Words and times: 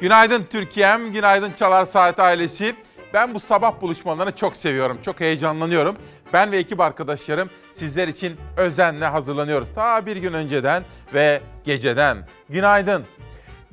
Günaydın 0.00 0.46
Türkiye'm, 0.50 1.12
günaydın 1.12 1.52
Çalar 1.52 1.84
Saat 1.84 2.18
ailesi. 2.18 2.74
Ben 3.14 3.34
bu 3.34 3.40
sabah 3.40 3.80
buluşmalarını 3.80 4.36
çok 4.36 4.56
seviyorum, 4.56 4.98
çok 5.02 5.20
heyecanlanıyorum. 5.20 5.96
Ben 6.32 6.52
ve 6.52 6.56
ekip 6.58 6.80
arkadaşlarım 6.80 7.50
sizler 7.78 8.08
için 8.08 8.36
özenle 8.56 9.06
hazırlanıyoruz. 9.06 9.68
Ta 9.74 10.06
bir 10.06 10.16
gün 10.16 10.32
önceden 10.32 10.82
ve 11.14 11.40
geceden. 11.64 12.28
Günaydın. 12.48 13.04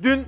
Dün 0.02 0.26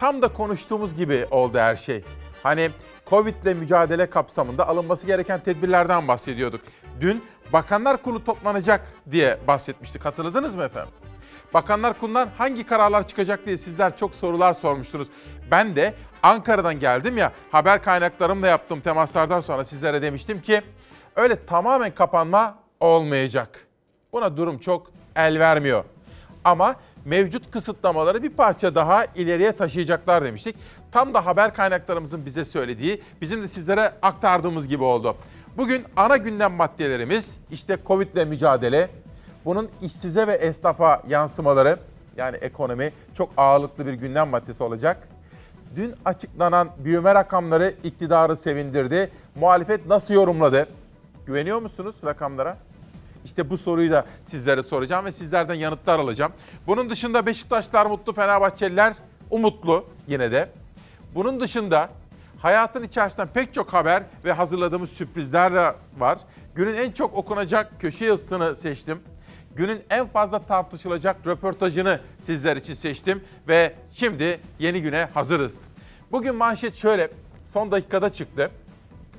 tam 0.00 0.22
da 0.22 0.28
konuştuğumuz 0.32 0.96
gibi 0.96 1.26
oldu 1.30 1.58
her 1.58 1.76
şey. 1.76 2.04
Hani 2.42 2.70
Covid 3.06 3.34
ile 3.42 3.54
mücadele 3.54 4.10
kapsamında 4.10 4.68
alınması 4.68 5.06
gereken 5.06 5.40
tedbirlerden 5.40 6.08
bahsediyorduk. 6.08 6.60
Dün 7.00 7.24
Bakanlar 7.52 8.02
Kurulu 8.02 8.24
toplanacak 8.24 8.86
diye 9.10 9.38
bahsetmiştik. 9.46 10.04
Hatırladınız 10.04 10.54
mı 10.54 10.64
efendim? 10.64 10.94
Bakanlar 11.54 12.00
Kurulu'ndan 12.00 12.28
hangi 12.38 12.66
kararlar 12.66 13.08
çıkacak 13.08 13.46
diye 13.46 13.56
sizler 13.56 13.96
çok 13.96 14.14
sorular 14.14 14.54
sormuştunuz. 14.54 15.08
Ben 15.50 15.76
de 15.76 15.94
Ankara'dan 16.22 16.80
geldim 16.80 17.18
ya 17.18 17.32
haber 17.50 17.82
kaynaklarımla 17.82 18.46
yaptığım 18.46 18.80
temaslardan 18.80 19.40
sonra 19.40 19.64
sizlere 19.64 20.02
demiştim 20.02 20.40
ki 20.40 20.62
öyle 21.16 21.46
tamamen 21.46 21.94
kapanma 21.94 22.58
olmayacak. 22.80 23.66
Buna 24.12 24.36
durum 24.36 24.58
çok 24.58 24.90
el 25.16 25.38
vermiyor. 25.38 25.84
Ama 26.44 26.76
mevcut 27.04 27.50
kısıtlamaları 27.50 28.22
bir 28.22 28.30
parça 28.30 28.74
daha 28.74 29.04
ileriye 29.04 29.52
taşıyacaklar 29.52 30.24
demiştik. 30.24 30.56
Tam 30.92 31.14
da 31.14 31.26
haber 31.26 31.54
kaynaklarımızın 31.54 32.26
bize 32.26 32.44
söylediği, 32.44 33.02
bizim 33.20 33.42
de 33.42 33.48
sizlere 33.48 33.92
aktardığımız 34.02 34.68
gibi 34.68 34.84
oldu. 34.84 35.16
Bugün 35.56 35.84
ana 35.96 36.16
gündem 36.16 36.52
maddelerimiz 36.52 37.36
işte 37.50 37.78
Covid 37.86 38.14
ile 38.14 38.24
mücadele, 38.24 38.88
bunun 39.46 39.68
işsize 39.82 40.26
ve 40.26 40.32
esnafa 40.32 41.02
yansımaları 41.08 41.78
yani 42.16 42.36
ekonomi 42.36 42.92
çok 43.14 43.30
ağırlıklı 43.36 43.86
bir 43.86 43.92
gündem 43.92 44.28
maddesi 44.28 44.64
olacak. 44.64 45.08
Dün 45.76 45.94
açıklanan 46.04 46.68
büyüme 46.78 47.14
rakamları 47.14 47.74
iktidarı 47.84 48.36
sevindirdi. 48.36 49.10
Muhalefet 49.34 49.86
nasıl 49.86 50.14
yorumladı? 50.14 50.68
Güveniyor 51.26 51.62
musunuz 51.62 51.96
rakamlara? 52.04 52.56
İşte 53.24 53.50
bu 53.50 53.56
soruyu 53.56 53.90
da 53.90 54.06
sizlere 54.30 54.62
soracağım 54.62 55.04
ve 55.04 55.12
sizlerden 55.12 55.54
yanıtlar 55.54 55.98
alacağım. 55.98 56.32
Bunun 56.66 56.90
dışında 56.90 57.26
Beşiktaşlar 57.26 57.86
mutlu, 57.86 58.12
Fenerbahçeliler 58.12 58.96
umutlu 59.30 59.84
yine 60.06 60.32
de. 60.32 60.48
Bunun 61.14 61.40
dışında 61.40 61.88
hayatın 62.38 62.82
içerisinden 62.82 63.28
pek 63.28 63.54
çok 63.54 63.72
haber 63.72 64.02
ve 64.24 64.32
hazırladığımız 64.32 64.90
sürprizler 64.90 65.54
de 65.54 65.74
var. 65.98 66.18
Günün 66.54 66.76
en 66.76 66.92
çok 66.92 67.14
okunacak 67.14 67.80
köşe 67.80 68.04
yazısını 68.04 68.56
seçtim. 68.56 69.00
Günün 69.56 69.82
en 69.90 70.06
fazla 70.06 70.38
tartışılacak 70.38 71.16
röportajını 71.26 72.00
sizler 72.20 72.56
için 72.56 72.74
seçtim 72.74 73.24
ve 73.48 73.72
şimdi 73.94 74.40
yeni 74.58 74.82
güne 74.82 75.08
hazırız. 75.14 75.54
Bugün 76.12 76.34
manşet 76.34 76.76
şöyle, 76.76 77.08
son 77.46 77.70
dakikada 77.70 78.12
çıktı. 78.12 78.50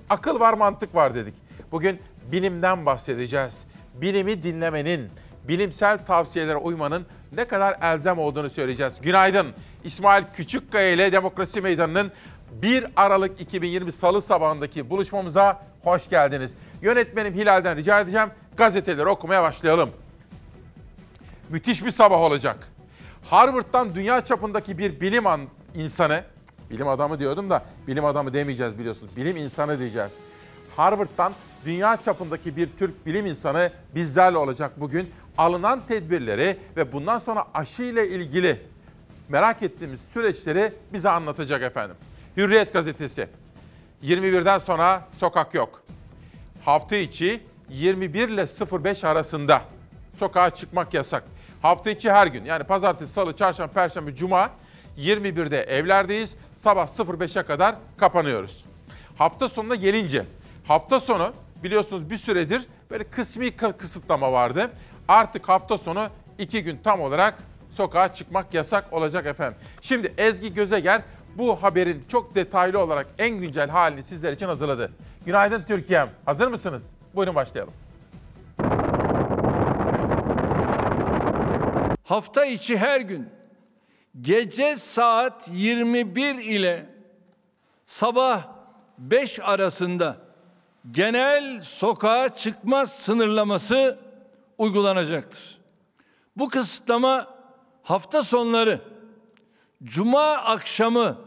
Akıl 0.09 0.39
var, 0.39 0.53
mantık 0.53 0.95
var 0.95 1.15
dedik. 1.15 1.33
Bugün 1.71 1.99
bilimden 2.31 2.85
bahsedeceğiz. 2.85 3.63
Bilimi 3.93 4.43
dinlemenin, 4.43 5.09
bilimsel 5.47 6.05
tavsiyelere 6.05 6.57
uymanın 6.57 7.05
ne 7.31 7.45
kadar 7.45 7.77
elzem 7.81 8.19
olduğunu 8.19 8.49
söyleyeceğiz. 8.49 9.01
Günaydın. 9.01 9.47
İsmail 9.83 10.23
Küçükkaya 10.33 10.91
ile 10.91 11.11
Demokrasi 11.11 11.61
Meydanı'nın 11.61 12.11
1 12.51 12.85
Aralık 12.95 13.41
2020 13.41 13.91
Salı 13.91 14.21
sabahındaki 14.21 14.89
buluşmamıza 14.89 15.61
hoş 15.83 16.09
geldiniz. 16.09 16.53
Yönetmenim 16.81 17.33
Hilal'den 17.33 17.77
rica 17.77 17.99
edeceğim 17.99 18.29
gazeteleri 18.57 19.07
okumaya 19.07 19.43
başlayalım. 19.43 19.89
Müthiş 21.49 21.85
bir 21.85 21.91
sabah 21.91 22.19
olacak. 22.19 22.67
Harvard'dan 23.23 23.95
dünya 23.95 24.25
çapındaki 24.25 24.77
bir 24.77 25.01
bilim 25.01 25.27
an- 25.27 25.47
insanı, 25.75 26.23
bilim 26.69 26.87
adamı 26.87 27.19
diyordum 27.19 27.49
da 27.49 27.65
bilim 27.87 28.05
adamı 28.05 28.33
demeyeceğiz 28.33 28.79
biliyorsunuz. 28.79 29.15
Bilim 29.15 29.37
insanı 29.37 29.79
diyeceğiz. 29.79 30.13
Harvard'dan 30.75 31.33
dünya 31.65 31.97
çapındaki 31.97 32.55
bir 32.57 32.69
Türk 32.79 33.05
bilim 33.05 33.25
insanı 33.25 33.71
bizlerle 33.95 34.37
olacak 34.37 34.71
bugün. 34.77 35.09
Alınan 35.37 35.81
tedbirleri 35.87 36.57
ve 36.77 36.91
bundan 36.91 37.19
sonra 37.19 37.45
aşı 37.53 37.83
ile 37.83 38.09
ilgili 38.09 38.61
merak 39.29 39.63
ettiğimiz 39.63 39.99
süreçleri 40.13 40.73
bize 40.93 41.09
anlatacak 41.09 41.61
efendim. 41.61 41.95
Hürriyet 42.37 42.73
gazetesi. 42.73 43.27
21'den 44.03 44.59
sonra 44.59 45.07
sokak 45.17 45.53
yok. 45.53 45.83
Hafta 46.65 46.95
içi 46.95 47.41
21 47.69 48.29
ile 48.29 48.45
05 48.83 49.03
arasında 49.03 49.61
sokağa 50.19 50.49
çıkmak 50.49 50.93
yasak. 50.93 51.23
Hafta 51.61 51.89
içi 51.89 52.11
her 52.11 52.27
gün 52.27 52.45
yani 52.45 52.63
pazartesi, 52.63 53.13
salı, 53.13 53.35
çarşamba, 53.35 53.73
perşembe, 53.73 54.15
cuma 54.15 54.49
21'de 54.97 55.61
evlerdeyiz. 55.63 56.35
Sabah 56.55 56.87
05'e 56.87 57.43
kadar 57.43 57.75
kapanıyoruz. 57.97 58.65
Hafta 59.17 59.49
sonuna 59.49 59.75
gelince 59.75 60.25
hafta 60.67 60.99
sonu 60.99 61.33
biliyorsunuz 61.63 62.09
bir 62.09 62.17
süredir 62.17 62.65
böyle 62.91 63.03
kısmi 63.03 63.47
kı- 63.47 63.77
kısıtlama 63.77 64.31
vardı. 64.31 64.71
Artık 65.07 65.49
hafta 65.49 65.77
sonu 65.77 66.07
iki 66.37 66.63
gün 66.63 66.79
tam 66.83 67.01
olarak 67.01 67.33
sokağa 67.73 68.13
çıkmak 68.13 68.53
yasak 68.53 68.93
olacak 68.93 69.25
efendim. 69.25 69.57
Şimdi 69.81 70.13
Ezgi 70.17 70.53
Gözeger 70.53 71.01
bu 71.35 71.63
haberin 71.63 72.05
çok 72.07 72.35
detaylı 72.35 72.79
olarak 72.79 73.07
en 73.19 73.29
güncel 73.37 73.69
halini 73.69 74.03
sizler 74.03 74.33
için 74.33 74.45
hazırladı. 74.45 74.91
Günaydın 75.25 75.63
Türkiye'm. 75.67 76.09
Hazır 76.25 76.47
mısınız? 76.47 76.83
Buyurun 77.15 77.35
başlayalım. 77.35 77.73
Hafta 82.07 82.45
içi 82.45 82.77
her 82.77 83.01
gün 83.01 83.29
gece 84.21 84.75
saat 84.75 85.49
21 85.53 86.35
ile 86.35 86.89
sabah 87.85 88.47
5 88.97 89.39
arasında 89.39 90.17
genel 90.91 91.61
sokağa 91.61 92.29
çıkma 92.29 92.85
sınırlaması 92.85 93.99
uygulanacaktır. 94.57 95.57
Bu 96.35 96.49
kısıtlama 96.49 97.27
hafta 97.83 98.23
sonları 98.23 98.81
cuma 99.83 100.31
akşamı 100.31 101.17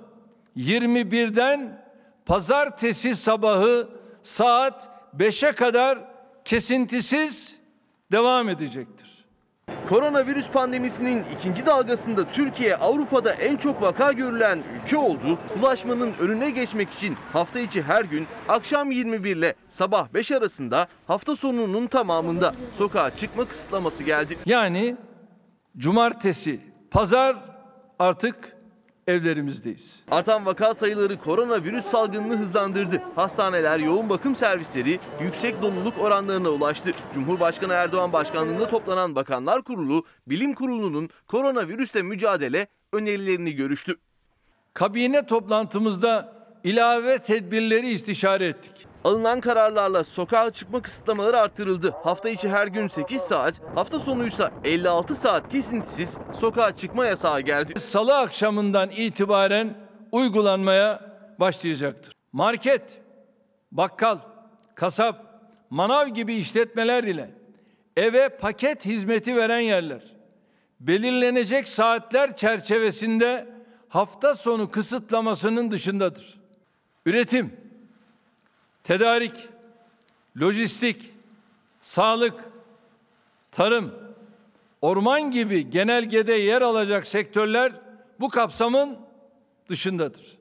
21'den 0.56 1.86
pazartesi 2.26 3.16
sabahı 3.16 3.88
saat 4.22 4.88
5'e 5.18 5.52
kadar 5.52 5.98
kesintisiz 6.44 7.56
devam 8.12 8.48
edecektir. 8.48 9.09
Koronavirüs 9.90 10.50
pandemisinin 10.50 11.24
ikinci 11.38 11.66
dalgasında 11.66 12.24
Türkiye 12.28 12.76
Avrupa'da 12.76 13.32
en 13.32 13.56
çok 13.56 13.82
vaka 13.82 14.12
görülen 14.12 14.62
ülke 14.76 14.96
oldu. 14.96 15.38
Bulaşmanın 15.60 16.12
önüne 16.20 16.50
geçmek 16.50 16.90
için 16.90 17.16
hafta 17.32 17.60
içi 17.60 17.82
her 17.82 18.04
gün 18.04 18.26
akşam 18.48 18.90
21 18.90 19.36
ile 19.36 19.54
sabah 19.68 20.08
5 20.14 20.32
arasında 20.32 20.88
hafta 21.06 21.36
sonunun 21.36 21.86
tamamında 21.86 22.54
sokağa 22.72 23.16
çıkma 23.16 23.44
kısıtlaması 23.44 24.04
geldi. 24.04 24.38
Yani 24.46 24.96
cumartesi, 25.76 26.60
pazar 26.90 27.36
artık 27.98 28.56
evlerimizdeyiz. 29.10 30.00
Artan 30.10 30.46
vaka 30.46 30.74
sayıları 30.74 31.18
koronavirüs 31.18 31.84
salgınını 31.84 32.36
hızlandırdı. 32.36 33.02
Hastaneler, 33.14 33.78
yoğun 33.78 34.10
bakım 34.10 34.36
servisleri 34.36 35.00
yüksek 35.20 35.62
doluluk 35.62 35.98
oranlarına 36.00 36.48
ulaştı. 36.48 36.90
Cumhurbaşkanı 37.14 37.72
Erdoğan 37.72 38.12
başkanlığında 38.12 38.68
toplanan 38.68 39.14
Bakanlar 39.14 39.62
Kurulu, 39.62 40.04
Bilim 40.26 40.54
Kurulu'nun 40.54 41.10
koronavirüsle 41.26 42.02
mücadele 42.02 42.66
önerilerini 42.92 43.54
görüştü. 43.54 43.94
Kabine 44.74 45.26
toplantımızda 45.26 46.32
ilave 46.64 47.18
tedbirleri 47.18 47.90
istişare 47.90 48.46
ettik. 48.46 48.89
Alınan 49.04 49.40
kararlarla 49.40 50.04
sokağa 50.04 50.50
çıkma 50.50 50.82
kısıtlamaları 50.82 51.38
artırıldı. 51.38 51.94
Hafta 52.04 52.28
içi 52.30 52.48
her 52.48 52.66
gün 52.66 52.88
8 52.88 53.22
saat, 53.22 53.60
hafta 53.74 54.00
sonuysa 54.00 54.50
56 54.64 55.14
saat 55.14 55.48
kesintisiz 55.48 56.18
sokağa 56.32 56.76
çıkma 56.76 57.06
yasağı 57.06 57.40
geldi. 57.40 57.80
Salı 57.80 58.18
akşamından 58.18 58.90
itibaren 58.90 59.74
uygulanmaya 60.12 61.00
başlayacaktır. 61.40 62.14
Market, 62.32 63.02
bakkal, 63.72 64.18
kasap, 64.74 65.24
manav 65.70 66.08
gibi 66.08 66.34
işletmeler 66.34 67.04
ile 67.04 67.30
eve 67.96 68.28
paket 68.28 68.86
hizmeti 68.86 69.36
veren 69.36 69.60
yerler 69.60 70.02
belirlenecek 70.80 71.68
saatler 71.68 72.36
çerçevesinde 72.36 73.48
hafta 73.88 74.34
sonu 74.34 74.70
kısıtlamasının 74.70 75.70
dışındadır. 75.70 76.40
Üretim, 77.06 77.56
tedarik, 78.84 79.48
lojistik, 80.40 81.14
sağlık, 81.80 82.44
tarım, 83.52 83.94
orman 84.82 85.30
gibi 85.30 85.70
genelgede 85.70 86.32
yer 86.32 86.62
alacak 86.62 87.06
sektörler 87.06 87.72
bu 88.20 88.28
kapsamın 88.28 88.98
dışındadır. 89.68 90.40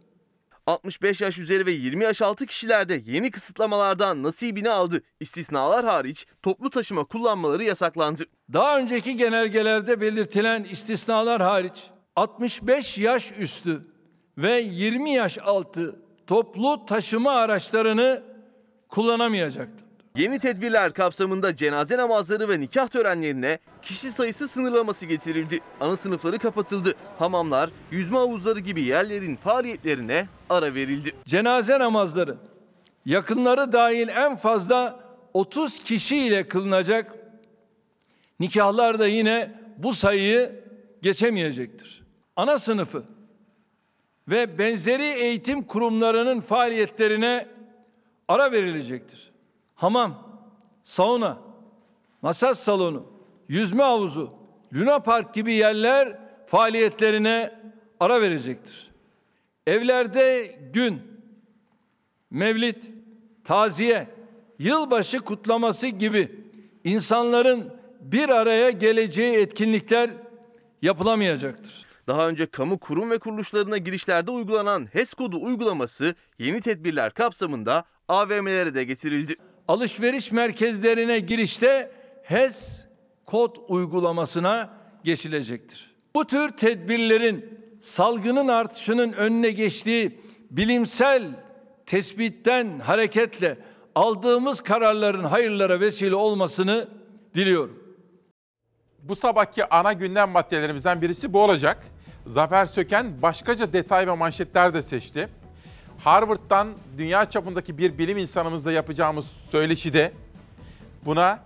65 0.69 1.21
yaş 1.21 1.37
üzeri 1.37 1.65
ve 1.65 1.71
20 1.71 2.03
yaş 2.03 2.21
altı 2.21 2.45
kişilerde 2.45 3.03
yeni 3.05 3.31
kısıtlamalardan 3.31 4.23
nasibini 4.23 4.69
aldı. 4.69 5.01
İstisnalar 5.19 5.85
hariç 5.85 6.25
toplu 6.43 6.69
taşıma 6.69 7.03
kullanmaları 7.03 7.63
yasaklandı. 7.63 8.25
Daha 8.53 8.79
önceki 8.79 9.17
genelgelerde 9.17 10.01
belirtilen 10.01 10.63
istisnalar 10.63 11.41
hariç 11.41 11.83
65 12.15 12.97
yaş 12.97 13.31
üstü 13.39 13.87
ve 14.37 14.59
20 14.59 15.11
yaş 15.11 15.37
altı 15.37 15.99
toplu 16.27 16.85
taşıma 16.85 17.31
araçlarını 17.31 18.23
kullanamayacaktır. 18.89 19.89
Yeni 20.15 20.39
tedbirler 20.39 20.93
kapsamında 20.93 21.55
cenaze 21.55 21.97
namazları 21.97 22.49
ve 22.49 22.59
nikah 22.59 22.87
törenlerine 22.87 23.59
kişi 23.81 24.11
sayısı 24.11 24.47
sınırlaması 24.47 25.05
getirildi. 25.05 25.59
Ana 25.79 25.95
sınıfları 25.95 26.39
kapatıldı. 26.39 26.95
Hamamlar, 27.19 27.69
yüzme 27.91 28.17
havuzları 28.17 28.59
gibi 28.59 28.81
yerlerin 28.81 29.35
faaliyetlerine 29.35 30.27
ara 30.49 30.73
verildi. 30.73 31.13
Cenaze 31.25 31.79
namazları 31.79 32.37
yakınları 33.05 33.71
dahil 33.71 34.07
en 34.07 34.35
fazla 34.35 34.99
30 35.33 35.83
kişi 35.83 36.17
ile 36.17 36.47
kılınacak. 36.47 37.15
Nikahlar 38.39 38.99
da 38.99 39.07
yine 39.07 39.51
bu 39.77 39.93
sayıyı 39.93 40.51
geçemeyecektir. 41.01 42.03
Ana 42.35 42.59
sınıfı 42.59 43.03
ve 44.27 44.57
benzeri 44.57 45.03
eğitim 45.03 45.63
kurumlarının 45.63 46.39
faaliyetlerine 46.39 47.58
ara 48.29 48.51
verilecektir. 48.51 49.31
Hamam, 49.75 50.41
sauna, 50.83 51.37
masaj 52.21 52.57
salonu, 52.57 53.05
yüzme 53.47 53.83
havuzu, 53.83 54.33
Luna 54.73 54.99
Park 54.99 55.33
gibi 55.33 55.53
yerler 55.53 56.19
faaliyetlerine 56.47 57.59
ara 57.99 58.21
verecektir. 58.21 58.91
Evlerde 59.67 60.59
gün, 60.73 61.01
mevlit, 62.31 62.91
taziye, 63.43 64.07
yılbaşı 64.59 65.19
kutlaması 65.19 65.87
gibi 65.87 66.45
insanların 66.83 67.73
bir 68.01 68.29
araya 68.29 68.69
geleceği 68.69 69.37
etkinlikler 69.37 70.09
yapılamayacaktır. 70.81 71.85
Daha 72.07 72.27
önce 72.27 72.45
kamu 72.45 72.79
kurum 72.79 73.09
ve 73.09 73.19
kuruluşlarına 73.19 73.77
girişlerde 73.77 74.31
uygulanan 74.31 74.89
HES 74.93 75.13
kodu 75.13 75.41
uygulaması 75.41 76.15
yeni 76.39 76.61
tedbirler 76.61 77.13
kapsamında 77.13 77.85
AVM'lere 78.09 78.75
de 78.75 78.83
getirildi. 78.83 79.35
Alışveriş 79.67 80.31
merkezlerine 80.31 81.19
girişte 81.19 81.91
HES 82.23 82.85
kod 83.25 83.55
uygulamasına 83.67 84.69
geçilecektir. 85.03 85.95
Bu 86.15 86.27
tür 86.27 86.49
tedbirlerin 86.49 87.59
salgının 87.81 88.47
artışının 88.47 89.13
önüne 89.13 89.51
geçtiği 89.51 90.19
bilimsel 90.51 91.23
tespitten 91.85 92.79
hareketle 92.79 93.57
aldığımız 93.95 94.61
kararların 94.61 95.23
hayırlara 95.23 95.79
vesile 95.79 96.15
olmasını 96.15 96.87
diliyorum. 97.35 97.83
Bu 99.03 99.15
sabahki 99.15 99.69
ana 99.69 99.93
gündem 99.93 100.29
maddelerimizden 100.29 101.01
birisi 101.01 101.33
bu 101.33 101.43
olacak. 101.43 101.85
Zafer 102.25 102.65
Söken 102.65 103.21
başkaca 103.21 103.73
detay 103.73 104.07
ve 104.07 104.15
manşetler 104.15 104.73
de 104.73 104.81
seçti. 104.81 105.29
Harvard'dan 106.03 106.67
dünya 106.97 107.29
çapındaki 107.29 107.77
bir 107.77 107.97
bilim 107.97 108.17
insanımızla 108.17 108.71
yapacağımız 108.71 109.27
söyleşide 109.27 110.11
buna 111.05 111.39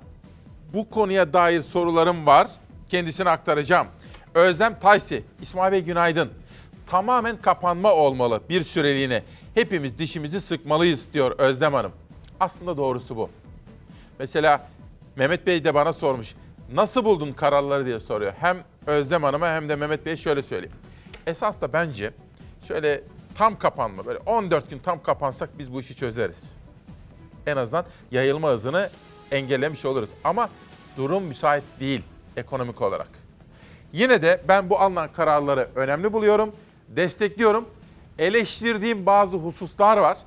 bu 0.74 0.90
konuya 0.90 1.34
dair 1.34 1.62
sorularım 1.62 2.26
var. 2.26 2.48
Kendisine 2.90 3.30
aktaracağım. 3.30 3.88
Özlem 4.34 4.80
Taysi, 4.80 5.24
İsmail 5.42 5.72
Bey 5.72 5.84
günaydın. 5.84 6.30
Tamamen 6.88 7.38
kapanma 7.42 7.94
olmalı 7.94 8.42
bir 8.50 8.64
süreliğine. 8.64 9.24
Hepimiz 9.56 10.00
dişimizi 10.00 10.42
sıkmalıyız 10.42 11.14
diyor 11.14 11.32
Özlem 11.38 11.74
Hanım. 11.74 11.92
Aslında 12.40 12.78
doğrusu 12.78 13.18
bu. 13.18 13.30
Mesela 14.20 14.68
Mehmet 15.16 15.48
Bey 15.48 15.64
de 15.64 15.74
bana 15.74 15.94
sormuş. 15.94 16.36
Nasıl 16.74 17.06
buldun 17.06 17.32
kararları 17.32 17.86
diye 17.86 18.00
soruyor. 18.00 18.34
Hem 18.40 18.58
Özlem 18.88 19.24
Hanım'a 19.24 19.48
hem 19.48 19.70
de 19.70 19.76
Mehmet 19.76 20.06
Bey'e 20.06 20.18
şöyle 20.18 20.44
söyleyeyim. 20.44 20.76
Esas 21.28 21.62
da 21.62 21.74
bence 21.74 22.14
şöyle 22.68 23.04
tam 23.38 23.60
kapanma 23.60 24.06
böyle 24.06 24.20
14 24.26 24.70
gün 24.70 24.80
tam 24.80 25.04
kapansak 25.04 25.50
biz 25.60 25.74
bu 25.74 25.80
işi 25.80 25.96
çözeriz. 25.96 26.56
En 27.48 27.58
azından 27.58 27.86
yayılma 28.12 28.50
hızını 28.50 28.90
engellemiş 29.32 29.86
oluruz. 29.86 30.10
Ama 30.24 30.50
durum 30.98 31.24
müsait 31.24 31.64
değil 31.80 32.02
ekonomik 32.38 32.82
olarak. 32.82 33.10
Yine 33.94 34.22
de 34.22 34.42
ben 34.48 34.70
bu 34.70 34.80
alınan 34.80 35.12
kararları 35.12 35.70
önemli 35.76 36.14
buluyorum, 36.14 36.52
destekliyorum. 36.88 37.66
Eleştirdiğim 38.20 39.06
bazı 39.06 39.38
hususlar 39.38 39.98
var. 39.98 40.18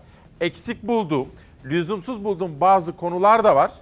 Eksik 0.40 0.82
bulduğum, 0.82 1.28
lüzumsuz 1.64 2.24
bulduğum 2.24 2.60
bazı 2.60 2.96
konular 2.96 3.44
da 3.44 3.56
var. 3.56 3.72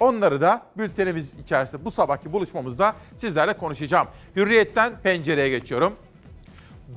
Onları 0.00 0.40
da 0.40 0.62
bültenimiz 0.78 1.34
içerisinde 1.34 1.84
bu 1.84 1.90
sabahki 1.90 2.32
buluşmamızda 2.32 2.94
sizlerle 3.16 3.56
konuşacağım. 3.56 4.08
Hürriyetten 4.36 4.92
pencereye 5.02 5.48
geçiyorum. 5.48 5.92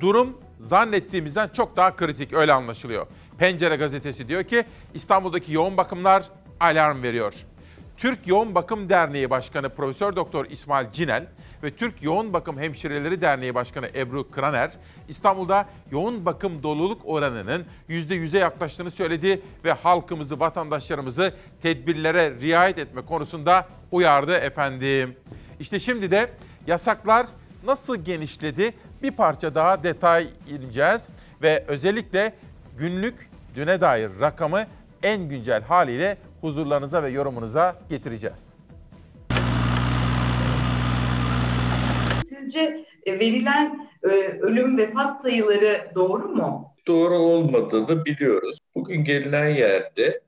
Durum 0.00 0.36
zannettiğimizden 0.62 1.48
çok 1.48 1.76
daha 1.76 1.96
kritik 1.96 2.32
öyle 2.32 2.52
anlaşılıyor. 2.52 3.06
Pencere 3.38 3.76
gazetesi 3.76 4.28
diyor 4.28 4.44
ki 4.44 4.64
İstanbul'daki 4.94 5.52
yoğun 5.52 5.76
bakımlar 5.76 6.24
alarm 6.60 7.02
veriyor. 7.02 7.34
Türk 7.96 8.26
Yoğun 8.26 8.54
Bakım 8.54 8.88
Derneği 8.88 9.30
Başkanı 9.30 9.68
Profesör 9.68 10.16
Doktor 10.16 10.46
İsmail 10.50 10.90
Cinel 10.92 11.26
ve 11.62 11.70
Türk 11.70 12.02
Yoğun 12.02 12.32
Bakım 12.32 12.58
Hemşireleri 12.58 13.20
Derneği 13.20 13.54
Başkanı 13.54 13.88
Ebru 13.94 14.30
Kraner 14.30 14.72
İstanbul'da 15.08 15.68
yoğun 15.90 16.26
bakım 16.26 16.62
doluluk 16.62 17.02
oranının 17.04 17.64
%100'e 17.88 18.38
yaklaştığını 18.38 18.90
söyledi 18.90 19.42
ve 19.64 19.72
halkımızı, 19.72 20.40
vatandaşlarımızı 20.40 21.34
tedbirlere 21.62 22.40
riayet 22.40 22.78
etme 22.78 23.02
konusunda 23.02 23.68
uyardı 23.90 24.34
efendim. 24.34 25.16
İşte 25.60 25.80
şimdi 25.80 26.10
de 26.10 26.30
yasaklar 26.66 27.26
nasıl 27.66 27.96
genişledi 27.96 28.74
bir 29.02 29.10
parça 29.10 29.54
daha 29.54 29.82
detay 29.82 30.26
ineceğiz 30.48 31.08
ve 31.42 31.64
özellikle 31.68 32.32
günlük 32.78 33.30
düne 33.54 33.80
dair 33.80 34.10
rakamı 34.20 34.66
en 35.02 35.28
güncel 35.28 35.62
haliyle 35.62 36.16
huzurlarınıza 36.40 37.02
ve 37.02 37.10
yorumunuza 37.10 37.76
getireceğiz. 37.88 38.58
Sizce 42.28 42.84
e, 43.06 43.18
verilen 43.18 43.88
e, 44.04 44.08
ölüm 44.40 44.78
vefat 44.78 45.22
sayıları 45.22 45.90
doğru 45.94 46.28
mu? 46.28 46.72
doğru 46.86 47.18
olmadığını 47.18 48.04
biliyoruz. 48.04 48.58
Bugün 48.74 49.04
gelinen 49.04 49.48
yerde 49.48 50.20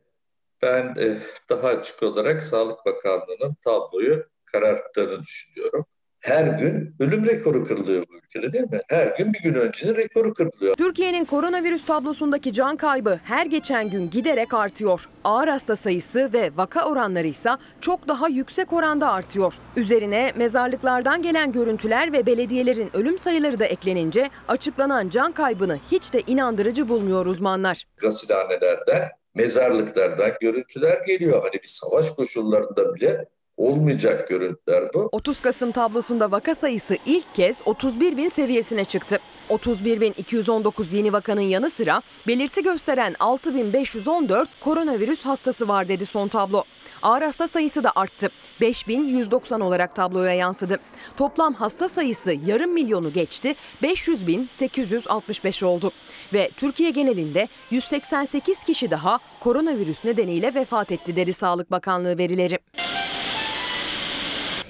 ben 0.62 0.94
eh, 0.98 1.16
daha 1.50 1.68
açık 1.68 2.02
olarak 2.02 2.42
Sağlık 2.42 2.86
Bakanlığı'nın 2.86 3.56
tabloyu 3.64 4.26
kararttığını 4.44 5.22
düşünüyorum. 5.22 5.86
Her 6.24 6.44
gün 6.44 6.94
ölüm 7.00 7.26
rekoru 7.26 7.64
kırılıyor 7.64 8.04
bu 8.08 8.16
ülkede 8.16 8.52
değil 8.52 8.64
mi? 8.64 8.80
Her 8.88 9.06
gün 9.06 9.32
bir 9.32 9.42
gün 9.42 9.54
öncenin 9.54 9.94
rekoru 9.96 10.34
kırılıyor. 10.34 10.74
Türkiye'nin 10.74 11.24
koronavirüs 11.24 11.84
tablosundaki 11.84 12.52
can 12.52 12.76
kaybı 12.76 13.20
her 13.24 13.46
geçen 13.46 13.90
gün 13.90 14.10
giderek 14.10 14.54
artıyor. 14.54 15.08
Ağır 15.24 15.48
hasta 15.48 15.76
sayısı 15.76 16.30
ve 16.32 16.50
vaka 16.56 16.88
oranları 16.88 17.26
ise 17.26 17.50
çok 17.80 18.08
daha 18.08 18.28
yüksek 18.28 18.72
oranda 18.72 19.12
artıyor. 19.12 19.54
Üzerine 19.76 20.32
mezarlıklardan 20.36 21.22
gelen 21.22 21.52
görüntüler 21.52 22.12
ve 22.12 22.26
belediyelerin 22.26 22.90
ölüm 22.94 23.18
sayıları 23.18 23.60
da 23.60 23.64
eklenince 23.64 24.30
açıklanan 24.48 25.08
can 25.08 25.32
kaybını 25.32 25.78
hiç 25.90 26.12
de 26.12 26.22
inandırıcı 26.26 26.88
bulmuyor 26.88 27.26
uzmanlar. 27.26 27.84
Gasilhanelerden, 27.96 29.08
mezarlıklardan 29.34 30.32
görüntüler 30.40 31.06
geliyor. 31.06 31.42
Hani 31.42 31.62
bir 31.62 31.68
savaş 31.68 32.10
koşullarında 32.10 32.94
bile 32.94 33.24
olmayacak 33.56 34.28
görüntüler 34.28 34.84
bu. 34.94 35.08
30 35.12 35.40
Kasım 35.40 35.72
tablosunda 35.72 36.30
vaka 36.30 36.54
sayısı 36.54 36.96
ilk 37.06 37.34
kez 37.34 37.60
31 37.64 38.16
bin 38.16 38.28
seviyesine 38.28 38.84
çıktı. 38.84 39.18
31.219 39.50 40.96
yeni 40.96 41.12
vakanın 41.12 41.40
yanı 41.40 41.70
sıra 41.70 42.02
belirti 42.26 42.62
gösteren 42.62 43.12
6.514 43.12 44.46
koronavirüs 44.60 45.20
hastası 45.20 45.68
var 45.68 45.88
dedi 45.88 46.06
son 46.06 46.28
tablo. 46.28 46.64
Ağır 47.02 47.22
hasta 47.22 47.48
sayısı 47.48 47.84
da 47.84 47.92
arttı. 47.96 48.30
5190 48.60 49.60
olarak 49.60 49.96
tabloya 49.96 50.34
yansıdı. 50.34 50.78
Toplam 51.16 51.54
hasta 51.54 51.88
sayısı 51.88 52.32
yarım 52.46 52.72
milyonu 52.72 53.12
geçti. 53.12 53.54
500.865 53.82 55.64
oldu. 55.64 55.92
Ve 56.32 56.50
Türkiye 56.56 56.90
genelinde 56.90 57.48
188 57.70 58.64
kişi 58.64 58.90
daha 58.90 59.18
koronavirüs 59.40 60.04
nedeniyle 60.04 60.54
vefat 60.54 60.92
etti 60.92 61.16
dedi 61.16 61.32
Sağlık 61.32 61.70
Bakanlığı 61.70 62.18
verileri. 62.18 62.58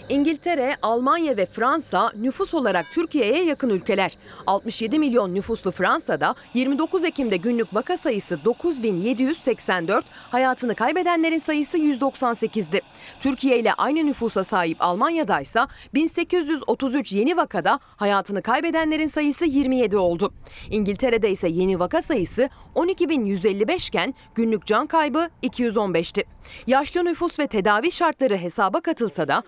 İngiltere, 0.08 0.76
Almanya 0.82 1.37
ve 1.37 1.46
Fransa 1.46 2.12
nüfus 2.20 2.54
olarak 2.54 2.87
Türkiye'ye 2.92 3.44
yakın 3.44 3.68
ülkeler. 3.68 4.18
67 4.46 4.99
milyon 4.99 5.34
nüfuslu 5.34 5.70
Fransa'da 5.70 6.34
29 6.54 7.04
Ekim'de 7.04 7.37
günlük 7.37 7.75
vaka 7.75 7.96
sayısı 7.96 8.44
9784, 8.44 10.04
hayatını 10.30 10.75
kaybedenlerin 10.75 11.38
sayısı 11.38 11.78
198'di. 11.78 12.80
Türkiye 13.20 13.58
ile 13.58 13.73
aynı 13.73 14.06
nüfusa 14.06 14.44
sahip 14.44 14.76
Almanya'da 14.80 15.40
ise 15.40 15.61
1833 15.94 17.12
yeni 17.12 17.37
vakada 17.37 17.78
hayatını 17.96 18.42
kaybedenlerin 18.42 19.08
sayısı 19.08 19.44
27 19.44 19.96
oldu. 19.96 20.32
İngiltere'de 20.70 21.30
ise 21.30 21.49
yeni 21.49 21.78
vaka 21.78 22.02
sayısı 22.02 22.49
12.155 22.75 23.88
iken 23.88 24.14
günlük 24.34 24.66
can 24.66 24.87
kaybı 24.87 25.28
215'ti. 25.42 26.25
Yaşlı 26.66 27.04
nüfus 27.04 27.38
ve 27.38 27.46
tedavi 27.46 27.92
şartları 27.92 28.37
hesaba 28.37 28.80
katılsa 28.80 29.28
da 29.28 29.42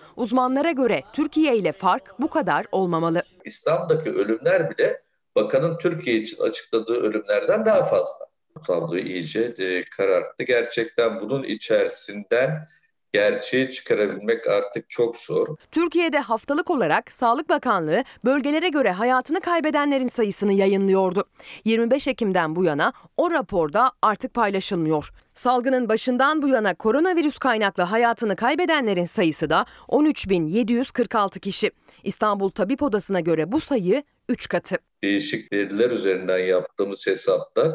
uzmanlara 0.46 0.72
göre 0.72 1.02
Türkiye 1.12 1.56
ile 1.56 1.72
fark 1.72 2.20
bu 2.20 2.30
kadar 2.30 2.66
olmamalı. 2.72 3.22
İstanbul'daki 3.44 4.10
ölümler 4.10 4.70
bile 4.70 5.00
bakanın 5.36 5.78
Türkiye 5.78 6.16
için 6.16 6.42
açıkladığı 6.42 6.94
ölümlerden 6.94 7.66
daha 7.66 7.82
fazla. 7.82 8.26
Bu 8.56 8.60
tabloyu 8.60 9.02
iyice 9.02 9.54
e, 9.58 9.84
kararttı. 9.84 10.42
Gerçekten 10.44 11.20
bunun 11.20 11.42
içerisinden 11.42 12.68
gerçeği 13.16 13.70
çıkarabilmek 13.70 14.46
artık 14.46 14.90
çok 14.90 15.16
zor. 15.16 15.56
Türkiye'de 15.70 16.18
haftalık 16.18 16.70
olarak 16.70 17.12
Sağlık 17.12 17.48
Bakanlığı 17.48 18.04
bölgelere 18.24 18.68
göre 18.68 18.90
hayatını 18.90 19.40
kaybedenlerin 19.40 20.08
sayısını 20.08 20.52
yayınlıyordu. 20.52 21.24
25 21.64 22.08
Ekim'den 22.08 22.56
bu 22.56 22.64
yana 22.64 22.92
o 23.16 23.30
raporda 23.30 23.92
artık 24.02 24.34
paylaşılmıyor. 24.34 25.10
Salgının 25.34 25.88
başından 25.88 26.42
bu 26.42 26.48
yana 26.48 26.74
koronavirüs 26.74 27.38
kaynaklı 27.38 27.82
hayatını 27.82 28.36
kaybedenlerin 28.36 29.06
sayısı 29.06 29.50
da 29.50 29.66
13.746 29.88 31.40
kişi. 31.40 31.70
İstanbul 32.04 32.50
Tabip 32.50 32.82
Odası'na 32.82 33.20
göre 33.20 33.52
bu 33.52 33.60
sayı 33.60 34.02
3 34.28 34.48
katı. 34.48 34.76
Değişik 35.02 35.52
veriler 35.52 35.90
üzerinden 35.90 36.38
yaptığımız 36.38 37.06
hesaplar 37.06 37.72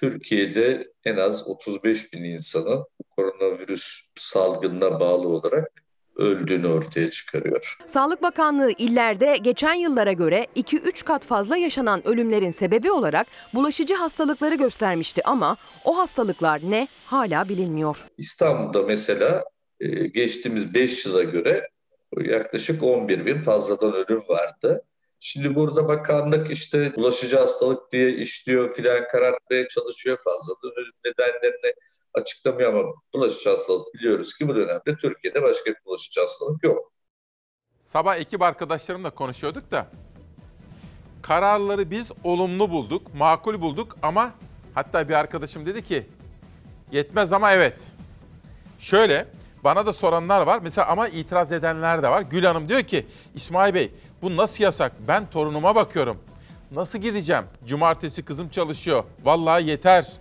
Türkiye'de 0.00 0.92
en 1.04 1.16
az 1.16 1.48
35 1.48 2.12
bin 2.12 2.24
insanın 2.24 2.84
koronavirüs 3.16 4.00
salgınına 4.18 5.00
bağlı 5.00 5.28
olarak 5.28 5.72
öldüğünü 6.16 6.66
ortaya 6.66 7.10
çıkarıyor. 7.10 7.78
Sağlık 7.86 8.22
Bakanlığı 8.22 8.70
illerde 8.78 9.36
geçen 9.42 9.74
yıllara 9.74 10.12
göre 10.12 10.46
2-3 10.56 11.04
kat 11.04 11.26
fazla 11.26 11.56
yaşanan 11.56 12.06
ölümlerin 12.06 12.50
sebebi 12.50 12.90
olarak 12.90 13.26
bulaşıcı 13.54 13.94
hastalıkları 13.94 14.54
göstermişti 14.54 15.22
ama 15.24 15.56
o 15.84 15.98
hastalıklar 15.98 16.60
ne 16.64 16.88
hala 17.06 17.48
bilinmiyor. 17.48 18.06
İstanbul'da 18.18 18.82
mesela 18.82 19.44
e, 19.80 20.06
geçtiğimiz 20.06 20.74
5 20.74 21.06
yıla 21.06 21.22
göre 21.22 21.68
yaklaşık 22.16 22.82
11 22.82 23.26
bin 23.26 23.42
fazladan 23.42 23.92
ölüm 23.92 24.22
vardı. 24.28 24.82
Şimdi 25.20 25.54
burada 25.54 25.88
bakanlık 25.88 26.50
işte 26.50 26.96
bulaşıcı 26.96 27.38
hastalık 27.38 27.92
diye 27.92 28.10
işliyor 28.10 28.72
filan 28.74 29.08
karartmaya 29.08 29.68
çalışıyor. 29.68 30.18
Ölüm 30.76 30.92
nedenlerini 31.04 31.74
açıklamıyor 32.14 32.74
ama 32.74 32.92
bulaşıcı 33.14 33.50
hastalık 33.50 33.94
biliyoruz 33.94 34.34
ki 34.34 34.48
bu 34.48 34.54
dönemde 34.56 34.96
Türkiye'de 35.00 35.42
başka 35.42 35.70
bir 35.70 35.84
bulaşıcı 35.86 36.20
hastalık 36.20 36.64
yok. 36.64 36.92
Sabah 37.82 38.16
ekip 38.16 38.42
arkadaşlarımla 38.42 39.10
konuşuyorduk 39.10 39.70
da 39.70 39.86
kararları 41.22 41.90
biz 41.90 42.12
olumlu 42.24 42.70
bulduk, 42.70 43.14
makul 43.14 43.60
bulduk 43.60 43.96
ama 44.02 44.34
hatta 44.74 45.08
bir 45.08 45.14
arkadaşım 45.14 45.66
dedi 45.66 45.84
ki 45.84 46.06
yetmez 46.92 47.32
ama 47.32 47.52
evet. 47.52 47.80
Şöyle 48.80 49.28
bana 49.64 49.86
da 49.86 49.92
soranlar 49.92 50.40
var 50.40 50.60
mesela 50.62 50.88
ama 50.88 51.08
itiraz 51.08 51.52
edenler 51.52 52.02
de 52.02 52.08
var. 52.08 52.22
Gül 52.22 52.44
Hanım 52.44 52.68
diyor 52.68 52.82
ki 52.82 53.06
İsmail 53.34 53.74
Bey 53.74 53.92
bu 54.22 54.36
nasıl 54.36 54.64
yasak? 54.64 54.92
Ben 55.08 55.30
torunuma 55.30 55.74
bakıyorum. 55.74 56.18
Nasıl 56.70 56.98
gideceğim? 56.98 57.44
Cumartesi 57.66 58.24
kızım 58.24 58.48
çalışıyor. 58.48 59.04
Vallahi 59.24 59.64
yeter. 59.70 60.12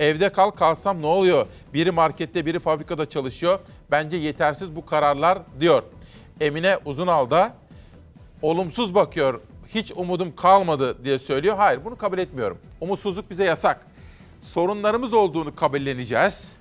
Evde 0.00 0.32
kal 0.32 0.50
kalsam 0.50 1.02
ne 1.02 1.06
oluyor? 1.06 1.46
Biri 1.74 1.90
markette 1.90 2.46
biri 2.46 2.58
fabrikada 2.60 3.06
çalışıyor. 3.08 3.58
Bence 3.90 4.16
yetersiz 4.16 4.76
bu 4.76 4.86
kararlar 4.86 5.38
diyor. 5.60 5.82
Emine 6.40 6.78
Uzunal 6.84 7.30
da 7.30 7.54
olumsuz 8.42 8.94
bakıyor. 8.94 9.40
Hiç 9.68 9.92
umudum 9.96 10.36
kalmadı 10.36 11.04
diye 11.04 11.18
söylüyor. 11.18 11.56
Hayır 11.56 11.84
bunu 11.84 11.96
kabul 11.96 12.18
etmiyorum. 12.18 12.58
Umutsuzluk 12.80 13.30
bize 13.30 13.44
yasak. 13.44 13.86
Sorunlarımız 14.42 15.14
olduğunu 15.14 15.54
kabulleneceğiz. 15.54 16.59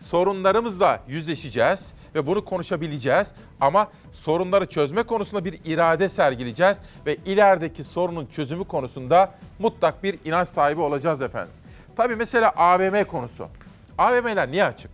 Sorunlarımızla 0.00 1.00
yüzleşeceğiz 1.08 1.94
ve 2.14 2.26
bunu 2.26 2.44
konuşabileceğiz. 2.44 3.32
Ama 3.60 3.88
sorunları 4.12 4.66
çözme 4.66 5.02
konusunda 5.02 5.44
bir 5.44 5.58
irade 5.64 6.08
sergileyeceğiz 6.08 6.78
ve 7.06 7.16
ilerideki 7.16 7.84
sorunun 7.84 8.26
çözümü 8.26 8.64
konusunda 8.64 9.34
mutlak 9.58 10.02
bir 10.02 10.18
inanç 10.24 10.48
sahibi 10.48 10.80
olacağız 10.80 11.22
efendim. 11.22 11.52
Tabii 11.96 12.16
mesela 12.16 12.50
AVM 12.56 13.04
konusu. 13.04 13.48
AVM'ler 13.98 14.50
niye 14.50 14.64
açık? 14.64 14.90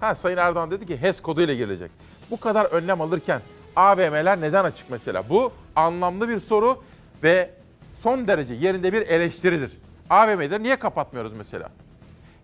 Ha 0.00 0.14
Sayın 0.14 0.36
Erdoğan 0.36 0.70
dedi 0.70 0.86
ki 0.86 0.96
HES 1.02 1.22
koduyla 1.22 1.54
gelecek. 1.54 1.90
Bu 2.30 2.40
kadar 2.40 2.64
önlem 2.64 3.00
alırken 3.00 3.40
AVM'ler 3.76 4.40
neden 4.40 4.64
açık 4.64 4.90
mesela? 4.90 5.22
Bu 5.28 5.52
anlamlı 5.76 6.28
bir 6.28 6.40
soru 6.40 6.82
ve 7.22 7.50
son 7.96 8.28
derece 8.28 8.54
yerinde 8.54 8.92
bir 8.92 9.02
eleştiridir. 9.02 9.78
AVM'leri 10.10 10.62
niye 10.62 10.76
kapatmıyoruz 10.76 11.32
mesela? 11.32 11.68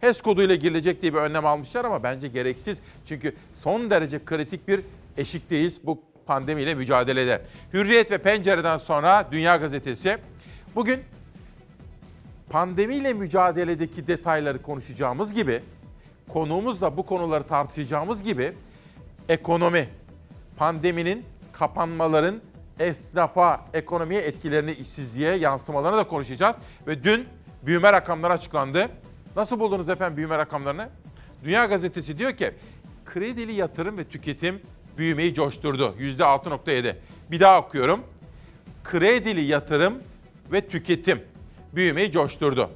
HES 0.01 0.23
koduyla 0.23 0.55
girilecek 0.55 1.03
diye 1.03 1.15
bir 1.15 1.19
önlem 1.19 1.47
almışlar 1.47 1.85
ama 1.85 2.03
bence 2.03 2.29
gereksiz. 2.29 2.79
Çünkü 3.07 3.35
son 3.63 3.91
derece 3.91 4.25
kritik 4.25 4.69
bir 4.69 4.81
eşikteyiz 5.17 5.87
bu 5.87 6.03
pandemiyle 6.27 6.75
mücadelede. 6.75 7.43
Hürriyet 7.73 8.11
ve 8.11 8.19
Pencere'den 8.19 8.77
sonra 8.77 9.29
Dünya 9.33 9.57
Gazetesi. 9.57 10.19
Bugün 10.75 11.01
pandemiyle 12.51 13.13
mücadeledeki 13.13 14.07
detayları 14.07 14.63
konuşacağımız 14.63 15.35
gibi, 15.35 15.63
konuğumuz 16.29 16.81
da 16.81 16.97
bu 16.97 17.07
konuları 17.07 17.45
tartışacağımız 17.45 18.23
gibi 18.23 18.53
ekonomi, 19.29 19.89
pandeminin, 20.57 21.25
kapanmaların 21.53 22.41
esnafa, 22.81 23.61
ekonomiye 23.75 24.21
etkilerini, 24.21 24.73
işsizliğe 24.73 25.35
yansımalarını 25.35 25.99
da 25.99 26.09
konuşacağız. 26.09 26.57
Ve 26.87 27.05
dün 27.05 27.27
büyüme 27.63 27.93
rakamları 27.93 28.33
açıklandı. 28.33 28.89
Nasıl 29.39 29.61
buldunuz 29.61 29.89
efendim 29.89 30.17
büyüme 30.17 30.39
rakamlarını? 30.39 30.89
Dünya 31.45 31.67
Gazetesi 31.67 32.19
diyor 32.19 32.33
ki 32.33 32.55
kredili 33.05 33.53
yatırım 33.53 33.99
ve 33.99 34.05
tüketim 34.05 34.61
büyümeyi 34.99 35.35
coşturdu. 35.35 35.95
%6.7. 35.99 36.97
Bir 37.31 37.41
daha 37.41 37.61
okuyorum. 37.61 38.01
Kredili 38.85 39.41
yatırım 39.41 39.95
ve 40.53 40.69
tüketim 40.69 41.23
büyümeyi 41.75 42.13
coşturdu. 42.13 42.71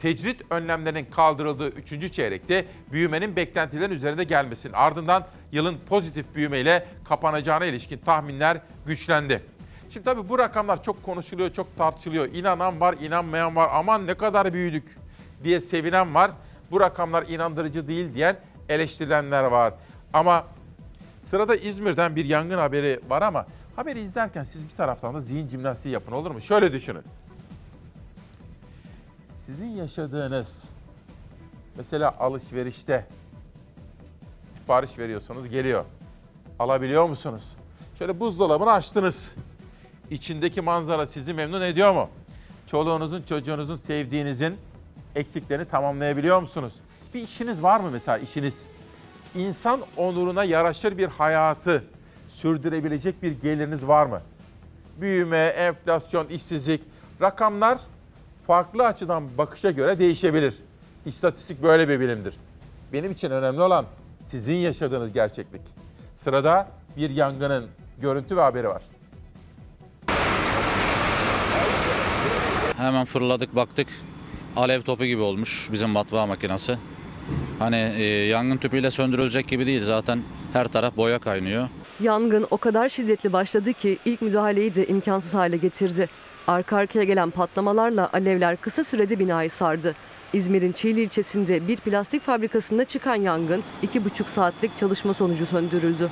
Tecrit 0.00 0.42
önlemlerinin 0.50 1.04
kaldırıldığı 1.04 1.68
3. 1.68 2.12
çeyrekte 2.12 2.64
büyümenin 2.92 3.36
beklentilerin 3.36 3.94
üzerinde 3.94 4.24
gelmesinin 4.24 4.72
ardından 4.72 5.26
yılın 5.52 5.76
pozitif 5.88 6.34
büyümeyle 6.34 6.86
kapanacağına 7.04 7.64
ilişkin 7.64 7.98
tahminler 7.98 8.60
güçlendi. 8.86 9.42
Şimdi 9.90 10.04
tabii 10.04 10.28
bu 10.28 10.38
rakamlar 10.38 10.82
çok 10.82 11.02
konuşuluyor, 11.02 11.52
çok 11.52 11.76
tartışılıyor. 11.76 12.28
İnanan 12.34 12.80
var, 12.80 12.94
inanmayan 13.00 13.56
var. 13.56 13.70
Aman 13.72 14.06
ne 14.06 14.14
kadar 14.14 14.52
büyüdük 14.52 14.98
diye 15.44 15.60
sevinen 15.60 16.14
var. 16.14 16.30
Bu 16.70 16.80
rakamlar 16.80 17.22
inandırıcı 17.28 17.88
değil 17.88 18.14
diyen 18.14 18.36
eleştirilenler 18.68 19.44
var. 19.44 19.74
Ama 20.12 20.46
sırada 21.22 21.56
İzmir'den 21.56 22.16
bir 22.16 22.24
yangın 22.24 22.58
haberi 22.58 23.00
var 23.08 23.22
ama 23.22 23.46
haberi 23.76 24.00
izlerken 24.00 24.44
siz 24.44 24.64
bir 24.64 24.76
taraftan 24.76 25.14
da 25.14 25.20
zihin 25.20 25.48
jimnastiği 25.48 25.94
yapın 25.94 26.12
olur 26.12 26.30
mu? 26.30 26.40
Şöyle 26.40 26.72
düşünün. 26.72 27.02
Sizin 29.32 29.68
yaşadığınız 29.68 30.70
mesela 31.76 32.14
alışverişte 32.18 33.06
sipariş 34.44 34.98
veriyorsunuz 34.98 35.48
geliyor. 35.48 35.84
Alabiliyor 36.58 37.08
musunuz? 37.08 37.52
Şöyle 37.98 38.20
buzdolabını 38.20 38.72
açtınız. 38.72 39.34
İçindeki 40.10 40.60
manzara 40.60 41.06
sizi 41.06 41.34
memnun 41.34 41.62
ediyor 41.62 41.94
mu? 41.94 42.08
Çoluğunuzun, 42.66 43.22
çocuğunuzun, 43.22 43.76
sevdiğinizin 43.76 44.56
eksiklerini 45.14 45.64
tamamlayabiliyor 45.64 46.40
musunuz? 46.42 46.72
Bir 47.14 47.22
işiniz 47.22 47.62
var 47.62 47.80
mı 47.80 47.90
mesela 47.92 48.18
işiniz? 48.18 48.54
İnsan 49.34 49.80
onuruna 49.96 50.44
yaraşır 50.44 50.98
bir 50.98 51.08
hayatı 51.08 51.84
sürdürebilecek 52.34 53.22
bir 53.22 53.32
geliriniz 53.40 53.88
var 53.88 54.06
mı? 54.06 54.20
Büyüme, 55.00 55.46
enflasyon, 55.46 56.28
işsizlik, 56.28 56.82
rakamlar 57.20 57.78
farklı 58.46 58.86
açıdan 58.86 59.38
bakışa 59.38 59.70
göre 59.70 59.98
değişebilir. 59.98 60.54
İstatistik 61.06 61.62
böyle 61.62 61.88
bir 61.88 62.00
bilimdir. 62.00 62.34
Benim 62.92 63.12
için 63.12 63.30
önemli 63.30 63.60
olan 63.60 63.84
sizin 64.20 64.54
yaşadığınız 64.54 65.12
gerçeklik. 65.12 65.62
Sırada 66.16 66.68
bir 66.96 67.10
yangının 67.10 67.66
görüntü 68.00 68.36
ve 68.36 68.40
haberi 68.40 68.68
var. 68.68 68.82
Hemen 72.76 73.04
fırladık 73.04 73.56
baktık. 73.56 73.88
Alev 74.58 74.82
topu 74.82 75.04
gibi 75.04 75.22
olmuş 75.22 75.68
bizim 75.72 75.88
matbaa 75.90 76.26
makinesi. 76.26 76.78
Hani 77.58 77.92
e, 77.96 78.02
yangın 78.04 78.56
tüpüyle 78.56 78.90
söndürülecek 78.90 79.48
gibi 79.48 79.66
değil 79.66 79.82
zaten 79.82 80.22
her 80.52 80.68
taraf 80.68 80.96
boya 80.96 81.18
kaynıyor. 81.18 81.68
Yangın 82.00 82.46
o 82.50 82.56
kadar 82.56 82.88
şiddetli 82.88 83.32
başladı 83.32 83.72
ki 83.72 83.98
ilk 84.04 84.22
müdahaleyi 84.22 84.74
de 84.74 84.86
imkansız 84.86 85.34
hale 85.34 85.56
getirdi. 85.56 86.08
Arka 86.46 86.76
arkaya 86.76 87.04
gelen 87.04 87.30
patlamalarla 87.30 88.10
alevler 88.12 88.56
kısa 88.56 88.84
sürede 88.84 89.18
binayı 89.18 89.50
sardı. 89.50 89.94
İzmir'in 90.32 90.72
Çiğli 90.72 91.02
ilçesinde 91.02 91.68
bir 91.68 91.76
plastik 91.76 92.24
fabrikasında 92.24 92.84
çıkan 92.84 93.14
yangın 93.14 93.62
iki 93.82 94.04
buçuk 94.04 94.28
saatlik 94.28 94.78
çalışma 94.78 95.14
sonucu 95.14 95.46
söndürüldü. 95.46 96.08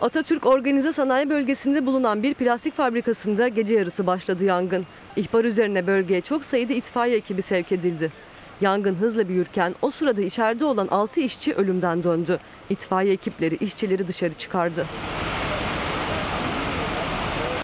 Atatürk 0.00 0.46
Organize 0.46 0.92
Sanayi 0.92 1.30
Bölgesi'nde 1.30 1.86
bulunan 1.86 2.22
bir 2.22 2.34
plastik 2.34 2.76
fabrikasında 2.76 3.48
gece 3.48 3.74
yarısı 3.74 4.06
başladı 4.06 4.44
yangın. 4.44 4.86
İhbar 5.18 5.44
üzerine 5.44 5.86
bölgeye 5.86 6.20
çok 6.20 6.44
sayıda 6.44 6.72
itfaiye 6.72 7.16
ekibi 7.16 7.42
sevk 7.42 7.72
edildi. 7.72 8.12
Yangın 8.60 8.94
hızla 8.94 9.28
büyürken 9.28 9.74
o 9.82 9.90
sırada 9.90 10.20
içeride 10.20 10.64
olan 10.64 10.88
6 10.90 11.20
işçi 11.20 11.54
ölümden 11.54 12.02
döndü. 12.02 12.38
İtfaiye 12.70 13.12
ekipleri 13.12 13.56
işçileri 13.56 14.08
dışarı 14.08 14.32
çıkardı. 14.32 14.86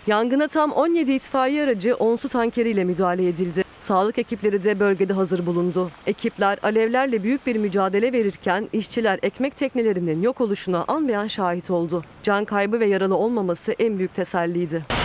Yangına 0.07 0.49
tam 0.49 0.73
17 0.73 1.13
itfaiye 1.13 1.65
aracı 1.65 1.95
10 1.95 2.17
su 2.17 2.29
tankeriyle 2.29 2.85
müdahale 2.85 3.29
edildi. 3.29 3.65
Sağlık 3.81 4.19
ekipleri 4.19 4.65
de 4.65 4.81
bölgede 4.81 5.13
hazır 5.13 5.47
bulundu. 5.47 5.91
Ekipler 6.07 6.59
alevlerle 6.63 7.23
büyük 7.23 7.47
bir 7.47 7.57
mücadele 7.57 8.13
verirken 8.13 8.69
işçiler 8.73 9.19
ekmek 9.23 9.57
teknelerinin 9.57 10.23
yok 10.23 10.41
oluşuna 10.41 10.85
an 10.89 11.09
beyan 11.09 11.27
şahit 11.27 11.71
oldu. 11.71 12.05
Can 12.23 12.45
kaybı 12.45 12.81
ve 12.81 12.87
yaralı 12.87 13.17
olmaması 13.17 13.73
en 13.73 13.99
büyük 13.99 14.15
teselliydi. 14.15 15.04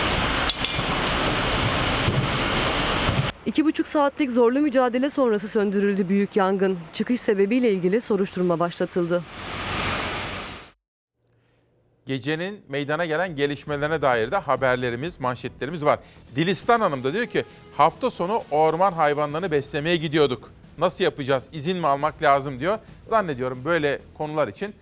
İki 3.50 3.64
buçuk 3.64 3.86
saatlik 3.86 4.30
zorlu 4.30 4.60
mücadele 4.60 5.10
sonrası 5.10 5.48
söndürüldü 5.48 6.08
büyük 6.08 6.36
yangın. 6.36 6.78
Çıkış 6.92 7.20
sebebiyle 7.20 7.70
ilgili 7.72 8.00
soruşturma 8.00 8.58
başlatıldı. 8.58 9.22
Gecenin 12.06 12.60
meydana 12.68 13.06
gelen 13.06 13.36
gelişmelerine 13.36 14.02
dair 14.02 14.30
de 14.30 14.36
haberlerimiz, 14.36 15.20
manşetlerimiz 15.20 15.84
var. 15.84 15.98
Dilistan 16.36 16.80
Hanım 16.80 17.04
da 17.04 17.12
diyor 17.12 17.26
ki 17.26 17.44
hafta 17.76 18.10
sonu 18.10 18.42
orman 18.50 18.92
hayvanlarını 18.92 19.50
beslemeye 19.50 19.96
gidiyorduk. 19.96 20.50
Nasıl 20.78 21.04
yapacağız? 21.04 21.48
İzin 21.52 21.76
mi 21.76 21.86
almak 21.86 22.22
lazım 22.22 22.60
diyor. 22.60 22.78
Zannediyorum 23.06 23.62
böyle 23.64 23.98
konular 24.18 24.48
için 24.48 24.74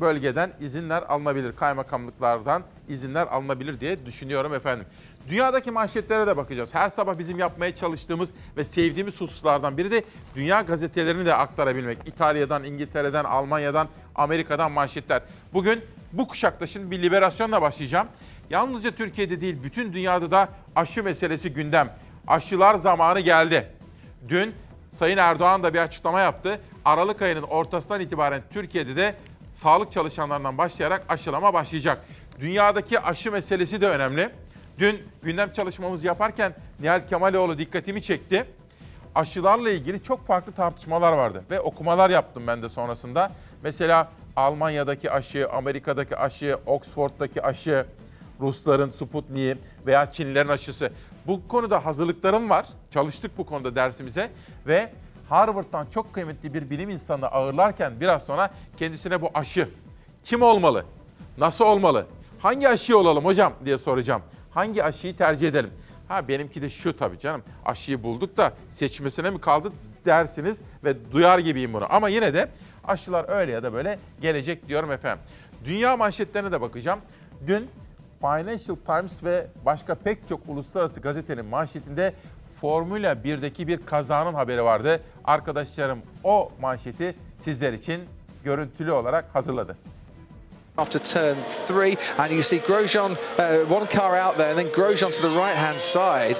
bölgeden 0.00 0.52
izinler 0.60 1.02
alınabilir. 1.02 1.56
Kaymakamlıklardan 1.56 2.62
izinler 2.88 3.26
alınabilir 3.26 3.80
diye 3.80 4.06
düşünüyorum 4.06 4.54
efendim. 4.54 4.86
Dünyadaki 5.28 5.70
manşetlere 5.70 6.26
de 6.26 6.36
bakacağız. 6.36 6.74
Her 6.74 6.88
sabah 6.88 7.18
bizim 7.18 7.38
yapmaya 7.38 7.74
çalıştığımız 7.74 8.28
ve 8.56 8.64
sevdiğimiz 8.64 9.20
hususlardan 9.20 9.76
biri 9.76 9.90
de 9.90 10.04
dünya 10.34 10.60
gazetelerini 10.60 11.26
de 11.26 11.34
aktarabilmek. 11.34 11.98
İtalya'dan, 12.06 12.64
İngiltere'den, 12.64 13.24
Almanya'dan, 13.24 13.88
Amerika'dan 14.14 14.72
manşetler. 14.72 15.22
Bugün 15.52 15.84
bu 16.12 16.28
kuşakta 16.28 16.66
şimdi 16.66 16.90
bir 16.90 17.02
liberasyonla 17.02 17.62
başlayacağım. 17.62 18.08
Yalnızca 18.50 18.90
Türkiye'de 18.90 19.40
değil 19.40 19.62
bütün 19.62 19.92
dünyada 19.92 20.30
da 20.30 20.48
aşı 20.76 21.02
meselesi 21.02 21.52
gündem. 21.52 21.96
Aşılar 22.26 22.74
zamanı 22.74 23.20
geldi. 23.20 23.72
Dün 24.28 24.54
Sayın 24.98 25.16
Erdoğan 25.16 25.62
da 25.62 25.74
bir 25.74 25.78
açıklama 25.78 26.20
yaptı. 26.20 26.60
Aralık 26.84 27.22
ayının 27.22 27.42
ortasından 27.42 28.00
itibaren 28.00 28.42
Türkiye'de 28.52 28.96
de 28.96 29.14
sağlık 29.54 29.92
çalışanlarından 29.92 30.58
başlayarak 30.58 31.04
aşılama 31.08 31.54
başlayacak. 31.54 32.04
Dünyadaki 32.40 33.00
aşı 33.00 33.32
meselesi 33.32 33.80
de 33.80 33.88
önemli. 33.88 34.30
Dün 34.78 35.02
gündem 35.22 35.52
çalışmamızı 35.52 36.06
yaparken 36.06 36.54
Nihal 36.80 37.06
Kemaloğlu 37.06 37.58
dikkatimi 37.58 38.02
çekti. 38.02 38.46
Aşılarla 39.14 39.70
ilgili 39.70 40.02
çok 40.02 40.26
farklı 40.26 40.52
tartışmalar 40.52 41.12
vardı 41.12 41.44
ve 41.50 41.60
okumalar 41.60 42.10
yaptım 42.10 42.46
ben 42.46 42.62
de 42.62 42.68
sonrasında. 42.68 43.30
Mesela 43.62 44.08
Almanya'daki 44.36 45.10
aşı, 45.10 45.48
Amerika'daki 45.50 46.16
aşı, 46.16 46.58
Oxford'daki 46.66 47.42
aşı, 47.42 47.86
Rusların 48.40 48.90
Sputnik'i 48.90 49.58
veya 49.86 50.12
Çinlilerin 50.12 50.48
aşısı. 50.48 50.90
Bu 51.26 51.48
konuda 51.48 51.86
hazırlıklarım 51.86 52.50
var. 52.50 52.66
Çalıştık 52.90 53.38
bu 53.38 53.46
konuda 53.46 53.74
dersimize 53.74 54.30
ve 54.66 54.92
Harvard'dan 55.28 55.86
çok 55.86 56.12
kıymetli 56.12 56.54
bir 56.54 56.70
bilim 56.70 56.90
insanı 56.90 57.26
ağırlarken 57.26 58.00
biraz 58.00 58.26
sonra 58.26 58.50
kendisine 58.76 59.22
bu 59.22 59.30
aşı 59.34 59.68
kim 60.24 60.42
olmalı? 60.42 60.84
Nasıl 61.38 61.64
olmalı? 61.64 62.06
Hangi 62.38 62.68
aşıyı 62.68 62.98
olalım 62.98 63.24
hocam 63.24 63.52
diye 63.64 63.78
soracağım. 63.78 64.22
Hangi 64.56 64.84
aşıyı 64.84 65.16
tercih 65.16 65.48
edelim? 65.48 65.70
Ha 66.08 66.28
benimki 66.28 66.62
de 66.62 66.68
şu 66.70 66.96
tabii 66.96 67.18
canım. 67.18 67.42
Aşıyı 67.64 68.02
bulduk 68.02 68.36
da 68.36 68.52
seçmesine 68.68 69.30
mi 69.30 69.40
kaldı 69.40 69.72
dersiniz 70.04 70.60
ve 70.84 71.12
duyar 71.12 71.38
gibiyim 71.38 71.72
bunu. 71.72 71.86
Ama 71.94 72.08
yine 72.08 72.34
de 72.34 72.48
aşılar 72.84 73.28
öyle 73.28 73.52
ya 73.52 73.62
da 73.62 73.72
böyle 73.72 73.98
gelecek 74.20 74.68
diyorum 74.68 74.92
efendim. 74.92 75.24
Dünya 75.64 75.96
manşetlerine 75.96 76.52
de 76.52 76.60
bakacağım. 76.60 77.00
Dün 77.46 77.68
Financial 78.20 78.76
Times 78.86 79.24
ve 79.24 79.46
başka 79.64 79.94
pek 79.94 80.28
çok 80.28 80.40
uluslararası 80.48 81.00
gazetenin 81.00 81.44
manşetinde 81.44 82.14
Formula 82.60 83.12
1'deki 83.12 83.68
bir 83.68 83.86
kazanın 83.86 84.34
haberi 84.34 84.64
vardı. 84.64 85.00
Arkadaşlarım 85.24 85.98
o 86.24 86.52
manşeti 86.60 87.14
sizler 87.36 87.72
için 87.72 88.00
görüntülü 88.44 88.92
olarak 88.92 89.34
hazırladı. 89.34 89.76
After 90.78 90.98
turn 90.98 91.36
three, 91.66 91.96
and 92.18 92.32
you 92.32 92.42
see 92.42 92.58
Grosjean, 92.58 93.16
uh, 93.38 93.74
one 93.74 93.86
car 93.86 94.16
out 94.16 94.36
there, 94.36 94.50
and 94.50 94.58
then 94.58 94.68
Grosjean 94.68 95.12
to 95.12 95.22
the 95.22 95.34
right 95.40 95.56
hand 95.56 95.80
side. 95.80 96.36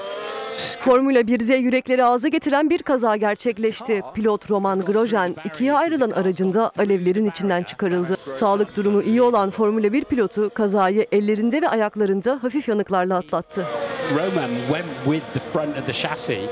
Formula 0.79 1.19
1'de 1.21 1.55
yürekleri 1.55 2.05
ağza 2.05 2.27
getiren 2.27 2.69
bir 2.69 2.83
kaza 2.83 3.15
gerçekleşti. 3.15 4.01
Pilot 4.15 4.51
Roman 4.51 4.81
Grosjean 4.81 5.35
ikiye 5.45 5.73
ayrılan 5.73 6.11
aracında 6.11 6.71
alevlerin 6.77 7.25
içinden 7.25 7.63
çıkarıldı. 7.63 8.17
Sağlık 8.17 8.75
durumu 8.75 9.01
iyi 9.01 9.21
olan 9.21 9.51
Formula 9.51 9.93
1 9.93 10.03
pilotu 10.03 10.49
kazayı 10.49 11.07
ellerinde 11.11 11.61
ve 11.61 11.69
ayaklarında 11.69 12.39
hafif 12.41 12.67
yanıklarla 12.67 13.17
atlattı. 13.17 13.65
Roman 14.11 14.49
went 14.67 14.85
with 15.05 15.33
the 15.33 15.39
front 15.39 15.77
of 15.77 15.85
the 15.85 15.93
chassis 15.93 16.49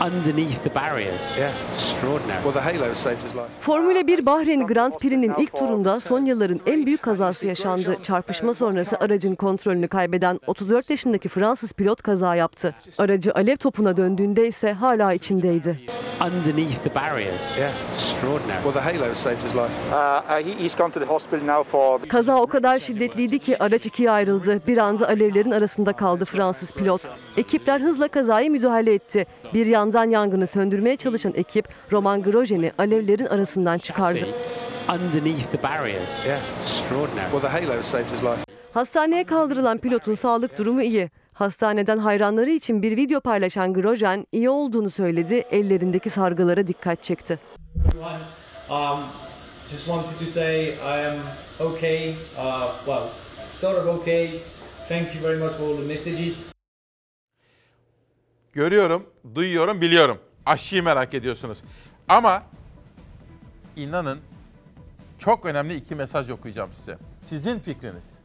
underneath 0.00 0.62
the 0.64 0.74
barriers. 0.74 1.38
Yeah. 1.38 1.52
Extraordinary. 1.74 2.42
Well, 2.44 2.52
the 2.52 2.60
halo 2.60 2.94
saved 2.94 3.22
his 3.22 3.34
life. 3.34 3.48
Formula 3.60 4.06
1 4.06 4.26
Bahreyn 4.26 4.66
Grand 4.66 4.92
Prix'nin 4.92 5.34
ilk 5.38 5.52
turunda 5.58 6.00
son 6.00 6.24
yılların 6.24 6.60
en 6.66 6.86
büyük 6.86 7.02
kazası 7.02 7.46
yaşandı. 7.46 7.96
Çarpışma 8.02 8.54
sonrası 8.54 8.96
aracın 9.00 9.34
kontrolünü 9.34 9.88
kaybeden 9.88 10.40
34 10.46 10.90
yaşındaki 10.90 11.28
Fransız 11.28 11.72
pilot 11.72 12.02
kaza 12.02 12.34
yaptı. 12.34 12.74
Aracı 12.98 13.32
alev 13.34 13.56
topuna 13.56 13.96
döndüğünde 13.96 14.48
ise 14.48 14.72
hala 14.72 15.12
içindeydi. 15.12 15.80
Underneath 16.20 16.84
the 16.84 16.94
barriers. 16.94 17.58
Yeah. 17.58 17.72
Extraordinary. 17.94 18.62
Well, 18.62 18.72
the 18.72 18.80
halo 18.80 19.14
saved 19.14 19.38
his 19.38 19.54
life. 19.54 19.72
Kaza 22.08 22.36
o 22.36 22.46
kadar 22.46 22.78
şiddetliydi 22.78 23.38
ki 23.38 23.62
araç 23.62 23.86
ikiye 23.86 24.10
ayrıldı. 24.10 24.60
Bir 24.66 24.78
anda 24.78 25.08
alevlerin 25.08 25.50
arasında 25.50 25.92
kaldı 25.92 26.24
Fransız 26.24 26.72
pilot. 26.72 27.02
Ekipler 27.36 27.80
hızla 27.80 28.08
kazaya 28.08 28.50
müdahale 28.50 28.94
etti. 28.94 29.26
Bir 29.54 29.66
yandan 29.84 30.10
yangını 30.10 30.46
söndürmeye 30.46 30.96
çalışan 30.96 31.32
ekip 31.36 31.68
Roman 31.92 32.22
Grosjean'i 32.22 32.72
alevlerin 32.78 33.26
arasından 33.26 33.78
çıkardı. 33.78 34.26
Hastaneye 38.72 39.24
kaldırılan 39.24 39.78
pilotun 39.78 40.14
sağlık 40.14 40.58
durumu 40.58 40.82
iyi. 40.82 41.10
Hastaneden 41.34 41.98
hayranları 41.98 42.50
için 42.50 42.82
bir 42.82 42.96
video 42.96 43.20
paylaşan 43.20 43.74
Grosjean 43.74 44.26
iyi 44.32 44.50
olduğunu 44.50 44.90
söyledi, 44.90 45.34
ellerindeki 45.50 46.10
sargılara 46.10 46.66
dikkat 46.66 47.02
çekti. 47.02 47.38
Um, 48.70 49.00
just 49.70 49.84
wanted 49.84 50.18
to 50.18 50.24
say 50.24 50.68
I 50.68 51.06
am 51.06 51.16
okay. 51.60 52.10
Uh, 52.10 52.72
well, 52.86 53.02
sort 53.52 53.78
of 53.78 54.00
okay. 54.00 54.30
Thank 54.88 55.14
you 55.14 55.22
very 55.22 55.38
much 55.38 55.52
for 55.52 55.64
all 55.64 55.76
the 55.76 55.86
messages. 55.86 56.53
Görüyorum, 58.54 59.06
duyuyorum, 59.34 59.80
biliyorum. 59.80 60.18
Aşıyı 60.46 60.82
merak 60.82 61.14
ediyorsunuz. 61.14 61.58
Ama 62.08 62.42
inanın 63.76 64.18
çok 65.18 65.46
önemli 65.46 65.74
iki 65.74 65.94
mesaj 65.94 66.30
okuyacağım 66.30 66.70
size. 66.78 66.98
Sizin 67.18 67.58
fikriniz. 67.58 68.18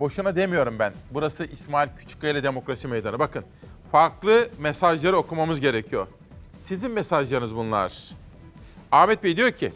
Boşuna 0.00 0.36
demiyorum 0.36 0.78
ben. 0.78 0.94
Burası 1.10 1.44
İsmail 1.44 1.88
Küçükkaya 1.98 2.42
Demokrasi 2.42 2.88
Meydanı. 2.88 3.18
Bakın 3.18 3.44
farklı 3.92 4.48
mesajları 4.58 5.16
okumamız 5.16 5.60
gerekiyor. 5.60 6.06
Sizin 6.58 6.90
mesajlarınız 6.90 7.56
bunlar. 7.56 8.10
Ahmet 8.92 9.24
Bey 9.24 9.36
diyor 9.36 9.50
ki, 9.50 9.72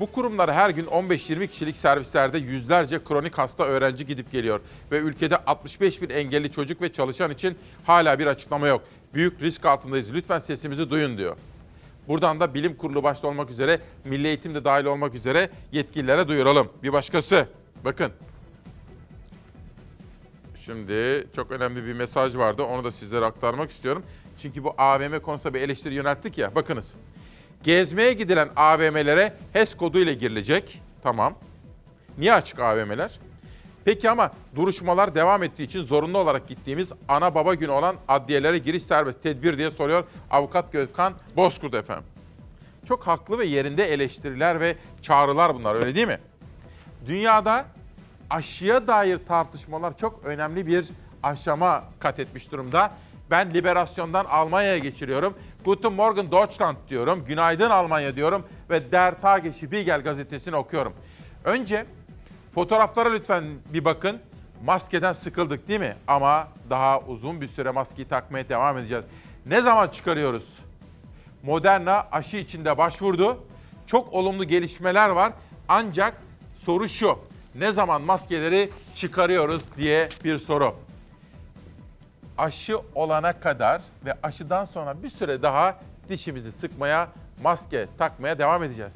bu 0.00 0.12
kurumlara 0.12 0.54
her 0.54 0.70
gün 0.70 0.84
15-20 0.84 1.46
kişilik 1.46 1.76
servislerde 1.76 2.38
yüzlerce 2.38 3.04
kronik 3.04 3.38
hasta 3.38 3.64
öğrenci 3.64 4.06
gidip 4.06 4.32
geliyor. 4.32 4.60
Ve 4.92 4.98
ülkede 4.98 5.36
65 5.36 6.02
bin 6.02 6.10
engelli 6.10 6.52
çocuk 6.52 6.82
ve 6.82 6.92
çalışan 6.92 7.30
için 7.30 7.58
hala 7.84 8.18
bir 8.18 8.26
açıklama 8.26 8.66
yok. 8.66 8.82
Büyük 9.14 9.42
risk 9.42 9.64
altındayız. 9.66 10.14
Lütfen 10.14 10.38
sesimizi 10.38 10.90
duyun 10.90 11.18
diyor. 11.18 11.36
Buradan 12.08 12.40
da 12.40 12.54
bilim 12.54 12.76
kurulu 12.76 13.02
başta 13.02 13.28
olmak 13.28 13.50
üzere, 13.50 13.80
milli 14.04 14.26
eğitim 14.26 14.54
de 14.54 14.64
dahil 14.64 14.84
olmak 14.84 15.14
üzere 15.14 15.50
yetkililere 15.72 16.28
duyuralım. 16.28 16.68
Bir 16.82 16.92
başkası, 16.92 17.48
bakın. 17.84 18.12
Şimdi 20.64 21.26
çok 21.36 21.50
önemli 21.50 21.86
bir 21.86 21.92
mesaj 21.92 22.36
vardı. 22.36 22.62
Onu 22.62 22.84
da 22.84 22.90
sizlere 22.90 23.24
aktarmak 23.24 23.70
istiyorum. 23.70 24.02
Çünkü 24.38 24.64
bu 24.64 24.74
AVM 24.78 25.20
konusunda 25.20 25.54
bir 25.54 25.60
eleştiri 25.60 25.94
yönelttik 25.94 26.38
ya. 26.38 26.54
Bakınız. 26.54 26.96
Gezmeye 27.62 28.12
gidilen 28.12 28.48
AVM'lere 28.56 29.32
HES 29.52 29.76
kodu 29.76 29.98
ile 29.98 30.14
girilecek. 30.14 30.82
Tamam. 31.02 31.34
Niye 32.18 32.32
açık 32.32 32.58
AVM'ler? 32.58 33.18
Peki 33.84 34.10
ama 34.10 34.32
duruşmalar 34.56 35.14
devam 35.14 35.42
ettiği 35.42 35.62
için 35.62 35.82
zorunlu 35.82 36.18
olarak 36.18 36.48
gittiğimiz 36.48 36.92
ana 37.08 37.34
baba 37.34 37.54
günü 37.54 37.70
olan 37.70 37.96
adliyelere 38.08 38.58
giriş 38.58 38.82
serbest 38.82 39.22
tedbir 39.22 39.58
diye 39.58 39.70
soruyor 39.70 40.04
avukat 40.30 40.72
Gökhan 40.72 41.14
Bozkurt 41.36 41.74
efendim. 41.74 42.04
Çok 42.88 43.06
haklı 43.06 43.38
ve 43.38 43.46
yerinde 43.46 43.84
eleştiriler 43.84 44.60
ve 44.60 44.76
çağrılar 45.02 45.54
bunlar 45.54 45.74
öyle 45.74 45.94
değil 45.94 46.06
mi? 46.06 46.18
Dünyada 47.06 47.64
aşıya 48.30 48.86
dair 48.86 49.18
tartışmalar 49.28 49.96
çok 49.96 50.20
önemli 50.24 50.66
bir 50.66 50.86
aşama 51.22 51.84
kat 51.98 52.18
etmiş 52.18 52.52
durumda. 52.52 52.92
Ben 53.30 53.54
liberasyondan 53.54 54.24
Almanya'ya 54.24 54.78
geçiriyorum. 54.78 55.34
Guten 55.68 55.92
Morgen 55.92 56.30
Deutschland 56.30 56.76
diyorum. 56.88 57.24
Günaydın 57.24 57.70
Almanya 57.70 58.16
diyorum. 58.16 58.44
Ve 58.70 58.92
Der 58.92 59.20
Tagesspiegel 59.20 60.02
gazetesini 60.02 60.56
okuyorum. 60.56 60.92
Önce 61.44 61.86
fotoğraflara 62.54 63.08
lütfen 63.08 63.44
bir 63.72 63.84
bakın. 63.84 64.20
Maskeden 64.64 65.12
sıkıldık 65.12 65.68
değil 65.68 65.80
mi? 65.80 65.96
Ama 66.06 66.48
daha 66.70 67.00
uzun 67.00 67.40
bir 67.40 67.48
süre 67.48 67.70
maskeyi 67.70 68.08
takmaya 68.08 68.48
devam 68.48 68.78
edeceğiz. 68.78 69.04
Ne 69.46 69.60
zaman 69.60 69.88
çıkarıyoruz? 69.88 70.58
Moderna 71.42 72.06
aşı 72.12 72.36
içinde 72.36 72.78
başvurdu. 72.78 73.44
Çok 73.86 74.12
olumlu 74.12 74.44
gelişmeler 74.44 75.08
var. 75.08 75.32
Ancak 75.68 76.14
soru 76.58 76.88
şu. 76.88 77.18
Ne 77.54 77.72
zaman 77.72 78.02
maskeleri 78.02 78.70
çıkarıyoruz 78.94 79.62
diye 79.76 80.08
bir 80.24 80.38
soru. 80.38 80.74
Aşı 82.38 82.78
olana 82.94 83.40
kadar 83.40 83.82
ve 84.04 84.14
aşıdan 84.22 84.64
sonra 84.64 85.02
bir 85.02 85.10
süre 85.10 85.42
daha 85.42 85.76
dişimizi 86.08 86.52
sıkmaya, 86.52 87.08
maske 87.42 87.88
takmaya 87.98 88.38
devam 88.38 88.62
edeceğiz. 88.62 88.94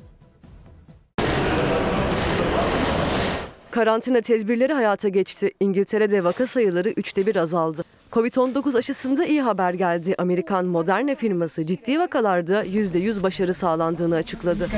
Karantina 3.71 4.21
tedbirleri 4.21 4.73
hayata 4.73 5.09
geçti. 5.09 5.51
İngiltere'de 5.61 6.25
vaka 6.25 6.47
sayıları 6.47 6.89
üçte 6.91 7.27
bir 7.27 7.37
azaldı. 7.37 7.85
Covid-19 8.13 8.79
aşısında 8.79 9.25
iyi 9.25 9.43
haber 9.43 9.75
geldi. 9.75 10.15
Amerikan 10.19 10.67
Moderna 10.67 11.15
firması 11.15 11.67
ciddi 11.67 11.99
vakalarda 11.99 12.65
%100 12.65 13.23
başarı 13.23 13.55
sağlandığını 13.55 14.17
açıkladı. 14.17 14.69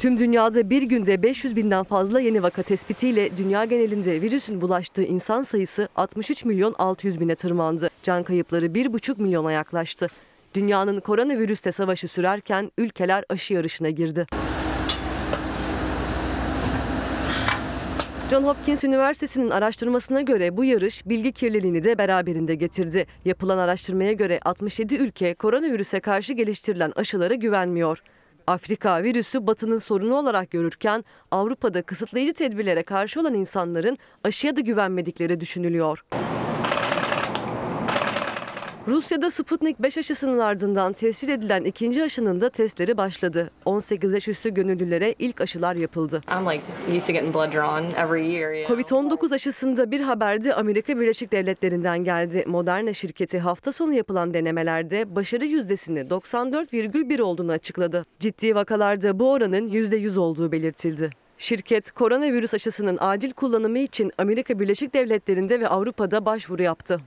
Tüm 0.00 0.18
dünyada 0.18 0.70
bir 0.70 0.82
günde 0.82 1.22
500 1.22 1.56
binden 1.56 1.84
fazla 1.84 2.20
yeni 2.20 2.42
vaka 2.42 2.62
tespitiyle 2.62 3.36
dünya 3.36 3.64
genelinde 3.64 4.22
virüsün 4.22 4.60
bulaştığı 4.60 5.02
insan 5.02 5.42
sayısı 5.42 5.88
63 5.96 6.44
milyon 6.44 6.74
600 6.78 7.20
bine 7.20 7.34
tırmandı. 7.34 7.90
Can 8.02 8.22
kayıpları 8.22 8.66
1,5 8.66 9.22
milyona 9.22 9.52
yaklaştı. 9.52 10.06
Dünyanın 10.54 11.00
koronavirüste 11.00 11.72
savaşı 11.72 12.08
sürerken 12.08 12.70
ülkeler 12.78 13.24
aşı 13.28 13.54
yarışına 13.54 13.90
girdi. 13.90 14.26
John 18.30 18.42
Hopkins 18.42 18.84
Üniversitesi'nin 18.84 19.50
araştırmasına 19.50 20.20
göre 20.20 20.56
bu 20.56 20.64
yarış 20.64 21.06
bilgi 21.06 21.32
kirliliğini 21.32 21.84
de 21.84 21.98
beraberinde 21.98 22.54
getirdi. 22.54 23.06
Yapılan 23.24 23.58
araştırmaya 23.58 24.12
göre 24.12 24.40
67 24.44 24.96
ülke 24.96 25.34
koronavirüse 25.34 26.00
karşı 26.00 26.32
geliştirilen 26.32 26.92
aşılara 26.96 27.34
güvenmiyor. 27.34 28.02
Afrika 28.46 29.02
virüsü 29.02 29.46
batının 29.46 29.78
sorunu 29.78 30.14
olarak 30.14 30.50
görürken 30.50 31.04
Avrupa'da 31.30 31.82
kısıtlayıcı 31.82 32.32
tedbirlere 32.32 32.82
karşı 32.82 33.20
olan 33.20 33.34
insanların 33.34 33.98
aşıya 34.24 34.56
da 34.56 34.60
güvenmedikleri 34.60 35.40
düşünülüyor. 35.40 36.04
Rusya'da 38.90 39.30
Sputnik 39.30 39.82
5 39.82 39.98
aşısının 39.98 40.38
ardından 40.38 40.92
tescil 40.92 41.28
edilen 41.28 41.64
ikinci 41.64 42.02
aşının 42.02 42.40
da 42.40 42.50
testleri 42.50 42.96
başladı. 42.96 43.50
18 43.64 44.12
yaş 44.12 44.28
üstü 44.28 44.54
gönüllülere 44.54 45.14
ilk 45.18 45.40
aşılar 45.40 45.74
yapıldı. 45.74 46.22
Covid-19 48.66 49.34
aşısında 49.34 49.90
bir 49.90 50.00
haber 50.00 50.44
de 50.44 50.54
Amerika 50.54 51.00
Birleşik 51.00 51.32
Devletleri'nden 51.32 52.04
geldi. 52.04 52.44
Moderna 52.46 52.92
şirketi 52.92 53.38
hafta 53.38 53.72
sonu 53.72 53.94
yapılan 53.94 54.34
denemelerde 54.34 55.16
başarı 55.16 55.44
yüzdesini 55.44 56.00
94,1 56.00 57.22
olduğunu 57.22 57.52
açıkladı. 57.52 58.04
Ciddi 58.20 58.54
vakalarda 58.54 59.18
bu 59.18 59.32
oranın 59.32 59.68
%100 59.68 60.18
olduğu 60.18 60.52
belirtildi. 60.52 61.10
Şirket 61.38 61.90
koronavirüs 61.90 62.54
aşısının 62.54 62.98
acil 63.00 63.32
kullanımı 63.32 63.78
için 63.78 64.12
Amerika 64.18 64.58
Birleşik 64.58 64.94
Devletleri'nde 64.94 65.60
ve 65.60 65.68
Avrupa'da 65.68 66.24
başvuru 66.24 66.62
yaptı. 66.62 67.00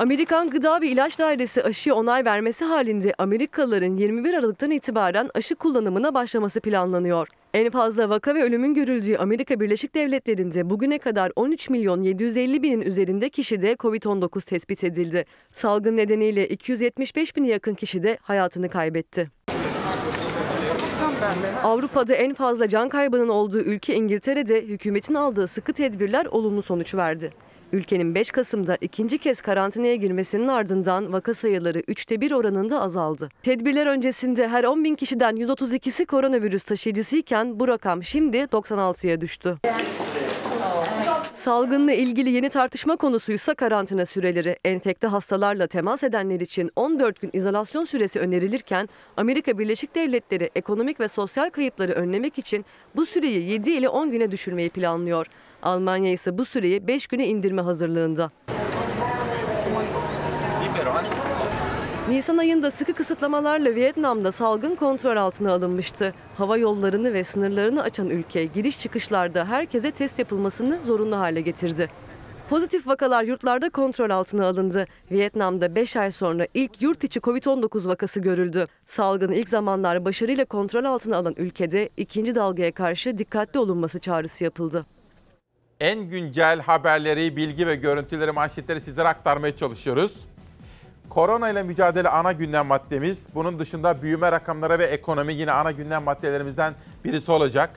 Amerikan 0.00 0.50
Gıda 0.50 0.80
ve 0.80 0.88
İlaç 0.88 1.18
Dairesi 1.18 1.62
aşıya 1.62 1.94
onay 1.94 2.24
vermesi 2.24 2.64
halinde 2.64 3.14
Amerikalıların 3.18 3.96
21 3.96 4.34
Aralık'tan 4.34 4.70
itibaren 4.70 5.30
aşı 5.34 5.54
kullanımına 5.54 6.14
başlaması 6.14 6.60
planlanıyor. 6.60 7.28
En 7.54 7.70
fazla 7.70 8.08
vaka 8.08 8.34
ve 8.34 8.42
ölümün 8.42 8.74
görüldüğü 8.74 9.16
Amerika 9.16 9.60
Birleşik 9.60 9.94
Devletleri'nde 9.94 10.70
bugüne 10.70 10.98
kadar 10.98 11.32
13 11.36 11.70
milyon 11.70 12.02
750 12.02 12.62
binin 12.62 12.80
üzerinde 12.80 13.28
kişide 13.28 13.72
COVID-19 13.72 14.44
tespit 14.44 14.84
edildi. 14.84 15.24
Salgın 15.52 15.96
nedeniyle 15.96 16.48
275 16.48 17.36
bine 17.36 17.48
yakın 17.48 17.74
kişi 17.74 18.02
de 18.02 18.18
hayatını 18.22 18.68
kaybetti. 18.68 19.30
Avrupa'da 21.62 22.14
en 22.14 22.34
fazla 22.34 22.68
can 22.68 22.88
kaybının 22.88 23.28
olduğu 23.28 23.60
ülke 23.60 23.94
İngiltere'de 23.94 24.62
hükümetin 24.62 25.14
aldığı 25.14 25.46
sıkı 25.46 25.72
tedbirler 25.72 26.26
olumlu 26.26 26.62
sonuç 26.62 26.94
verdi. 26.94 27.32
Ülkenin 27.72 28.14
5 28.14 28.30
Kasım'da 28.30 28.76
ikinci 28.80 29.18
kez 29.18 29.40
karantinaya 29.40 29.96
girmesinin 29.96 30.48
ardından 30.48 31.12
vaka 31.12 31.34
sayıları 31.34 31.80
3'te 31.80 32.20
1 32.20 32.32
oranında 32.32 32.82
azaldı. 32.82 33.28
Tedbirler 33.42 33.86
öncesinde 33.86 34.48
her 34.48 34.64
10 34.64 34.84
bin 34.84 34.94
kişiden 34.94 35.36
132'si 35.36 36.06
koronavirüs 36.06 36.62
taşıyıcısıyken 36.62 37.60
bu 37.60 37.68
rakam 37.68 38.02
şimdi 38.02 38.36
96'ya 38.36 39.20
düştü. 39.20 39.58
Salgınla 41.34 41.92
ilgili 41.92 42.30
yeni 42.30 42.48
tartışma 42.50 42.96
konusuysa 42.96 43.54
karantina 43.54 44.06
süreleri. 44.06 44.56
Enfekte 44.64 45.06
hastalarla 45.06 45.66
temas 45.66 46.04
edenler 46.04 46.40
için 46.40 46.70
14 46.76 47.20
gün 47.20 47.30
izolasyon 47.32 47.84
süresi 47.84 48.20
önerilirken 48.20 48.88
Amerika 49.16 49.58
Birleşik 49.58 49.94
Devletleri 49.94 50.50
ekonomik 50.54 51.00
ve 51.00 51.08
sosyal 51.08 51.50
kayıpları 51.50 51.92
önlemek 51.92 52.38
için 52.38 52.64
bu 52.96 53.06
süreyi 53.06 53.50
7 53.50 53.70
ile 53.70 53.88
10 53.88 54.10
güne 54.10 54.30
düşürmeyi 54.30 54.70
planlıyor. 54.70 55.26
Almanya 55.62 56.12
ise 56.12 56.38
bu 56.38 56.44
süreyi 56.44 56.86
5 56.86 57.06
güne 57.06 57.26
indirme 57.26 57.62
hazırlığında. 57.62 58.30
Nisan 62.08 62.38
ayında 62.38 62.70
sıkı 62.70 62.92
kısıtlamalarla 62.94 63.74
Vietnam'da 63.74 64.32
salgın 64.32 64.74
kontrol 64.74 65.16
altına 65.16 65.52
alınmıştı. 65.52 66.14
Hava 66.36 66.56
yollarını 66.56 67.14
ve 67.14 67.24
sınırlarını 67.24 67.82
açan 67.82 68.10
ülke 68.10 68.44
giriş 68.44 68.80
çıkışlarda 68.80 69.44
herkese 69.44 69.90
test 69.90 70.18
yapılmasını 70.18 70.78
zorunlu 70.84 71.16
hale 71.16 71.40
getirdi. 71.40 71.90
Pozitif 72.50 72.86
vakalar 72.86 73.24
yurtlarda 73.24 73.70
kontrol 73.70 74.10
altına 74.10 74.46
alındı. 74.46 74.86
Vietnam'da 75.10 75.74
5 75.74 75.96
ay 75.96 76.10
sonra 76.10 76.46
ilk 76.54 76.82
yurt 76.82 77.04
içi 77.04 77.20
Covid-19 77.20 77.88
vakası 77.88 78.20
görüldü. 78.20 78.66
Salgını 78.86 79.34
ilk 79.34 79.48
zamanlar 79.48 80.04
başarıyla 80.04 80.44
kontrol 80.44 80.84
altına 80.84 81.16
alan 81.16 81.34
ülkede 81.36 81.88
ikinci 81.96 82.34
dalgaya 82.34 82.72
karşı 82.72 83.18
dikkatli 83.18 83.60
olunması 83.60 83.98
çağrısı 83.98 84.44
yapıldı. 84.44 84.86
En 85.80 86.00
güncel 86.00 86.60
haberleri, 86.60 87.36
bilgi 87.36 87.66
ve 87.66 87.76
görüntüleri, 87.76 88.32
manşetleri 88.32 88.80
sizlere 88.80 89.08
aktarmaya 89.08 89.56
çalışıyoruz. 89.56 90.24
Korona 91.08 91.50
ile 91.50 91.62
mücadele 91.62 92.08
ana 92.08 92.32
gündem 92.32 92.66
maddemiz. 92.66 93.26
Bunun 93.34 93.58
dışında 93.58 94.02
büyüme 94.02 94.32
rakamları 94.32 94.78
ve 94.78 94.84
ekonomi 94.84 95.34
yine 95.34 95.52
ana 95.52 95.70
gündem 95.70 96.02
maddelerimizden 96.02 96.74
birisi 97.04 97.32
olacak. 97.32 97.70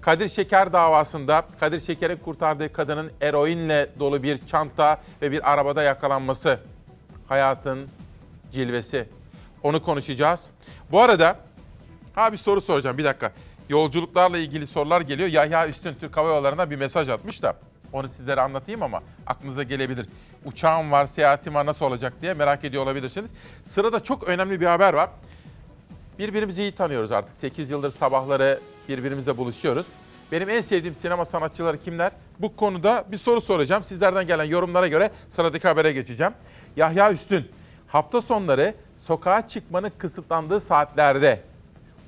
Kadir 0.00 0.28
Şeker 0.28 0.72
davasında 0.72 1.44
Kadir 1.60 1.80
Şeker'in 1.80 2.16
kurtardığı 2.16 2.72
kadının 2.72 3.12
eroinle 3.20 3.90
dolu 3.98 4.22
bir 4.22 4.46
çanta 4.46 5.00
ve 5.22 5.30
bir 5.30 5.52
arabada 5.52 5.82
yakalanması. 5.82 6.58
Hayatın 7.28 7.88
cilvesi. 8.52 9.08
Onu 9.62 9.82
konuşacağız. 9.82 10.40
Bu 10.90 11.00
arada 11.00 11.36
ha 12.14 12.32
bir 12.32 12.36
soru 12.36 12.60
soracağım 12.60 12.98
bir 12.98 13.04
dakika. 13.04 13.32
Yolculuklarla 13.72 14.38
ilgili 14.38 14.66
sorular 14.66 15.00
geliyor. 15.00 15.28
Yahya 15.28 15.68
Üstün 15.68 15.94
Türk 16.00 16.16
Hava 16.16 16.28
Yolları'na 16.28 16.70
bir 16.70 16.76
mesaj 16.76 17.08
atmış 17.08 17.42
da 17.42 17.56
onu 17.92 18.08
sizlere 18.08 18.40
anlatayım 18.40 18.82
ama 18.82 19.02
aklınıza 19.26 19.62
gelebilir. 19.62 20.06
Uçağım 20.44 20.92
var, 20.92 21.06
seyahatim 21.06 21.54
var 21.54 21.66
nasıl 21.66 21.86
olacak 21.86 22.12
diye 22.22 22.34
merak 22.34 22.64
ediyor 22.64 22.82
olabilirsiniz. 22.82 23.30
Sırada 23.70 24.00
çok 24.00 24.28
önemli 24.28 24.60
bir 24.60 24.66
haber 24.66 24.94
var. 24.94 25.10
Birbirimizi 26.18 26.62
iyi 26.62 26.72
tanıyoruz 26.72 27.12
artık. 27.12 27.36
8 27.36 27.70
yıldır 27.70 27.90
sabahları 27.90 28.60
birbirimizle 28.88 29.36
buluşuyoruz. 29.36 29.86
Benim 30.32 30.50
en 30.50 30.60
sevdiğim 30.60 30.94
sinema 30.94 31.24
sanatçıları 31.24 31.82
kimler? 31.82 32.12
Bu 32.38 32.56
konuda 32.56 33.04
bir 33.12 33.18
soru 33.18 33.40
soracağım. 33.40 33.84
Sizlerden 33.84 34.26
gelen 34.26 34.44
yorumlara 34.44 34.88
göre 34.88 35.10
sıradaki 35.30 35.68
habere 35.68 35.92
geçeceğim. 35.92 36.32
Yahya 36.76 37.12
Üstün, 37.12 37.48
hafta 37.86 38.22
sonları 38.22 38.74
sokağa 38.98 39.48
çıkmanın 39.48 39.92
kısıtlandığı 39.98 40.60
saatlerde 40.60 41.51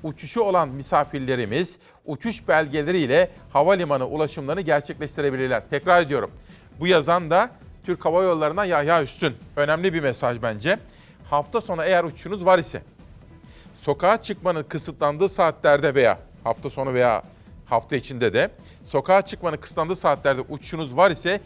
uçuşu 0.05 0.41
olan 0.41 0.69
misafirlerimiz 0.69 1.75
uçuş 2.05 2.47
belgeleriyle 2.47 3.29
havalimanı 3.53 4.07
ulaşımlarını 4.07 4.61
gerçekleştirebilirler. 4.61 5.69
Tekrar 5.69 6.01
ediyorum. 6.01 6.31
Bu 6.79 6.87
yazan 6.87 7.29
da 7.29 7.51
Türk 7.85 8.05
Hava 8.05 8.23
Yolları'ndan 8.23 8.65
Yahya 8.65 9.03
Üstün. 9.03 9.35
Önemli 9.55 9.93
bir 9.93 9.99
mesaj 9.99 10.41
bence. 10.41 10.79
Hafta 11.29 11.61
sonu 11.61 11.83
eğer 11.83 12.03
uçuşunuz 12.03 12.45
var 12.45 12.59
ise 12.59 12.81
sokağa 13.81 14.21
çıkmanın 14.21 14.63
kısıtlandığı 14.63 15.29
saatlerde 15.29 15.95
veya 15.95 16.19
hafta 16.43 16.69
sonu 16.69 16.93
veya 16.93 17.23
hafta 17.65 17.95
içinde 17.95 18.33
de 18.33 18.49
sokağa 18.83 19.21
çıkmanın 19.21 19.57
kısıtlandığı 19.57 19.95
saatlerde 19.95 20.41
uçuşunuz 20.41 20.97
var 20.97 21.11
ise 21.11 21.41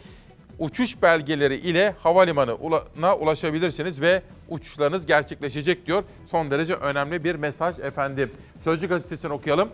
uçuş 0.60 1.02
belgeleri 1.02 1.54
ile 1.54 1.94
havalimanına 1.98 3.16
ulaşabilirsiniz 3.16 4.00
ve 4.00 4.22
uçuşlarınız 4.48 5.06
gerçekleşecek 5.06 5.86
diyor. 5.86 6.04
Son 6.26 6.50
derece 6.50 6.74
önemli 6.74 7.24
bir 7.24 7.34
mesaj 7.34 7.78
efendim. 7.78 8.32
Sözcü 8.60 8.88
gazetesini 8.88 9.32
okuyalım. 9.32 9.68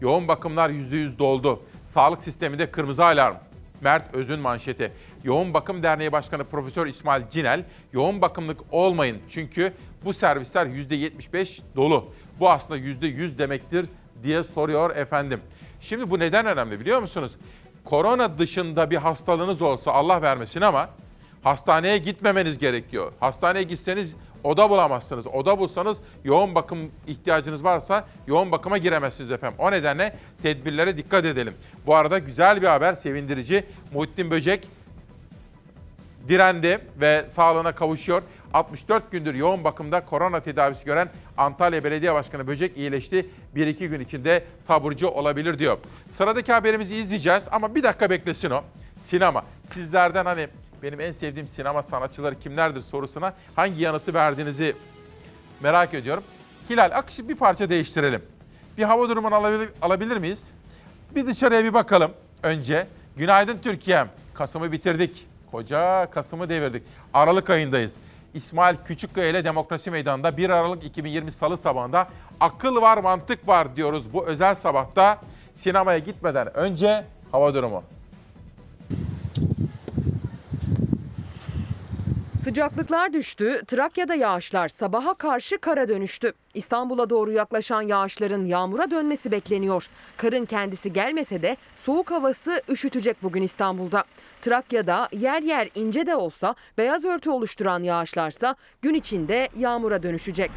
Yoğun 0.00 0.28
bakımlar 0.28 0.70
%100 0.70 1.18
doldu. 1.18 1.62
Sağlık 1.88 2.22
sisteminde 2.22 2.70
kırmızı 2.70 3.04
alarm. 3.04 3.34
Mert 3.80 4.14
Özün 4.14 4.40
manşeti. 4.40 4.92
Yoğun 5.24 5.54
Bakım 5.54 5.82
Derneği 5.82 6.12
Başkanı 6.12 6.44
Profesör 6.44 6.86
İsmail 6.86 7.22
Cinel, 7.30 7.64
yoğun 7.92 8.22
bakımlık 8.22 8.60
olmayın 8.70 9.18
çünkü 9.30 9.72
bu 10.04 10.12
servisler 10.12 10.66
%75 10.66 11.60
dolu. 11.76 12.12
Bu 12.40 12.50
aslında 12.50 12.78
%100 12.78 13.38
demektir 13.38 13.86
diye 14.22 14.42
soruyor 14.42 14.96
efendim. 14.96 15.40
Şimdi 15.80 16.10
bu 16.10 16.18
neden 16.18 16.46
önemli 16.46 16.80
biliyor 16.80 17.00
musunuz? 17.00 17.32
Korona 17.84 18.38
dışında 18.38 18.90
bir 18.90 18.96
hastalığınız 18.96 19.62
olsa 19.62 19.92
Allah 19.92 20.22
vermesin 20.22 20.60
ama 20.60 20.88
hastaneye 21.42 21.98
gitmemeniz 21.98 22.58
gerekiyor. 22.58 23.12
Hastaneye 23.20 23.62
gitseniz 23.62 24.14
oda 24.44 24.70
bulamazsınız. 24.70 25.26
Oda 25.26 25.58
bulsanız 25.58 25.96
yoğun 26.24 26.54
bakım 26.54 26.78
ihtiyacınız 27.06 27.64
varsa 27.64 28.04
yoğun 28.26 28.52
bakıma 28.52 28.78
giremezsiniz 28.78 29.30
efendim. 29.30 29.58
O 29.58 29.70
nedenle 29.70 30.16
tedbirlere 30.42 30.96
dikkat 30.96 31.24
edelim. 31.24 31.54
Bu 31.86 31.94
arada 31.94 32.18
güzel 32.18 32.62
bir 32.62 32.66
haber, 32.66 32.94
sevindirici. 32.94 33.64
Muhittin 33.94 34.30
Böcek 34.30 34.68
direndi 36.28 36.80
ve 37.00 37.26
sağlığına 37.30 37.72
kavuşuyor. 37.72 38.22
64 38.54 39.12
gündür 39.12 39.34
yoğun 39.34 39.64
bakımda 39.64 40.04
korona 40.04 40.40
tedavisi 40.40 40.84
gören 40.84 41.10
Antalya 41.36 41.84
Belediye 41.84 42.14
Başkanı 42.14 42.46
Böcek 42.46 42.76
iyileşti. 42.76 43.26
1-2 43.56 43.86
gün 43.86 44.00
içinde 44.00 44.44
taburcu 44.66 45.08
olabilir 45.08 45.58
diyor. 45.58 45.78
Sıradaki 46.10 46.52
haberimizi 46.52 46.96
izleyeceğiz 46.96 47.44
ama 47.50 47.74
bir 47.74 47.82
dakika 47.82 48.10
beklesin 48.10 48.50
o. 48.50 48.62
Sinema. 49.02 49.44
Sizlerden 49.72 50.24
hani 50.24 50.48
benim 50.82 51.00
en 51.00 51.12
sevdiğim 51.12 51.48
sinema 51.48 51.82
sanatçıları 51.82 52.38
kimlerdir 52.38 52.80
sorusuna 52.80 53.34
hangi 53.56 53.82
yanıtı 53.82 54.14
verdiğinizi 54.14 54.76
merak 55.60 55.94
ediyorum. 55.94 56.22
Hilal 56.70 56.90
akışı 56.94 57.28
bir 57.28 57.34
parça 57.34 57.68
değiştirelim. 57.70 58.22
Bir 58.78 58.82
hava 58.82 59.08
durumunu 59.08 59.34
alabilir, 59.34 59.70
alabilir 59.82 60.16
miyiz? 60.16 60.50
Bir 61.14 61.26
dışarıya 61.26 61.64
bir 61.64 61.74
bakalım 61.74 62.12
önce. 62.42 62.86
Günaydın 63.16 63.58
Türkiye'm. 63.62 64.08
Kasım'ı 64.34 64.72
bitirdik. 64.72 65.26
Koca 65.50 66.10
Kasım'ı 66.10 66.48
devirdik. 66.48 66.82
Aralık 67.14 67.50
ayındayız. 67.50 67.96
İsmail 68.34 68.76
Küçükkaya 68.84 69.28
ile 69.28 69.44
Demokrasi 69.44 69.90
Meydanı'nda 69.90 70.36
1 70.36 70.50
Aralık 70.50 70.84
2020 70.84 71.32
Salı 71.32 71.58
sabahında 71.58 72.08
akıl 72.40 72.76
var 72.76 72.98
mantık 72.98 73.48
var 73.48 73.76
diyoruz 73.76 74.12
bu 74.12 74.26
özel 74.26 74.54
sabahta. 74.54 75.20
Sinemaya 75.54 75.98
gitmeden 75.98 76.56
önce 76.56 77.04
hava 77.32 77.54
durumu. 77.54 77.82
Sıcaklıklar 82.44 83.12
düştü, 83.12 83.62
Trakya'da 83.66 84.14
yağışlar 84.14 84.68
sabaha 84.68 85.14
karşı 85.14 85.58
kara 85.58 85.88
dönüştü. 85.88 86.32
İstanbul'a 86.54 87.10
doğru 87.10 87.32
yaklaşan 87.32 87.82
yağışların 87.82 88.44
yağmura 88.44 88.90
dönmesi 88.90 89.30
bekleniyor. 89.30 89.86
Karın 90.16 90.44
kendisi 90.44 90.92
gelmese 90.92 91.42
de 91.42 91.56
soğuk 91.76 92.10
havası 92.10 92.62
üşütecek 92.68 93.22
bugün 93.22 93.42
İstanbul'da. 93.42 94.04
Trakya'da 94.42 95.08
yer 95.12 95.42
yer 95.42 95.68
ince 95.74 96.06
de 96.06 96.16
olsa 96.16 96.54
beyaz 96.78 97.04
örtü 97.04 97.30
oluşturan 97.30 97.82
yağışlarsa 97.82 98.56
gün 98.82 98.94
içinde 98.94 99.48
yağmura 99.56 100.02
dönüşecek. 100.02 100.50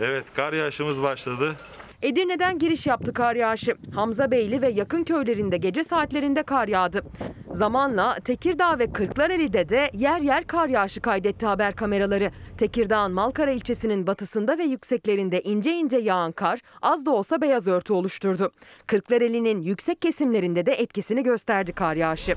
Evet 0.00 0.24
kar 0.36 0.52
yağışımız 0.52 1.02
başladı. 1.02 1.56
Edirne'den 2.04 2.58
giriş 2.58 2.86
yaptı 2.86 3.12
kar 3.12 3.36
yağışı. 3.36 3.76
Hamzabeyli 3.94 4.62
ve 4.62 4.68
yakın 4.68 5.04
köylerinde 5.04 5.56
gece 5.56 5.84
saatlerinde 5.84 6.42
kar 6.42 6.68
yağdı. 6.68 7.02
Zamanla 7.50 8.14
Tekirdağ 8.14 8.78
ve 8.78 8.92
Kırklareli'de 8.92 9.68
de 9.68 9.90
yer 9.92 10.20
yer 10.20 10.46
kar 10.46 10.68
yağışı 10.68 11.00
kaydetti 11.00 11.46
haber 11.46 11.76
kameraları. 11.76 12.30
Tekirdağ'ın 12.58 13.12
Malkara 13.12 13.50
ilçesinin 13.50 14.06
batısında 14.06 14.58
ve 14.58 14.64
yükseklerinde 14.64 15.42
ince 15.42 15.72
ince 15.72 15.98
yağan 15.98 16.32
kar 16.32 16.60
az 16.82 17.06
da 17.06 17.10
olsa 17.10 17.40
beyaz 17.40 17.66
örtü 17.66 17.92
oluşturdu. 17.92 18.52
Kırklareli'nin 18.86 19.62
yüksek 19.62 20.02
kesimlerinde 20.02 20.66
de 20.66 20.72
etkisini 20.72 21.22
gösterdi 21.22 21.72
kar 21.72 21.96
yağışı. 21.96 22.34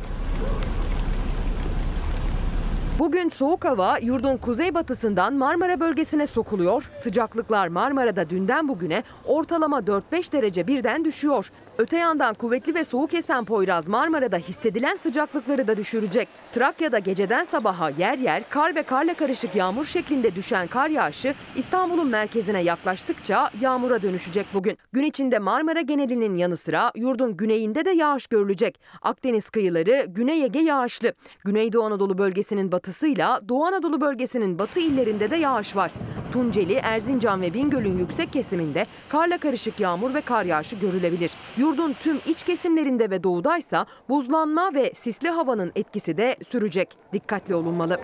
Bugün 3.00 3.30
soğuk 3.30 3.66
hava 3.66 3.98
yurdun 3.98 4.38
kuzeybatısından 4.38 5.34
Marmara 5.34 5.80
bölgesine 5.80 6.28
sokuluyor. 6.28 6.90
Sıcaklıklar 6.94 7.68
Marmara'da 7.68 8.30
dünden 8.30 8.68
bugüne 8.68 9.04
ortalama 9.26 9.80
4-5 9.80 10.32
derece 10.32 10.68
birden 10.68 11.06
düşüyor. 11.06 11.52
Öte 11.78 11.98
yandan 11.98 12.34
kuvvetli 12.34 12.76
ve 12.76 12.84
soğuk 12.84 13.14
esen 13.14 13.46
Poyraz 13.46 13.88
Marmara'da 13.88 14.38
hissedilen 14.38 14.98
sıcaklıkları 15.04 15.68
da 15.68 15.78
düşürecek. 15.78 16.28
Trakya'da 16.54 17.00
geceden 17.00 17.44
sabaha 17.44 17.90
yer 17.90 18.18
yer 18.18 18.44
kar 18.50 18.76
ve 18.76 18.84
karla 18.84 19.14
karışık 19.14 19.56
yağmur 19.56 19.86
şeklinde 19.86 20.36
düşen 20.36 20.68
kar 20.68 20.90
yağışı 20.90 21.34
İstanbul'un 21.56 22.08
merkezine 22.08 22.62
yaklaştıkça 22.62 23.50
yağmura 23.62 24.02
dönüşecek 24.02 24.46
bugün. 24.54 24.78
Gün 24.92 25.04
içinde 25.04 25.40
Marmara 25.40 25.82
genelinin 25.82 26.36
yanı 26.36 26.58
sıra 26.58 26.92
yurdun 26.96 27.38
güneyinde 27.38 27.86
de 27.86 27.90
yağış 27.90 28.28
görülecek. 28.28 28.80
Akdeniz 29.02 29.50
kıyıları 29.50 30.06
Güney 30.08 30.44
Ege 30.44 30.60
yağışlı. 30.60 31.14
Güneydoğu 31.46 31.84
Anadolu 31.84 32.18
bölgesinin 32.18 32.72
batısıyla 32.72 33.42
Doğu 33.50 33.66
Anadolu 33.66 34.02
bölgesinin 34.02 34.60
batı 34.60 34.80
illerinde 34.80 35.32
de 35.32 35.36
yağış 35.36 35.76
var. 35.76 35.92
Tunceli, 36.34 36.74
Erzincan 36.74 37.42
ve 37.42 37.54
Bingöl'ün 37.54 37.98
yüksek 37.98 38.34
kesiminde 38.34 38.86
karla 39.10 39.38
karışık 39.38 39.80
yağmur 39.80 40.14
ve 40.14 40.22
kar 40.22 40.46
yağışı 40.46 40.76
görülebilir. 40.76 41.32
Yurdun 41.68 41.94
tüm 41.94 42.18
iç 42.28 42.44
kesimlerinde 42.44 43.10
ve 43.10 43.24
doğudaysa 43.24 43.86
buzlanma 44.10 44.74
ve 44.74 44.94
sisli 44.96 45.30
havanın 45.30 45.72
etkisi 45.76 46.18
de 46.18 46.36
sürecek. 46.50 46.98
Dikkatli 47.14 47.56
olunmalı. 47.56 48.00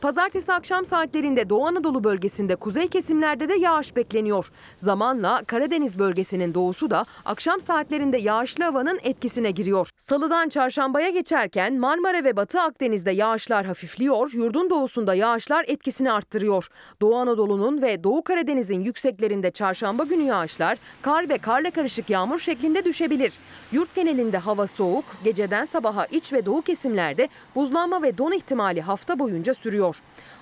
Pazartesi 0.00 0.52
akşam 0.52 0.86
saatlerinde 0.86 1.48
Doğu 1.48 1.66
Anadolu 1.66 2.04
bölgesinde 2.04 2.56
kuzey 2.56 2.88
kesimlerde 2.88 3.48
de 3.48 3.54
yağış 3.54 3.96
bekleniyor. 3.96 4.50
Zamanla 4.76 5.42
Karadeniz 5.46 5.98
bölgesinin 5.98 6.54
doğusu 6.54 6.90
da 6.90 7.04
akşam 7.24 7.60
saatlerinde 7.60 8.16
yağışlı 8.18 8.64
havanın 8.64 8.98
etkisine 9.02 9.50
giriyor. 9.50 9.90
Salıdan 9.98 10.48
çarşambaya 10.48 11.08
geçerken 11.10 11.74
Marmara 11.74 12.24
ve 12.24 12.36
Batı 12.36 12.60
Akdeniz'de 12.60 13.10
yağışlar 13.10 13.66
hafifliyor, 13.66 14.30
yurdun 14.32 14.70
doğusunda 14.70 15.14
yağışlar 15.14 15.64
etkisini 15.68 16.12
arttırıyor. 16.12 16.68
Doğu 17.00 17.16
Anadolu'nun 17.16 17.82
ve 17.82 18.04
Doğu 18.04 18.24
Karadeniz'in 18.24 18.80
yükseklerinde 18.80 19.50
çarşamba 19.50 20.04
günü 20.04 20.22
yağışlar 20.22 20.78
kar 21.02 21.28
ve 21.28 21.38
karla 21.38 21.70
karışık 21.70 22.10
yağmur 22.10 22.38
şeklinde 22.38 22.84
düşebilir. 22.84 23.32
Yurt 23.72 23.94
genelinde 23.94 24.38
hava 24.38 24.66
soğuk, 24.66 25.04
geceden 25.24 25.64
sabaha 25.64 26.06
iç 26.06 26.32
ve 26.32 26.46
doğu 26.46 26.62
kesimlerde 26.62 27.28
buzlanma 27.54 28.02
ve 28.02 28.18
don 28.18 28.32
ihtimali 28.32 28.80
hafta 28.80 29.18
boyunca 29.18 29.54
sürüyor. 29.54 29.85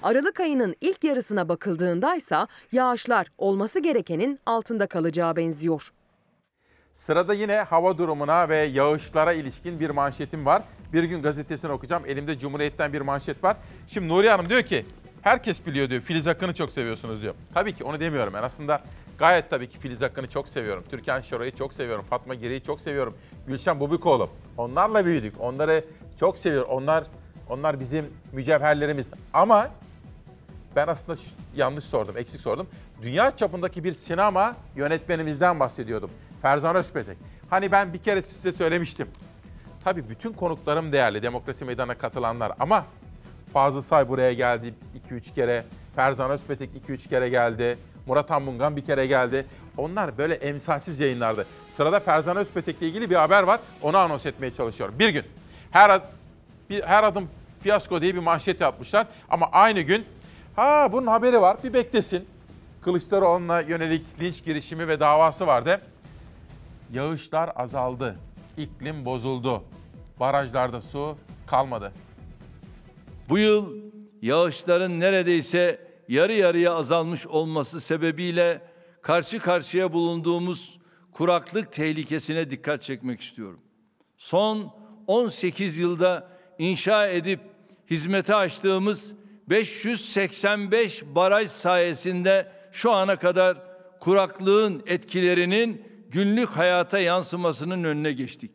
Aralık 0.02 0.40
ayının 0.40 0.76
ilk 0.80 1.04
yarısına 1.04 1.48
bakıldığında 1.48 2.14
ise 2.16 2.36
yağışlar 2.72 3.26
olması 3.38 3.80
gerekenin 3.80 4.40
altında 4.46 4.86
kalacağı 4.86 5.36
benziyor. 5.36 5.92
Sırada 6.92 7.34
yine 7.34 7.56
hava 7.56 7.98
durumuna 7.98 8.48
ve 8.48 8.56
yağışlara 8.56 9.32
ilişkin 9.32 9.80
bir 9.80 9.90
manşetim 9.90 10.46
var. 10.46 10.62
Bir 10.92 11.04
gün 11.04 11.22
gazetesini 11.22 11.72
okuyacağım. 11.72 12.02
Elimde 12.06 12.38
Cumhuriyet'ten 12.38 12.92
bir 12.92 13.00
manşet 13.00 13.44
var. 13.44 13.56
Şimdi 13.86 14.08
Nuriye 14.08 14.32
Hanım 14.32 14.48
diyor 14.48 14.62
ki 14.62 14.86
herkes 15.22 15.66
biliyor 15.66 15.90
diyor. 15.90 16.02
Filiz 16.02 16.28
Akın'ı 16.28 16.54
çok 16.54 16.70
seviyorsunuz 16.70 17.22
diyor. 17.22 17.34
Tabii 17.54 17.72
ki 17.74 17.84
onu 17.84 18.00
demiyorum 18.00 18.34
ben. 18.34 18.42
Aslında 18.42 18.82
gayet 19.18 19.50
tabii 19.50 19.68
ki 19.68 19.78
Filiz 19.78 20.02
Akın'ı 20.02 20.28
çok 20.28 20.48
seviyorum. 20.48 20.84
Türkan 20.90 21.20
Şoray'ı 21.20 21.56
çok 21.56 21.74
seviyorum. 21.74 22.04
Fatma 22.10 22.34
Giri'yi 22.34 22.62
çok 22.62 22.80
seviyorum. 22.80 23.18
Gülşen 23.46 23.80
Bubikoğlu. 23.80 24.30
Onlarla 24.56 25.04
büyüdük. 25.04 25.34
Onları 25.40 25.84
çok 26.20 26.38
seviyorum. 26.38 26.70
Onlar 26.70 27.04
onlar 27.48 27.80
bizim 27.80 28.06
mücevherlerimiz. 28.32 29.10
Ama 29.32 29.70
ben 30.76 30.86
aslında 30.86 31.18
yanlış 31.56 31.84
sordum, 31.84 32.16
eksik 32.16 32.40
sordum. 32.40 32.66
Dünya 33.02 33.36
çapındaki 33.36 33.84
bir 33.84 33.92
sinema 33.92 34.56
yönetmenimizden 34.76 35.60
bahsediyordum. 35.60 36.10
Ferzan 36.42 36.76
Özpetek. 36.76 37.18
Hani 37.50 37.72
ben 37.72 37.92
bir 37.92 37.98
kere 37.98 38.22
size 38.22 38.52
söylemiştim. 38.52 39.08
Tabii 39.84 40.08
bütün 40.08 40.32
konuklarım 40.32 40.92
değerli, 40.92 41.22
Demokrasi 41.22 41.64
Meydanı'na 41.64 41.98
katılanlar 41.98 42.52
ama 42.60 42.84
Fazıl 43.52 43.82
Say 43.82 44.08
buraya 44.08 44.32
geldi 44.32 44.74
2-3 45.10 45.34
kere. 45.34 45.64
Ferzan 45.96 46.30
Özpetek 46.30 46.70
2-3 46.88 47.08
kere 47.08 47.28
geldi. 47.28 47.78
Murat 48.06 48.30
Anmungan 48.30 48.76
bir 48.76 48.84
kere 48.84 49.06
geldi. 49.06 49.46
Onlar 49.76 50.18
böyle 50.18 50.34
emsalsiz 50.34 51.00
yayınlardı. 51.00 51.46
Sırada 51.72 52.00
Ferzan 52.00 52.36
Özpetek'le 52.36 52.82
ilgili 52.82 53.10
bir 53.10 53.14
haber 53.14 53.42
var. 53.42 53.60
Onu 53.82 53.96
anons 53.96 54.26
etmeye 54.26 54.52
çalışıyorum. 54.52 54.98
Bir 54.98 55.08
gün 55.08 55.24
her 55.70 56.00
bir, 56.70 56.82
her 56.82 57.04
adım 57.04 57.28
fiyasko 57.60 58.02
diye 58.02 58.14
bir 58.14 58.20
manşet 58.20 58.60
yapmışlar. 58.60 59.06
Ama 59.30 59.48
aynı 59.52 59.80
gün 59.80 60.04
ha 60.56 60.88
bunun 60.92 61.06
haberi 61.06 61.40
var 61.40 61.56
bir 61.64 61.72
beklesin. 61.72 62.28
Kılıçdaroğlu'na 62.80 63.60
yönelik 63.60 64.20
linç 64.20 64.44
girişimi 64.44 64.88
ve 64.88 65.00
davası 65.00 65.46
vardı. 65.46 65.80
Yağışlar 66.92 67.52
azaldı. 67.56 68.16
İklim 68.56 69.04
bozuldu. 69.04 69.62
Barajlarda 70.20 70.80
su 70.80 71.16
kalmadı. 71.46 71.92
Bu 73.28 73.38
yıl 73.38 73.76
yağışların 74.22 75.00
neredeyse 75.00 75.80
yarı 76.08 76.32
yarıya 76.32 76.74
azalmış 76.74 77.26
olması 77.26 77.80
sebebiyle 77.80 78.62
karşı 79.02 79.38
karşıya 79.38 79.92
bulunduğumuz 79.92 80.78
kuraklık 81.12 81.72
tehlikesine 81.72 82.50
dikkat 82.50 82.82
çekmek 82.82 83.20
istiyorum. 83.20 83.60
Son 84.16 84.72
18 85.06 85.78
yılda 85.78 86.33
inşa 86.58 87.08
edip 87.08 87.40
hizmete 87.90 88.34
açtığımız 88.34 89.14
585 89.50 91.02
baraj 91.14 91.50
sayesinde 91.50 92.52
şu 92.72 92.92
ana 92.92 93.16
kadar 93.16 93.56
kuraklığın 94.00 94.82
etkilerinin 94.86 95.82
günlük 96.10 96.48
hayata 96.48 96.98
yansımasının 96.98 97.84
önüne 97.84 98.12
geçtik. 98.12 98.50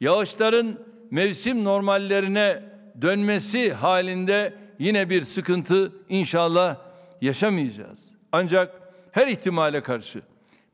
Yağışların 0.00 0.78
mevsim 1.10 1.64
normallerine 1.64 2.62
dönmesi 3.02 3.72
halinde 3.72 4.54
yine 4.78 5.10
bir 5.10 5.22
sıkıntı 5.22 5.92
inşallah 6.08 6.76
yaşamayacağız. 7.20 7.98
Ancak 8.32 8.80
her 9.12 9.26
ihtimale 9.26 9.82
karşı 9.82 10.22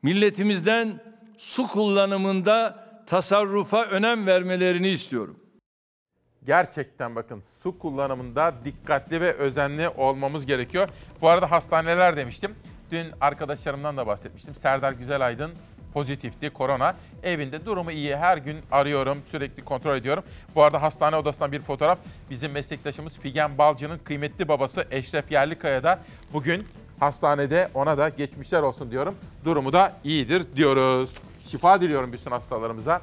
Milletimizden 0.03 1.03
su 1.37 1.67
kullanımında 1.67 2.85
tasarrufa 3.05 3.83
önem 3.83 4.27
vermelerini 4.27 4.89
istiyorum. 4.89 5.39
Gerçekten 6.45 7.15
bakın 7.15 7.39
su 7.39 7.79
kullanımında 7.79 8.53
dikkatli 8.65 9.21
ve 9.21 9.33
özenli 9.33 9.89
olmamız 9.89 10.45
gerekiyor. 10.45 10.89
Bu 11.21 11.29
arada 11.29 11.51
hastaneler 11.51 12.17
demiştim. 12.17 12.55
Dün 12.91 13.07
arkadaşlarımdan 13.21 13.97
da 13.97 14.07
bahsetmiştim. 14.07 14.55
Serdar 14.55 14.91
Güzelaydın 14.91 15.51
pozitifti 15.93 16.49
korona. 16.49 16.95
Evinde 17.23 17.65
durumu 17.65 17.91
iyi. 17.91 18.15
Her 18.15 18.37
gün 18.37 18.57
arıyorum, 18.71 19.17
sürekli 19.31 19.65
kontrol 19.65 19.95
ediyorum. 19.95 20.23
Bu 20.55 20.63
arada 20.63 20.81
hastane 20.81 21.15
odasından 21.15 21.51
bir 21.51 21.61
fotoğraf. 21.61 21.97
Bizim 22.29 22.51
meslektaşımız 22.51 23.17
Figen 23.19 23.57
Balcı'nın 23.57 23.97
kıymetli 23.97 24.47
babası 24.47 24.85
Eşref 24.91 25.31
Yerlikaya 25.31 25.83
da 25.83 25.99
bugün 26.33 26.67
hastanede 26.99 27.69
ona 27.73 27.97
da 27.97 28.09
geçmişler 28.09 28.61
olsun 28.61 28.91
diyorum. 28.91 29.15
Durumu 29.45 29.73
da 29.73 29.93
iyidir 30.03 30.55
diyoruz. 30.55 31.13
Şifa 31.43 31.81
diliyorum 31.81 32.13
bütün 32.13 32.31
hastalarımıza. 32.31 33.01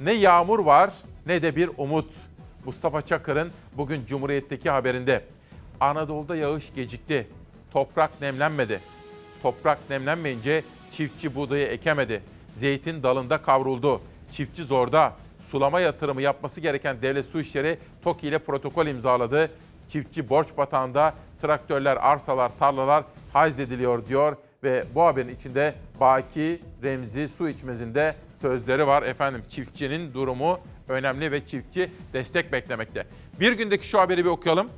Ne 0.00 0.12
yağmur 0.12 0.58
var 0.58 0.94
ne 1.26 1.42
de 1.42 1.56
bir 1.56 1.70
umut. 1.76 2.10
Mustafa 2.66 3.02
Çakır'ın 3.02 3.50
bugün 3.72 4.06
Cumhuriyet'teki 4.06 4.70
haberinde. 4.70 5.24
Anadolu'da 5.80 6.36
yağış 6.36 6.74
gecikti. 6.74 7.28
Toprak 7.70 8.20
nemlenmedi. 8.20 8.80
Toprak 9.42 9.78
nemlenmeyince 9.90 10.62
çiftçi 10.92 11.34
buğdayı 11.34 11.66
ekemedi. 11.66 12.22
Zeytin 12.56 13.02
dalında 13.02 13.42
kavruldu. 13.42 14.00
Çiftçi 14.32 14.64
zorda. 14.64 15.12
Sulama 15.50 15.80
yatırımı 15.80 16.22
yapması 16.22 16.60
gereken 16.60 17.02
devlet 17.02 17.26
su 17.26 17.40
işleri 17.40 17.78
TOKİ 18.02 18.28
ile 18.28 18.38
protokol 18.38 18.86
imzaladı. 18.86 19.50
Çiftçi 19.88 20.28
borç 20.28 20.48
batağında 20.56 21.14
traktörler, 21.42 21.96
arsalar, 21.96 22.52
tarlalar 22.58 23.04
haiz 23.32 23.58
ediliyor 23.58 24.06
diyor 24.06 24.36
ve 24.62 24.84
bu 24.94 25.02
haberin 25.02 25.34
içinde 25.34 25.74
Baki 26.00 26.62
Remzi 26.82 27.28
Su 27.28 27.48
İçmez'inde 27.48 28.14
sözleri 28.34 28.86
var. 28.86 29.02
Efendim 29.02 29.42
çiftçinin 29.48 30.14
durumu 30.14 30.60
önemli 30.88 31.32
ve 31.32 31.46
çiftçi 31.46 31.90
destek 32.12 32.52
beklemekte. 32.52 33.06
Bir 33.40 33.52
gündeki 33.52 33.86
şu 33.88 34.00
haberi 34.00 34.24
bir 34.24 34.30
okuyalım. 34.30 34.68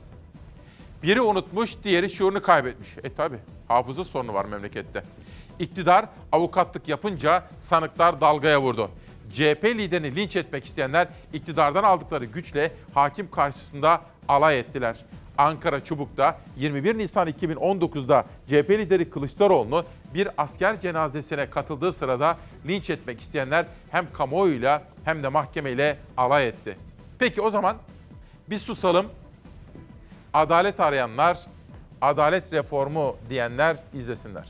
Biri 1.02 1.20
unutmuş, 1.20 1.74
diğeri 1.84 2.10
şuurunu 2.10 2.42
kaybetmiş. 2.42 2.88
E 3.02 3.14
tabi 3.14 3.36
hafıza 3.68 4.04
sorunu 4.04 4.34
var 4.34 4.44
memlekette. 4.44 5.02
İktidar 5.58 6.06
avukatlık 6.32 6.88
yapınca 6.88 7.44
sanıklar 7.60 8.20
dalgaya 8.20 8.62
vurdu. 8.62 8.90
CHP 9.32 9.64
liderini 9.64 10.16
linç 10.16 10.36
etmek 10.36 10.64
isteyenler 10.64 11.08
iktidardan 11.32 11.84
aldıkları 11.84 12.24
güçle 12.24 12.72
hakim 12.94 13.30
karşısında 13.30 14.00
alay 14.28 14.58
ettiler. 14.58 14.96
Ankara 15.38 15.84
Çubuk'ta 15.84 16.38
21 16.56 16.98
Nisan 16.98 17.28
2019'da 17.28 18.24
CHP 18.46 18.70
lideri 18.70 19.10
Kılıçdaroğlu'nu 19.10 19.84
bir 20.14 20.28
asker 20.38 20.80
cenazesine 20.80 21.50
katıldığı 21.50 21.92
sırada 21.92 22.36
linç 22.66 22.90
etmek 22.90 23.20
isteyenler 23.20 23.66
hem 23.90 24.12
kamuoyuyla 24.12 24.82
hem 25.04 25.22
de 25.22 25.28
mahkemeyle 25.28 25.98
alay 26.16 26.48
etti. 26.48 26.76
Peki 27.18 27.40
o 27.40 27.50
zaman 27.50 27.76
bir 28.50 28.58
susalım. 28.58 29.06
Adalet 30.34 30.80
arayanlar, 30.80 31.38
adalet 32.00 32.52
reformu 32.52 33.16
diyenler 33.30 33.76
izlesinler. 33.94 34.48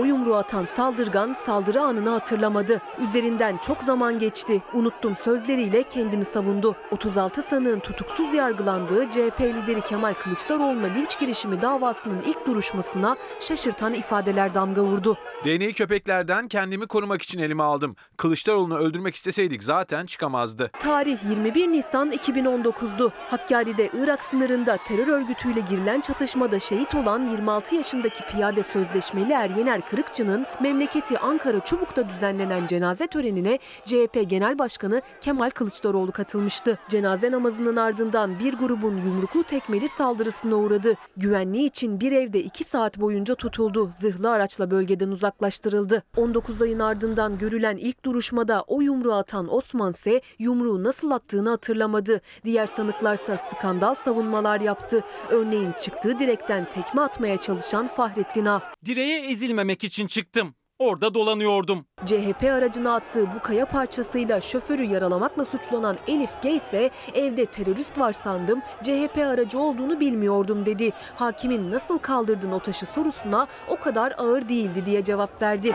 O 0.00 0.04
yumruğu 0.04 0.36
atan 0.36 0.64
saldırgan 0.64 1.32
saldırı 1.32 1.80
anını 1.80 2.10
hatırlamadı. 2.10 2.80
Üzerinden 3.04 3.56
çok 3.56 3.82
zaman 3.82 4.18
geçti. 4.18 4.62
Unuttum 4.74 5.16
sözleriyle 5.16 5.82
kendini 5.82 6.24
savundu. 6.24 6.76
36 6.90 7.42
sanığın 7.42 7.80
tutuksuz 7.80 8.34
yargılandığı 8.34 9.10
CHP 9.10 9.40
lideri 9.40 9.80
Kemal 9.80 10.14
Kılıçdaroğlu'na 10.14 10.86
linç 10.86 11.18
girişimi 11.18 11.62
davasının 11.62 12.22
ilk 12.26 12.46
duruşmasına 12.46 13.16
şaşırtan 13.40 13.94
ifadeler 13.94 14.54
damga 14.54 14.82
vurdu. 14.82 15.18
Deney 15.44 15.72
köpeklerden 15.72 16.48
kendimi 16.48 16.86
korumak 16.86 17.22
için 17.22 17.38
elime 17.38 17.62
aldım. 17.62 17.96
Kılıçdaroğlu'nu 18.16 18.76
öldürmek 18.78 19.14
isteseydik 19.14 19.62
zaten 19.64 20.06
çıkamazdı. 20.06 20.70
Tarih 20.80 21.18
21 21.30 21.68
Nisan 21.72 22.12
2019'du. 22.12 23.12
Hakkari'de 23.30 23.90
Irak 24.02 24.24
sınırında 24.24 24.76
terör 24.76 25.08
örgütüyle 25.08 25.60
girilen 25.60 26.00
çatışmada 26.00 26.58
şehit 26.58 26.94
olan 26.94 27.28
26 27.30 27.74
yaşındaki 27.74 28.24
piyade 28.24 28.62
sözleşmeli 28.62 29.32
Eryener 29.32 29.85
Kırıkçı'nın 29.90 30.46
memleketi 30.60 31.18
Ankara 31.18 31.60
Çubuk'ta 31.60 32.08
düzenlenen 32.08 32.66
cenaze 32.66 33.06
törenine 33.06 33.58
CHP 33.84 34.30
Genel 34.30 34.58
Başkanı 34.58 35.02
Kemal 35.20 35.50
Kılıçdaroğlu 35.50 36.12
katılmıştı. 36.12 36.78
Cenaze 36.88 37.30
namazının 37.30 37.76
ardından 37.76 38.38
bir 38.38 38.54
grubun 38.54 38.96
yumruklu 38.96 39.42
tekmeli 39.42 39.88
saldırısına 39.88 40.54
uğradı. 40.54 40.94
Güvenliği 41.16 41.66
için 41.66 42.00
bir 42.00 42.12
evde 42.12 42.42
2 42.42 42.64
saat 42.64 43.00
boyunca 43.00 43.34
tutuldu. 43.34 43.90
Zırhlı 43.96 44.30
araçla 44.30 44.70
bölgeden 44.70 45.08
uzaklaştırıldı. 45.08 46.02
19 46.16 46.62
ayın 46.62 46.78
ardından 46.78 47.38
görülen 47.38 47.76
ilk 47.76 48.04
duruşmada 48.04 48.64
o 48.66 48.80
yumruğu 48.80 49.14
atan 49.14 49.54
Osman 49.54 49.92
ise 49.92 50.20
yumruğu 50.38 50.84
nasıl 50.84 51.10
attığını 51.10 51.50
hatırlamadı. 51.50 52.20
Diğer 52.44 52.66
sanıklarsa 52.66 53.36
skandal 53.36 53.94
savunmalar 53.94 54.60
yaptı. 54.60 55.04
Örneğin 55.30 55.72
çıktığı 55.80 56.18
direkten 56.18 56.68
tekme 56.68 57.02
atmaya 57.02 57.36
çalışan 57.36 57.86
Fahrettin 57.86 58.46
A. 58.46 58.62
Direğe 58.84 59.26
ezilmemek 59.30 59.75
için 59.84 60.06
çıktım. 60.06 60.54
Orada 60.78 61.14
dolanıyordum. 61.14 61.86
CHP 62.04 62.44
aracına 62.44 62.94
attığı 62.94 63.26
bu 63.34 63.42
kaya 63.42 63.66
parçasıyla 63.66 64.40
şoförü 64.40 64.84
yaralamakla 64.84 65.44
suçlanan 65.44 65.98
Elif 66.08 66.42
G 66.42 66.52
ise 66.52 66.90
evde 67.14 67.46
terörist 67.46 67.98
var 67.98 68.12
sandım, 68.12 68.60
CHP 68.82 69.18
aracı 69.18 69.58
olduğunu 69.58 70.00
bilmiyordum 70.00 70.66
dedi. 70.66 70.90
Hakimin 71.14 71.70
nasıl 71.70 71.98
kaldırdın 71.98 72.52
o 72.52 72.60
taşı 72.60 72.86
sorusuna 72.86 73.46
o 73.68 73.76
kadar 73.76 74.14
ağır 74.18 74.48
değildi 74.48 74.86
diye 74.86 75.04
cevap 75.04 75.42
verdi. 75.42 75.74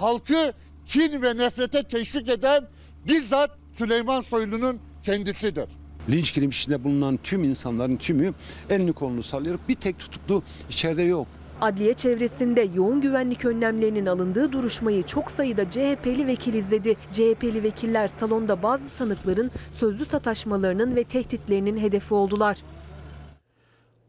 halkı 0.00 0.52
kin 0.86 1.22
ve 1.22 1.36
nefrete 1.36 1.88
teşvik 1.88 2.28
eden 2.28 2.68
bizzat 3.08 3.50
Süleyman 3.78 4.20
Soylu'nun 4.20 4.80
kendisidir. 5.02 5.79
Linç 6.10 6.34
girişiminde 6.34 6.84
bulunan 6.84 7.18
tüm 7.24 7.44
insanların 7.44 7.96
tümü 7.96 8.32
elini 8.70 8.92
kolunu 8.92 9.22
sallıyor. 9.22 9.58
Bir 9.68 9.74
tek 9.74 9.98
tutuklu 9.98 10.42
içeride 10.68 11.02
yok. 11.02 11.26
Adliye 11.60 11.94
çevresinde 11.94 12.68
yoğun 12.74 13.00
güvenlik 13.00 13.44
önlemlerinin 13.44 14.06
alındığı 14.06 14.52
duruşmayı 14.52 15.02
çok 15.02 15.30
sayıda 15.30 15.70
CHP'li 15.70 16.26
vekil 16.26 16.54
izledi. 16.54 16.96
CHP'li 17.12 17.62
vekiller 17.62 18.08
salonda 18.08 18.62
bazı 18.62 18.88
sanıkların 18.88 19.50
sözlü 19.72 20.04
sataşmalarının 20.04 20.96
ve 20.96 21.04
tehditlerinin 21.04 21.78
hedefi 21.78 22.14
oldular. 22.14 22.58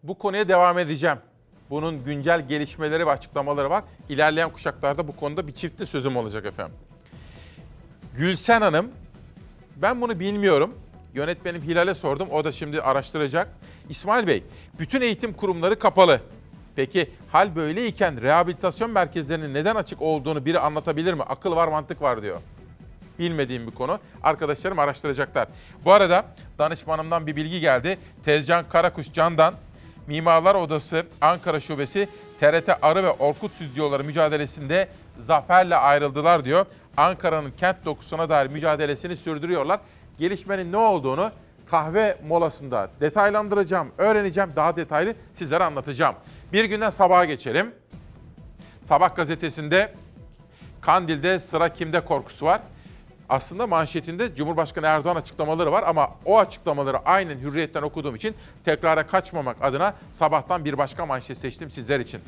Bu 0.03 0.17
konuya 0.17 0.47
devam 0.47 0.79
edeceğim. 0.79 1.17
Bunun 1.69 2.03
güncel 2.03 2.47
gelişmeleri 2.47 3.05
ve 3.05 3.11
açıklamaları 3.11 3.69
var. 3.69 3.83
İlerleyen 4.09 4.51
kuşaklarda 4.51 5.07
bu 5.07 5.15
konuda 5.15 5.47
bir 5.47 5.53
çiftli 5.53 5.85
sözüm 5.85 6.17
olacak 6.17 6.45
efendim. 6.45 6.75
Gülsen 8.15 8.61
Hanım, 8.61 8.91
ben 9.81 10.01
bunu 10.01 10.19
bilmiyorum. 10.19 10.73
Yönetmenim 11.13 11.61
Hilal'e 11.61 11.95
sordum, 11.95 12.27
o 12.31 12.43
da 12.43 12.51
şimdi 12.51 12.81
araştıracak. 12.81 13.47
İsmail 13.89 14.27
Bey, 14.27 14.43
bütün 14.79 15.01
eğitim 15.01 15.33
kurumları 15.33 15.79
kapalı. 15.79 16.21
Peki 16.75 17.09
hal 17.31 17.55
böyleyken 17.55 18.21
rehabilitasyon 18.21 18.91
merkezlerinin 18.91 19.53
neden 19.53 19.75
açık 19.75 20.01
olduğunu 20.01 20.45
biri 20.45 20.59
anlatabilir 20.59 21.13
mi? 21.13 21.23
Akıl 21.23 21.55
var, 21.55 21.67
mantık 21.67 22.01
var 22.01 22.21
diyor. 22.21 22.37
Bilmediğim 23.19 23.67
bir 23.67 23.71
konu. 23.71 23.99
Arkadaşlarım 24.23 24.79
araştıracaklar. 24.79 25.47
Bu 25.85 25.91
arada 25.91 26.25
danışmanımdan 26.59 27.27
bir 27.27 27.35
bilgi 27.35 27.59
geldi. 27.59 27.97
Tezcan 28.25 28.69
Karakuş 28.69 29.13
Can'dan 29.13 29.53
Mimarlar 30.07 30.55
Odası 30.55 31.05
Ankara 31.21 31.59
Şubesi 31.59 32.07
TRT 32.39 32.69
Arı 32.81 33.03
ve 33.03 33.11
Orkut 33.11 33.53
Stüdyoları 33.53 34.03
mücadelesinde 34.03 34.87
zaferle 35.19 35.75
ayrıldılar 35.75 36.45
diyor. 36.45 36.65
Ankara'nın 36.97 37.51
kent 37.51 37.85
dokusuna 37.85 38.29
dair 38.29 38.47
mücadelesini 38.47 39.17
sürdürüyorlar. 39.17 39.79
Gelişmenin 40.21 40.71
ne 40.71 40.77
olduğunu 40.77 41.31
kahve 41.65 42.17
molasında 42.27 42.89
detaylandıracağım, 43.01 43.91
öğreneceğim. 43.97 44.49
Daha 44.55 44.75
detaylı 44.75 45.15
sizlere 45.33 45.63
anlatacağım. 45.63 46.15
Bir 46.53 46.65
günden 46.65 46.89
sabaha 46.89 47.25
geçelim. 47.25 47.71
Sabah 48.81 49.15
gazetesinde 49.15 49.93
Kandil'de 50.81 51.39
sıra 51.39 51.73
kimde 51.73 52.05
korkusu 52.05 52.45
var. 52.45 52.61
Aslında 53.31 53.67
manşetinde 53.67 54.35
Cumhurbaşkanı 54.35 54.85
Erdoğan 54.85 55.15
açıklamaları 55.15 55.71
var 55.71 55.83
ama 55.87 56.09
o 56.25 56.39
açıklamaları 56.39 56.97
aynen 57.05 57.37
hürriyetten 57.37 57.81
okuduğum 57.81 58.15
için 58.15 58.35
tekrara 58.65 59.07
kaçmamak 59.07 59.57
adına 59.61 59.93
sabahtan 60.13 60.65
bir 60.65 60.77
başka 60.77 61.05
manşet 61.05 61.37
seçtim 61.37 61.71
sizler 61.71 61.99
için. 61.99 62.21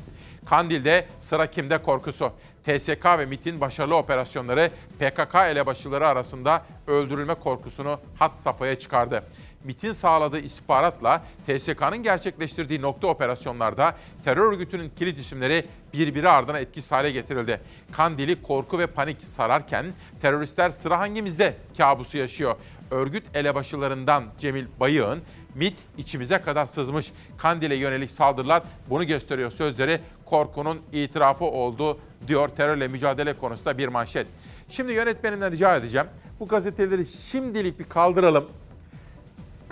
Kandil'de 0.45 1.05
sıra 1.19 1.47
kimde 1.47 1.77
korkusu. 1.77 2.31
TSK 2.63 3.05
ve 3.05 3.25
MİT'in 3.25 3.61
başarılı 3.61 3.95
operasyonları 3.95 4.69
PKK 4.99 5.35
elebaşıları 5.35 6.07
arasında 6.07 6.65
öldürülme 6.87 7.33
korkusunu 7.33 7.99
hat 8.19 8.37
safhaya 8.37 8.79
çıkardı. 8.79 9.23
MIT'in 9.63 9.91
sağladığı 9.91 10.39
istihbaratla 10.39 11.23
TSK'nın 11.47 12.03
gerçekleştirdiği 12.03 12.81
nokta 12.81 13.07
operasyonlarda 13.07 13.95
terör 14.25 14.51
örgütünün 14.51 14.91
kilit 14.97 15.19
isimleri 15.19 15.65
birbiri 15.93 16.29
ardına 16.29 16.59
etkisiz 16.59 16.91
hale 16.91 17.11
getirildi. 17.11 17.61
Kandili 17.91 18.41
korku 18.41 18.79
ve 18.79 18.87
panik 18.87 19.21
sararken 19.21 19.85
teröristler 20.21 20.69
sıra 20.69 20.99
hangimizde 20.99 21.55
kabusu 21.77 22.17
yaşıyor. 22.17 22.55
Örgüt 22.91 23.23
elebaşılarından 23.33 24.23
Cemil 24.39 24.65
Bayık'ın 24.79 25.21
MIT 25.55 25.75
içimize 25.97 26.41
kadar 26.41 26.65
sızmış. 26.65 27.11
Kandil'e 27.37 27.75
yönelik 27.75 28.11
saldırılar 28.11 28.63
bunu 28.89 29.03
gösteriyor 29.03 29.51
sözleri 29.51 29.99
korkunun 30.25 30.81
itirafı 30.91 31.45
oldu 31.45 31.99
diyor 32.27 32.49
terörle 32.49 32.87
mücadele 32.87 33.37
konusunda 33.37 33.77
bir 33.77 33.87
manşet. 33.87 34.27
Şimdi 34.69 34.93
yönetmenimden 34.93 35.51
rica 35.51 35.75
edeceğim. 35.75 36.07
Bu 36.39 36.47
gazeteleri 36.47 37.05
şimdilik 37.05 37.79
bir 37.79 37.89
kaldıralım. 37.89 38.49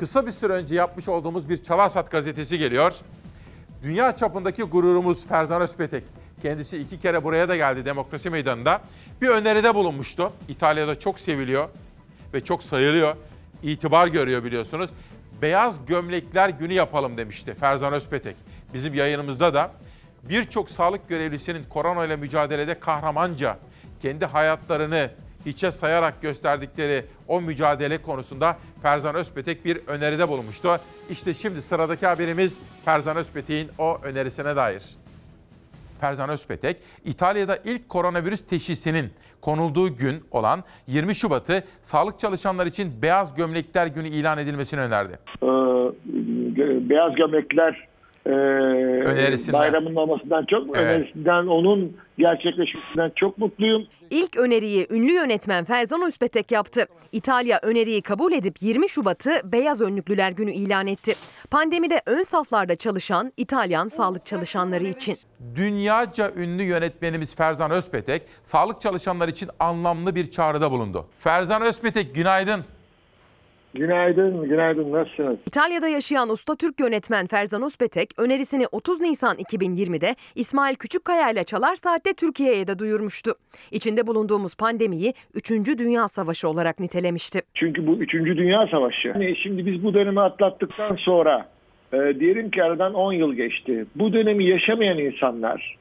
Kısa 0.01 0.25
bir 0.25 0.31
süre 0.31 0.53
önce 0.53 0.75
yapmış 0.75 1.09
olduğumuz 1.09 1.49
bir 1.49 1.63
Çalarsat 1.63 2.11
gazetesi 2.11 2.57
geliyor. 2.57 2.93
Dünya 3.83 4.15
çapındaki 4.15 4.63
gururumuz 4.63 5.27
Ferzan 5.27 5.61
Özpetek. 5.61 6.03
Kendisi 6.41 6.77
iki 6.77 6.99
kere 6.99 7.23
buraya 7.23 7.49
da 7.49 7.55
geldi 7.55 7.85
demokrasi 7.85 8.29
meydanında. 8.29 8.81
Bir 9.21 9.27
öneride 9.27 9.75
bulunmuştu. 9.75 10.31
İtalya'da 10.47 10.99
çok 10.99 11.19
seviliyor 11.19 11.69
ve 12.33 12.43
çok 12.43 12.63
sayılıyor. 12.63 13.15
İtibar 13.63 14.07
görüyor 14.07 14.43
biliyorsunuz. 14.43 14.89
Beyaz 15.41 15.85
gömlekler 15.87 16.49
günü 16.49 16.73
yapalım 16.73 17.17
demişti 17.17 17.53
Ferzan 17.53 17.93
Özpetek. 17.93 18.35
Bizim 18.73 18.93
yayınımızda 18.93 19.53
da 19.53 19.71
birçok 20.23 20.69
sağlık 20.69 21.09
görevlisinin 21.09 21.63
koronayla 21.69 22.17
mücadelede 22.17 22.79
kahramanca 22.79 23.57
kendi 24.01 24.25
hayatlarını 24.25 25.11
hiçe 25.45 25.71
sayarak 25.71 26.21
gösterdikleri 26.21 27.03
o 27.27 27.41
mücadele 27.41 27.97
konusunda 27.97 28.57
Ferzan 28.81 29.15
Özpetek 29.15 29.65
bir 29.65 29.77
öneride 29.87 30.27
bulunmuştu. 30.27 30.69
İşte 31.09 31.33
şimdi 31.33 31.61
sıradaki 31.61 32.07
haberimiz 32.07 32.59
Ferzan 32.85 33.17
Özpetek'in 33.17 33.69
o 33.77 33.97
önerisine 34.03 34.55
dair. 34.55 34.83
Ferzan 36.01 36.29
Özpetek, 36.29 36.77
İtalya'da 37.05 37.57
ilk 37.65 37.89
koronavirüs 37.89 38.45
teşhisinin 38.45 39.09
konulduğu 39.41 39.97
gün 39.97 40.23
olan 40.31 40.63
20 40.87 41.15
Şubat'ı 41.15 41.63
sağlık 41.83 42.19
çalışanlar 42.19 42.65
için 42.65 43.01
Beyaz 43.01 43.35
Gömlekler 43.35 43.87
Günü 43.87 44.07
ilan 44.07 44.37
edilmesini 44.37 44.79
önerdi. 44.79 45.19
Ee, 45.43 45.47
beyaz 46.89 47.15
gömlekler 47.15 47.87
e, 48.25 48.29
Önerisinden. 48.29 49.59
bayramının 49.61 49.95
olmasından 49.95 50.45
çok 50.45 50.63
Evet. 50.77 50.77
önerisinden 50.77 51.47
onun 51.47 51.97
gerçekleşmesinden 52.17 53.11
çok 53.15 53.37
mutluyum. 53.37 53.87
İlk 54.09 54.37
öneriyi 54.37 54.87
ünlü 54.91 55.11
yönetmen 55.11 55.65
Ferzan 55.65 56.01
Özpetek 56.07 56.51
yaptı. 56.51 56.85
İtalya 57.11 57.59
öneriyi 57.63 58.01
kabul 58.01 58.31
edip 58.33 58.61
20 58.61 58.89
Şubat'ı 58.89 59.31
Beyaz 59.43 59.81
Önlüklüler 59.81 60.31
Günü 60.31 60.51
ilan 60.51 60.87
etti. 60.87 61.15
Pandemide 61.51 62.01
ön 62.05 62.21
saflarda 62.23 62.75
çalışan 62.75 63.33
İtalyan 63.37 63.87
sağlık 63.87 64.25
çalışanları 64.25 64.83
için. 64.83 65.17
Dünyaca 65.55 66.31
ünlü 66.35 66.63
yönetmenimiz 66.63 67.35
Ferzan 67.35 67.71
Özpetek, 67.71 68.21
sağlık 68.43 68.81
çalışanları 68.81 69.31
için 69.31 69.49
anlamlı 69.59 70.15
bir 70.15 70.31
çağrıda 70.31 70.71
bulundu. 70.71 71.05
Ferzan 71.19 71.61
Özpetek 71.61 72.15
günaydın. 72.15 72.65
Günaydın, 73.73 74.49
günaydın. 74.49 74.91
Nasılsınız? 74.91 75.37
İtalya'da 75.47 75.87
yaşayan 75.87 76.29
usta 76.29 76.55
Türk 76.55 76.79
yönetmen 76.79 77.27
Ferzan 77.27 77.63
Özpetek 77.63 78.09
önerisini 78.17 78.65
30 78.71 78.99
Nisan 79.01 79.37
2020'de 79.37 80.15
İsmail 80.35 80.75
Küçükkaya 80.75 81.31
ile 81.31 81.43
Çalar 81.43 81.75
Saat'te 81.75 82.13
Türkiye'ye 82.13 82.67
de 82.67 82.79
duyurmuştu. 82.79 83.31
İçinde 83.71 84.07
bulunduğumuz 84.07 84.55
pandemiyi 84.55 85.13
3. 85.35 85.51
Dünya 85.77 86.07
Savaşı 86.07 86.49
olarak 86.49 86.79
nitelemişti. 86.79 87.41
Çünkü 87.55 87.87
bu 87.87 87.97
3. 87.97 88.13
Dünya 88.13 88.67
Savaşı. 88.67 89.07
Yani 89.07 89.35
şimdi 89.43 89.65
biz 89.65 89.83
bu 89.83 89.93
dönemi 89.93 90.21
atlattıktan 90.21 90.95
sonra 90.95 91.47
e, 91.93 92.19
diyelim 92.19 92.51
ki 92.51 92.63
aradan 92.63 92.93
10 92.93 93.13
yıl 93.13 93.33
geçti. 93.33 93.85
Bu 93.95 94.13
dönemi 94.13 94.45
yaşamayan 94.45 94.97
insanlar 94.97 95.77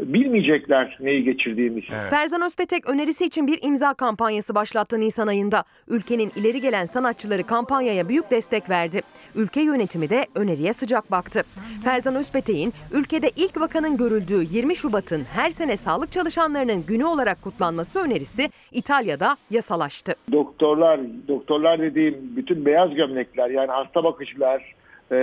bilmeyecekler 0.00 0.96
neyi 1.00 1.24
geçirdiğimizi. 1.24 1.86
Ferzan 2.10 2.42
Özpetek 2.42 2.90
önerisi 2.90 3.24
için 3.24 3.46
bir 3.46 3.58
imza 3.62 3.94
kampanyası 3.94 4.54
başlattı 4.54 5.00
Nisan 5.00 5.26
ayında. 5.26 5.64
Ülkenin 5.88 6.30
ileri 6.36 6.60
gelen 6.60 6.86
sanatçıları 6.86 7.42
kampanyaya 7.42 8.08
büyük 8.08 8.30
destek 8.30 8.70
verdi. 8.70 9.00
Ülke 9.34 9.60
yönetimi 9.60 10.10
de 10.10 10.26
öneriye 10.34 10.72
sıcak 10.72 11.10
baktı. 11.10 11.42
Ferzan 11.84 12.14
Özpetek'in 12.14 12.72
ülkede 12.92 13.30
ilk 13.36 13.60
vakanın 13.60 13.96
görüldüğü 13.96 14.44
20 14.50 14.76
Şubat'ın 14.76 15.24
her 15.24 15.50
sene 15.50 15.76
sağlık 15.76 16.12
çalışanlarının 16.12 16.86
günü 16.86 17.04
olarak 17.04 17.42
kutlanması 17.42 17.98
önerisi 17.98 18.50
İtalya'da 18.72 19.36
yasalaştı. 19.50 20.14
Doktorlar, 20.32 21.00
doktorlar 21.28 21.80
dediğim 21.80 22.36
bütün 22.36 22.66
beyaz 22.66 22.94
gömlekler 22.94 23.50
yani 23.50 23.70
hasta 23.70 24.04
bakıcılar, 24.04 24.74
e, 25.12 25.18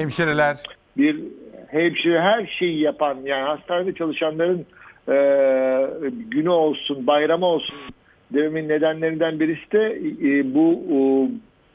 Hemşireler. 0.00 0.56
bir 0.96 1.24
hemşire 1.68 2.20
her 2.20 2.46
şeyi 2.58 2.80
yapan 2.80 3.16
yani 3.24 3.42
hastanede 3.42 3.94
çalışanların 3.94 4.66
e, 5.08 5.16
günü 6.10 6.48
olsun, 6.48 7.06
bayramı 7.06 7.46
olsun 7.46 7.76
dememin 8.34 8.68
nedenlerinden 8.68 9.40
birisi 9.40 9.72
de 9.72 9.86
e, 10.22 10.54
bu 10.54 10.82
e, 10.92 10.98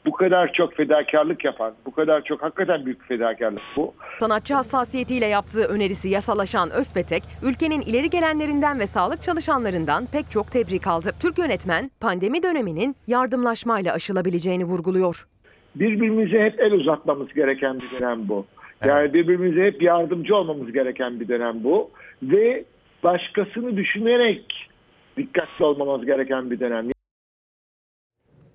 bu 0.06 0.12
kadar 0.12 0.52
çok 0.52 0.74
fedakarlık 0.74 1.44
yapan, 1.44 1.74
bu 1.86 1.90
kadar 1.90 2.24
çok 2.24 2.42
hakikaten 2.42 2.86
büyük 2.86 3.08
fedakarlık 3.08 3.62
bu. 3.76 3.94
Sanatçı 4.20 4.54
hassasiyetiyle 4.54 5.26
yaptığı 5.26 5.64
önerisi 5.64 6.08
yasalaşan 6.08 6.70
Özpetek, 6.70 7.22
ülkenin 7.42 7.80
ileri 7.80 8.10
gelenlerinden 8.10 8.78
ve 8.78 8.86
sağlık 8.86 9.22
çalışanlarından 9.22 10.06
pek 10.12 10.30
çok 10.30 10.52
tebrik 10.52 10.86
aldı. 10.86 11.10
Türk 11.22 11.38
yönetmen 11.38 11.90
pandemi 12.00 12.42
döneminin 12.42 12.96
yardımlaşmayla 13.06 13.92
aşılabileceğini 13.92 14.64
vurguluyor. 14.64 15.26
Birbirimize 15.74 16.40
hep 16.40 16.60
el 16.60 16.72
uzatmamız 16.72 17.34
gereken 17.34 17.80
bir 17.80 17.90
dönem 17.90 18.28
bu. 18.28 18.46
Yani 18.88 19.14
birbirimize 19.14 19.64
hep 19.64 19.82
yardımcı 19.82 20.36
olmamız 20.36 20.72
gereken 20.72 21.20
bir 21.20 21.28
dönem 21.28 21.64
bu. 21.64 21.90
Ve 22.22 22.64
başkasını 23.02 23.76
düşünerek 23.76 24.70
dikkatli 25.16 25.64
olmamız 25.64 26.06
gereken 26.06 26.50
bir 26.50 26.60
dönem. 26.60 26.90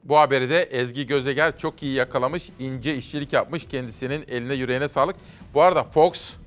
Bu 0.04 0.18
haberi 0.18 0.50
de 0.50 0.62
Ezgi 0.62 1.08
Gözeger 1.08 1.58
çok 1.58 1.84
iyi 1.84 1.96
yakalamış, 1.96 2.50
ince 2.60 2.96
işçilik 2.96 3.34
yapmış. 3.34 3.68
Kendisinin 3.68 4.24
eline 4.30 4.54
yüreğine 4.54 4.88
sağlık. 4.88 5.16
Bu 5.54 5.62
arada 5.62 5.84
Fox 5.84 6.38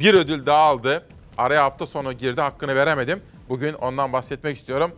bir 0.00 0.14
ödül 0.14 0.46
daha 0.46 0.58
aldı. 0.58 1.06
Araya 1.38 1.64
hafta 1.64 1.86
sonu 1.86 2.12
girdi, 2.12 2.40
hakkını 2.40 2.74
veremedim. 2.74 3.20
Bugün 3.48 3.72
ondan 3.74 4.12
bahsetmek 4.12 4.56
istiyorum. 4.56 4.90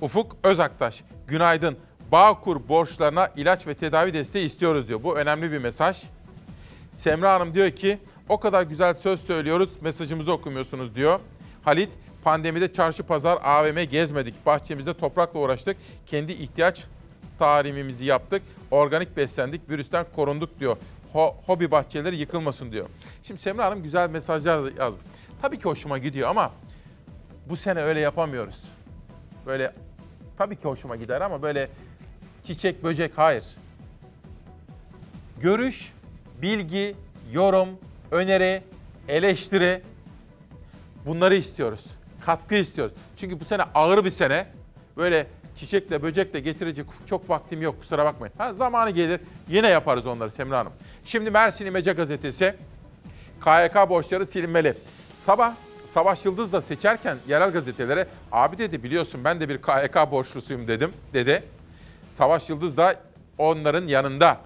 Ufuk 0.00 0.36
Özaktaş, 0.42 1.04
günaydın. 1.28 1.76
Bağkur 2.12 2.68
borçlarına 2.68 3.28
ilaç 3.36 3.66
ve 3.66 3.74
tedavi 3.74 4.14
desteği 4.14 4.46
istiyoruz 4.46 4.88
diyor. 4.88 5.02
Bu 5.02 5.18
önemli 5.18 5.52
bir 5.52 5.58
mesaj. 5.58 6.02
Semra 6.94 7.34
Hanım 7.34 7.54
diyor 7.54 7.70
ki 7.70 7.98
o 8.28 8.40
kadar 8.40 8.62
güzel 8.62 8.94
söz 8.94 9.20
söylüyoruz 9.20 9.70
mesajımızı 9.80 10.32
okumuyorsunuz 10.32 10.94
diyor. 10.94 11.20
Halit 11.64 11.88
pandemide 12.24 12.72
çarşı 12.72 13.02
pazar 13.02 13.38
AVM 13.42 13.82
gezmedik. 13.82 14.46
Bahçemizde 14.46 14.94
toprakla 14.94 15.40
uğraştık. 15.40 15.76
Kendi 16.06 16.32
ihtiyaç 16.32 16.84
tarimimizi 17.38 18.04
yaptık. 18.04 18.42
Organik 18.70 19.16
beslendik. 19.16 19.70
Virüsten 19.70 20.06
korunduk 20.16 20.60
diyor. 20.60 20.76
Ho- 21.14 21.34
hobi 21.46 21.70
bahçeleri 21.70 22.16
yıkılmasın 22.16 22.72
diyor. 22.72 22.86
Şimdi 23.22 23.40
Semra 23.40 23.64
Hanım 23.64 23.82
güzel 23.82 24.10
mesajlar 24.10 24.72
yazdı. 24.78 24.98
Tabii 25.42 25.58
ki 25.58 25.64
hoşuma 25.64 25.98
gidiyor 25.98 26.28
ama 26.28 26.52
bu 27.48 27.56
sene 27.56 27.82
öyle 27.82 28.00
yapamıyoruz. 28.00 28.62
Böyle 29.46 29.72
tabii 30.38 30.56
ki 30.56 30.62
hoşuma 30.64 30.96
gider 30.96 31.20
ama 31.20 31.42
böyle 31.42 31.68
çiçek 32.44 32.84
böcek 32.84 33.12
hayır. 33.18 33.44
Görüş, 35.40 35.92
bilgi, 36.44 36.96
yorum, 37.32 37.68
öneri, 38.10 38.62
eleştiri 39.08 39.82
bunları 41.06 41.34
istiyoruz. 41.34 41.84
Katkı 42.20 42.54
istiyoruz. 42.54 42.94
Çünkü 43.16 43.40
bu 43.40 43.44
sene 43.44 43.62
ağır 43.74 44.04
bir 44.04 44.10
sene. 44.10 44.46
Böyle 44.96 45.26
çiçekle 45.56 46.02
böcekle 46.02 46.40
getirecek 46.40 46.86
çok 47.06 47.30
vaktim 47.30 47.62
yok 47.62 47.80
kusura 47.80 48.04
bakmayın. 48.04 48.34
Ha, 48.38 48.54
zamanı 48.54 48.90
gelir 48.90 49.20
yine 49.48 49.68
yaparız 49.68 50.06
onları 50.06 50.30
Semra 50.30 50.58
Hanım. 50.58 50.72
Şimdi 51.04 51.30
Mersin 51.30 51.66
İmece 51.66 51.92
Gazetesi 51.92 52.54
KYK 53.44 53.88
borçları 53.88 54.26
silinmeli. 54.26 54.74
Sabah 55.18 55.54
Savaş 55.94 56.24
Yıldız 56.24 56.52
da 56.52 56.60
seçerken 56.60 57.16
yerel 57.28 57.50
gazetelere 57.50 58.06
abi 58.32 58.58
dedi 58.58 58.82
biliyorsun 58.82 59.24
ben 59.24 59.40
de 59.40 59.48
bir 59.48 59.62
KYK 59.62 60.10
borçlusuyum 60.10 60.68
dedim 60.68 60.92
dedi. 61.12 61.42
Savaş 62.12 62.50
Yıldız 62.50 62.76
da 62.76 62.96
onların 63.38 63.86
yanında. 63.86 64.40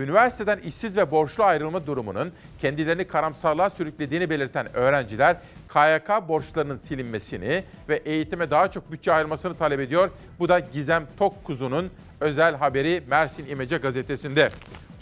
Üniversiteden 0.00 0.58
işsiz 0.58 0.96
ve 0.96 1.10
borçlu 1.10 1.44
ayrılma 1.44 1.86
durumunun 1.86 2.32
kendilerini 2.58 3.06
karamsarlığa 3.06 3.70
sürüklediğini 3.70 4.30
belirten 4.30 4.76
öğrenciler 4.76 5.36
KYK 5.68 6.28
borçlarının 6.28 6.76
silinmesini 6.76 7.64
ve 7.88 7.96
eğitime 7.96 8.50
daha 8.50 8.70
çok 8.70 8.92
bütçe 8.92 9.12
ayrılmasını 9.12 9.56
talep 9.56 9.80
ediyor. 9.80 10.10
Bu 10.38 10.48
da 10.48 10.58
Gizem 10.58 11.06
Tokkuzu'nun 11.18 11.90
özel 12.20 12.56
haberi 12.56 13.02
Mersin 13.10 13.48
İmece 13.48 13.76
gazetesinde. 13.76 14.48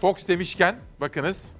Fox 0.00 0.28
demişken 0.28 0.76
bakınız 1.00 1.52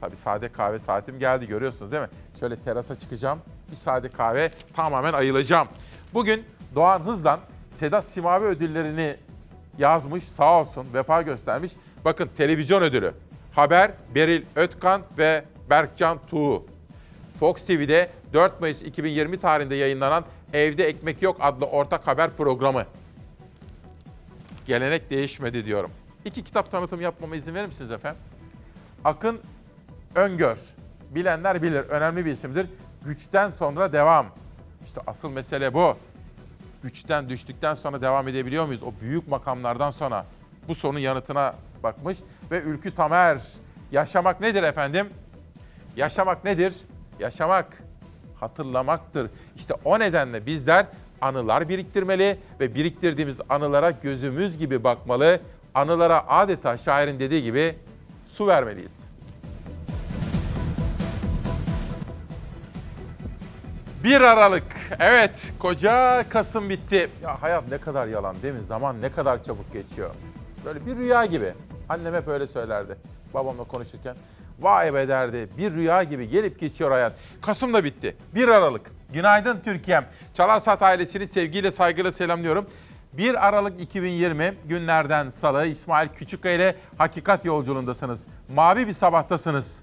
Tabii 0.00 0.16
sade 0.16 0.48
kahve 0.48 0.78
saatim 0.78 1.18
geldi 1.18 1.46
görüyorsunuz 1.46 1.92
değil 1.92 2.02
mi? 2.02 2.08
Şöyle 2.40 2.56
terasa 2.56 2.94
çıkacağım. 2.94 3.38
Bir 3.70 3.76
sade 3.76 4.08
kahve 4.08 4.50
tamamen 4.76 5.12
ayılacağım. 5.12 5.68
Bugün 6.14 6.44
Doğan 6.74 7.00
Hız'dan 7.00 7.40
Sedat 7.70 8.04
Simavi 8.04 8.44
ödüllerini 8.44 9.16
yazmış 9.78 10.24
sağ 10.24 10.60
olsun 10.60 10.86
vefa 10.94 11.22
göstermiş. 11.22 11.72
Bakın 12.04 12.30
televizyon 12.36 12.82
ödülü. 12.82 13.14
Haber 13.52 13.90
Beril 14.14 14.42
Ötkan 14.56 15.02
ve 15.18 15.44
Berkcan 15.70 16.18
Tuğ. 16.30 16.62
Fox 17.40 17.64
TV'de 17.64 18.10
4 18.32 18.60
Mayıs 18.60 18.82
2020 18.82 19.40
tarihinde 19.40 19.74
yayınlanan 19.74 20.24
Evde 20.52 20.84
Ekmek 20.84 21.22
Yok 21.22 21.36
adlı 21.40 21.66
ortak 21.66 22.06
haber 22.06 22.30
programı. 22.36 22.86
Gelenek 24.66 25.10
değişmedi 25.10 25.64
diyorum. 25.64 25.90
İki 26.24 26.44
kitap 26.44 26.70
tanıtımı 26.70 27.02
yapmama 27.02 27.36
izin 27.36 27.54
verir 27.54 27.66
misiniz 27.66 27.92
efendim? 27.92 28.20
Akın 29.04 29.40
Öngör. 30.14 30.58
Bilenler 31.10 31.62
bilir. 31.62 31.80
Önemli 31.80 32.24
bir 32.24 32.32
isimdir. 32.32 32.66
Güçten 33.04 33.50
sonra 33.50 33.92
devam. 33.92 34.26
İşte 34.86 35.00
asıl 35.06 35.30
mesele 35.30 35.74
bu. 35.74 35.96
Güçten 36.82 37.28
düştükten 37.28 37.74
sonra 37.74 38.02
devam 38.02 38.28
edebiliyor 38.28 38.66
muyuz? 38.66 38.82
O 38.82 38.92
büyük 39.00 39.28
makamlardan 39.28 39.90
sonra 39.90 40.26
bu 40.68 40.74
sorunun 40.74 40.98
yanıtına 40.98 41.54
bakmış. 41.82 42.18
Ve 42.50 42.60
Ülkü 42.60 42.94
Tamer. 42.94 43.40
Yaşamak 43.92 44.40
nedir 44.40 44.62
efendim? 44.62 45.06
Yaşamak 45.96 46.44
nedir? 46.44 46.74
Yaşamak 47.18 47.82
hatırlamaktır. 48.40 49.30
İşte 49.56 49.74
o 49.84 49.98
nedenle 49.98 50.46
bizler 50.46 50.86
anılar 51.20 51.68
biriktirmeli 51.68 52.38
ve 52.60 52.74
biriktirdiğimiz 52.74 53.40
anılara 53.48 53.90
gözümüz 53.90 54.58
gibi 54.58 54.84
bakmalı. 54.84 55.40
Anılara 55.74 56.28
adeta 56.28 56.78
şairin 56.78 57.20
dediği 57.20 57.42
gibi 57.42 57.78
su 58.32 58.46
vermeliyiz. 58.46 59.00
Bir 64.04 64.20
Aralık. 64.20 64.62
Evet, 64.98 65.52
koca 65.58 66.24
Kasım 66.28 66.70
bitti. 66.70 67.08
Ya 67.22 67.42
hayat 67.42 67.68
ne 67.68 67.78
kadar 67.78 68.06
yalan 68.06 68.36
değil 68.42 68.54
mi? 68.54 68.62
Zaman 68.62 69.02
ne 69.02 69.12
kadar 69.12 69.42
çabuk 69.42 69.72
geçiyor. 69.72 70.10
Böyle 70.64 70.86
bir 70.86 70.96
rüya 70.96 71.24
gibi. 71.24 71.54
Annem 71.90 72.14
hep 72.14 72.28
öyle 72.28 72.46
söylerdi. 72.46 72.96
Babamla 73.34 73.64
konuşurken. 73.64 74.16
Vay 74.60 74.94
be 74.94 75.08
derdi. 75.08 75.48
Bir 75.58 75.74
rüya 75.74 76.02
gibi 76.02 76.28
gelip 76.28 76.60
geçiyor 76.60 76.90
hayat. 76.90 77.12
Kasım 77.42 77.74
da 77.74 77.84
bitti. 77.84 78.16
1 78.34 78.48
Aralık. 78.48 78.90
Günaydın 79.12 79.60
Türkiye'm. 79.64 80.04
Çalar 80.34 80.60
Saat 80.60 80.82
ailesini 80.82 81.28
sevgiyle 81.28 81.72
saygıyla 81.72 82.12
selamlıyorum. 82.12 82.66
1 83.12 83.48
Aralık 83.48 83.80
2020 83.80 84.54
günlerden 84.64 85.28
salı 85.28 85.66
İsmail 85.66 86.08
Küçükkaya 86.08 86.54
ile 86.54 86.76
Hakikat 86.98 87.44
Yolculuğundasınız. 87.44 88.24
Mavi 88.54 88.86
bir 88.86 88.94
sabahtasınız. 88.94 89.82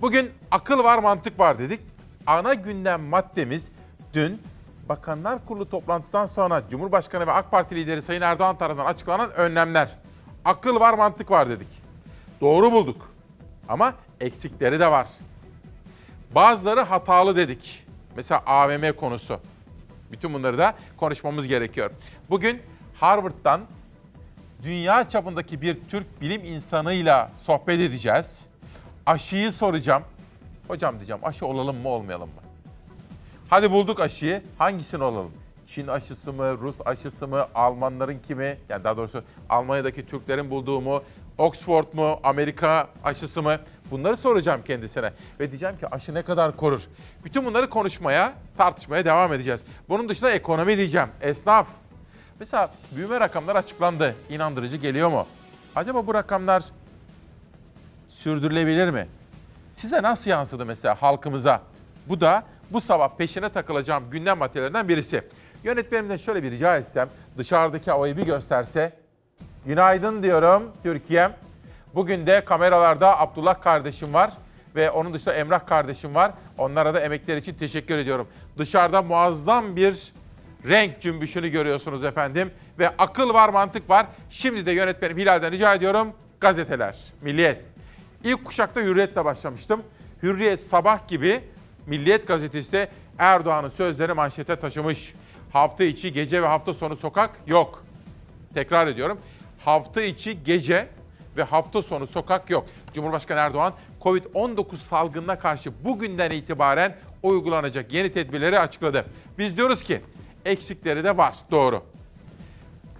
Bugün 0.00 0.30
akıl 0.50 0.84
var 0.84 0.98
mantık 0.98 1.38
var 1.38 1.58
dedik. 1.58 1.80
Ana 2.26 2.54
gündem 2.54 3.02
maddemiz 3.02 3.68
dün 4.12 4.42
Bakanlar 4.88 5.46
Kurulu 5.46 5.70
toplantısından 5.70 6.26
sonra 6.26 6.62
Cumhurbaşkanı 6.70 7.26
ve 7.26 7.32
AK 7.32 7.50
Parti 7.50 7.74
lideri 7.74 8.02
Sayın 8.02 8.22
Erdoğan 8.22 8.58
tarafından 8.58 8.86
açıklanan 8.86 9.32
önlemler. 9.32 9.96
Akıl 10.46 10.80
var 10.80 10.94
mantık 10.94 11.30
var 11.30 11.50
dedik. 11.50 11.68
Doğru 12.40 12.72
bulduk. 12.72 13.10
Ama 13.68 13.94
eksikleri 14.20 14.80
de 14.80 14.90
var. 14.90 15.08
Bazıları 16.34 16.80
hatalı 16.80 17.36
dedik. 17.36 17.84
Mesela 18.16 18.42
AVM 18.46 18.92
konusu. 18.92 19.40
Bütün 20.12 20.34
bunları 20.34 20.58
da 20.58 20.74
konuşmamız 20.96 21.48
gerekiyor. 21.48 21.90
Bugün 22.30 22.62
Harvard'dan 23.00 23.60
dünya 24.62 25.08
çapındaki 25.08 25.62
bir 25.62 25.78
Türk 25.90 26.20
bilim 26.20 26.44
insanıyla 26.44 27.30
sohbet 27.42 27.80
edeceğiz. 27.80 28.46
Aşıyı 29.06 29.52
soracağım. 29.52 30.02
Hocam 30.68 30.96
diyeceğim 30.96 31.24
aşı 31.24 31.46
olalım 31.46 31.76
mı 31.76 31.88
olmayalım 31.88 32.28
mı? 32.28 32.42
Hadi 33.50 33.70
bulduk 33.70 34.00
aşıyı. 34.00 34.42
Hangisini 34.58 35.04
olalım? 35.04 35.32
Çin 35.66 35.86
aşısı 35.86 36.32
mı, 36.32 36.58
Rus 36.60 36.76
aşısı 36.84 37.28
mı, 37.28 37.46
Almanların 37.54 38.18
kimi? 38.18 38.58
Yani 38.68 38.84
daha 38.84 38.96
doğrusu 38.96 39.22
Almanya'daki 39.48 40.06
Türklerin 40.06 40.50
bulduğu 40.50 40.80
mu, 40.80 41.02
Oxford 41.38 41.84
mu, 41.92 42.20
Amerika 42.22 42.88
aşısı 43.04 43.42
mı? 43.42 43.58
Bunları 43.90 44.16
soracağım 44.16 44.60
kendisine. 44.66 45.12
Ve 45.40 45.50
diyeceğim 45.50 45.78
ki 45.78 45.88
aşı 45.88 46.14
ne 46.14 46.22
kadar 46.22 46.56
korur? 46.56 46.82
Bütün 47.24 47.44
bunları 47.44 47.70
konuşmaya, 47.70 48.32
tartışmaya 48.56 49.04
devam 49.04 49.32
edeceğiz. 49.32 49.62
Bunun 49.88 50.08
dışında 50.08 50.30
ekonomi 50.30 50.76
diyeceğim, 50.76 51.08
esnaf. 51.20 51.66
Mesela 52.40 52.70
büyüme 52.96 53.20
rakamları 53.20 53.58
açıklandı. 53.58 54.16
İnandırıcı 54.30 54.76
geliyor 54.76 55.08
mu? 55.08 55.26
Acaba 55.76 56.06
bu 56.06 56.14
rakamlar 56.14 56.64
sürdürülebilir 58.08 58.90
mi? 58.90 59.08
Size 59.72 60.02
nasıl 60.02 60.30
yansıdı 60.30 60.66
mesela 60.66 61.02
halkımıza? 61.02 61.62
Bu 62.08 62.20
da 62.20 62.44
bu 62.70 62.80
sabah 62.80 63.08
peşine 63.16 63.48
takılacağım 63.48 64.10
gündem 64.10 64.38
maddelerinden 64.38 64.88
birisi. 64.88 65.22
Yönetmenimden 65.66 66.16
şöyle 66.16 66.42
bir 66.42 66.50
rica 66.50 66.76
etsem, 66.76 67.08
dışarıdaki 67.38 67.90
havayı 67.90 68.16
bir 68.16 68.26
gösterse. 68.26 68.92
Günaydın 69.66 70.22
diyorum 70.22 70.72
Türkiye'm. 70.82 71.32
Bugün 71.94 72.26
de 72.26 72.44
kameralarda 72.44 73.20
Abdullah 73.20 73.62
kardeşim 73.62 74.14
var 74.14 74.32
ve 74.74 74.90
onun 74.90 75.14
dışında 75.14 75.34
Emrah 75.34 75.66
kardeşim 75.66 76.14
var. 76.14 76.32
Onlara 76.58 76.94
da 76.94 77.00
emekler 77.00 77.36
için 77.36 77.54
teşekkür 77.54 77.98
ediyorum. 77.98 78.28
Dışarıda 78.58 79.02
muazzam 79.02 79.76
bir 79.76 80.12
renk 80.68 81.00
cümbüşünü 81.00 81.48
görüyorsunuz 81.48 82.04
efendim. 82.04 82.50
Ve 82.78 82.88
akıl 82.98 83.34
var, 83.34 83.48
mantık 83.48 83.90
var. 83.90 84.06
Şimdi 84.30 84.66
de 84.66 84.72
yönetmenim 84.72 85.18
Hilal'den 85.18 85.52
rica 85.52 85.74
ediyorum. 85.74 86.12
Gazeteler, 86.40 86.96
Milliyet. 87.22 87.64
İlk 88.24 88.44
kuşakta 88.44 88.80
Hürriyet'le 88.80 89.24
başlamıştım. 89.24 89.82
Hürriyet 90.22 90.62
sabah 90.62 91.08
gibi 91.08 91.40
Milliyet 91.86 92.26
gazetesi 92.26 92.72
de 92.72 92.88
Erdoğan'ın 93.18 93.68
sözleri 93.68 94.12
manşete 94.12 94.56
taşımış. 94.56 95.14
Hafta 95.52 95.84
içi 95.84 96.12
gece 96.12 96.42
ve 96.42 96.46
hafta 96.46 96.74
sonu 96.74 96.96
sokak 96.96 97.30
yok. 97.46 97.84
Tekrar 98.54 98.86
ediyorum. 98.86 99.18
Hafta 99.64 100.02
içi 100.02 100.42
gece 100.44 100.88
ve 101.36 101.42
hafta 101.42 101.82
sonu 101.82 102.06
sokak 102.06 102.50
yok. 102.50 102.66
Cumhurbaşkanı 102.92 103.38
Erdoğan 103.38 103.72
Covid-19 104.02 104.76
salgınına 104.76 105.38
karşı 105.38 105.84
bugünden 105.84 106.30
itibaren 106.30 106.96
uygulanacak 107.22 107.92
yeni 107.92 108.12
tedbirleri 108.12 108.58
açıkladı. 108.58 109.06
Biz 109.38 109.56
diyoruz 109.56 109.82
ki 109.82 110.00
eksikleri 110.44 111.04
de 111.04 111.16
var. 111.16 111.36
Doğru. 111.50 111.82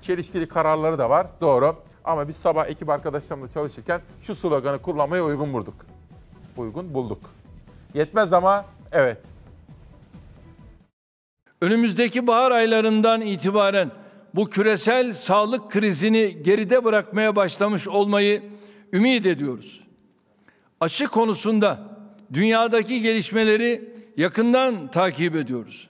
Çelişkili 0.03 0.49
kararları 0.49 0.99
da 0.99 1.11
var. 1.11 1.27
Doğru. 1.41 1.77
Ama 2.05 2.29
biz 2.29 2.37
sabah 2.37 2.67
ekip 2.67 2.89
arkadaşlarımla 2.91 3.51
çalışırken 3.51 4.01
şu 4.23 4.35
sloganı 4.35 4.79
kullanmaya 4.79 5.25
uygun 5.25 5.53
bulduk. 5.53 5.75
Uygun 6.57 6.95
bulduk. 6.95 7.21
Yetmez 7.95 8.33
ama 8.33 8.65
evet. 8.93 9.19
Önümüzdeki 11.61 12.27
bahar 12.27 12.51
aylarından 12.53 13.21
itibaren 13.21 13.91
bu 14.35 14.51
küresel 14.51 15.13
sağlık 15.13 15.71
krizini 15.71 16.43
geride 16.43 16.85
bırakmaya 16.85 17.37
başlamış 17.37 17.89
olmayı 17.89 18.43
ümit 18.93 19.27
ediyoruz. 19.27 19.81
Aşı 20.81 21.07
konusunda 21.07 21.79
dünyadaki 22.33 23.03
gelişmeleri 23.03 23.95
yakından 24.17 24.91
takip 24.91 25.37
ediyoruz. 25.37 25.89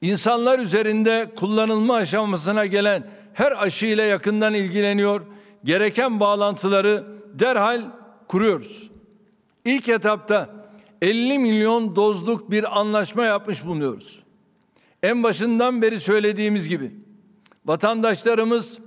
İnsanlar 0.00 0.58
üzerinde 0.58 1.30
kullanılma 1.36 1.94
aşamasına 1.94 2.66
gelen 2.66 3.10
her 3.34 3.62
aşı 3.62 3.86
ile 3.86 4.02
yakından 4.02 4.54
ilgileniyor, 4.54 5.20
gereken 5.64 6.20
bağlantıları 6.20 7.04
derhal 7.34 7.82
kuruyoruz. 8.28 8.90
İlk 9.64 9.88
etapta 9.88 10.50
50 11.02 11.38
milyon 11.38 11.96
dozluk 11.96 12.50
bir 12.50 12.80
anlaşma 12.80 13.24
yapmış 13.24 13.64
bulunuyoruz. 13.64 14.21
En 15.02 15.22
başından 15.22 15.82
beri 15.82 16.00
söylediğimiz 16.00 16.68
gibi 16.68 16.92
vatandaşlarımız 17.66 18.78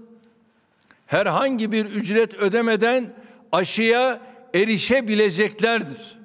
herhangi 1.07 1.71
bir 1.71 1.85
ücret 1.85 2.33
ödemeden 2.33 3.13
aşıya 3.51 4.21
erişebileceklerdir. 4.53 6.17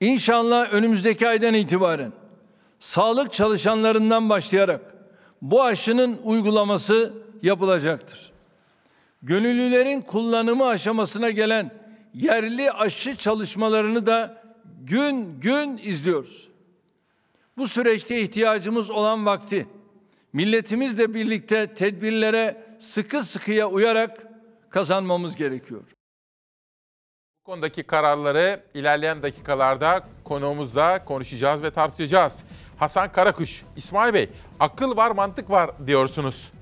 İnşallah 0.00 0.72
önümüzdeki 0.72 1.28
aydan 1.28 1.54
itibaren 1.54 2.12
sağlık 2.80 3.32
çalışanlarından 3.32 4.28
başlayarak 4.30 4.80
bu 5.42 5.64
aşının 5.64 6.20
uygulaması 6.24 7.12
yapılacaktır. 7.42 8.32
Gönüllülerin 9.22 10.00
kullanımı 10.00 10.66
aşamasına 10.66 11.30
gelen 11.30 11.70
yerli 12.14 12.72
aşı 12.72 13.16
çalışmalarını 13.16 14.06
da 14.06 14.42
gün 14.80 15.40
gün 15.40 15.80
izliyoruz. 15.82 16.49
Bu 17.60 17.68
süreçte 17.68 18.20
ihtiyacımız 18.20 18.90
olan 18.90 19.26
vakti 19.26 19.66
milletimizle 20.32 21.14
birlikte 21.14 21.74
tedbirlere 21.74 22.62
sıkı 22.78 23.22
sıkıya 23.22 23.66
uyarak 23.66 24.26
kazanmamız 24.70 25.36
gerekiyor. 25.36 25.82
Bu 27.40 27.44
konudaki 27.44 27.82
kararları 27.82 28.64
ilerleyen 28.74 29.22
dakikalarda 29.22 30.04
konuğumuzla 30.24 31.04
konuşacağız 31.04 31.62
ve 31.62 31.70
tartışacağız. 31.70 32.44
Hasan 32.78 33.12
Karakuş, 33.12 33.62
İsmail 33.76 34.14
Bey, 34.14 34.28
akıl 34.60 34.96
var 34.96 35.10
mantık 35.10 35.50
var 35.50 35.70
diyorsunuz. 35.86 36.52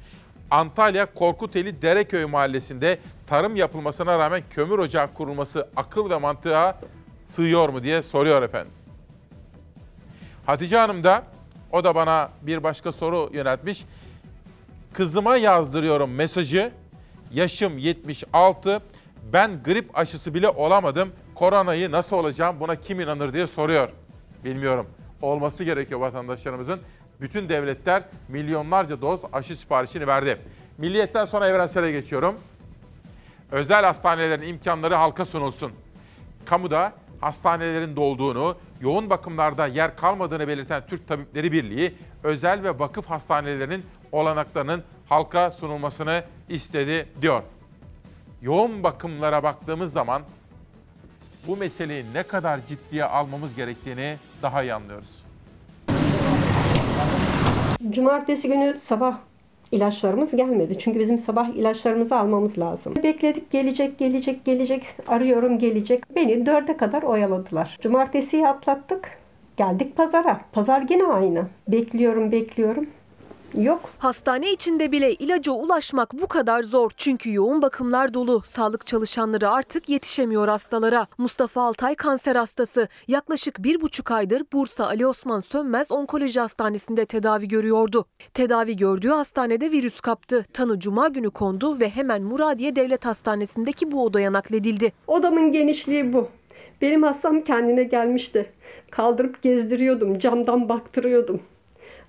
Antalya 0.51 1.15
Korkuteli 1.15 1.83
Dereköy 1.83 2.25
mahallesinde 2.25 2.99
tarım 3.27 3.57
yapılmasına 3.57 4.19
rağmen 4.19 4.43
kömür 4.51 4.79
ocağı 4.79 5.15
kurulması 5.15 5.69
akıl 5.77 6.11
ve 6.11 6.17
mantığa 6.17 6.81
sığıyor 7.27 7.69
mu 7.69 7.83
diye 7.83 8.03
soruyor 8.03 8.43
efendim. 8.43 8.73
Hatice 10.49 10.77
Hanım 10.77 11.05
da 11.05 11.23
o 11.73 11.85
da 11.85 11.95
bana 11.95 12.31
bir 12.43 12.63
başka 12.63 12.93
soru 12.93 13.31
yöneltmiş. 13.33 13.85
Kızıma 14.93 15.37
yazdırıyorum 15.37 16.15
mesajı. 16.15 16.73
Yaşım 17.33 17.79
76. 17.79 18.81
Ben 19.33 19.63
grip 19.63 19.99
aşısı 19.99 20.35
bile 20.35 20.49
olamadım. 20.49 21.13
Koronayı 21.35 21.91
nasıl 21.91 22.17
olacağım 22.17 22.61
buna 22.61 22.77
kim 22.77 23.01
inanır 23.01 23.33
diye 23.33 23.47
soruyor. 23.47 23.89
Bilmiyorum. 24.45 24.87
Olması 25.23 25.65
gerekiyor 25.65 26.01
vatandaşlarımızın. 26.01 26.81
Bütün 27.21 27.49
devletler 27.49 28.03
milyonlarca 28.29 29.01
doz 29.01 29.21
aşı 29.33 29.57
siparişini 29.57 30.07
verdi. 30.07 30.41
Milliyetten 30.79 31.25
sonra 31.25 31.49
evrensele 31.49 31.93
geçiyorum. 31.93 32.41
Özel 33.51 33.85
hastanelerin 33.85 34.49
imkanları 34.49 34.95
halka 34.95 35.25
sunulsun. 35.25 35.73
Kamuda 36.45 36.93
hastanelerin 37.21 37.97
dolduğunu, 37.97 38.57
yoğun 38.81 39.11
bakımlarda 39.11 39.67
yer 39.67 39.97
kalmadığını 39.97 40.49
belirten 40.49 40.83
Türk 40.87 41.09
Tabipleri 41.09 41.53
Birliği, 41.53 41.95
özel 42.23 42.63
ve 42.63 42.79
vakıf 42.79 43.07
hastanelerinin 43.07 43.85
olanaklarının 44.13 44.83
halka 45.09 45.51
sunulmasını 45.51 46.23
istedi 46.49 47.09
diyor. 47.23 47.43
Yoğun 48.43 48.83
bakımlara 48.83 49.43
baktığımız 49.43 49.93
zaman 49.93 50.23
bu 51.47 51.57
meseleyi 51.57 52.05
ne 52.15 52.23
kadar 52.23 52.61
ciddiye 52.67 53.05
almamız 53.05 53.55
gerektiğini 53.55 54.17
daha 54.43 54.63
iyi 54.63 54.75
anlıyoruz. 54.75 55.25
Cumartesi 57.91 58.49
günü 58.49 58.77
sabah 58.77 59.19
ilaçlarımız 59.73 60.37
gelmedi. 60.37 60.79
Çünkü 60.79 60.99
bizim 60.99 61.19
sabah 61.19 61.49
ilaçlarımızı 61.49 62.17
almamız 62.17 62.59
lazım. 62.59 62.95
Bekledik 63.03 63.51
gelecek 63.51 63.99
gelecek 63.99 64.45
gelecek 64.45 64.83
arıyorum 65.07 65.59
gelecek. 65.59 66.15
Beni 66.15 66.47
dörde 66.47 66.77
kadar 66.77 67.03
oyaladılar. 67.03 67.79
Cumartesiyi 67.81 68.49
atlattık. 68.49 69.19
Geldik 69.57 69.97
pazara. 69.97 70.41
Pazar 70.53 70.83
gene 70.83 71.05
aynı. 71.05 71.47
Bekliyorum 71.69 72.33
bekliyorum. 72.33 72.87
Yok. 73.55 73.81
Hastane 73.99 74.53
içinde 74.53 74.93
bile 74.93 75.15
ilaca 75.15 75.53
ulaşmak 75.53 76.13
bu 76.13 76.29
kadar 76.29 76.63
zor. 76.63 76.91
Çünkü 76.97 77.33
yoğun 77.33 77.63
bakımlar 77.63 78.15
dolu. 78.15 78.43
Sağlık 78.47 78.87
çalışanları 78.87 79.51
artık 79.51 79.89
yetişemiyor 79.89 80.49
hastalara. 80.49 81.07
Mustafa 81.19 81.63
Altay 81.63 81.95
kanser 81.95 82.37
hastası. 82.37 82.89
Yaklaşık 83.09 83.65
bir 83.65 83.81
buçuk 83.81 84.11
aydır 84.11 84.43
Bursa 84.53 84.87
Ali 84.87 85.07
Osman 85.07 85.41
Sönmez 85.41 85.91
Onkoloji 85.91 86.41
Hastanesi'nde 86.41 87.05
tedavi 87.05 87.49
görüyordu. 87.49 88.05
Tedavi 88.35 88.77
gördüğü 88.77 89.09
hastanede 89.09 89.71
virüs 89.71 90.01
kaptı. 90.01 90.45
Tanı 90.53 90.81
cuma 90.81 91.09
günü 91.09 91.31
kondu 91.31 91.81
ve 91.81 91.89
hemen 91.91 92.23
Muradiye 92.23 92.77
Devlet 92.77 93.07
Hastanesi'ndeki 93.07 93.93
bu 93.93 94.05
odaya 94.05 94.33
nakledildi. 94.33 94.93
Odamın 95.07 95.53
genişliği 95.53 96.13
bu. 96.13 96.29
Benim 96.81 97.03
hastam 97.03 97.41
kendine 97.41 97.83
gelmişti. 97.83 98.53
Kaldırıp 98.91 99.43
gezdiriyordum. 99.43 100.19
Camdan 100.19 100.69
baktırıyordum. 100.69 101.41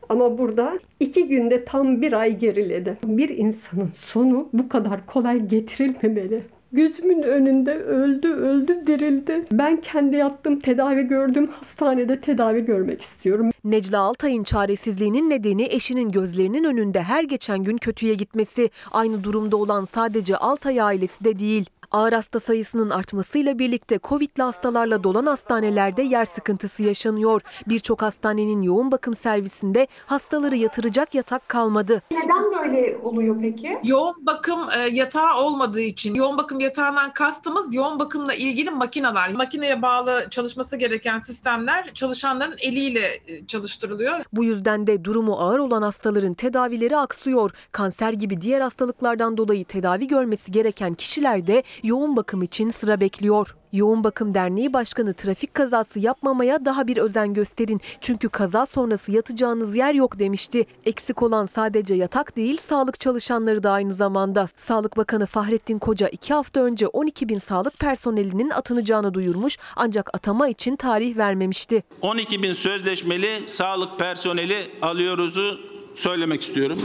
Ama 0.09 0.37
burada 0.37 0.79
iki 0.99 1.27
günde 1.27 1.65
tam 1.65 2.01
bir 2.01 2.13
ay 2.13 2.37
geriledi. 2.37 2.97
Bir 3.05 3.29
insanın 3.29 3.89
sonu 3.93 4.49
bu 4.53 4.69
kadar 4.69 5.05
kolay 5.05 5.47
getirilmemeli. 5.47 6.43
Gözümün 6.71 7.23
önünde 7.23 7.75
öldü, 7.75 8.27
öldü, 8.27 8.87
dirildi. 8.87 9.45
Ben 9.51 9.81
kendi 9.81 10.15
yattığım, 10.15 10.59
tedavi 10.59 11.07
gördüğüm 11.07 11.47
hastanede 11.47 12.21
tedavi 12.21 12.65
görmek 12.65 13.01
istiyorum. 13.01 13.49
Necla 13.63 13.99
Altay'ın 13.99 14.43
çaresizliğinin 14.43 15.29
nedeni 15.29 15.67
eşinin 15.69 16.11
gözlerinin 16.11 16.63
önünde 16.63 17.03
her 17.03 17.23
geçen 17.23 17.63
gün 17.63 17.77
kötüye 17.77 18.13
gitmesi. 18.13 18.69
Aynı 18.91 19.23
durumda 19.23 19.57
olan 19.57 19.83
sadece 19.83 20.37
Altay 20.37 20.81
ailesi 20.81 21.23
de 21.23 21.39
değil. 21.39 21.65
Ağır 21.91 22.13
hasta 22.13 22.39
sayısının 22.39 22.89
artmasıyla 22.89 23.59
birlikte 23.59 23.99
Covid'li 24.03 24.43
hastalarla 24.43 25.03
dolan 25.03 25.25
hastanelerde 25.25 26.01
yer 26.01 26.25
sıkıntısı 26.25 26.83
yaşanıyor. 26.83 27.41
Birçok 27.67 28.01
hastanenin 28.01 28.61
yoğun 28.61 28.91
bakım 28.91 29.15
servisinde 29.15 29.87
hastaları 30.05 30.55
yatıracak 30.55 31.15
yatak 31.15 31.49
kalmadı. 31.49 32.01
Neden 32.11 32.43
böyle 32.51 32.97
oluyor 33.03 33.35
peki? 33.41 33.77
Yoğun 33.83 34.15
bakım 34.25 34.59
e, 34.77 34.89
yatağı 34.89 35.37
olmadığı 35.43 35.81
için. 35.81 36.15
Yoğun 36.15 36.37
bakım 36.37 36.59
yatağından 36.59 37.13
kastımız 37.13 37.73
yoğun 37.73 37.99
bakımla 37.99 38.33
ilgili 38.33 38.69
makineler. 38.69 39.33
Makineye 39.33 39.81
bağlı 39.81 40.27
çalışması 40.29 40.77
gereken 40.77 41.19
sistemler 41.19 41.93
çalışanların 41.93 42.55
eliyle 42.61 43.21
e, 43.27 43.47
çalıştırılıyor. 43.47 44.19
Bu 44.33 44.43
yüzden 44.43 44.87
de 44.87 45.05
durumu 45.05 45.33
ağır 45.39 45.59
olan 45.59 45.81
hastaların 45.81 46.33
tedavileri 46.33 46.97
aksıyor. 46.97 47.51
Kanser 47.71 48.13
gibi 48.13 48.41
diğer 48.41 48.61
hastalıklardan 48.61 49.37
dolayı 49.37 49.65
tedavi 49.65 50.07
görmesi 50.07 50.51
gereken 50.51 50.93
kişiler 50.93 51.47
de 51.47 51.63
yoğun 51.83 52.15
bakım 52.15 52.41
için 52.41 52.69
sıra 52.69 53.01
bekliyor. 53.01 53.55
Yoğun 53.73 54.03
Bakım 54.03 54.33
Derneği 54.33 54.73
Başkanı 54.73 55.13
trafik 55.13 55.53
kazası 55.53 55.99
yapmamaya 55.99 56.65
daha 56.65 56.87
bir 56.87 56.97
özen 56.97 57.33
gösterin. 57.33 57.81
Çünkü 58.01 58.29
kaza 58.29 58.65
sonrası 58.65 59.11
yatacağınız 59.11 59.75
yer 59.75 59.93
yok 59.93 60.19
demişti. 60.19 60.65
Eksik 60.85 61.23
olan 61.23 61.45
sadece 61.45 61.93
yatak 61.93 62.35
değil 62.35 62.57
sağlık 62.57 62.99
çalışanları 62.99 63.63
da 63.63 63.71
aynı 63.71 63.91
zamanda. 63.91 64.47
Sağlık 64.55 64.97
Bakanı 64.97 65.25
Fahrettin 65.25 65.79
Koca 65.79 66.07
iki 66.07 66.33
hafta 66.33 66.61
önce 66.61 66.87
12 66.87 67.29
bin 67.29 67.37
sağlık 67.37 67.79
personelinin 67.79 68.49
atanacağını 68.49 69.13
duyurmuş 69.13 69.57
ancak 69.75 70.09
atama 70.13 70.47
için 70.47 70.75
tarih 70.75 71.17
vermemişti. 71.17 71.83
12 72.01 72.43
bin 72.43 72.53
sözleşmeli 72.53 73.29
sağlık 73.45 73.99
personeli 73.99 74.63
alıyoruzu 74.81 75.78
söylemek 75.99 76.41
istiyorum. 76.43 76.77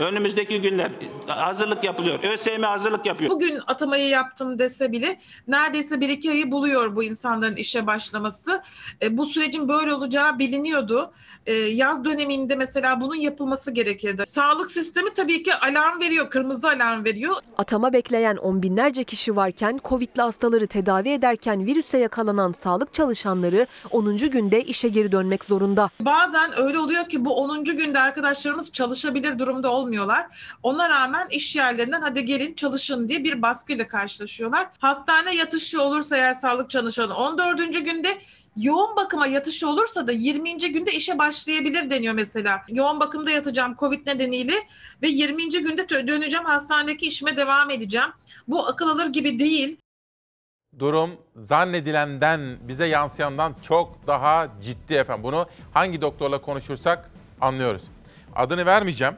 Önümüzdeki 0.00 0.60
günler 0.60 0.90
hazırlık 1.26 1.84
yapılıyor. 1.84 2.18
ÖSYM 2.24 2.62
hazırlık 2.62 3.06
yapıyor. 3.06 3.30
Bugün 3.30 3.60
atamayı 3.66 4.08
yaptım 4.08 4.58
dese 4.58 4.92
bile 4.92 5.20
neredeyse 5.48 6.00
bir 6.00 6.08
iki 6.08 6.30
ayı 6.30 6.52
buluyor 6.52 6.96
bu 6.96 7.04
insanların 7.04 7.56
işe 7.56 7.86
başlaması. 7.86 8.62
E, 9.02 9.16
bu 9.16 9.26
sürecin 9.26 9.68
böyle 9.68 9.94
olacağı 9.94 10.38
biliniyordu. 10.38 11.12
E, 11.46 11.52
yaz 11.54 12.04
döneminde 12.04 12.56
mesela 12.56 13.00
bunun 13.00 13.14
yapılması 13.14 13.70
gerekirdi. 13.70 14.24
Sağlık 14.26 14.70
sistemi 14.70 15.12
tabii 15.12 15.42
ki 15.42 15.54
alarm 15.54 16.00
veriyor, 16.00 16.30
kırmızı 16.30 16.68
alarm 16.68 17.04
veriyor. 17.04 17.34
Atama 17.58 17.92
bekleyen 17.92 18.36
on 18.36 18.62
binlerce 18.62 19.04
kişi 19.04 19.36
varken 19.36 19.80
Covid'li 19.84 20.22
hastaları 20.22 20.66
tedavi 20.66 21.08
ederken 21.08 21.66
virüse 21.66 21.98
yakalanan 21.98 22.52
sağlık 22.52 22.92
çalışanları 22.94 23.66
10. 23.90 24.16
günde 24.16 24.62
işe 24.62 24.88
geri 24.88 25.12
dönmek 25.12 25.44
zorunda. 25.44 25.90
Bazen 26.00 26.60
öyle 26.60 26.78
oluyor 26.78 27.08
ki 27.08 27.24
bu 27.24 27.29
10. 27.32 27.64
günde 27.64 28.00
arkadaşlarımız 28.00 28.72
çalışabilir 28.72 29.38
durumda 29.38 29.72
olmuyorlar. 29.72 30.26
Ona 30.62 30.88
rağmen 30.88 31.28
iş 31.28 31.56
yerlerinden 31.56 32.00
hadi 32.02 32.24
gelin 32.24 32.54
çalışın 32.54 33.08
diye 33.08 33.24
bir 33.24 33.42
baskıyla 33.42 33.88
karşılaşıyorlar. 33.88 34.68
Hastane 34.78 35.34
yatışı 35.34 35.82
olursa 35.82 36.16
eğer 36.16 36.32
sağlık 36.32 36.70
çalışanı 36.70 37.16
14. 37.16 37.84
günde 37.84 38.20
Yoğun 38.56 38.96
bakıma 38.96 39.26
yatışı 39.26 39.68
olursa 39.68 40.06
da 40.06 40.12
20. 40.12 40.58
günde 40.58 40.92
işe 40.92 41.18
başlayabilir 41.18 41.90
deniyor 41.90 42.14
mesela. 42.14 42.62
Yoğun 42.68 43.00
bakımda 43.00 43.30
yatacağım 43.30 43.76
Covid 43.78 44.06
nedeniyle 44.06 44.54
ve 45.02 45.08
20. 45.08 45.48
günde 45.48 45.88
döneceğim 45.88 46.46
hastanedeki 46.46 47.06
işime 47.06 47.36
devam 47.36 47.70
edeceğim. 47.70 48.08
Bu 48.48 48.66
akıl 48.66 48.88
alır 48.88 49.06
gibi 49.06 49.38
değil. 49.38 49.76
Durum 50.78 51.10
zannedilenden, 51.36 52.58
bize 52.68 52.86
yansıyandan 52.86 53.54
çok 53.62 54.06
daha 54.06 54.48
ciddi 54.62 54.94
efendim. 54.94 55.24
Bunu 55.24 55.46
hangi 55.74 56.00
doktorla 56.00 56.40
konuşursak 56.40 57.10
anlıyoruz. 57.40 57.84
Adını 58.36 58.66
vermeyeceğim. 58.66 59.14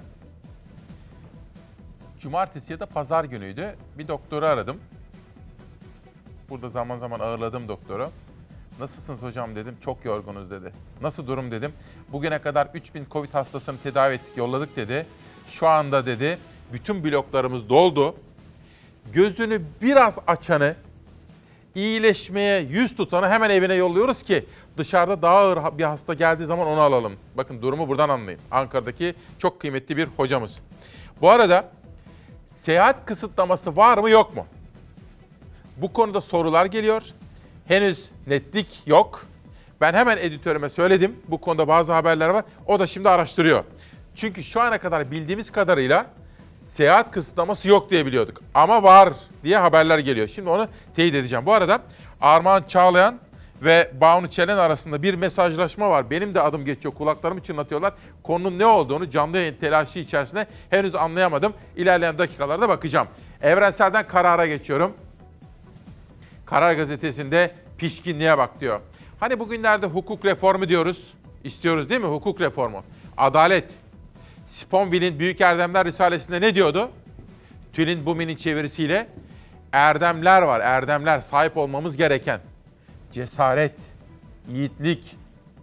Cumartesi 2.21 2.73
ya 2.73 2.81
da 2.81 2.87
pazar 2.87 3.25
günüydü. 3.25 3.77
Bir 3.99 4.09
doktoru 4.09 4.47
aradım. 4.47 4.81
Burada 6.51 6.69
zaman 6.69 6.99
zaman 6.99 7.21
ağırladım 7.21 7.69
doktoru. 7.69 8.11
Nasılsınız 8.81 9.23
hocam 9.23 9.57
dedim. 9.57 9.77
Çok 9.85 10.05
yorgunuz 10.05 10.51
dedi. 10.51 10.73
Nasıl 11.01 11.27
durum 11.27 11.51
dedim. 11.51 11.73
Bugüne 12.13 12.39
kadar 12.39 12.69
3000 12.75 13.07
Covid 13.11 13.35
hastasını 13.35 13.79
tedavi 13.79 14.15
ettik, 14.15 14.37
yolladık 14.37 14.77
dedi. 14.77 15.07
Şu 15.49 15.69
anda 15.69 16.07
dedi 16.07 16.39
bütün 16.73 17.05
bloklarımız 17.05 17.69
doldu. 17.69 18.17
Gözünü 19.13 19.63
biraz 19.83 20.19
açanı, 20.27 20.77
iyileşmeye 21.75 22.61
yüz 22.61 22.97
tutanı 22.97 23.29
hemen 23.29 23.51
evine 23.51 23.75
yolluyoruz 23.75 24.23
ki 24.23 24.45
dışarıda 24.77 25.23
daha 25.23 25.37
ağır 25.37 25.79
bir 25.79 25.85
hasta 25.85 26.15
geldiği 26.15 26.47
zaman 26.47 26.67
onu 26.67 26.81
alalım. 26.81 27.13
Bakın 27.35 27.63
durumu 27.63 27.89
buradan 27.89 28.09
anlayın. 28.09 28.41
Ankara'daki 28.51 29.15
çok 29.39 29.61
kıymetli 29.61 29.97
bir 29.97 30.09
hocamız. 30.17 30.61
Bu 31.21 31.31
arada 31.31 31.69
seyahat 32.49 33.07
kısıtlaması 33.07 33.77
var 33.77 33.99
mı 33.99 34.11
yok 34.11 34.37
mu? 34.37 34.47
Bu 35.77 35.93
konuda 35.93 36.21
sorular 36.21 36.67
geliyor. 36.67 37.03
Henüz 37.69 38.11
netlik 38.27 38.83
yok. 38.87 39.27
Ben 39.81 39.95
hemen 39.95 40.17
editörüme 40.17 40.69
söyledim. 40.69 41.17
Bu 41.29 41.41
konuda 41.41 41.69
bazı 41.69 41.93
haberler 41.93 42.29
var. 42.29 42.45
O 42.67 42.81
da 42.81 42.87
şimdi 42.87 43.09
araştırıyor. 43.09 43.65
Çünkü 44.15 44.43
şu 44.43 44.61
ana 44.61 44.79
kadar 44.79 45.11
bildiğimiz 45.11 45.53
kadarıyla 45.53 46.07
seyahat 46.63 47.11
kısıtlaması 47.11 47.69
yok 47.69 47.91
diye 47.91 48.07
biliyorduk. 48.07 48.41
Ama 48.55 48.83
var 48.83 49.13
diye 49.45 49.57
haberler 49.57 49.99
geliyor. 49.99 50.29
Şimdi 50.29 50.49
onu 50.49 50.69
teyit 50.97 51.15
edeceğim. 51.15 51.47
Bu 51.47 51.53
arada 51.53 51.83
Armağan 52.21 52.63
Çağlayan 52.69 53.19
ve 53.63 53.91
Banu 54.01 54.31
Çelen 54.31 54.57
arasında 54.57 55.03
bir 55.03 55.15
mesajlaşma 55.15 55.91
var. 55.91 56.11
Benim 56.11 56.35
de 56.35 56.41
adım 56.41 56.65
geçiyor. 56.65 56.95
Kulaklarımı 56.95 57.43
çınlatıyorlar. 57.43 57.93
Konunun 58.23 58.59
ne 58.59 58.67
olduğunu 58.67 59.11
canlı 59.11 59.37
yayın 59.37 59.55
telaşı 59.55 59.99
içerisinde 59.99 60.47
henüz 60.71 60.95
anlayamadım. 60.95 61.53
İlerleyen 61.77 62.19
dakikalarda 62.19 62.69
bakacağım. 62.69 63.09
Evrensel'den 63.43 64.09
karara 64.09 64.47
geçiyorum. 64.47 64.93
Karar 66.47 66.75
Gazetesi'nde 66.75 67.55
pişkinliğe 67.79 68.39
bak 68.39 68.61
diyor. 68.61 68.81
Hani 69.21 69.39
bugünlerde 69.39 69.87
hukuk 69.87 70.25
reformu 70.25 70.69
diyoruz. 70.69 71.15
İstiyoruz 71.45 71.91
değil 71.91 72.01
mi 72.01 72.07
hukuk 72.07 72.41
reformu? 72.41 72.85
Adalet. 73.17 73.82
Sponville'in 74.53 75.19
Büyük 75.19 75.41
Erdemler 75.41 75.85
Risalesi'nde 75.87 76.41
ne 76.41 76.55
diyordu? 76.55 76.91
Tülin 77.73 78.07
Bumi'nin 78.07 78.37
çevirisiyle 78.37 79.07
erdemler 79.73 80.43
var, 80.43 80.61
erdemler 80.61 81.21
sahip 81.21 81.57
olmamız 81.57 81.97
gereken. 81.97 82.41
Cesaret, 83.13 83.81
yiğitlik, 84.49 85.17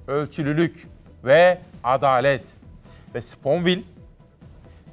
ölçülülük 0.07 0.87
ve 1.23 1.61
adalet. 1.83 2.43
Ve 3.15 3.21
Sponville 3.21 3.83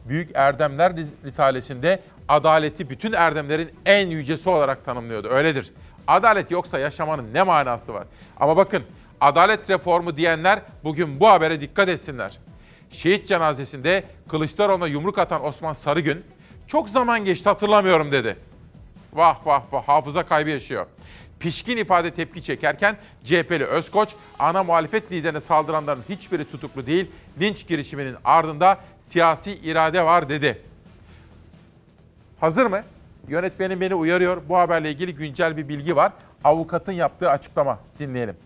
Büyük 0.09 0.30
Erdemler 0.34 0.92
Risalesi'nde 1.24 2.01
adaleti 2.28 2.90
bütün 2.90 3.12
erdemlerin 3.12 3.70
en 3.86 4.07
yücesi 4.07 4.51
olarak 4.51 4.84
tanımlıyordu. 4.84 5.28
Öyledir. 5.28 5.72
Adalet 6.07 6.51
yoksa 6.51 6.78
yaşamanın 6.78 7.34
ne 7.34 7.42
manası 7.42 7.94
var? 7.94 8.07
Ama 8.36 8.57
bakın 8.57 8.82
adalet 9.20 9.70
reformu 9.70 10.16
diyenler 10.16 10.61
bugün 10.84 11.20
bu 11.20 11.28
habere 11.28 11.61
dikkat 11.61 11.88
etsinler. 11.88 12.38
Şehit 12.97 13.28
cenazesinde 13.28 14.05
Kılıçdaroğlu'na 14.28 14.86
yumruk 14.86 15.18
atan 15.18 15.44
Osman 15.44 15.72
Sarıgün 15.72 16.24
çok 16.66 16.88
zaman 16.90 17.24
geçti 17.24 17.49
hatırlamıyorum 17.49 18.12
dedi. 18.12 18.36
Vah 19.12 19.47
vah 19.47 19.62
vah 19.72 19.88
hafıza 19.88 20.22
kaybı 20.22 20.51
yaşıyor. 20.51 20.86
Pişkin 21.40 21.76
ifade 21.76 22.11
tepki 22.11 22.42
çekerken 22.42 22.97
CHP'li 23.24 23.64
Özkoç, 23.64 24.09
ana 24.38 24.62
muhalefet 24.62 25.12
liderine 25.12 25.40
saldıranların 25.40 26.03
hiçbiri 26.09 26.51
tutuklu 26.51 26.86
değil, 26.86 27.11
linç 27.40 27.66
girişiminin 27.66 28.16
ardında 28.24 28.78
siyasi 29.09 29.53
irade 29.53 30.03
var 30.03 30.28
dedi. 30.28 30.62
Hazır 32.40 32.66
mı? 32.66 32.82
Yönetmenim 33.28 33.80
beni 33.80 33.94
uyarıyor. 33.94 34.42
Bu 34.49 34.59
haberle 34.59 34.90
ilgili 34.90 35.14
güncel 35.14 35.57
bir 35.57 35.68
bilgi 35.68 35.97
var. 35.97 36.12
Avukatın 36.44 36.92
yaptığı 36.92 37.30
açıklama. 37.30 37.78
Dinleyelim. 37.99 38.45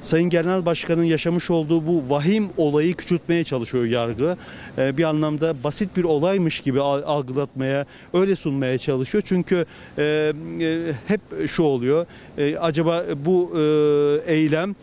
Sayın 0.00 0.30
Genel 0.30 0.66
Başkan'ın 0.66 1.04
yaşamış 1.04 1.50
olduğu 1.50 1.86
bu 1.86 2.04
vahim 2.08 2.48
olayı 2.56 2.94
küçültmeye 2.94 3.44
çalışıyor 3.44 3.84
yargı. 3.84 4.36
Ee, 4.78 4.96
bir 4.96 5.04
anlamda 5.04 5.64
basit 5.64 5.96
bir 5.96 6.04
olaymış 6.04 6.60
gibi 6.60 6.80
algılatmaya, 6.80 7.86
öyle 8.14 8.36
sunmaya 8.36 8.78
çalışıyor. 8.78 9.22
Çünkü 9.26 9.66
e, 9.98 10.32
e, 10.60 10.92
hep 11.08 11.20
şu 11.48 11.62
oluyor. 11.62 12.06
E, 12.38 12.56
acaba 12.56 13.04
bu 13.24 13.52
eylem 14.26 14.74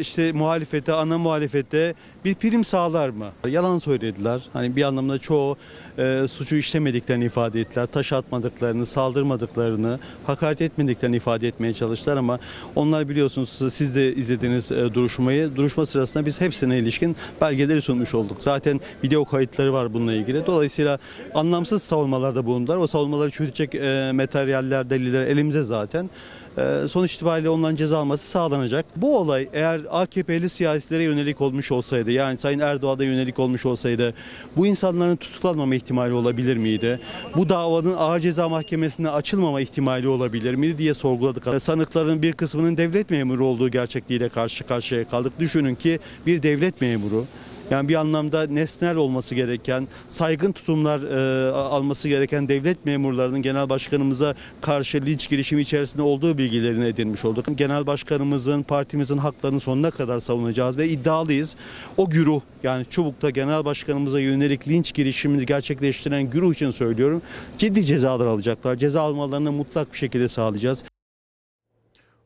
işte 0.00 0.32
muhalefete, 0.32 0.92
ana 0.92 1.18
muhalefete 1.18 1.94
bir 2.24 2.34
prim 2.34 2.64
sağlar 2.64 3.08
mı? 3.08 3.26
Yalan 3.48 3.78
söylediler. 3.78 4.42
Hani 4.52 4.76
bir 4.76 4.82
anlamda 4.82 5.18
çoğu 5.18 5.56
e, 5.98 6.26
suçu 6.30 6.56
işlemediklerini 6.56 7.24
ifade 7.24 7.60
ettiler. 7.60 7.86
Taş 7.86 8.12
atmadıklarını, 8.12 8.86
saldırmadıklarını, 8.86 9.98
hakaret 10.26 10.60
etmediklerini 10.60 11.16
ifade 11.16 11.48
etmeye 11.48 11.72
çalıştılar 11.72 12.16
ama 12.16 12.38
onlar 12.76 13.08
biliyorsunuz 13.08 13.74
siz 13.74 13.94
de 13.94 14.14
izlediğiniz 14.14 14.72
e, 14.72 14.94
duruşmayı. 14.94 15.56
Duruşma 15.56 15.86
sırasında 15.86 16.26
biz 16.26 16.40
hepsine 16.40 16.78
ilişkin 16.78 17.16
belgeleri 17.40 17.82
sunmuş 17.82 18.14
olduk. 18.14 18.36
Zaten 18.40 18.80
video 19.04 19.24
kayıtları 19.24 19.72
var 19.72 19.94
bununla 19.94 20.12
ilgili. 20.12 20.46
Dolayısıyla 20.46 20.98
anlamsız 21.34 21.82
savunmalarda 21.82 22.46
bulundular. 22.46 22.76
O 22.76 22.86
savunmaları 22.86 23.30
çürütecek 23.30 23.74
e, 23.74 24.12
materyaller, 24.14 24.90
deliller 24.90 25.20
elimizde 25.20 25.62
zaten. 25.62 26.10
E, 26.58 26.88
sonuç 26.88 27.14
itibariyle 27.14 27.48
onların 27.48 27.76
ceza 27.76 27.98
alması 27.98 28.28
sağlanacak. 28.28 28.86
Bu 28.96 29.18
olay 29.18 29.48
eğer 29.52 29.80
AKP'li 29.90 30.48
siyasilere 30.48 31.02
yönelik 31.02 31.40
olmuş 31.40 31.72
olsaydı 31.72 32.10
yani 32.10 32.36
Sayın 32.36 32.58
Erdoğan'a 32.58 33.04
yönelik 33.04 33.38
olmuş 33.38 33.66
olsaydı 33.66 34.14
bu 34.56 34.66
insanların 34.66 35.16
tutuklanmama 35.16 35.74
ihtimali 35.74 36.12
olabilir 36.12 36.56
miydi? 36.56 37.00
Bu 37.36 37.48
davanın 37.48 37.96
ağır 37.96 38.20
ceza 38.20 38.48
mahkemesine 38.48 39.10
açılmama 39.10 39.60
ihtimali 39.60 40.08
olabilir 40.08 40.54
miydi 40.54 40.78
diye 40.78 40.94
sorguladık. 40.94 41.62
Sanıkların 41.62 42.22
bir 42.22 42.32
kısmının 42.32 42.76
devlet 42.76 43.10
memuru 43.10 43.46
olduğu 43.46 43.68
gerçekliğiyle 43.68 44.28
karşı 44.28 44.64
karşıya 44.64 45.08
kaldık. 45.08 45.32
Düşünün 45.40 45.74
ki 45.74 45.98
bir 46.26 46.42
devlet 46.42 46.80
memuru 46.80 47.26
yani 47.70 47.88
bir 47.88 47.94
anlamda 47.94 48.46
nesnel 48.46 48.96
olması 48.96 49.34
gereken, 49.34 49.88
saygın 50.08 50.52
tutumlar 50.52 51.02
e, 51.02 51.50
alması 51.52 52.08
gereken 52.08 52.48
devlet 52.48 52.86
memurlarının 52.86 53.42
genel 53.42 53.68
başkanımıza 53.68 54.34
karşı 54.60 55.02
linç 55.06 55.28
girişimi 55.28 55.62
içerisinde 55.62 56.02
olduğu 56.02 56.38
bilgilerini 56.38 56.86
edinmiş 56.86 57.24
olduk. 57.24 57.46
Genel 57.54 57.86
başkanımızın, 57.86 58.62
partimizin 58.62 59.18
haklarını 59.18 59.60
sonuna 59.60 59.90
kadar 59.90 60.20
savunacağız 60.20 60.78
ve 60.78 60.88
iddialıyız. 60.88 61.56
O 61.96 62.10
güruh 62.10 62.40
yani 62.62 62.84
Çubuk'ta 62.84 63.30
genel 63.30 63.64
başkanımıza 63.64 64.20
yönelik 64.20 64.68
linç 64.68 64.94
girişimini 64.94 65.46
gerçekleştiren 65.46 66.22
güruh 66.22 66.54
için 66.54 66.70
söylüyorum. 66.70 67.22
Ciddi 67.58 67.84
cezalar 67.84 68.26
alacaklar. 68.26 68.76
Ceza 68.76 69.02
almalarını 69.02 69.52
mutlak 69.52 69.92
bir 69.92 69.98
şekilde 69.98 70.28
sağlayacağız. 70.28 70.84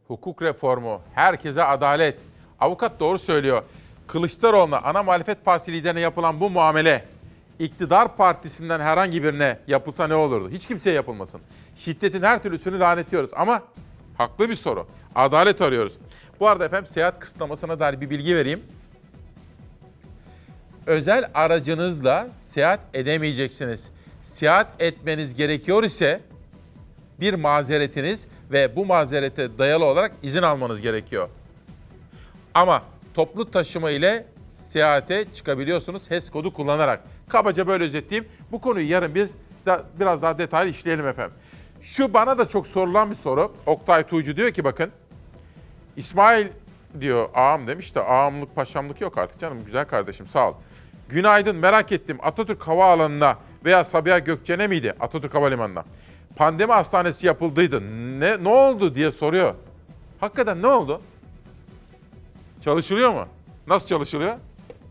Hukuk 0.09 0.43
reformu, 0.43 1.01
herkese 1.15 1.63
adalet. 1.63 2.19
Avukat 2.61 3.01
doğru 3.01 3.19
söylüyor. 3.19 3.63
Kılıçdaroğlu'na 4.07 4.79
ana 4.79 5.03
muhalefet 5.03 5.45
partisi 5.45 5.73
liderine 5.73 6.01
yapılan 6.01 6.41
bu 6.41 6.51
muamele 6.51 7.05
iktidar 7.59 8.17
partisinden 8.17 8.81
herhangi 8.81 9.23
birine 9.23 9.59
yapılsa 9.67 10.07
ne 10.07 10.15
olurdu? 10.15 10.51
Hiç 10.51 10.67
kimseye 10.67 10.93
yapılmasın. 10.93 11.41
Şiddetin 11.77 12.23
her 12.23 12.43
türlüsünü 12.43 12.79
lanetliyoruz 12.79 13.31
ama 13.37 13.63
haklı 14.19 14.49
bir 14.49 14.55
soru. 14.57 14.87
Adalet 15.15 15.63
arıyoruz. 15.63 15.93
Bu 16.41 16.49
arada 16.49 16.65
efendim 16.65 16.87
seyahat 16.87 17.21
kısıtlamasına 17.21 17.81
dair 17.81 18.01
bir 18.01 18.11
bilgi 18.11 18.37
vereyim. 18.37 18.63
Özel 20.87 21.31
aracınızla 21.35 22.29
seyahat 22.41 22.81
edemeyeceksiniz. 22.95 23.91
Seyahat 24.25 24.67
etmeniz 24.79 25.35
gerekiyor 25.35 25.85
ise 25.85 26.21
bir 27.21 27.35
mazeretiniz 27.35 28.27
ve 28.53 28.77
bu 28.77 28.87
mazerete 28.87 29.59
dayalı 29.59 29.85
olarak 29.85 30.13
izin 30.23 30.43
almanız 30.43 30.83
gerekiyor. 30.83 31.29
Ama 32.55 32.83
toplu 33.15 33.51
taşıma 33.51 33.91
ile 33.91 34.27
seyahate 34.53 35.25
çıkabiliyorsunuz 35.33 36.11
HES 36.11 36.31
kodu 36.31 36.53
kullanarak. 36.53 37.01
Kabaca 37.29 37.67
böyle 37.67 37.85
özetleyeyim. 37.85 38.31
Bu 38.53 38.61
konuyu 38.61 38.91
yarın 38.91 39.15
biz 39.15 39.35
da, 39.67 39.85
biraz 40.01 40.23
daha 40.23 40.39
detaylı 40.39 40.71
işleyelim 40.71 41.07
efendim. 41.07 41.37
Şu 41.83 42.15
bana 42.15 42.39
da 42.39 42.49
çok 42.49 42.67
sorulan 42.67 43.11
bir 43.11 43.17
soru. 43.17 43.53
Oktay 43.67 44.07
Tuğcu 44.07 44.37
diyor 44.37 44.51
ki 44.51 44.65
bakın 44.65 44.91
İsmail 45.97 46.47
diyor 47.01 47.29
ağam 47.35 47.67
demiş 47.67 47.95
de 47.95 48.01
ağamlık 48.01 48.57
paşamlık 48.57 49.01
yok 49.01 49.19
artık 49.19 49.41
canım 49.41 49.65
güzel 49.65 49.85
kardeşim 49.85 50.27
sağ 50.27 50.49
ol. 50.49 50.55
Günaydın 51.09 51.57
merak 51.57 51.93
ettim 51.93 52.19
Atatürk 52.23 52.63
Havaalanı'na 52.63 53.39
veya 53.65 53.85
Sabiha 53.85 54.19
Gökçen'e 54.19 54.67
miydi 54.67 54.95
Atatürk 55.01 55.35
Havalimanı'na? 55.35 55.85
Pandemi 56.37 56.73
hastanesi 56.73 57.27
yapıldıydı. 57.27 57.81
Ne, 58.21 58.45
ne 58.45 58.49
oldu 58.49 58.95
diye 58.95 59.11
soruyor. 59.11 59.55
Hakikaten 60.21 60.63
ne 60.63 60.67
oldu? 60.67 61.01
Çalışılıyor 62.65 63.13
mu? 63.13 63.27
Nasıl 63.67 63.87
çalışılıyor? 63.87 64.37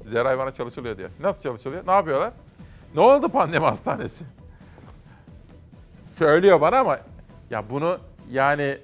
Zeray 0.05 0.37
bana 0.37 0.53
çalışılıyor 0.53 0.97
diyor. 0.97 1.09
Nasıl 1.19 1.43
çalışılıyor? 1.43 1.87
Ne 1.87 1.91
yapıyorlar? 1.91 2.33
Ne 2.95 3.01
oldu 3.01 3.29
pandemi 3.29 3.65
hastanesi? 3.65 4.25
Söylüyor 6.11 6.61
bana 6.61 6.79
ama 6.79 6.99
ya 7.49 7.69
bunu 7.69 7.97
yani 8.31 8.77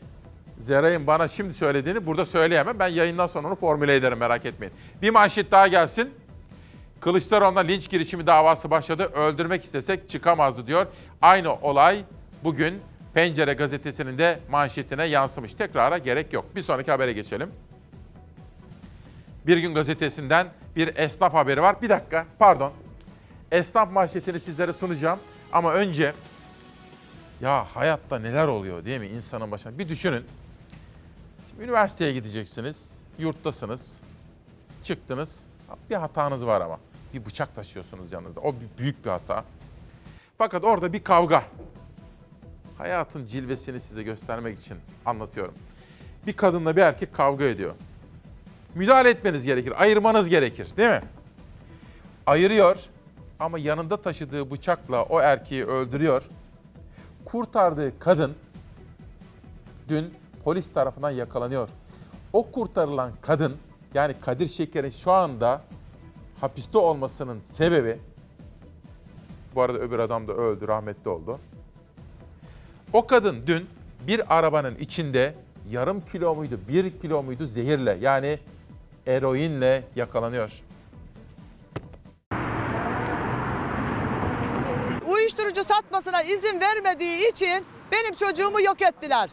Zeray'ın 0.60 1.08
bana 1.08 1.28
şimdi 1.28 1.54
söylediğini 1.54 2.06
burada 2.06 2.26
söyleyemem. 2.26 2.80
Ben 2.80 2.88
yayından 2.88 3.28
sonra 3.28 3.48
onu 3.48 3.56
formüle 3.56 3.96
ederim 3.96 4.18
merak 4.18 4.46
etmeyin. 4.46 4.74
Bir 5.02 5.10
manşet 5.10 5.52
daha 5.52 5.68
gelsin. 5.68 6.14
Kılıçdaroğlu'na 7.00 7.60
linç 7.60 7.90
girişimi 7.90 8.28
davası 8.28 8.72
başladı. 8.72 9.04
Öldürmek 9.04 9.64
istesek 9.64 10.10
çıkamazdı 10.10 10.68
diyor. 10.68 10.88
Aynı 11.22 11.54
olay 11.54 12.04
bugün 12.44 12.82
Pencere 13.14 13.54
gazetesinin 13.54 14.18
de 14.18 14.40
manşetine 14.52 15.06
yansımış. 15.06 15.54
Tekrara 15.54 15.98
gerek 15.98 16.34
yok. 16.34 16.46
Bir 16.56 16.62
sonraki 16.62 16.92
habere 16.92 17.14
geçelim. 17.14 17.50
Bir 19.48 19.58
Gün 19.58 19.74
Gazetesi'nden 19.74 20.48
bir 20.76 20.98
esnaf 20.98 21.34
haberi 21.34 21.62
var. 21.62 21.82
Bir 21.82 21.90
dakika, 21.90 22.26
pardon. 22.40 22.74
Esnaf 23.52 23.92
manşetini 23.92 24.40
sizlere 24.40 24.74
sunacağım. 24.74 25.20
Ama 25.52 25.74
önce 25.74 26.14
ya 27.42 27.66
hayatta 27.76 28.20
neler 28.20 28.48
oluyor 28.48 28.86
değil 28.86 29.00
mi 29.00 29.08
insanın 29.08 29.52
başına? 29.52 29.80
Bir 29.80 29.90
düşünün. 29.90 30.26
Şimdi 31.50 31.64
üniversiteye 31.64 32.14
gideceksiniz, 32.14 32.92
yurttasınız, 33.20 34.02
çıktınız. 34.84 35.44
Bir 35.90 35.96
hatanız 35.96 36.46
var 36.46 36.62
ama. 36.62 36.80
Bir 37.14 37.26
bıçak 37.26 37.56
taşıyorsunuz 37.56 38.12
yanınızda. 38.12 38.42
O 38.42 38.54
bir 38.54 38.78
büyük 38.78 39.06
bir 39.06 39.10
hata. 39.10 39.44
Fakat 40.38 40.64
orada 40.64 40.94
bir 40.94 41.04
kavga. 41.04 41.44
Hayatın 42.78 43.28
cilvesini 43.28 43.80
size 43.80 44.04
göstermek 44.04 44.60
için 44.60 44.78
anlatıyorum. 45.06 45.54
Bir 46.28 46.34
kadınla 46.34 46.76
bir 46.76 46.82
erkek 46.82 47.14
kavga 47.14 47.46
ediyor 47.46 47.74
müdahale 48.76 49.10
etmeniz 49.10 49.46
gerekir, 49.46 49.82
ayırmanız 49.82 50.30
gerekir 50.30 50.68
değil 50.78 50.90
mi? 50.90 51.02
Ayırıyor 52.26 52.78
ama 53.40 53.60
yanında 53.60 53.98
taşıdığı 53.98 54.52
bıçakla 54.52 55.04
o 55.04 55.20
erkeği 55.20 55.66
öldürüyor. 55.66 56.30
Kurtardığı 57.26 58.00
kadın 58.00 58.34
dün 59.90 60.14
polis 60.44 60.74
tarafından 60.74 61.12
yakalanıyor. 61.12 61.70
O 62.34 62.52
kurtarılan 62.52 63.12
kadın 63.22 63.58
yani 63.94 64.14
Kadir 64.22 64.48
Şeker'in 64.48 64.90
şu 64.90 65.12
anda 65.12 65.62
hapiste 66.42 66.78
olmasının 66.78 67.40
sebebi 67.40 68.00
bu 69.56 69.62
arada 69.62 69.80
öbür 69.80 70.00
adam 70.00 70.28
da 70.28 70.34
öldü, 70.34 70.68
rahmetli 70.68 71.10
oldu. 71.10 71.40
O 72.94 73.08
kadın 73.08 73.48
dün 73.48 73.68
bir 74.08 74.38
arabanın 74.38 74.76
içinde 74.76 75.36
yarım 75.70 76.02
kilo 76.02 76.36
muydu, 76.36 76.60
bir 76.70 77.00
kilo 77.00 77.24
muydu 77.24 77.46
zehirle 77.46 77.98
yani 78.02 78.40
eroinle 79.10 79.84
yakalanıyor. 79.96 80.52
Uyuşturucu 85.08 85.64
satmasına 85.64 86.22
izin 86.22 86.60
vermediği 86.62 87.32
için 87.32 87.66
benim 87.92 88.14
çocuğumu 88.16 88.62
yok 88.62 88.82
ettiler. 88.82 89.30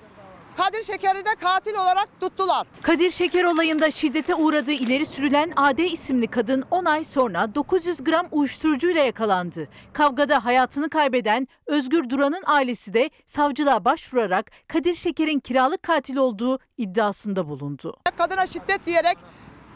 Kadir 0.57 0.83
Şeker'i 0.83 1.24
de 1.24 1.35
katil 1.41 1.74
olarak 1.74 2.09
tuttular. 2.20 2.66
Kadir 2.83 3.11
Şeker 3.11 3.45
olayında 3.45 3.91
şiddete 3.91 4.35
uğradığı 4.35 4.72
ileri 4.72 5.07
sürülen 5.07 5.53
AD 5.57 5.79
isimli 5.79 6.27
kadın 6.27 6.64
10 6.70 6.85
ay 6.85 7.05
sonra 7.05 7.55
900 7.55 8.05
gram 8.05 8.27
uyuşturucuyla 8.33 9.05
yakalandı. 9.05 9.64
Kavgada 9.93 10.45
hayatını 10.45 10.91
kaybeden 10.91 11.49
Özgür 11.66 12.11
Duran'ın 12.11 12.43
ailesi 12.47 12.95
de 12.95 13.11
savcılığa 13.27 13.85
başvurarak 13.85 14.51
Kadir 14.68 14.95
Şeker'in 14.95 15.41
kiralık 15.41 15.83
katil 15.83 16.16
olduğu 16.16 16.59
iddiasında 16.77 17.49
bulundu. 17.49 17.97
Kadına 18.18 18.47
şiddet 18.47 18.87
diyerek 18.87 19.18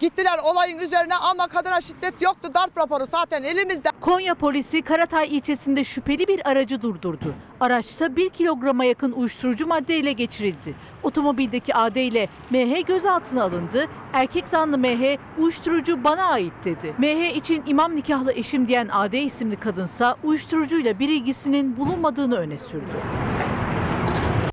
gittiler 0.01 0.39
olayın 0.45 0.79
üzerine 0.79 1.15
ama 1.15 1.47
kadına 1.47 1.81
şiddet 1.81 2.23
yoktu. 2.23 2.51
Darp 2.55 2.79
raporu 2.79 3.07
zaten 3.07 3.43
elimizde. 3.43 3.89
Konya 4.01 4.35
polisi 4.35 4.83
Karatay 4.83 5.37
ilçesinde 5.37 5.85
şüpheli 5.85 6.29
bir 6.29 6.51
aracı 6.51 6.83
durdurdu. 6.83 7.35
Araçta 7.61 8.17
1 8.17 8.29
kilograma 8.31 8.85
yakın 8.85 9.13
uyuşturucu 9.13 9.67
madde 9.67 9.97
ile 9.97 10.13
geçirildi. 10.13 10.75
Otomobildeki 11.03 11.75
AD 11.75 11.97
ile 11.97 12.29
MH 12.51 12.87
gözaltına 12.87 13.43
alındı. 13.43 13.87
Erkek 14.13 14.49
zanlı 14.49 14.79
MH 14.79 15.17
uyuşturucu 15.39 16.05
bana 16.05 16.25
ait 16.25 16.53
dedi. 16.65 16.95
MH 16.99 17.37
için 17.37 17.63
imam 17.67 17.97
nikahlı 17.97 18.33
eşim 18.33 18.69
diyen 18.69 18.89
AD 18.93 19.13
isimli 19.13 19.57
kadınsa 19.57 20.17
uyuşturucuyla 20.25 20.99
bir 20.99 21.09
ilgisinin 21.09 21.77
bulunmadığını 21.77 22.37
öne 22.37 22.59
sürdü. 22.59 22.97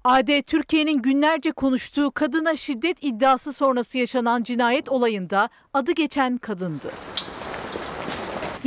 AD 0.04 0.42
Türkiye'nin 0.42 1.02
günlerce 1.02 1.52
konuştuğu 1.52 2.12
kadına 2.12 2.56
şiddet 2.56 3.04
iddiası 3.04 3.54
sonrası 3.54 3.98
yaşanan 3.98 4.44
cinayet 4.44 4.90
olayında 4.90 5.50
adı 5.74 5.92
geçen 5.92 6.38
kadındı. 6.38 6.92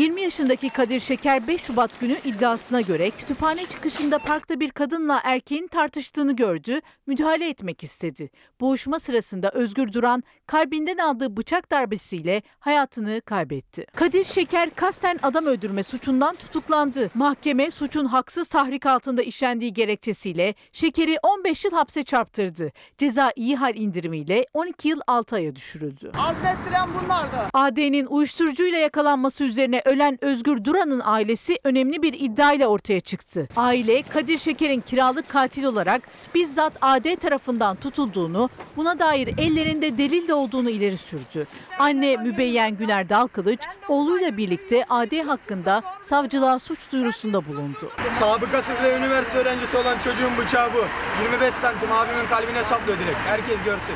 20 0.01 0.23
yaşındaki 0.23 0.69
Kadir 0.69 1.01
Şeker 1.01 1.47
5 1.47 1.63
Şubat 1.63 2.01
günü 2.01 2.17
iddiasına 2.25 2.81
göre 2.81 3.11
kütüphane 3.11 3.67
çıkışında 3.67 4.19
parkta 4.19 4.61
bir 4.61 4.71
kadınla 4.71 5.21
erkeğin 5.25 5.67
tartıştığını 5.67 6.37
gördü, 6.37 6.81
müdahale 7.07 7.49
etmek 7.49 7.85
istedi. 7.85 8.31
Boğuşma 8.61 9.01
sırasında 9.01 9.51
Özgür 9.51 9.93
Duran 9.93 10.23
kalbinden 10.47 10.99
aldığı 10.99 11.37
bıçak 11.37 11.71
darbesiyle 11.71 12.43
hayatını 12.59 13.21
kaybetti. 13.21 13.87
Kadir 13.97 14.25
Şeker 14.25 14.71
kasten 14.71 15.19
adam 15.23 15.47
öldürme 15.47 15.83
suçundan 15.83 16.37
tutuklandı. 16.37 17.11
Mahkeme 17.15 17.71
suçun 17.71 18.05
haksız 18.05 18.49
tahrik 18.49 18.87
altında 18.87 19.23
işlendiği 19.23 19.73
gerekçesiyle 19.73 20.55
Şeker'i 20.73 21.17
15 21.23 21.65
yıl 21.65 21.73
hapse 21.73 22.03
çarptırdı. 22.03 22.73
Ceza 22.99 23.33
iyi 23.37 23.57
hal 23.57 23.77
indirimiyle 23.77 24.47
12 24.55 24.89
yıl 24.89 25.01
6 25.07 25.37
aya 25.37 25.57
düşürüldü. 25.57 26.13
Azmettiren 26.19 26.89
bunlardı. 27.03 27.37
AD'nin 27.55 28.07
uyuşturucuyla 28.07 28.79
yakalanması 28.79 29.45
üzerine 29.45 29.83
ölen 29.91 30.25
Özgür 30.25 30.65
Duran'ın 30.65 31.01
ailesi 31.05 31.59
önemli 31.65 32.03
bir 32.03 32.13
iddiayla 32.13 32.67
ortaya 32.67 33.01
çıktı. 33.01 33.49
Aile 33.57 34.03
Kadir 34.03 34.39
Şeker'in 34.39 34.81
kiralık 34.81 35.29
katil 35.29 35.65
olarak 35.65 36.03
bizzat 36.35 36.73
AD 36.81 37.17
tarafından 37.17 37.77
tutulduğunu, 37.77 38.51
buna 38.77 38.99
dair 38.99 39.29
ellerinde 39.39 39.99
delil 39.99 40.29
de 40.29 40.35
olduğunu 40.35 40.71
ileri 40.71 40.99
sürdü. 40.99 41.47
Anne 41.79 42.17
Mübeyyen 42.17 42.77
Güner 42.77 43.09
Dalkılıç 43.09 43.61
oğluyla 43.89 44.37
birlikte 44.37 44.85
AD 44.91 45.23
hakkında 45.23 45.83
savcılığa 46.03 46.59
suç 46.59 46.93
duyurusunda 46.93 47.47
bulundu. 47.47 47.91
Sabıkasız 48.13 48.83
ve 48.85 48.97
üniversite 48.97 49.39
öğrencisi 49.39 49.77
olan 49.77 49.99
çocuğun 49.99 50.39
bıçağı 50.39 50.75
bu. 50.75 50.85
25 51.25 51.55
santim 51.55 51.93
abimin 51.93 52.27
kalbine 52.27 52.65
saplıyor 52.65 52.99
direkt. 52.99 53.19
Herkes 53.19 53.57
görsün. 53.65 53.95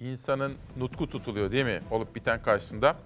insanın 0.00 0.54
nutku 0.76 1.10
tutuluyor 1.10 1.52
değil 1.52 1.64
mi 1.64 1.80
olup 1.90 2.14
biten 2.14 2.42
karşısında? 2.42 2.96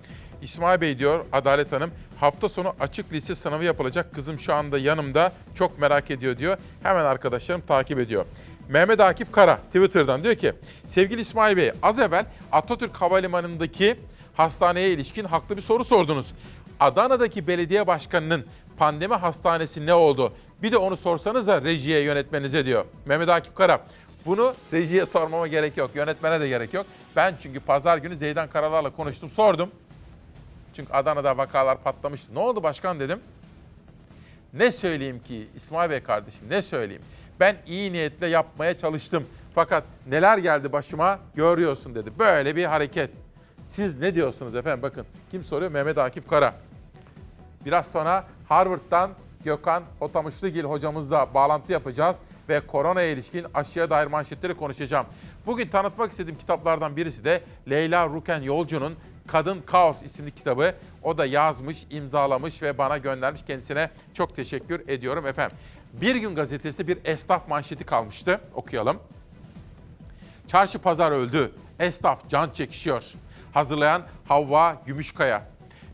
İsmail 0.43 0.80
Bey 0.80 0.99
diyor 0.99 1.24
Adalet 1.32 1.72
Hanım 1.72 1.91
hafta 2.20 2.49
sonu 2.49 2.74
açık 2.80 3.12
lise 3.12 3.34
sınavı 3.34 3.64
yapılacak 3.64 4.14
kızım 4.14 4.39
şu 4.39 4.55
anda 4.55 4.78
yanımda 4.78 5.32
çok 5.55 5.78
merak 5.78 6.11
ediyor 6.11 6.39
diyor. 6.39 6.57
Hemen 6.82 7.05
arkadaşlarım 7.05 7.61
takip 7.61 7.99
ediyor. 7.99 8.24
Mehmet 8.68 9.01
Akif 9.01 9.32
Kara 9.32 9.57
Twitter'dan 9.57 10.24
diyor 10.24 10.34
ki 10.34 10.53
sevgili 10.86 11.20
İsmail 11.20 11.57
Bey 11.57 11.72
az 11.82 11.99
evvel 11.99 12.26
Atatürk 12.53 12.97
Havalimanı'ndaki 12.97 13.97
hastaneye 14.34 14.91
ilişkin 14.91 15.24
haklı 15.24 15.57
bir 15.57 15.62
soru 15.62 15.84
sordunuz. 15.84 16.34
Adana'daki 16.80 17.47
belediye 17.47 17.86
başkanının 17.86 18.47
pandemi 18.78 19.14
hastanesi 19.14 19.86
ne 19.86 19.95
oldu? 19.95 20.32
Bir 20.62 20.72
de 20.72 20.76
onu 20.76 20.97
sorsanız 20.97 21.47
da 21.47 21.62
rejiye 21.62 22.01
yönetmenize 22.01 22.64
diyor. 22.64 22.84
Mehmet 23.07 23.28
Akif 23.28 23.55
Kara 23.55 23.80
bunu 24.26 24.55
rejiye 24.72 25.07
sormama 25.07 25.47
gerek 25.47 25.76
yok. 25.76 25.91
Yönetmene 25.95 26.41
de 26.41 26.49
gerek 26.49 26.74
yok. 26.74 26.86
Ben 27.16 27.34
çünkü 27.43 27.61
pazar 27.61 27.99
günü 27.99 28.16
Zeydan 28.16 28.49
Karalar'la 28.49 28.91
konuştum, 28.91 29.30
sordum. 29.30 29.70
Çünkü 30.79 30.93
Adana'da 30.93 31.37
vakalar 31.37 31.83
patlamıştı. 31.83 32.35
Ne 32.35 32.39
oldu 32.39 32.62
başkan 32.62 33.01
dedim. 33.01 33.20
Ne 34.53 34.72
söyleyeyim 34.72 35.20
ki 35.24 35.49
İsmail 35.55 35.91
Bey 35.91 36.03
kardeşim 36.03 36.51
ne 36.51 36.62
söyleyeyim. 36.62 37.03
Ben 37.41 37.57
iyi 37.66 37.93
niyetle 37.93 38.26
yapmaya 38.26 38.79
çalıştım. 38.79 39.26
Fakat 39.55 39.85
neler 40.07 40.39
geldi 40.39 40.72
başıma 40.72 41.18
görüyorsun 41.35 41.95
dedi. 41.95 42.12
Böyle 42.18 42.57
bir 42.57 42.64
hareket. 42.64 43.11
Siz 43.64 43.99
ne 43.99 44.14
diyorsunuz 44.14 44.57
efendim? 44.57 44.83
Bakın 44.83 45.07
kim 45.31 45.45
soruyor? 45.45 45.70
Mehmet 45.70 45.99
Akif 45.99 46.29
Kara. 46.29 46.55
Biraz 47.64 47.87
sonra 47.87 48.24
Harvard'dan 48.49 49.11
Gökhan 49.45 49.83
Otamışlıgil 50.01 50.64
hocamızla 50.64 51.35
bağlantı 51.35 51.72
yapacağız 51.72 52.18
ve 52.49 52.61
koronaya 52.61 53.11
ilişkin 53.11 53.47
aşıya 53.55 53.91
dair 53.91 54.07
manşetleri 54.07 54.55
konuşacağım. 54.55 55.07
Bugün 55.47 55.68
tanıtmak 55.68 56.11
istediğim 56.11 56.39
kitaplardan 56.39 56.97
birisi 56.97 57.24
de 57.24 57.43
Leyla 57.70 58.07
Ruken 58.07 58.43
Yolcu'nun 58.43 58.97
Kadın 59.29 59.61
Kaos 59.61 60.03
isimli 60.03 60.31
kitabı. 60.31 60.74
O 61.03 61.18
da 61.18 61.26
yazmış, 61.26 61.87
imzalamış 61.91 62.62
ve 62.62 62.79
bana 62.79 62.99
göndermiş. 62.99 63.43
Kendisine 63.47 63.91
çok 64.14 64.37
teşekkür 64.37 64.89
ediyorum 64.89 65.26
efendim. 65.26 65.57
Bir 65.93 66.16
gün 66.16 66.35
gazetesi 66.35 66.89
bir 66.89 66.99
esnaf 67.05 67.49
manşeti 67.49 67.85
kalmıştı. 67.85 68.41
Okuyalım. 68.55 68.99
Çarşı 70.47 70.79
pazar 70.79 71.12
öldü. 71.12 71.53
Esnaf 71.79 72.29
can 72.29 72.51
çekişiyor. 72.51 73.12
Hazırlayan 73.55 74.03
Havva 74.29 74.83
Gümüşkaya. 74.87 75.47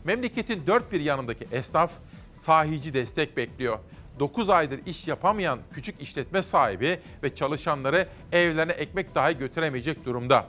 Memleketin 0.03 0.67
dört 0.67 0.91
bir 0.91 0.99
yanındaki 0.99 1.47
esnaf 1.51 1.91
sahici 2.33 2.93
destek 2.93 3.37
bekliyor. 3.37 3.79
9 4.19 4.49
aydır 4.49 4.79
iş 4.85 5.07
yapamayan 5.07 5.59
küçük 5.73 6.01
işletme 6.01 6.41
sahibi 6.41 6.99
ve 7.23 7.35
çalışanları 7.35 8.07
evlerine 8.31 8.71
ekmek 8.71 9.15
dahi 9.15 9.37
götüremeyecek 9.37 10.05
durumda. 10.05 10.45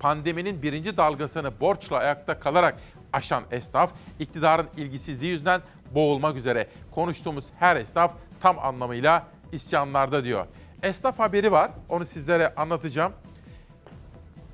Pandeminin 0.00 0.62
birinci 0.62 0.96
dalgasını 0.96 1.60
borçla 1.60 1.96
ayakta 1.96 2.40
kalarak 2.40 2.76
aşan 3.12 3.44
esnaf, 3.50 3.92
iktidarın 4.18 4.68
ilgisizliği 4.76 5.32
yüzünden 5.32 5.60
boğulmak 5.94 6.36
üzere. 6.36 6.68
Konuştuğumuz 6.90 7.44
her 7.58 7.76
esnaf 7.76 8.12
tam 8.40 8.58
anlamıyla 8.58 9.26
isyanlarda 9.52 10.24
diyor. 10.24 10.46
Esnaf 10.82 11.18
haberi 11.18 11.52
var, 11.52 11.70
onu 11.88 12.06
sizlere 12.06 12.54
anlatacağım. 12.54 13.12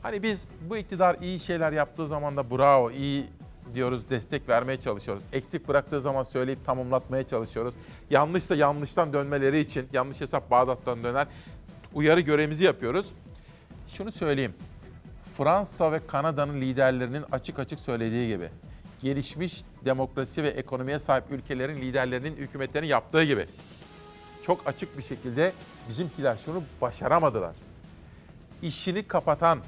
Hani 0.02 0.22
biz 0.22 0.48
bu 0.60 0.76
iktidar 0.76 1.16
iyi 1.20 1.40
şeyler 1.40 1.72
yaptığı 1.72 2.08
zaman 2.08 2.36
da 2.36 2.50
bravo, 2.50 2.90
iyi 2.90 3.26
diyoruz, 3.74 4.10
destek 4.10 4.48
vermeye 4.48 4.80
çalışıyoruz. 4.80 5.22
Eksik 5.32 5.68
bıraktığı 5.68 6.00
zaman 6.00 6.22
söyleyip 6.22 6.66
tamamlatmaya 6.66 7.26
çalışıyoruz. 7.26 7.74
Yanlışsa 8.10 8.54
yanlıştan 8.54 9.12
dönmeleri 9.12 9.58
için, 9.58 9.88
yanlış 9.92 10.20
hesap 10.20 10.50
Bağdat'tan 10.50 11.02
döner, 11.02 11.26
uyarı 11.94 12.20
görevimizi 12.20 12.64
yapıyoruz. 12.64 13.06
Şunu 13.88 14.12
söyleyeyim, 14.12 14.54
Fransa 15.36 15.92
ve 15.92 16.06
Kanada'nın 16.06 16.60
liderlerinin 16.60 17.24
açık 17.32 17.58
açık 17.58 17.80
söylediği 17.80 18.28
gibi, 18.28 18.50
gelişmiş 19.02 19.62
demokrasi 19.84 20.42
ve 20.42 20.48
ekonomiye 20.48 20.98
sahip 20.98 21.24
ülkelerin 21.30 21.76
liderlerinin, 21.76 22.36
hükümetlerinin 22.36 22.88
yaptığı 22.88 23.24
gibi, 23.24 23.46
çok 24.46 24.66
açık 24.66 24.98
bir 24.98 25.02
şekilde 25.02 25.52
bizimkiler 25.88 26.36
şunu 26.36 26.62
başaramadılar. 26.80 27.56
İşini 28.62 29.02
kapatan, 29.02 29.58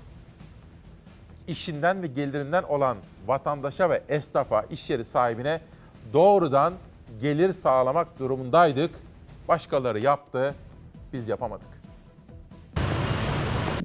işinden 1.49 2.03
ve 2.03 2.07
gelirinden 2.07 2.62
olan 2.62 2.97
vatandaşa 3.27 3.91
ve 3.91 4.03
esnafa, 4.09 4.62
iş 4.62 4.91
yeri 4.91 5.05
sahibine 5.05 5.61
doğrudan 6.12 6.75
gelir 7.21 7.53
sağlamak 7.53 8.19
durumundaydık. 8.19 8.95
Başkaları 9.49 10.01
yaptı, 10.01 10.55
biz 11.12 11.29
yapamadık. 11.29 11.78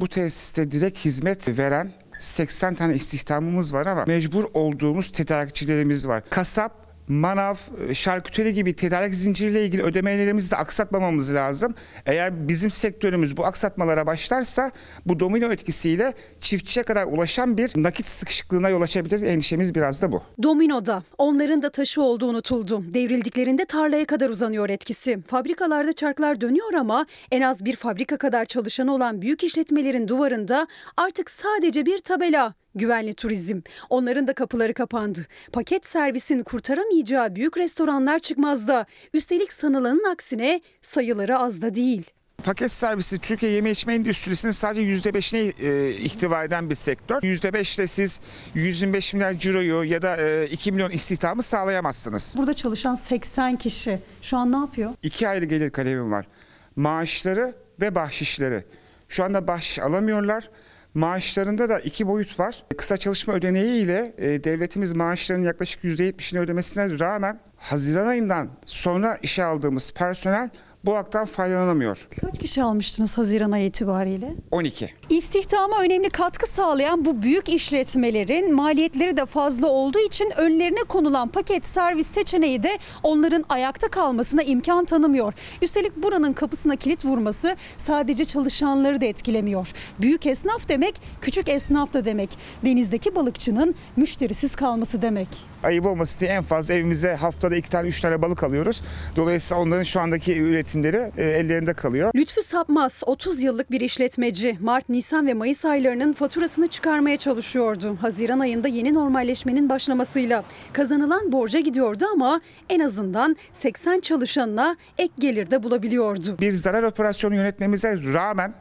Bu 0.04 0.08
tesiste 0.08 0.72
direkt 0.72 1.06
hizmet 1.06 1.58
veren 1.58 1.92
80 2.20 2.76
tane 2.76 2.96
istihdamımız 2.96 3.74
var 3.74 3.86
ama 3.86 4.06
mecbur 4.06 4.44
olduğumuz 4.54 5.12
tedarikçilerimiz 5.12 6.08
var. 6.08 6.24
Kasap, 6.30 6.72
manav, 7.08 7.56
şarküteri 7.94 8.54
gibi 8.54 8.76
tedarik 8.76 9.16
zinciriyle 9.16 9.66
ilgili 9.66 9.84
ödemelerimizi 9.84 10.52
de 10.52 10.56
aksatmamamız 10.56 11.34
lazım. 11.34 11.76
Eğer 12.06 12.48
bizim 12.48 12.72
sektörümüz 12.72 13.38
bu 13.38 13.46
aksatmalara 13.46 14.06
başlarsa 14.06 14.72
bu 15.06 15.20
domino 15.20 15.52
etkisiyle 15.52 16.14
çiftçiye 16.40 16.84
kadar 16.84 17.06
ulaşan 17.06 17.58
bir 17.58 17.72
nakit 17.76 18.08
sıkışıklığına 18.08 18.70
yol 18.70 18.82
açabilir. 18.82 19.22
Endişemiz 19.22 19.76
biraz 19.76 20.02
da 20.02 20.12
bu. 20.12 20.24
Domino'da 20.44 21.04
onların 21.18 21.62
da 21.62 21.70
taşı 21.70 22.02
olduğu 22.02 22.28
unutuldu. 22.28 22.84
Devrildiklerinde 22.94 23.66
tarlaya 23.66 24.06
kadar 24.06 24.30
uzanıyor 24.30 24.70
etkisi. 24.70 25.22
Fabrikalarda 25.28 25.94
çarklar 25.94 26.42
dönüyor 26.42 26.74
ama 26.74 27.06
en 27.32 27.42
az 27.42 27.66
bir 27.66 27.76
fabrika 27.76 28.18
kadar 28.18 28.46
çalışanı 28.46 28.94
olan 28.94 29.22
büyük 29.22 29.44
işletmelerin 29.44 30.08
duvarında 30.08 30.68
artık 30.98 31.32
sadece 31.32 31.86
bir 31.86 31.98
tabela 31.98 32.54
Güvenli 32.76 33.14
turizm. 33.14 33.62
Onların 33.90 34.28
da 34.28 34.34
kapıları 34.34 34.74
kapandı. 34.74 35.26
Paket 35.52 35.86
servisin 35.86 36.44
kurtaramayacağı 36.44 37.36
büyük 37.36 37.58
restoranlar 37.58 38.20
çıkmazda. 38.20 38.86
Üstelik 39.14 39.54
sanılanın 39.54 40.12
aksine 40.12 40.62
sayıları 40.82 41.38
az 41.38 41.62
da 41.62 41.76
değil. 41.76 42.12
Paket 42.44 42.72
servisi 42.72 43.20
Türkiye 43.20 43.52
yeme 43.52 43.72
içme 43.72 43.94
endüstrisinin 43.94 44.52
sadece 44.52 44.82
%5'ine 44.82 45.54
e, 45.66 45.92
ihtiva 45.92 46.44
eden 46.44 46.70
bir 46.70 46.76
sektör. 46.76 47.22
%5'te 47.22 47.88
siz 47.88 48.20
125 48.54 49.14
milyar 49.14 49.34
ciroyu 49.34 49.84
ya 49.84 50.02
da 50.02 50.18
e, 50.18 50.48
2 50.48 50.72
milyon 50.72 50.92
istihdamı 50.92 51.44
sağlayamazsınız. 51.44 52.36
Burada 52.38 52.54
çalışan 52.54 52.96
80 52.96 53.58
kişi 53.58 54.00
şu 54.22 54.38
an 54.38 54.52
ne 54.52 54.58
yapıyor? 54.58 54.92
İki 55.04 55.28
ayrı 55.28 55.46
gelir 55.46 55.70
kalemim 55.70 56.12
var. 56.12 56.28
Maaşları 56.76 57.56
ve 57.82 57.96
bahşişleri. 57.96 58.64
Şu 59.10 59.24
anda 59.24 59.48
bahşiş 59.48 59.80
alamıyorlar. 59.80 60.50
Maaşlarında 60.94 61.70
da 61.70 61.80
iki 61.80 62.08
boyut 62.08 62.40
var. 62.40 62.64
Kısa 62.78 62.98
çalışma 62.98 63.34
ödeneği 63.34 63.84
ile 63.84 64.14
e, 64.18 64.44
devletimiz 64.44 64.94
maaşlarının 64.94 65.46
yaklaşık 65.46 65.84
%70'ini 65.84 66.40
ödemesine 66.40 67.00
rağmen 67.00 67.40
Haziran 67.58 68.08
ayından 68.08 68.50
sonra 68.66 69.18
işe 69.22 69.44
aldığımız 69.44 69.94
personel 69.94 70.50
bu 70.86 70.96
haktan 70.96 71.26
faydalanamıyor. 71.26 72.08
Kaç 72.22 72.40
kişi 72.40 72.64
almıştınız 72.64 73.18
Haziran 73.18 73.52
ayı 73.52 73.66
itibariyle? 73.66 74.34
12. 74.52 74.90
İstihdama 75.10 75.82
önemli 75.82 76.10
katkı 76.10 76.50
sağlayan 76.50 77.06
bu 77.06 77.22
büyük 77.22 77.50
işletmelerin 77.50 78.56
maliyetleri 78.56 79.18
de 79.18 79.26
fazla 79.26 79.68
olduğu 79.68 80.00
için 80.00 80.32
önlerine 80.38 80.84
konulan 80.84 81.28
paket 81.30 81.66
servis 81.66 82.08
seçeneği 82.08 82.64
de 82.64 82.80
onların 83.04 83.46
ayakta 83.50 83.88
kalmasına 83.88 84.44
imkan 84.44 84.86
tanımıyor. 84.86 85.34
Üstelik 85.62 86.04
buranın 86.04 86.34
kapısına 86.34 86.76
kilit 86.76 87.06
vurması 87.06 87.56
sadece 87.78 88.26
çalışanları 88.26 89.02
da 89.02 89.06
etkilemiyor. 89.06 89.72
Büyük 90.02 90.26
esnaf 90.26 90.70
demek 90.70 91.02
küçük 91.22 91.50
esnaf 91.50 91.94
da 91.94 92.06
demek. 92.06 92.38
Denizdeki 92.66 93.16
balıkçının 93.16 93.76
müşterisiz 93.96 94.56
kalması 94.56 95.02
demek. 95.02 95.28
Ayıp 95.64 95.86
olmasın 95.86 96.20
diye 96.20 96.32
en 96.32 96.44
fazla 96.44 96.74
evimize 96.74 97.16
haftada 97.16 97.56
iki 97.56 97.70
tane 97.70 97.88
üç 97.88 98.02
tane 98.02 98.22
balık 98.22 98.44
alıyoruz. 98.44 98.82
Dolayısıyla 99.16 99.64
onların 99.64 99.84
şu 99.84 100.00
andaki 100.00 100.34
üretimleri 100.74 101.12
e, 101.18 101.24
ellerinde 101.24 101.74
kalıyor. 101.74 102.12
Lütfü 102.16 102.42
Sapmaz 102.42 103.04
30 103.06 103.44
yıllık 103.44 103.72
bir 103.72 103.82
işletmeci. 103.82 104.58
Mart, 104.62 104.90
Nisan 104.90 105.28
ve 105.28 105.34
Mayıs 105.34 105.66
aylarının 105.66 106.14
faturasını 106.14 106.68
çıkarmaya 106.68 107.18
çalışıyordu. 107.18 107.98
Haziran 108.02 108.40
ayında 108.40 108.68
yeni 108.68 108.94
normalleşmenin 108.94 109.70
başlamasıyla 109.70 110.44
kazanılan 110.74 111.32
borca 111.32 111.60
gidiyordu 111.60 112.06
ama 112.14 112.42
en 112.70 112.80
azından 112.80 113.36
80 113.54 114.00
çalışanına 114.00 114.78
ek 114.98 115.14
gelir 115.20 115.52
de 115.52 115.64
bulabiliyordu. 115.64 116.38
Bir 116.40 116.52
zarar 116.52 116.84
operasyonu 116.84 117.36
yönetmemize 117.36 117.98
rağmen 118.14 118.54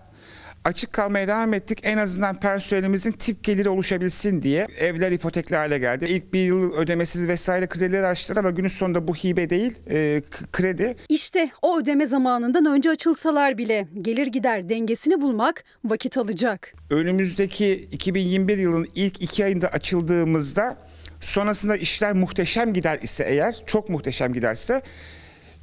açık 0.64 0.92
kalmaya 0.92 1.28
devam 1.28 1.54
ettik. 1.54 1.78
En 1.82 1.98
azından 1.98 2.40
personelimizin 2.40 3.12
tip 3.12 3.44
geliri 3.44 3.68
oluşabilsin 3.68 4.42
diye. 4.42 4.66
Evler 4.78 5.12
ipotekli 5.12 5.56
hale 5.56 5.78
geldi. 5.78 6.04
İlk 6.04 6.32
bir 6.32 6.44
yıl 6.44 6.72
ödemesiz 6.72 7.28
vesaire 7.28 7.66
kredileri 7.66 8.06
açtılar 8.06 8.40
ama 8.40 8.50
günün 8.50 8.68
sonunda 8.68 9.08
bu 9.08 9.14
hibe 9.14 9.50
değil, 9.50 9.78
e, 9.90 10.22
kredi. 10.52 10.96
İşte 11.08 11.50
o 11.62 11.78
ödeme 11.78 12.06
zamanından 12.06 12.66
önce 12.66 12.90
açılsalar 12.90 13.58
bile 13.58 13.86
gelir 14.02 14.26
gider 14.26 14.68
dengesini 14.68 15.20
bulmak 15.20 15.64
vakit 15.84 16.18
alacak. 16.18 16.74
Önümüzdeki 16.90 17.88
2021 17.92 18.58
yılın 18.58 18.88
ilk 18.94 19.22
iki 19.22 19.44
ayında 19.44 19.68
açıldığımızda 19.68 20.76
sonrasında 21.20 21.76
işler 21.76 22.12
muhteşem 22.12 22.72
gider 22.72 22.98
ise 23.02 23.24
eğer, 23.28 23.62
çok 23.66 23.88
muhteşem 23.88 24.32
giderse, 24.32 24.82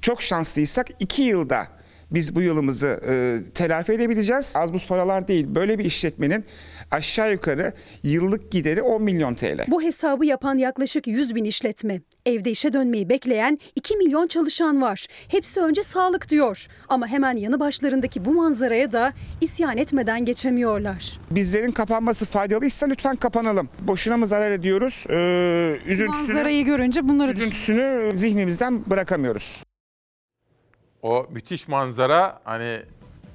çok 0.02 0.22
şanslıysak 0.22 0.88
iki 1.00 1.22
yılda 1.22 1.68
biz 2.12 2.36
bu 2.36 2.42
yılımızı 2.42 3.00
e, 3.10 3.38
telafi 3.54 3.92
edebileceğiz. 3.92 4.54
Az 4.58 4.74
buz 4.74 4.88
paralar 4.88 5.28
değil. 5.28 5.46
Böyle 5.50 5.80
bir 5.80 5.86
işletmenin 5.86 6.46
aşağı 6.92 7.32
yukarı 7.32 7.74
yıllık 8.04 8.52
gideri 8.52 8.82
10 8.82 9.04
milyon 9.04 9.36
TL. 9.36 9.66
Bu 9.68 9.82
hesabı 9.82 10.26
yapan 10.26 10.58
yaklaşık 10.58 11.08
100 11.08 11.36
bin 11.36 11.44
işletme. 11.44 12.02
Evde 12.26 12.52
işe 12.52 12.74
dönmeyi 12.74 13.10
bekleyen 13.10 13.60
2 13.76 13.98
milyon 13.98 14.28
çalışan 14.28 14.82
var. 14.82 15.08
Hepsi 15.28 15.62
önce 15.62 15.84
sağlık 15.84 16.30
diyor. 16.30 16.68
Ama 16.90 17.08
hemen 17.08 17.38
yanı 17.38 17.60
başlarındaki 17.60 18.26
bu 18.26 18.34
manzaraya 18.34 18.92
da 18.92 19.14
isyan 19.42 19.78
etmeden 19.78 20.26
geçemiyorlar. 20.26 21.20
Bizlerin 21.32 21.72
kapanması 21.72 22.26
faydalıysa 22.26 22.86
lütfen 22.88 23.16
kapanalım. 23.16 23.70
Boşuna 23.80 24.18
mı 24.18 24.28
zarar 24.28 24.52
ediyoruz? 24.52 25.06
Ee, 25.10 25.78
üzüntüsünü, 25.86 26.28
Manzarayı 26.28 26.66
görünce 26.66 27.08
bunları 27.08 27.32
üzüntüsünü 27.32 28.12
zihnimizden 28.16 28.90
bırakamıyoruz. 28.90 29.64
O 31.04 31.26
müthiş 31.30 31.68
manzara 31.68 32.40
hani 32.44 32.82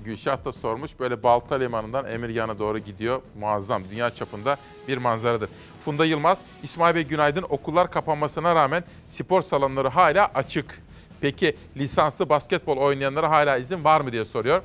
Gülşah 0.05 0.45
da 0.45 0.53
sormuş 0.53 1.01
böyle 1.01 1.23
Balta 1.23 1.55
Limanı'ndan 1.55 2.07
Emirgan'a 2.07 2.59
doğru 2.59 2.79
gidiyor. 2.79 3.23
Muazzam 3.41 3.83
dünya 3.91 4.11
çapında 4.11 4.57
bir 4.89 4.99
manzaradır. 4.99 5.51
Funda 5.85 6.05
Yılmaz, 6.05 6.41
İsmail 6.63 6.95
Bey 6.95 7.03
günaydın. 7.05 7.43
Okullar 7.49 7.91
kapanmasına 7.91 8.55
rağmen 8.55 8.85
spor 9.07 9.43
salonları 9.43 9.89
hala 9.89 10.31
açık. 10.35 10.83
Peki 11.21 11.57
lisanslı 11.77 12.29
basketbol 12.29 12.77
oynayanlara 12.77 13.31
hala 13.31 13.57
izin 13.57 13.85
var 13.85 14.01
mı 14.01 14.13
diye 14.13 14.25
soruyor. 14.25 14.63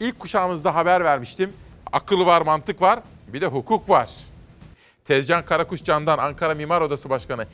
İlk 0.00 0.18
kuşağımızda 0.18 0.74
haber 0.74 1.04
vermiştim. 1.04 1.52
Akıl 1.92 2.26
var, 2.26 2.42
mantık 2.42 2.82
var, 2.82 3.00
bir 3.32 3.40
de 3.40 3.46
hukuk 3.46 3.90
var. 3.90 4.10
Tezcan 5.04 5.44
Karakuş 5.44 5.84
Can'dan 5.84 6.18
Ankara 6.18 6.54
Mimar 6.54 6.80
Odası 6.80 7.10
Başkanı. 7.10 7.46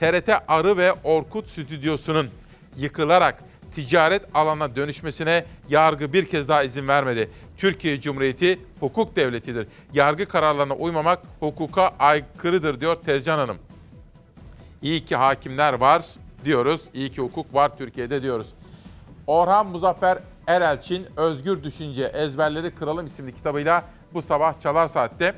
TRT 0.00 0.28
Arı 0.48 0.76
ve 0.76 0.92
Orkut 1.04 1.48
Stüdyosu'nun 1.48 2.30
yıkılarak 2.76 3.44
ticaret 3.74 4.22
alanına 4.34 4.76
dönüşmesine 4.76 5.44
yargı 5.68 6.12
bir 6.12 6.26
kez 6.26 6.48
daha 6.48 6.62
izin 6.62 6.88
vermedi. 6.88 7.30
Türkiye 7.58 8.00
Cumhuriyeti 8.00 8.60
hukuk 8.80 9.16
devletidir. 9.16 9.66
Yargı 9.92 10.26
kararlarına 10.26 10.74
uymamak 10.74 11.22
hukuka 11.40 11.90
aykırıdır 11.98 12.80
diyor 12.80 12.94
Tezcan 12.94 13.38
Hanım. 13.38 13.58
İyi 14.82 15.04
ki 15.04 15.16
hakimler 15.16 15.72
var 15.72 16.02
diyoruz. 16.44 16.80
İyi 16.94 17.10
ki 17.10 17.22
hukuk 17.22 17.54
var 17.54 17.78
Türkiye'de 17.78 18.22
diyoruz. 18.22 18.48
Orhan 19.26 19.66
Muzaffer 19.66 20.18
Erelçin 20.46 21.06
Özgür 21.16 21.62
Düşünce 21.62 22.04
Ezberleri 22.04 22.74
Kralım 22.74 23.06
isimli 23.06 23.34
kitabıyla 23.34 23.84
bu 24.14 24.22
sabah 24.22 24.60
Çalar 24.60 24.88
Saat'te. 24.88 25.34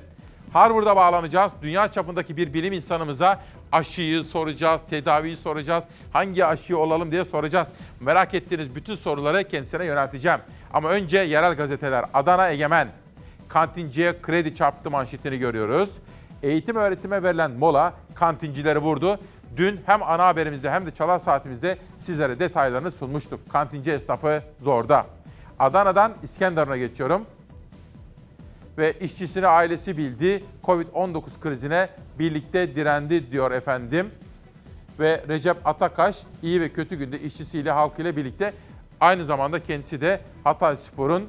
Harvard'a 0.52 0.96
bağlanacağız. 0.96 1.52
Dünya 1.62 1.88
çapındaki 1.92 2.36
bir 2.36 2.54
bilim 2.54 2.72
insanımıza 2.72 3.40
aşıyı 3.72 4.22
soracağız, 4.22 4.80
tedaviyi 4.90 5.36
soracağız. 5.36 5.84
Hangi 6.12 6.44
aşıyı 6.44 6.78
olalım 6.78 7.12
diye 7.12 7.24
soracağız. 7.24 7.68
Merak 8.00 8.34
ettiğiniz 8.34 8.74
bütün 8.74 8.94
soruları 8.94 9.44
kendisine 9.48 9.84
yönelteceğim. 9.84 10.40
Ama 10.72 10.88
önce 10.88 11.18
yerel 11.18 11.54
gazeteler. 11.54 12.04
Adana 12.14 12.50
Egemen, 12.50 12.88
kantinciye 13.48 14.22
kredi 14.22 14.54
çarptı 14.54 14.90
manşetini 14.90 15.38
görüyoruz. 15.38 15.92
Eğitim 16.42 16.76
öğretime 16.76 17.22
verilen 17.22 17.50
mola 17.50 17.92
kantincileri 18.14 18.78
vurdu. 18.78 19.18
Dün 19.56 19.80
hem 19.86 20.02
ana 20.02 20.26
haberimizde 20.26 20.70
hem 20.70 20.86
de 20.86 20.90
çalar 20.90 21.18
saatimizde 21.18 21.78
sizlere 21.98 22.38
detaylarını 22.38 22.92
sunmuştuk. 22.92 23.50
Kantinci 23.50 23.92
esnafı 23.92 24.42
zorda. 24.60 25.06
Adana'dan 25.58 26.12
İskenderun'a 26.22 26.76
geçiyorum 26.76 27.26
ve 28.80 28.92
işçisini 29.00 29.46
ailesi 29.46 29.96
bildi. 29.96 30.44
Covid-19 30.64 31.40
krizine 31.40 31.88
birlikte 32.18 32.76
direndi 32.76 33.32
diyor 33.32 33.50
efendim. 33.50 34.10
Ve 35.00 35.24
Recep 35.28 35.56
Atakaş 35.64 36.22
iyi 36.42 36.60
ve 36.60 36.72
kötü 36.72 36.96
günde 36.96 37.20
işçisiyle 37.20 37.70
halkıyla 37.70 38.16
birlikte 38.16 38.52
aynı 39.00 39.24
zamanda 39.24 39.62
kendisi 39.62 40.00
de 40.00 40.20
Hatay 40.44 40.76
Spor'un 40.76 41.28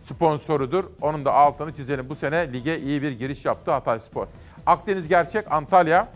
sponsorudur. 0.00 0.84
Onun 1.00 1.24
da 1.24 1.32
altını 1.32 1.74
çizelim. 1.74 2.08
Bu 2.08 2.14
sene 2.14 2.52
lige 2.52 2.80
iyi 2.80 3.02
bir 3.02 3.12
giriş 3.12 3.44
yaptı 3.44 3.70
Hatay 3.70 3.98
Spor. 3.98 4.26
Akdeniz 4.66 5.08
Gerçek 5.08 5.52
Antalya. 5.52 6.08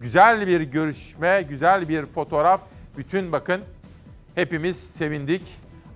Güzel 0.00 0.46
bir 0.46 0.60
görüşme, 0.60 1.42
güzel 1.48 1.88
bir 1.88 2.06
fotoğraf. 2.06 2.60
Bütün 2.96 3.32
bakın 3.32 3.60
hepimiz 4.34 4.76
sevindik. 4.76 5.42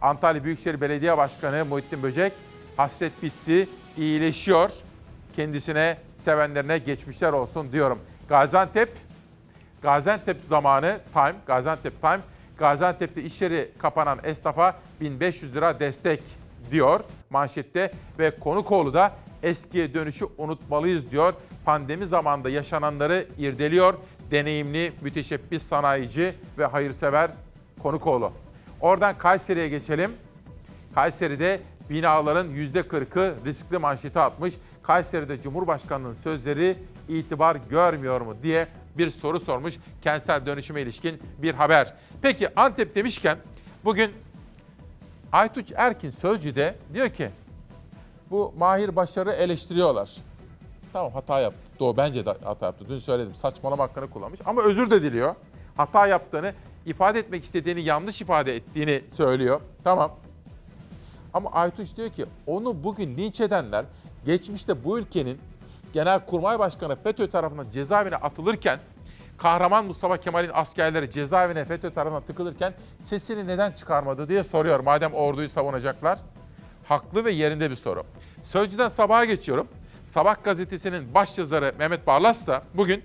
Antalya 0.03 0.45
Büyükşehir 0.45 0.81
Belediye 0.81 1.17
Başkanı 1.17 1.65
Muhittin 1.65 2.03
Böcek 2.03 2.33
hasret 2.79 3.23
bitti, 3.23 3.69
iyileşiyor. 3.97 4.71
Kendisine, 5.37 5.99
sevenlerine 6.19 6.79
geçmişler 6.79 7.33
olsun 7.33 7.73
diyorum. 7.73 7.99
Gaziantep, 8.29 8.93
Gaziantep 9.83 10.37
zamanı 10.47 11.01
Time, 11.13 11.35
Gaziantep 11.47 12.01
Time, 12.01 12.21
Gaziantep'te 12.59 13.23
iş 13.23 13.43
kapanan 13.79 14.19
esnafa 14.25 14.77
1500 15.01 15.55
lira 15.55 15.81
destek 15.81 16.23
diyor 16.71 17.01
manşette 17.31 17.93
ve 18.19 18.39
Konukoğlu 18.39 18.95
da 18.95 19.13
eskiye 19.43 19.95
dönüşü 19.95 20.27
unutmalıyız 20.39 21.11
diyor. 21.11 21.35
Pandemi 21.65 22.07
zamanında 22.07 22.51
yaşananları 22.51 23.27
irdeliyor. 23.39 23.95
Deneyimli, 24.31 24.93
müteşebbis 25.03 25.63
sanayici 25.63 26.35
ve 26.59 26.67
hayırsever 26.67 27.31
Konukoğlu. 27.83 28.33
Oradan 28.81 29.19
Kayseri'ye 29.19 29.69
geçelim. 29.69 30.13
Kayseri'de 30.95 31.61
binaların 31.91 32.49
%40'ı 32.49 33.35
riskli 33.47 33.79
manşeti 33.79 34.19
atmış. 34.19 34.55
Kayseri'de 34.83 35.41
Cumhurbaşkanı'nın 35.41 36.15
sözleri 36.15 36.79
itibar 37.09 37.57
görmüyor 37.71 38.21
mu 38.21 38.37
diye 38.43 38.69
bir 38.99 39.11
soru 39.11 39.41
sormuş. 39.41 39.75
Kentsel 40.03 40.47
dönüşüme 40.47 40.83
ilişkin 40.83 41.23
bir 41.39 41.55
haber. 41.55 41.95
Peki 42.23 42.61
Antep 42.61 42.95
demişken 42.95 43.39
bugün 43.85 44.13
Aytuç 45.33 45.73
Erkin 45.77 46.11
Sözcü'de 46.11 46.77
diyor 46.95 47.11
ki 47.11 47.31
bu 48.31 48.55
Mahir 48.59 48.97
Başar'ı 48.97 49.33
eleştiriyorlar. 49.33 50.17
Tamam 50.93 51.13
hata 51.13 51.41
yaptı. 51.41 51.61
Doğru 51.81 51.97
bence 51.97 52.27
de 52.27 52.35
hata 52.45 52.67
yaptı. 52.67 52.85
Dün 52.89 52.99
söyledim. 52.99 53.35
Saçmalama 53.35 53.85
hakkını 53.85 54.11
kullanmış 54.11 54.41
ama 54.45 54.63
özür 54.63 54.91
de 54.91 55.03
diliyor. 55.03 55.35
Hata 55.77 56.07
yaptığını, 56.07 56.55
ifade 56.87 57.19
etmek 57.19 57.45
istediğini 57.45 57.81
yanlış 57.81 58.21
ifade 58.21 58.57
ettiğini 58.57 59.03
söylüyor. 59.09 59.61
Tamam. 59.85 60.17
Ama 61.39 61.51
Aytuş 61.53 61.97
diyor 61.97 62.11
ki 62.11 62.27
onu 62.47 62.85
bugün 62.85 63.17
linç 63.17 63.41
edenler 63.41 63.85
geçmişte 64.25 64.85
bu 64.85 64.99
ülkenin 64.99 65.39
Genelkurmay 65.93 66.59
Başkanı 66.59 66.97
FETÖ 66.97 67.31
tarafından 67.31 67.71
cezaevine 67.71 68.17
atılırken 68.17 68.81
kahraman 69.37 69.85
Mustafa 69.85 70.17
Kemal'in 70.17 70.51
askerleri 70.55 71.11
cezaevine 71.11 71.65
FETÖ 71.65 71.91
tarafından 71.91 72.23
tıkılırken 72.23 72.75
sesini 73.01 73.47
neden 73.47 73.73
çıkarmadı 73.73 74.29
diye 74.29 74.43
soruyor. 74.43 74.81
Madem 74.81 75.15
orduyu 75.15 75.49
savunacaklar. 75.49 76.19
Haklı 76.85 77.25
ve 77.25 77.31
yerinde 77.31 77.71
bir 77.71 77.77
soru. 77.77 78.05
Sözcüden 78.43 78.89
sabaha 78.89 79.25
geçiyorum. 79.25 79.69
Sabah 80.07 80.45
gazetesinin 80.45 81.15
başyazarı 81.15 81.75
Mehmet 81.79 82.07
Barlas 82.07 82.47
da 82.47 82.63
bugün 82.75 83.05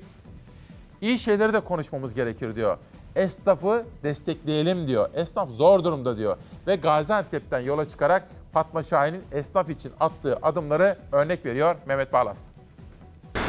iyi 1.02 1.20
şeyleri 1.20 1.54
de 1.54 1.60
konuşmamız 1.60 2.14
gerekir 2.14 2.56
diyor. 2.56 2.78
Esnafı 3.16 3.86
destekleyelim 4.04 4.88
diyor. 4.88 5.10
Esnaf 5.14 5.50
zor 5.50 5.84
durumda 5.84 6.18
diyor. 6.18 6.38
Ve 6.68 6.76
Gaziantep'ten 6.76 7.60
yola 7.60 7.88
çıkarak 7.88 8.24
Fatma 8.54 8.84
Şahin'in 8.84 9.24
esnaf 9.32 9.70
için 9.70 9.92
attığı 10.00 10.38
adımları 10.42 10.98
örnek 11.12 11.46
veriyor 11.46 11.76
Mehmet 11.86 12.14
Barlas. 12.14 12.40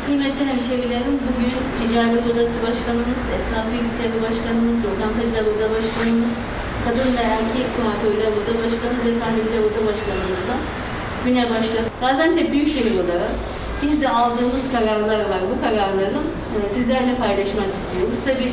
Kıymetli 0.07 0.45
hemşehrilerim, 0.45 1.19
bugün 1.29 1.55
Ticaret 1.79 2.27
Odası 2.27 2.59
Başkanımız, 2.67 3.21
Esnaf 3.37 3.67
Bilgisayarı 3.73 4.23
Başkanımız, 4.23 4.77
Lokantacılar 4.85 5.45
Oda 5.53 5.67
Başkanımız, 5.75 6.31
Kadın 6.85 7.11
ve 7.17 7.25
Erkek 7.37 7.67
Kuaförler 7.77 8.33
Oda 8.39 8.53
Başkanımız 8.63 9.05
ve 9.07 9.13
Kahveciler 9.21 9.63
Oda 9.69 9.81
Başkanımızla 9.89 10.57
güne 11.25 11.51
başladık. 11.51 11.93
Gaziantep 12.01 12.53
Büyükşehir 12.53 12.95
olarak 12.95 13.33
biz 13.83 14.03
de 14.03 14.09
aldığımız 14.09 14.65
kararlar 14.73 15.21
var. 15.31 15.41
Bu 15.51 15.61
kararları 15.65 16.19
e, 16.55 16.75
sizlerle 16.75 17.17
paylaşmak 17.17 17.71
istiyoruz. 17.79 18.19
Tabii 18.25 18.53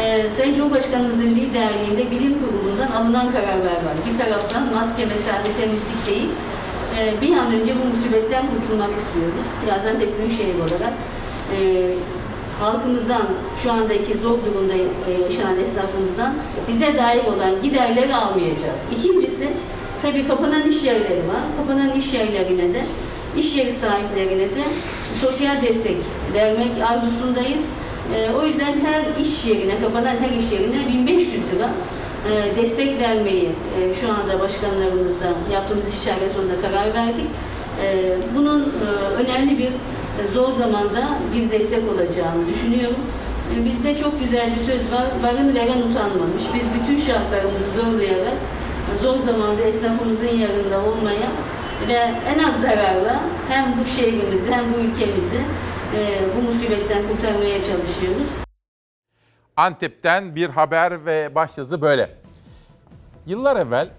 e, 0.00 0.26
Sayın 0.36 0.54
Cumhurbaşkanımızın 0.54 1.30
liderliğinde 1.30 2.10
bilim 2.10 2.34
kurulundan 2.40 2.90
alınan 2.96 3.32
kararlar 3.32 3.78
var. 3.86 3.96
Bir 4.06 4.18
taraftan 4.18 4.62
maske, 4.74 5.06
mesafe, 5.06 5.50
temizlik 5.60 6.06
değil, 6.06 6.28
e, 6.98 7.20
bir 7.22 7.36
an 7.36 7.52
önce 7.52 7.72
bu 7.78 7.96
musibetten 7.96 8.44
kurtulmak 8.46 8.90
istiyoruz. 8.90 9.46
Gaziantep 9.66 10.18
Büyükşehir 10.18 10.54
olarak 10.54 10.92
e, 11.56 11.58
halkımızdan, 12.60 13.26
şu 13.62 13.72
andaki 13.72 14.18
zor 14.22 14.38
durumda 14.44 14.74
e, 14.74 15.12
yaşayan 15.22 15.58
esnafımızdan 15.58 16.34
bize 16.68 16.96
dair 16.96 17.24
olan 17.24 17.62
giderleri 17.62 18.14
almayacağız. 18.14 18.80
İkincisi, 18.98 19.48
tabii 20.02 20.28
kapanan 20.28 20.70
iş 20.70 20.82
yerleri 20.82 21.22
var. 21.28 21.42
Kapanan 21.56 21.92
iş 21.92 22.12
yerlerine 22.12 22.74
de, 22.74 22.84
iş 23.38 23.56
yeri 23.56 23.72
sahiplerine 23.72 24.44
de 24.44 24.64
sosyal 25.20 25.62
destek 25.62 25.96
vermek 26.34 26.70
arzusundayız. 26.86 27.62
E, 28.16 28.30
o 28.38 28.44
yüzden 28.46 28.72
her 28.86 29.22
iş 29.24 29.44
yerine, 29.44 29.80
kapanan 29.80 30.16
her 30.16 30.38
iş 30.38 30.52
yerine 30.52 30.88
1500 30.88 31.32
lira 31.34 31.68
e, 32.30 32.56
destek 32.56 33.00
vermeyi 33.00 33.48
e, 33.80 33.94
şu 33.94 34.08
anda 34.12 34.40
başkanlarımızla 34.40 35.26
yaptığımız 35.52 35.86
istişare 35.88 36.28
sonunda 36.36 36.60
karar 36.62 36.94
verdik. 36.94 37.26
E, 37.82 38.16
Bunun 38.36 38.60
e, 38.62 38.86
önemli 39.22 39.58
bir 39.58 39.72
e, 40.20 40.22
zor 40.34 40.52
zamanda 40.58 41.08
bir 41.34 41.50
destek 41.50 41.82
olacağını 41.92 42.48
düşünüyorum. 42.48 42.96
E, 43.52 43.64
Bizde 43.64 43.96
çok 44.02 44.20
güzel 44.20 44.50
bir 44.50 44.72
söz 44.72 44.92
var, 44.92 45.06
varını 45.22 45.54
veren 45.54 45.82
utanmamış. 45.88 46.42
Biz 46.54 46.62
bütün 46.80 46.98
şartlarımızı 47.06 47.68
zorlayarak 47.80 48.36
e, 48.90 49.02
zor 49.02 49.16
zamanda 49.26 49.62
esnafımızın 49.62 50.36
yanında 50.44 50.76
olmaya 50.90 51.28
ve 51.88 51.98
en 52.32 52.38
az 52.48 52.54
zararla 52.62 53.20
hem 53.48 53.64
bu 53.80 53.86
şehrimizi 53.90 54.50
hem 54.52 54.64
bu 54.72 54.78
ülkemizi 54.78 55.40
e, 55.94 56.36
bu 56.36 56.42
musibetten 56.42 57.08
kurtarmaya 57.08 57.62
çalışıyoruz. 57.62 58.26
Antep'ten 59.56 60.34
bir 60.34 60.48
haber 60.48 61.06
ve 61.06 61.34
başyazı 61.34 61.80
böyle. 61.80 62.10
Yıllar 63.26 63.56
evvel 63.56 63.90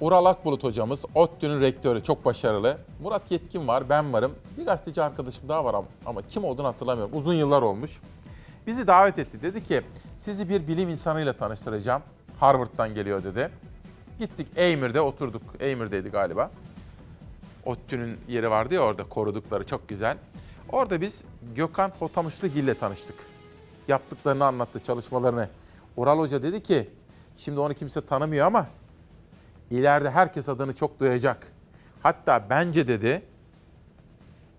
Ural 0.00 0.24
Akbulut 0.24 0.64
hocamız, 0.64 1.04
ODTÜ'nün 1.14 1.60
rektörü, 1.60 2.02
çok 2.02 2.24
başarılı. 2.24 2.78
Murat 3.02 3.30
Yetkin 3.30 3.68
var, 3.68 3.88
ben 3.88 4.12
varım. 4.12 4.34
Bir 4.58 4.64
gazeteci 4.64 5.02
arkadaşım 5.02 5.48
daha 5.48 5.64
var 5.64 5.74
ama, 5.74 5.86
ama 6.06 6.22
kim 6.22 6.44
olduğunu 6.44 6.66
hatırlamıyorum. 6.66 7.16
Uzun 7.16 7.34
yıllar 7.34 7.62
olmuş. 7.62 8.00
Bizi 8.66 8.86
davet 8.86 9.18
etti. 9.18 9.42
Dedi 9.42 9.62
ki 9.64 9.82
sizi 10.18 10.48
bir 10.48 10.68
bilim 10.68 10.88
insanıyla 10.88 11.32
tanıştıracağım. 11.32 12.02
Harvard'dan 12.40 12.94
geliyor 12.94 13.24
dedi. 13.24 13.50
Gittik 14.18 14.46
Eymür'de 14.56 15.00
oturduk. 15.00 15.42
Eymür'deydi 15.60 16.08
galiba. 16.08 16.50
ODTÜ'nün 17.64 18.18
yeri 18.28 18.50
vardı 18.50 18.74
ya 18.74 18.80
orada 18.80 19.04
korudukları 19.04 19.66
çok 19.66 19.88
güzel. 19.88 20.16
Orada 20.72 21.00
biz 21.00 21.20
Gökhan 21.54 21.92
Hotamışlıgil 21.98 22.64
ile 22.64 22.74
tanıştık. 22.74 23.16
Yaptıklarını 23.88 24.44
anlattı, 24.44 24.82
çalışmalarını. 24.82 25.48
Ural 25.96 26.18
Hoca 26.18 26.42
dedi 26.42 26.62
ki, 26.62 26.90
şimdi 27.36 27.60
onu 27.60 27.74
kimse 27.74 28.00
tanımıyor 28.06 28.46
ama 28.46 28.66
ileride 29.70 30.10
herkes 30.10 30.48
adını 30.48 30.74
çok 30.74 31.00
duyacak. 31.00 31.46
Hatta 32.02 32.46
bence 32.50 32.88
dedi, 32.88 33.22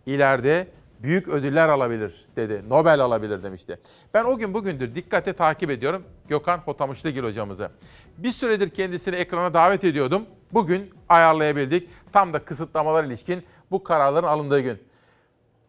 ileride 0.06 0.68
büyük 1.00 1.28
ödüller 1.28 1.70
alabilir 1.70 2.26
dedi. 2.36 2.64
Nobel 2.70 3.00
alabilir 3.00 3.44
demişti. 3.44 3.80
Ben 4.14 4.24
o 4.24 4.38
gün 4.38 4.54
bugündür 4.54 4.96
dikkate 4.96 5.34
takip 5.34 5.70
ediyorum 5.70 6.04
Gökhan 6.28 6.58
Hotamışlıgil 6.58 7.24
hocamızı. 7.24 7.70
Bir 8.18 8.32
süredir 8.32 8.70
kendisini 8.70 9.16
ekrana 9.16 9.54
davet 9.54 9.84
ediyordum. 9.84 10.26
Bugün 10.54 10.90
ayarlayabildik. 11.10 11.90
Tam 12.14 12.34
da 12.34 12.40
kısıtlamalar 12.40 13.04
ilişkin 13.04 13.44
bu 13.72 13.84
kararların 13.84 14.28
alındığı 14.28 14.60
gün. 14.60 14.89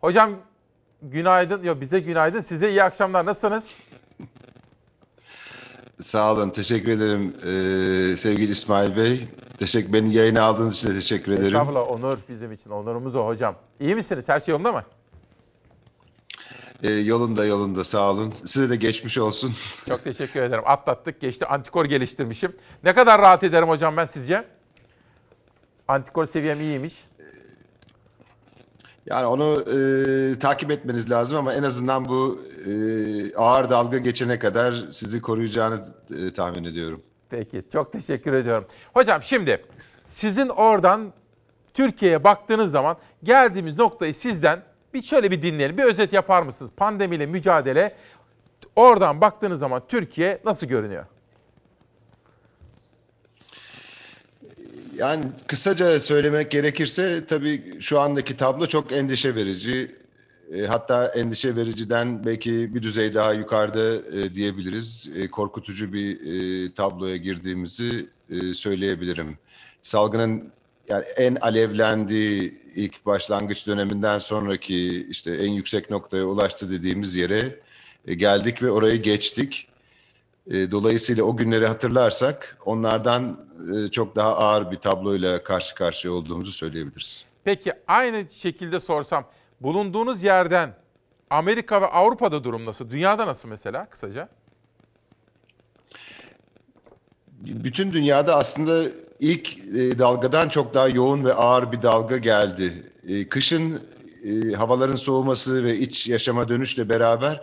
Hocam 0.00 0.30
günaydın. 1.02 1.62
Yok 1.62 1.80
bize 1.80 2.00
günaydın. 2.00 2.40
Size 2.40 2.70
iyi 2.70 2.82
akşamlar. 2.82 3.26
Nasılsınız? 3.26 3.74
Sağ 6.00 6.32
olun, 6.32 6.50
teşekkür 6.50 6.90
ederim 6.90 7.34
ee, 7.40 8.16
sevgili 8.16 8.50
İsmail 8.52 8.96
Bey. 8.96 9.28
Teşekkür, 9.58 9.92
beni 9.92 10.14
yayına 10.14 10.42
aldığınız 10.42 10.74
için 10.74 10.88
de 10.88 10.94
teşekkür 10.94 11.32
ederim. 11.32 11.46
Estağfurullah 11.46 11.90
onur 11.90 12.18
bizim 12.28 12.52
için. 12.52 12.70
Onurumuz 12.70 13.16
o 13.16 13.26
hocam. 13.26 13.54
İyi 13.80 13.94
misiniz? 13.94 14.28
Her 14.28 14.40
şey 14.40 14.52
yolunda 14.52 14.72
mı? 14.72 14.84
Ee, 16.82 16.90
yolunda 16.90 17.44
yolunda 17.44 17.84
sağ 17.84 18.10
olun. 18.10 18.34
Size 18.44 18.70
de 18.70 18.76
geçmiş 18.76 19.18
olsun. 19.18 19.54
Çok 19.88 20.04
teşekkür 20.04 20.42
ederim. 20.42 20.64
Atlattık 20.66 21.20
geçti. 21.20 21.46
Antikor 21.46 21.84
geliştirmişim. 21.84 22.56
Ne 22.84 22.94
kadar 22.94 23.20
rahat 23.20 23.44
ederim 23.44 23.68
hocam 23.68 23.96
ben 23.96 24.04
sizce? 24.04 24.44
Antikor 25.88 26.26
seviyem 26.26 26.60
iyiymiş. 26.60 26.94
Yani 29.10 29.26
onu 29.26 29.60
e, 29.60 30.38
takip 30.38 30.70
etmeniz 30.70 31.10
lazım 31.10 31.38
ama 31.38 31.54
en 31.54 31.62
azından 31.62 32.04
bu 32.04 32.38
e, 32.66 32.72
ağır 33.36 33.70
dalga 33.70 33.98
geçene 33.98 34.38
kadar 34.38 34.74
sizi 34.90 35.20
koruyacağını 35.20 35.84
e, 36.10 36.32
tahmin 36.32 36.64
ediyorum. 36.64 37.02
Peki 37.30 37.62
çok 37.72 37.92
teşekkür 37.92 38.32
ediyorum. 38.32 38.64
Hocam 38.94 39.22
şimdi 39.22 39.64
sizin 40.06 40.48
oradan 40.48 41.12
Türkiye'ye 41.74 42.24
baktığınız 42.24 42.70
zaman 42.70 42.96
geldiğimiz 43.22 43.78
noktayı 43.78 44.14
sizden 44.14 44.62
bir 44.94 45.02
şöyle 45.02 45.30
bir 45.30 45.42
dinleyelim. 45.42 45.78
Bir 45.78 45.84
özet 45.84 46.12
yapar 46.12 46.42
mısınız? 46.42 46.70
Pandemiyle 46.76 47.26
mücadele 47.26 47.96
oradan 48.76 49.20
baktığınız 49.20 49.60
zaman 49.60 49.82
Türkiye 49.88 50.40
nasıl 50.44 50.66
görünüyor? 50.66 51.04
Yani 55.00 55.24
kısaca 55.46 56.00
söylemek 56.00 56.50
gerekirse 56.50 57.24
tabii 57.26 57.80
şu 57.80 58.00
andaki 58.00 58.36
tablo 58.36 58.66
çok 58.66 58.92
endişe 58.92 59.34
verici. 59.34 59.90
E, 60.54 60.62
hatta 60.62 61.06
endişe 61.06 61.56
vericiden 61.56 62.24
belki 62.26 62.74
bir 62.74 62.82
düzey 62.82 63.14
daha 63.14 63.32
yukarıda 63.32 64.16
e, 64.16 64.34
diyebiliriz. 64.34 65.12
E, 65.16 65.28
korkutucu 65.28 65.92
bir 65.92 66.18
tabloya 66.74 67.16
girdiğimizi 67.16 68.06
söyleyebilirim. 68.54 69.38
Salgının 69.82 70.50
yani 70.88 71.04
en 71.16 71.36
alevlendiği 71.40 72.60
ilk 72.74 73.06
başlangıç 73.06 73.66
döneminden 73.66 74.18
sonraki 74.18 75.06
işte 75.10 75.34
en 75.34 75.50
yüksek 75.50 75.90
noktaya 75.90 76.24
ulaştı 76.24 76.70
dediğimiz 76.70 77.16
yere 77.16 77.58
geldik 78.06 78.62
ve 78.62 78.70
orayı 78.70 79.02
geçtik. 79.02 79.69
E, 80.50 80.70
Dolayısıyla 80.70 81.24
o 81.24 81.36
günleri 81.36 81.66
hatırlarsak 81.66 82.56
onlardan 82.64 83.40
e, 83.74 83.88
çok 83.90 84.16
daha 84.16 84.36
ağır 84.36 84.70
bir 84.70 84.76
tabloyla 84.76 85.44
karşı 85.44 85.74
karşıya 85.74 86.14
olduğumuzu 86.14 86.52
söyleyebiliriz. 86.52 87.24
Peki 87.44 87.72
aynı 87.86 88.24
şekilde 88.30 88.80
sorsam 88.80 89.24
bulunduğunuz 89.60 90.24
yerden 90.24 90.74
Amerika 91.30 91.80
ve 91.82 91.86
Avrupa'da 91.86 92.44
durum 92.44 92.66
nasıl? 92.66 92.90
Dünyada 92.90 93.26
nasıl 93.26 93.48
mesela 93.48 93.86
kısaca? 93.86 94.28
Bütün 97.40 97.92
dünyada 97.92 98.36
aslında 98.36 98.82
ilk 99.20 99.58
e, 99.58 99.98
dalgadan 99.98 100.48
çok 100.48 100.74
daha 100.74 100.88
yoğun 100.88 101.24
ve 101.24 101.34
ağır 101.34 101.72
bir 101.72 101.82
dalga 101.82 102.16
geldi. 102.16 102.72
E, 103.08 103.28
Kışın 103.28 103.80
e, 104.24 104.52
havaların 104.52 104.96
soğuması 104.96 105.64
ve 105.64 105.76
iç 105.78 106.08
yaşama 106.08 106.48
dönüşle 106.48 106.88
beraber 106.88 107.40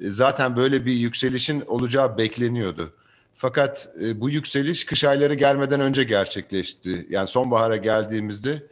zaten 0.00 0.56
böyle 0.56 0.86
bir 0.86 0.92
yükselişin 0.92 1.60
olacağı 1.66 2.18
bekleniyordu. 2.18 2.92
Fakat 3.34 3.88
e, 4.02 4.20
bu 4.20 4.30
yükseliş 4.30 4.84
kış 4.84 5.04
ayları 5.04 5.34
gelmeden 5.34 5.80
önce 5.80 6.04
gerçekleşti. 6.04 7.06
Yani 7.10 7.28
sonbahara 7.28 7.76
geldiğimizde 7.76 8.62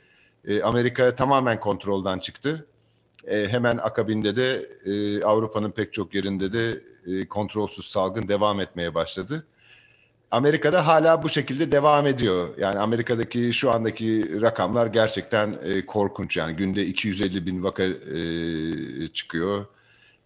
e, 0.48 0.62
Amerika 0.62 1.14
tamamen 1.16 1.60
kontrolden 1.60 2.18
çıktı. 2.18 2.66
E, 3.26 3.48
hemen 3.48 3.76
akabinde 3.76 4.36
de 4.36 4.68
e, 4.86 5.24
Avrupa'nın 5.24 5.70
pek 5.70 5.92
çok 5.92 6.14
yerinde 6.14 6.52
de 6.52 6.80
e, 7.06 7.28
kontrolsüz 7.28 7.86
salgın 7.86 8.28
devam 8.28 8.60
etmeye 8.60 8.94
başladı. 8.94 9.46
Amerika'da 10.30 10.86
hala 10.86 11.22
bu 11.22 11.28
şekilde 11.28 11.72
devam 11.72 12.06
ediyor. 12.06 12.48
Yani 12.58 12.78
Amerika'daki 12.78 13.52
şu 13.52 13.70
andaki 13.70 14.40
rakamlar 14.42 14.86
gerçekten 14.86 15.58
e, 15.64 15.86
korkunç. 15.86 16.36
Yani 16.36 16.56
günde 16.56 16.86
250 16.86 17.46
bin 17.46 17.62
vaka 17.62 17.82
e, 17.82 19.08
çıkıyor. 19.08 19.66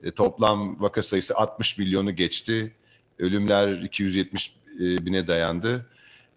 E, 0.03 0.11
toplam 0.11 0.81
vaka 0.81 1.03
sayısı 1.03 1.37
60 1.37 1.79
milyonu 1.79 2.17
geçti. 2.17 2.73
Ölümler 3.19 3.73
270 3.73 4.57
e, 4.81 5.07
bine 5.07 5.27
dayandı. 5.27 5.87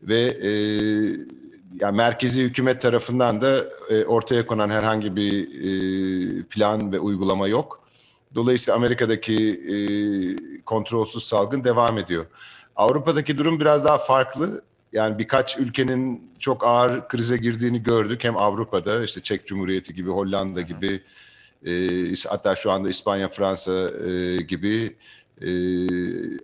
Ve 0.04 0.20
e, 0.20 0.52
yani 1.80 1.98
merkezi 1.98 2.44
hükümet 2.44 2.82
tarafından 2.82 3.42
da 3.42 3.66
e, 3.90 4.06
ortaya 4.06 4.46
konan 4.46 4.70
herhangi 4.70 5.16
bir 5.16 5.48
e, 5.48 6.44
plan 6.44 6.92
ve 6.92 7.00
uygulama 7.00 7.48
yok. 7.48 7.82
Dolayısıyla 8.36 8.76
Amerika'daki 8.76 9.36
e, 9.54 9.76
kontrolsüz 10.66 11.24
salgın 11.24 11.64
devam 11.64 11.98
ediyor. 11.98 12.26
Avrupa'daki 12.76 13.38
durum 13.38 13.60
biraz 13.60 13.86
daha 13.86 13.98
farklı. 13.98 14.62
Yani 14.94 15.20
birkaç 15.20 15.58
ülkenin 15.58 16.32
çok 16.40 16.68
ağır 16.68 17.08
krize 17.08 17.38
girdiğini 17.38 17.84
gördük. 17.84 18.24
Hem 18.24 18.38
Avrupa'da 18.38 19.04
işte 19.04 19.22
Çek 19.22 19.48
Cumhuriyeti 19.48 19.94
gibi, 19.94 20.10
Hollanda 20.10 20.62
gibi, 20.62 21.02
e, 21.66 21.72
hatta 22.30 22.56
şu 22.56 22.72
anda 22.72 22.90
İspanya, 22.90 23.30
Fransa 23.30 23.90
e, 23.90 24.42
gibi, 24.42 24.96
e, 25.42 25.50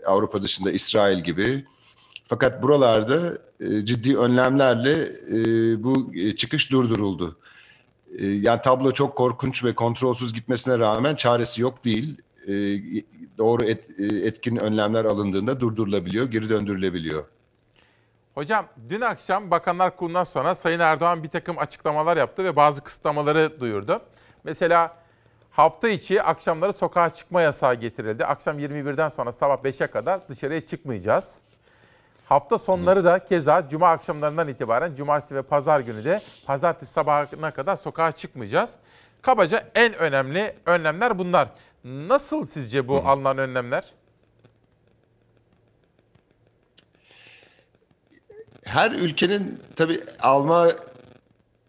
Avrupa 0.05 0.43
dışında 0.43 0.71
İsrail 0.71 1.23
gibi. 1.23 1.65
Fakat 2.25 2.63
buralarda 2.63 3.37
e, 3.59 3.85
ciddi 3.85 4.17
önlemlerle 4.17 4.93
e, 5.33 5.83
bu 5.83 6.11
e, 6.15 6.35
çıkış 6.35 6.71
durduruldu. 6.71 7.37
E, 8.19 8.27
yani 8.27 8.61
tablo 8.61 8.91
çok 8.91 9.15
korkunç 9.15 9.63
ve 9.63 9.75
kontrolsüz 9.75 10.33
gitmesine 10.33 10.79
rağmen 10.79 11.15
çaresi 11.15 11.61
yok 11.61 11.85
değil. 11.85 12.17
E, 12.47 12.53
doğru 13.37 13.63
et, 13.63 13.99
e, 13.99 14.27
etkin 14.27 14.55
önlemler 14.55 15.05
alındığında 15.05 15.59
durdurulabiliyor, 15.59 16.31
geri 16.31 16.49
döndürülebiliyor. 16.49 17.23
Hocam 18.35 18.67
dün 18.89 19.01
akşam 19.01 19.51
Bakanlar 19.51 19.97
Kurulu'ndan 19.97 20.23
sonra 20.23 20.55
Sayın 20.55 20.79
Erdoğan 20.79 21.23
bir 21.23 21.29
takım 21.29 21.57
açıklamalar 21.57 22.17
yaptı 22.17 22.43
ve 22.43 22.55
bazı 22.55 22.83
kısıtlamaları 22.83 23.59
duyurdu. 23.59 24.01
Mesela 24.43 24.95
hafta 25.57 25.89
içi 25.89 26.23
akşamları 26.23 26.73
sokağa 26.73 27.09
çıkma 27.09 27.41
yasağı 27.41 27.75
getirildi. 27.75 28.25
Akşam 28.25 28.59
21'den 28.59 29.09
sonra 29.09 29.31
sabah 29.31 29.57
5'e 29.57 29.87
kadar 29.87 30.27
dışarıya 30.29 30.65
çıkmayacağız. 30.65 31.41
Hafta 32.25 32.57
sonları 32.57 33.05
da 33.05 33.25
keza 33.25 33.67
cuma 33.67 33.89
akşamlarından 33.89 34.47
itibaren 34.47 34.95
cumartesi 34.95 35.35
ve 35.35 35.41
pazar 35.41 35.79
günü 35.79 36.05
de 36.05 36.21
pazartesi 36.45 36.93
sabahına 36.93 37.51
kadar 37.51 37.75
sokağa 37.75 38.11
çıkmayacağız. 38.11 38.69
Kabaca 39.21 39.67
en 39.75 39.93
önemli 39.93 40.55
önlemler 40.65 41.17
bunlar. 41.17 41.49
Nasıl 41.83 42.45
sizce 42.45 42.87
bu 42.87 42.97
alınan 42.97 43.37
önlemler? 43.37 43.93
Her 48.65 48.91
ülkenin 48.91 49.63
tabii 49.75 49.99
alma 50.21 50.67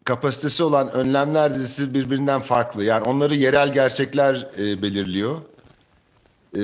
kapasitesi 0.09 0.65
olan 0.65 0.93
önlemler 0.93 1.55
dizisi 1.55 1.95
birbirinden 1.95 2.41
farklı. 2.41 2.85
Yani 2.85 3.05
onları 3.05 3.35
yerel 3.35 3.73
gerçekler 3.73 4.49
e, 4.59 4.83
belirliyor. 4.83 5.37
E, 6.57 6.63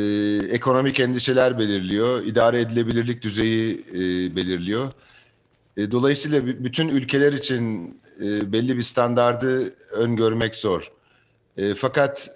ekonomik 0.54 1.00
endişeler 1.00 1.58
belirliyor. 1.58 2.22
idare 2.22 2.60
edilebilirlik 2.60 3.22
düzeyi 3.22 3.84
e, 3.92 4.36
belirliyor. 4.36 4.92
E, 5.76 5.90
dolayısıyla 5.90 6.46
bütün 6.46 6.88
ülkeler 6.88 7.32
için 7.32 7.94
e, 8.20 8.52
belli 8.52 8.76
bir 8.76 8.82
standardı 8.82 9.74
öngörmek 9.92 10.56
zor. 10.56 10.92
E, 11.56 11.74
fakat 11.74 12.30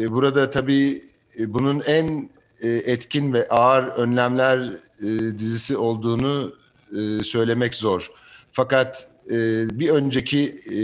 e, 0.00 0.10
burada 0.10 0.50
tabii 0.50 1.04
e, 1.38 1.54
bunun 1.54 1.80
en 1.80 2.30
e, 2.62 2.68
etkin 2.68 3.32
ve 3.32 3.48
ağır 3.48 3.84
önlemler 3.84 4.58
e, 5.02 5.38
dizisi 5.38 5.76
olduğunu 5.76 6.54
e, 6.92 7.24
söylemek 7.24 7.74
zor. 7.74 8.10
Fakat 8.52 9.08
e, 9.30 9.68
bir 9.78 9.88
önceki 9.88 10.54
e, 10.66 10.78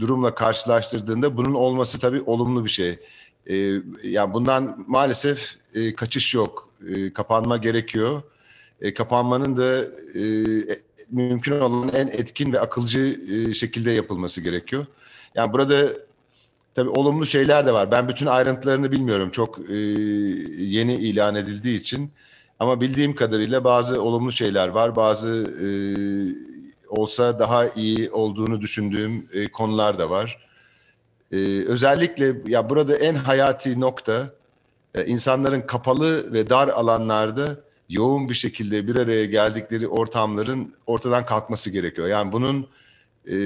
durumla 0.00 0.34
karşılaştırdığında 0.34 1.36
bunun 1.36 1.54
olması 1.54 2.00
tabii 2.00 2.20
olumlu 2.20 2.64
bir 2.64 2.70
şey. 2.70 2.98
E, 3.46 3.54
yani 4.02 4.32
bundan 4.32 4.84
maalesef 4.86 5.56
kaçış 5.96 6.34
yok. 6.34 6.68
Kapanma 7.14 7.56
gerekiyor. 7.56 8.22
Kapanmanın 8.96 9.56
da 9.56 9.84
mümkün 11.10 11.60
olan 11.60 11.88
en 11.88 12.06
etkin 12.06 12.52
ve 12.52 12.60
akılcı 12.60 13.20
şekilde 13.54 13.90
yapılması 13.90 14.40
gerekiyor. 14.40 14.86
Yani 15.34 15.52
burada 15.52 15.88
tabii 16.74 16.88
olumlu 16.88 17.26
şeyler 17.26 17.66
de 17.66 17.72
var. 17.72 17.90
Ben 17.90 18.08
bütün 18.08 18.26
ayrıntılarını 18.26 18.92
bilmiyorum. 18.92 19.30
Çok 19.30 19.58
yeni 20.58 20.94
ilan 20.94 21.34
edildiği 21.34 21.80
için. 21.80 22.10
Ama 22.58 22.80
bildiğim 22.80 23.14
kadarıyla 23.14 23.64
bazı 23.64 24.02
olumlu 24.02 24.32
şeyler 24.32 24.68
var. 24.68 24.96
Bazı 24.96 25.28
e, 25.60 25.66
olsa 26.88 27.38
daha 27.38 27.68
iyi 27.68 28.10
olduğunu 28.10 28.60
düşündüğüm 28.60 29.28
e, 29.32 29.48
konular 29.48 29.98
da 29.98 30.10
var. 30.10 30.46
E, 31.32 31.36
özellikle 31.66 32.34
ya 32.46 32.70
burada 32.70 32.96
en 32.96 33.14
hayati 33.14 33.80
nokta 33.80 34.30
e, 34.94 35.04
insanların 35.04 35.60
kapalı 35.60 36.32
ve 36.32 36.50
dar 36.50 36.68
alanlarda 36.68 37.60
yoğun 37.88 38.28
bir 38.28 38.34
şekilde 38.34 38.86
bir 38.86 38.96
araya 38.96 39.24
geldikleri 39.24 39.88
ortamların 39.88 40.74
ortadan 40.86 41.26
kalkması 41.26 41.70
gerekiyor. 41.70 42.08
Yani 42.08 42.32
bunun 42.32 42.66
e, 43.26 43.36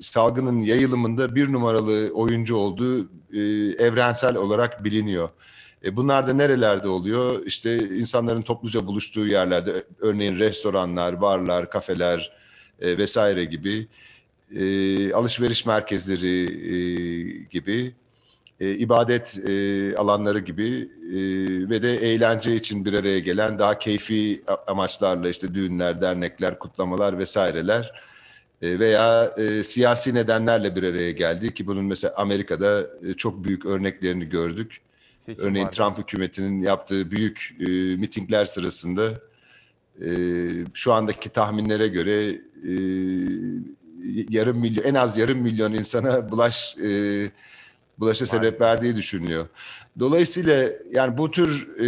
salgının 0.00 0.60
yayılımında 0.60 1.34
bir 1.34 1.52
numaralı 1.52 2.10
oyuncu 2.14 2.56
olduğu 2.56 3.00
e, 3.32 3.40
evrensel 3.78 4.36
olarak 4.36 4.84
biliniyor. 4.84 5.28
E, 5.84 5.96
bunlar 5.96 6.26
da 6.26 6.32
nerelerde 6.32 6.88
oluyor? 6.88 7.46
İşte 7.46 7.78
insanların 7.78 8.42
topluca 8.42 8.86
buluştuğu 8.86 9.26
yerlerde, 9.26 9.84
örneğin 10.00 10.38
restoranlar, 10.38 11.20
barlar, 11.20 11.70
kafeler 11.70 12.32
e, 12.80 12.98
vesaire 12.98 13.44
gibi, 13.44 13.86
e, 14.56 15.12
alışveriş 15.12 15.66
merkezleri 15.66 16.44
e, 16.74 16.78
gibi, 17.50 17.94
e, 18.60 18.70
ibadet 18.70 19.38
e, 19.48 19.96
alanları 19.96 20.38
gibi 20.38 20.88
e, 21.12 21.18
ve 21.70 21.82
de 21.82 21.96
eğlence 21.96 22.54
için 22.54 22.84
bir 22.84 22.92
araya 22.92 23.18
gelen 23.18 23.58
daha 23.58 23.78
keyfi 23.78 24.42
amaçlarla 24.66 25.28
işte 25.28 25.54
düğünler, 25.54 26.00
dernekler, 26.00 26.58
kutlamalar 26.58 27.18
vesaireler 27.18 27.92
e, 28.62 28.78
veya 28.78 29.32
e, 29.38 29.62
siyasi 29.62 30.14
nedenlerle 30.14 30.76
bir 30.76 30.82
araya 30.82 31.10
geldi 31.10 31.54
ki 31.54 31.66
bunun 31.66 31.84
mesela 31.84 32.14
Amerika'da 32.16 32.86
e, 33.08 33.14
çok 33.14 33.44
büyük 33.44 33.66
örneklerini 33.66 34.28
gördük. 34.28 34.80
Seçim 35.18 35.44
Örneğin 35.44 35.66
vardı. 35.66 35.76
Trump 35.76 35.98
hükümetinin 35.98 36.62
yaptığı 36.62 37.10
büyük 37.10 37.56
e, 37.60 37.66
mitingler 37.96 38.44
sırasında 38.44 39.10
e, 40.02 40.10
şu 40.74 40.92
andaki 40.92 41.28
tahminlere 41.28 41.88
göre 41.88 42.40
e, 42.64 42.72
yarım 44.30 44.58
milyon 44.58 44.84
en 44.84 44.94
az 44.94 45.18
yarım 45.18 45.38
milyon 45.38 45.72
insana 45.72 46.30
bulaş 46.30 46.76
e, 46.78 46.90
bulaşa 47.98 48.26
sebep 48.26 48.60
verdiği 48.60 48.96
düşünülüyor. 48.96 49.46
Dolayısıyla 49.98 50.68
yani 50.92 51.18
bu 51.18 51.30
tür 51.30 51.68
e, 51.78 51.86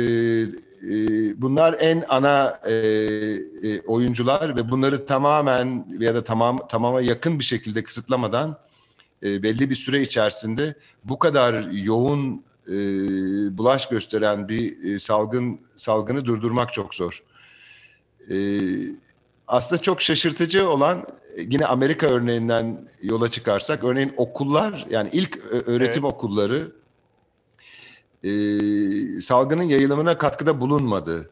e, 0.83 1.43
bunlar 1.43 1.77
en 1.81 2.05
ana 2.09 2.61
e, 2.67 2.73
e, 2.73 3.81
oyuncular 3.81 4.57
ve 4.57 4.69
bunları 4.71 5.07
tamamen 5.07 5.87
ya 5.99 6.15
da 6.15 6.25
tamam 6.25 6.59
tamama 6.69 7.01
yakın 7.01 7.39
bir 7.39 7.45
şekilde 7.45 7.83
kısıtlamadan 7.83 8.59
e, 9.23 9.43
belli 9.43 9.71
bir 9.71 9.75
süre 9.75 10.03
içerisinde 10.03 10.75
bu 11.05 11.19
kadar 11.19 11.71
yoğun 11.71 12.45
e, 12.69 12.75
bulaş 13.59 13.89
gösteren 13.89 14.49
bir 14.49 14.85
e, 14.85 14.99
salgın 14.99 15.61
salgını 15.77 16.25
durdurmak 16.25 16.73
çok 16.73 16.95
zor. 16.95 17.25
E, 18.31 18.37
aslında 19.51 19.83
çok 19.83 20.03
şaşırtıcı 20.03 20.71
olan 20.71 20.99
e, 21.37 21.43
yine 21.43 21.67
Amerika 21.67 22.07
örneğinden 22.07 22.87
yola 23.03 23.31
çıkarsak 23.31 23.85
örneğin 23.85 24.13
okullar 24.17 24.87
yani 24.91 25.09
ilk 25.13 25.37
ö- 25.37 25.63
öğretim 25.67 26.05
okulları 26.05 26.73
e, 28.25 28.31
salgının 29.21 29.63
yayılımına 29.63 30.19
katkıda 30.19 30.61
bulunmadı. 30.61 31.31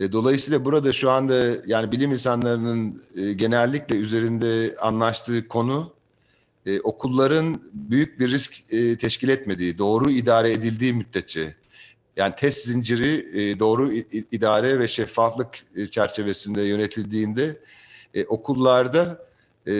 E, 0.00 0.12
dolayısıyla 0.12 0.64
burada 0.64 0.92
şu 0.92 1.10
anda 1.10 1.56
yani 1.66 1.92
bilim 1.92 2.10
insanlarının 2.10 3.02
e, 3.16 3.32
genellikle 3.32 3.96
üzerinde 3.96 4.74
anlaştığı 4.80 5.48
konu 5.48 5.92
e, 6.66 6.80
okulların 6.80 7.60
büyük 7.72 8.20
bir 8.20 8.30
risk 8.30 8.72
e, 8.72 8.96
teşkil 8.96 9.28
etmediği, 9.28 9.78
doğru 9.78 10.10
idare 10.10 10.52
edildiği 10.52 10.92
müddetçe 10.92 11.54
yani 12.16 12.34
test 12.36 12.66
zinciri 12.66 13.40
e, 13.40 13.58
doğru 13.58 13.92
idare 14.30 14.78
ve 14.78 14.88
şeffaflık 14.88 15.58
e, 15.76 15.86
çerçevesinde 15.86 16.62
yönetildiğinde 16.62 17.56
e, 18.14 18.24
okullarda 18.24 19.26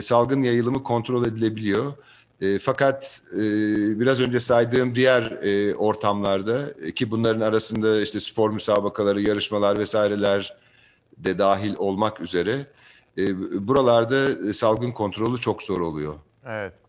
salgın 0.00 0.42
yayılımı 0.42 0.82
kontrol 0.82 1.26
edilebiliyor. 1.26 1.92
Fakat 2.60 3.22
biraz 3.98 4.20
önce 4.20 4.40
saydığım 4.40 4.94
diğer 4.94 5.38
ortamlarda 5.74 6.74
ki 6.94 7.10
bunların 7.10 7.40
arasında 7.40 8.00
işte 8.00 8.20
spor 8.20 8.50
müsabakaları, 8.50 9.20
yarışmalar 9.20 9.78
vesaireler 9.78 10.56
de 11.16 11.38
dahil 11.38 11.74
olmak 11.78 12.20
üzere 12.20 12.66
buralarda 13.52 14.52
salgın 14.52 14.92
kontrolü 14.92 15.38
çok 15.40 15.62
zor 15.62 15.80
oluyor. 15.80 16.14
Evet. 16.46 16.81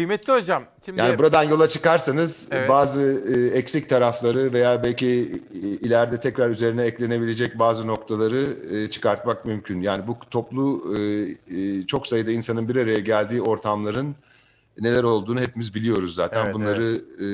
Kıymetli 0.00 0.32
hocam, 0.32 0.64
şimdi 0.84 1.00
Yani 1.00 1.18
buradan 1.18 1.42
yola 1.42 1.68
çıkarsanız 1.68 2.48
Evet. 2.52 2.68
bazı 2.68 3.02
e, 3.34 3.58
eksik 3.58 3.88
tarafları 3.88 4.52
veya 4.52 4.84
belki 4.84 5.06
e, 5.54 5.58
ileride 5.58 6.20
tekrar 6.20 6.50
üzerine 6.50 6.82
eklenebilecek 6.82 7.58
bazı 7.58 7.86
noktaları 7.86 8.46
e, 8.74 8.90
çıkartmak 8.90 9.44
mümkün. 9.44 9.80
Yani 9.80 10.06
bu 10.06 10.16
toplu 10.30 10.84
çok 11.86 12.06
sayıda 12.06 12.30
insanın 12.30 12.68
bir 12.68 12.76
araya 12.76 12.98
geldiği 13.00 13.42
ortamların 13.42 14.14
neler 14.80 15.02
olduğunu 15.02 15.40
hepimiz 15.40 15.74
biliyoruz 15.74 16.14
zaten. 16.14 16.44
Evet, 16.44 16.54
Bunları 16.54 17.00
e, 17.20 17.24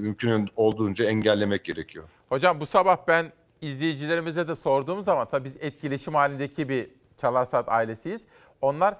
mümkün 0.00 0.48
olduğunca 0.56 1.04
engellemek 1.04 1.64
gerekiyor. 1.64 2.04
Hocam 2.28 2.60
bu 2.60 2.66
sabah 2.66 2.96
ben 3.08 3.32
izleyicilerimize 3.60 4.48
de 4.48 4.56
sorduğum 4.56 5.02
zaman 5.02 5.28
tabii 5.30 5.44
biz 5.44 5.56
etkileşim 5.60 6.14
halindeki 6.14 6.68
bir 6.68 6.86
Çalar 7.16 7.44
Saat 7.44 7.68
ailesiyiz. 7.68 8.24
Onlar 8.60 8.96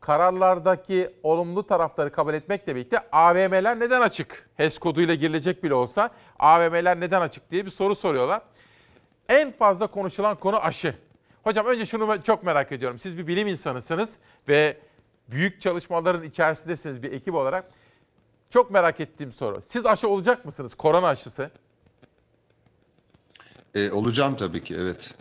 kararlardaki 0.00 1.10
olumlu 1.22 1.66
tarafları 1.66 2.12
kabul 2.12 2.34
etmekle 2.34 2.74
birlikte 2.74 2.98
AVM'ler 3.12 3.80
neden 3.80 4.00
açık? 4.00 4.50
HES 4.56 4.78
koduyla 4.78 5.14
girilecek 5.14 5.64
bile 5.64 5.74
olsa 5.74 6.10
AVM'ler 6.38 7.00
neden 7.00 7.20
açık 7.20 7.50
diye 7.50 7.66
bir 7.66 7.70
soru 7.70 7.94
soruyorlar. 7.94 8.42
En 9.28 9.52
fazla 9.52 9.86
konuşulan 9.86 10.36
konu 10.36 10.56
aşı. 10.56 10.94
Hocam 11.44 11.66
önce 11.66 11.86
şunu 11.86 12.22
çok 12.22 12.42
merak 12.42 12.72
ediyorum. 12.72 12.98
Siz 12.98 13.18
bir 13.18 13.26
bilim 13.26 13.48
insanısınız 13.48 14.10
ve 14.48 14.76
büyük 15.28 15.60
çalışmaların 15.60 16.22
içerisindesiniz 16.22 17.02
bir 17.02 17.12
ekip 17.12 17.34
olarak. 17.34 17.64
Çok 18.50 18.70
merak 18.70 19.00
ettiğim 19.00 19.32
soru. 19.32 19.62
Siz 19.66 19.86
aşı 19.86 20.08
olacak 20.08 20.44
mısınız? 20.44 20.74
Korona 20.74 21.08
aşısı. 21.08 21.50
E, 23.74 23.90
olacağım 23.90 24.36
tabii 24.36 24.64
ki 24.64 24.76
evet. 24.78 25.14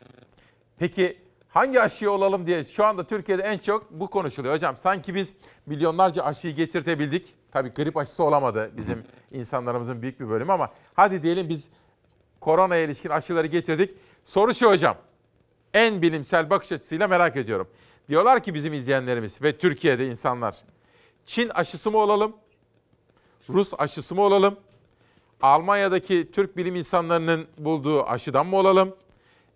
Peki 0.79 1.17
hangi 1.49 1.81
aşıyı 1.81 2.11
olalım 2.11 2.47
diye 2.47 2.65
şu 2.65 2.85
anda 2.85 3.03
Türkiye'de 3.03 3.43
en 3.43 3.57
çok 3.57 3.91
bu 3.91 4.07
konuşuluyor. 4.07 4.53
Hocam 4.55 4.77
sanki 4.77 5.15
biz 5.15 5.33
milyonlarca 5.65 6.23
aşıyı 6.23 6.55
getirtebildik. 6.55 7.35
Tabii 7.51 7.69
grip 7.69 7.97
aşısı 7.97 8.23
olamadı 8.23 8.71
bizim 8.77 9.03
insanlarımızın 9.31 10.01
büyük 10.01 10.19
bir 10.19 10.29
bölümü 10.29 10.51
ama 10.51 10.71
hadi 10.93 11.23
diyelim 11.23 11.49
biz 11.49 11.69
koronaya 12.39 12.83
ilişkin 12.83 13.09
aşıları 13.09 13.47
getirdik. 13.47 13.95
Soru 14.25 14.53
şu 14.53 14.69
hocam. 14.69 14.97
En 15.73 16.01
bilimsel 16.01 16.49
bakış 16.49 16.71
açısıyla 16.71 17.07
merak 17.07 17.35
ediyorum. 17.35 17.67
Diyorlar 18.09 18.43
ki 18.43 18.53
bizim 18.53 18.73
izleyenlerimiz 18.73 19.41
ve 19.41 19.57
Türkiye'de 19.57 20.07
insanlar. 20.07 20.55
Çin 21.25 21.49
aşısı 21.49 21.91
mı 21.91 21.97
olalım? 21.97 22.35
Rus 23.49 23.73
aşısı 23.77 24.15
mı 24.15 24.21
olalım? 24.21 24.57
Almanya'daki 25.41 26.31
Türk 26.31 26.57
bilim 26.57 26.75
insanlarının 26.75 27.47
bulduğu 27.57 28.03
aşıdan 28.03 28.47
mı 28.47 28.55
olalım? 28.55 28.95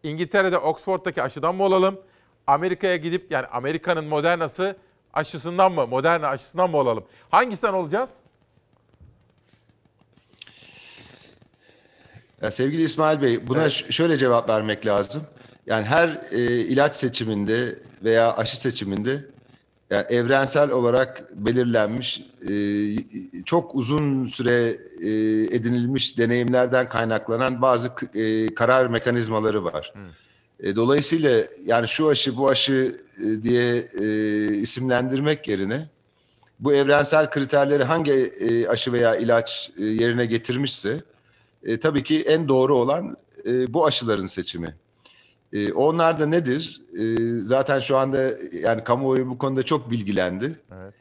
İngiltere'de 0.04 0.58
Oxford'daki 0.58 1.22
aşıdan 1.24 1.56
mı 1.56 1.64
olalım? 1.64 2.02
Amerika'ya 2.48 2.96
gidip 2.96 3.32
yani 3.32 3.46
Amerika'nın 3.48 4.06
Moderna'sı 4.06 4.76
aşısından 5.14 5.72
mı, 5.72 5.88
Moderna 5.88 6.28
aşısından 6.28 6.70
mı 6.70 6.78
olalım? 6.78 7.04
Hangisinden 7.32 7.74
olacağız? 7.74 8.20
Ya 12.42 12.52
sevgili 12.52 12.82
İsmail 12.82 13.22
Bey, 13.22 13.48
buna 13.48 13.70
ş- 13.70 13.92
şöyle 13.92 14.18
cevap 14.18 14.50
vermek 14.50 14.86
lazım. 14.86 15.24
Yani 15.66 15.86
her 15.86 16.22
e, 16.32 16.38
ilaç 16.60 16.94
seçiminde 16.96 17.80
veya 18.04 18.36
aşı 18.38 18.60
seçiminde 18.62 19.26
yani 19.94 20.06
evrensel 20.10 20.72
olarak 20.72 21.36
belirlenmiş, 21.36 22.22
e, 22.50 22.54
çok 23.46 23.76
uzun 23.76 24.28
süre 24.28 24.78
e, 25.02 25.10
edinilmiş 25.56 26.18
deneyimlerden 26.18 26.90
kaynaklanan 26.90 27.62
bazı 27.62 27.92
e, 28.16 28.56
karar 28.56 28.88
mekanizmaları 28.88 29.64
var. 29.64 29.94
E, 30.60 30.76
dolayısıyla 30.76 31.44
yani 31.66 31.88
şu 31.88 32.10
aşı 32.10 32.38
bu 32.38 32.50
aşı 32.50 33.02
e, 33.18 33.44
diye 33.44 33.88
e, 34.00 34.08
isimlendirmek 34.54 35.48
yerine 35.48 35.88
bu 36.60 36.74
evrensel 36.74 37.30
kriterleri 37.30 37.84
hangi 37.84 38.14
e, 38.14 38.68
aşı 38.68 38.94
veya 38.94 39.16
ilaç 39.16 39.72
e, 39.78 39.84
yerine 39.84 40.26
getirmişse 40.26 40.98
e, 41.64 41.80
tabii 41.80 42.04
ki 42.04 42.22
en 42.22 42.48
doğru 42.48 42.78
olan 42.78 43.18
e, 43.46 43.74
bu 43.74 43.86
aşıların 43.86 44.26
seçimi. 44.26 44.76
E, 45.54 45.74
onlar 45.74 46.20
da 46.20 46.26
nedir? 46.26 46.82
E, 47.00 47.04
zaten 47.42 47.80
şu 47.80 47.98
anda 47.98 48.32
yani 48.52 48.84
kamuoyu 48.84 49.30
bu 49.30 49.38
konuda 49.38 49.64
çok 49.64 49.92
bilgilendi. 49.92 50.52
Evet. 50.72 50.94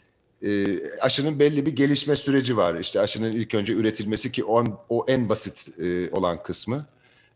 E, 0.43 0.81
aşının 1.01 1.39
belli 1.39 1.67
bir 1.67 1.77
gelişme 1.77 2.17
süreci 2.17 2.57
var. 2.57 2.75
İşte 2.75 3.01
aşının 3.01 3.33
ilk 3.33 3.55
önce 3.55 3.73
üretilmesi 3.73 4.33
ki 4.33 4.45
o, 4.45 4.65
o 4.89 5.05
en 5.09 5.29
basit 5.29 5.81
e, 5.81 6.11
olan 6.11 6.43
kısmı. 6.43 6.87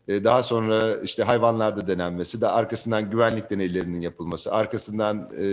E, 0.07 0.23
daha 0.23 0.43
sonra 0.43 0.95
işte 1.03 1.23
hayvanlarda 1.23 1.87
denenmesi, 1.87 2.41
de 2.41 2.47
arkasından 2.47 3.09
güvenlik 3.09 3.49
deneylerinin 3.49 4.01
yapılması, 4.01 4.53
arkasından 4.53 5.29
e, 5.37 5.45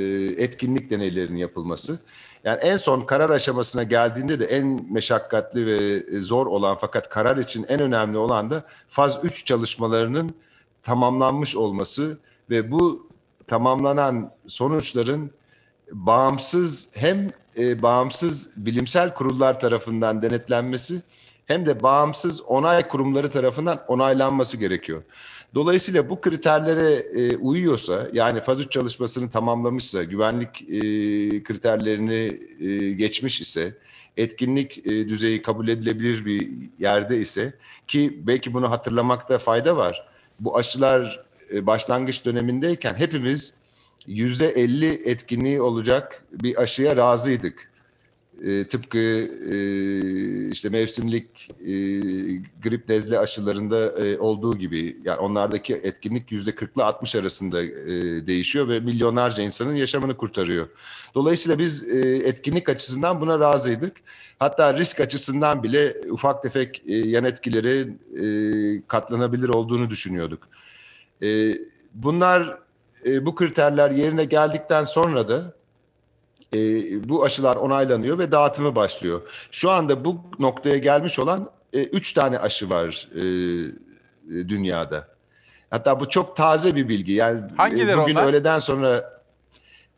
etkinlik 0.43 0.91
deneylerinin 0.91 1.39
yapılması. 1.39 1.99
Yani 2.45 2.61
en 2.61 2.77
son 2.77 3.01
karar 3.01 3.31
aşamasına 3.31 3.83
geldiğinde 3.83 4.41
de 4.41 4.45
en 4.45 4.93
meşakkatli 4.93 5.67
ve 5.67 6.03
e, 6.17 6.21
zor 6.21 6.47
olan 6.47 6.79
fakat 6.81 7.09
karar 7.09 7.37
için 7.37 7.67
en 7.69 7.81
önemli 7.81 8.19
olan 8.19 8.51
da 8.51 8.65
faz 8.89 9.25
3 9.25 9.47
çalışmalarının 9.47 10.35
tamamlanmış 10.85 11.57
olması 11.57 12.19
ve 12.51 12.71
bu 12.71 13.09
tamamlanan 13.47 14.33
sonuçların 14.47 15.31
bağımsız 15.93 16.97
hem 16.97 17.31
e, 17.59 17.83
bağımsız 17.83 18.51
bilimsel 18.57 19.15
kurullar 19.15 19.61
tarafından 19.61 20.23
denetlenmesi 20.23 21.03
hem 21.47 21.67
de 21.67 21.83
bağımsız 21.83 22.43
onay 22.43 22.89
kurumları 22.89 23.31
tarafından 23.31 23.81
onaylanması 23.89 24.57
gerekiyor. 24.57 25.03
Dolayısıyla 25.55 26.11
bu 26.11 26.21
kriterlere 26.21 26.93
e, 26.93 27.37
uyuyorsa 27.37 28.09
yani 28.13 28.41
faz 28.41 28.61
3 28.61 28.73
çalışmasını 28.73 29.31
tamamlamışsa, 29.31 30.05
güvenlik 30.05 30.63
e, 30.63 30.79
kriterlerini 31.43 32.41
e, 32.61 32.93
geçmiş 32.93 33.41
ise, 33.41 33.75
etkinlik 34.17 34.87
e, 34.87 35.09
düzeyi 35.09 35.43
kabul 35.43 35.69
edilebilir 35.69 36.25
bir 36.25 36.51
yerde 36.79 37.19
ise 37.19 37.55
ki 37.89 38.23
belki 38.27 38.55
bunu 38.55 38.71
hatırlamakta 38.71 39.39
fayda 39.39 39.77
var. 39.77 40.14
Bu 40.41 40.57
aşılar 40.57 41.25
e, 41.53 41.67
başlangıç 41.67 42.25
dönemindeyken 42.25 42.95
hepimiz 42.95 43.55
yüzde 44.07 44.47
50 44.49 44.87
etkinliği 44.87 45.61
olacak 45.61 46.25
bir 46.33 46.63
aşıya 46.63 46.97
razıydık. 46.97 47.74
E, 48.45 48.65
tıpkı 48.65 48.99
e, 48.99 49.57
işte 50.51 50.69
mevsimlik 50.69 51.51
e, 51.61 51.73
grip 52.63 52.89
nezle 52.89 53.19
aşılarında 53.19 53.87
e, 53.87 54.19
olduğu 54.19 54.59
gibi 54.59 54.97
yani 55.05 55.19
onlardaki 55.19 55.75
etkinlik 55.75 56.33
yüzde 56.33 56.55
40 56.55 56.77
ile 56.77 56.83
60 56.83 57.17
arasında 57.17 57.63
e, 57.63 58.27
değişiyor 58.27 58.69
ve 58.69 58.81
milyonlarca 58.81 59.43
insanın 59.43 59.75
yaşamını 59.75 60.17
kurtarıyor. 60.17 60.69
Dolayısıyla 61.15 61.59
biz 61.59 61.93
e, 61.93 61.99
etkinlik 62.17 62.69
açısından 62.69 63.21
buna 63.21 63.41
razıydık. 63.41 63.97
Hatta 64.39 64.75
risk 64.77 65.01
açısından 65.01 65.63
bile 65.63 65.95
ufak 66.11 66.43
tefek 66.43 66.83
e, 66.87 66.95
yan 66.95 67.25
etkileri 67.25 67.89
e, 68.23 68.27
katlanabilir 68.89 69.49
olduğunu 69.49 69.91
düşünüyorduk. 69.91 70.49
E, 71.23 71.59
bunlar 71.95 72.59
e, 73.07 73.27
bu 73.27 73.35
kriterler 73.35 73.91
yerine 73.91 74.25
geldikten 74.25 74.85
sonra 74.85 75.29
da 75.29 75.55
e, 76.55 76.59
bu 77.09 77.25
aşılar 77.25 77.57
onaylanıyor 77.57 78.19
ve 78.19 78.33
dağıtımı 78.33 78.75
başlıyor. 78.75 79.21
Şu 79.51 79.71
anda 79.71 80.05
bu 80.05 80.21
noktaya 80.39 80.79
gelmiş 80.79 81.19
olan 81.19 81.51
e, 81.73 81.83
üç 81.83 82.13
tane 82.13 82.39
aşı 82.39 82.71
var 82.71 83.09
e, 83.15 83.21
e, 83.21 84.49
dünyada. 84.49 85.09
Hatta 85.71 86.01
bu 86.01 86.09
çok 86.09 86.37
taze 86.37 86.77
bir 86.77 86.89
bilgi. 86.89 87.13
Yani 87.13 87.41
e, 87.41 87.57
Hangileri 87.57 87.99
bugün 87.99 88.15
onlar? 88.15 88.27
öğleden 88.27 88.59
sonra 88.59 89.21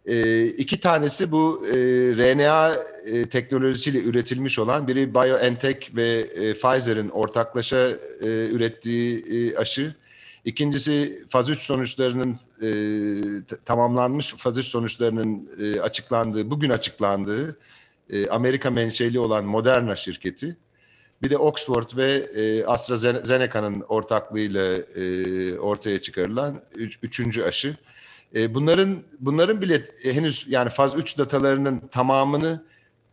e, 0.07 0.45
iki 0.47 0.81
tanesi 0.81 1.33
bu 1.33 1.67
e, 1.67 1.75
RNA 2.17 2.75
e, 3.13 3.29
teknolojisiyle 3.29 4.03
üretilmiş 4.03 4.59
olan 4.59 4.89
biri 4.89 5.15
BioNTech 5.15 5.97
ve 5.97 6.19
e, 6.19 6.55
Pfizer'in 6.55 7.09
ortaklaşa 7.09 7.89
e, 8.23 8.27
ürettiği 8.27 9.25
e, 9.25 9.57
aşı. 9.57 9.95
İkincisi 10.45 11.25
faz 11.29 11.51
3 11.51 11.59
sonuçlarının 11.59 12.39
e, 12.63 12.69
tamamlanmış 13.65 14.35
faz 14.39 14.59
3 14.59 14.65
sonuçlarının 14.65 15.51
e, 15.61 15.81
açıklandığı, 15.81 16.51
bugün 16.51 16.71
açıklandığı 16.71 17.59
e, 18.11 18.29
Amerika 18.29 18.71
menşeli 18.71 19.19
olan 19.21 19.45
Moderna 19.45 19.97
şirketi. 19.97 20.57
Bir 21.23 21.31
de 21.31 21.39
Oxford 21.39 21.97
ve 21.97 22.13
e, 22.37 22.65
AstraZeneca'nın 22.65 23.81
ortaklığıyla 23.81 24.77
e, 24.77 25.59
ortaya 25.59 26.01
çıkarılan 26.01 26.63
üç, 26.75 26.99
üçüncü 27.03 27.43
aşı. 27.43 27.77
E, 28.35 28.55
bunların 28.55 29.03
bunların 29.21 29.61
bile 29.61 29.83
henüz 30.03 30.47
yani 30.49 30.71
faz 30.71 30.95
3 30.95 31.19
datalarının 31.19 31.79
tamamını 31.91 32.65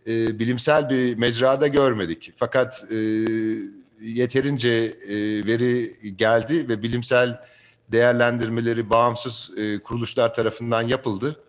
e, 0.07 0.39
bilimsel 0.39 0.89
bir 0.89 1.17
mecrada 1.17 1.67
görmedik. 1.67 2.33
Fakat 2.35 2.85
e, 2.91 2.97
yeterince 4.01 4.69
e, 5.07 5.15
veri 5.45 5.95
geldi 6.17 6.69
ve 6.69 6.83
bilimsel 6.83 7.39
değerlendirmeleri 7.91 8.89
bağımsız 8.89 9.51
e, 9.57 9.79
kuruluşlar 9.79 10.33
tarafından 10.33 10.81
yapıldı. 10.81 11.39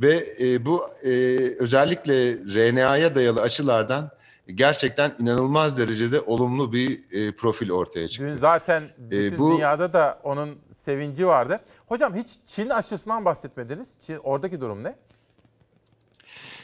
Ve 0.00 0.28
e, 0.40 0.66
bu 0.66 0.86
e, 1.04 1.10
özellikle 1.58 2.32
RNA'ya 2.34 3.14
dayalı 3.14 3.42
aşılardan 3.42 4.10
gerçekten 4.54 5.14
inanılmaz 5.18 5.78
derecede 5.78 6.20
olumlu 6.20 6.72
bir 6.72 7.00
e, 7.12 7.32
profil 7.32 7.70
ortaya 7.70 8.08
çıktı. 8.08 8.28
Dün 8.28 8.36
zaten 8.36 8.82
bütün 8.98 9.34
E, 9.34 9.38
bu- 9.38 9.52
dünyada 9.56 9.92
da 9.92 10.20
onun 10.22 10.58
sevinci 10.76 11.26
vardı. 11.26 11.60
Hocam 11.86 12.14
hiç 12.16 12.28
Çin 12.46 12.68
aşısından 12.68 13.24
bahsetmediniz. 13.24 13.88
Çin, 14.00 14.16
oradaki 14.16 14.60
durum 14.60 14.84
ne? 14.84 14.96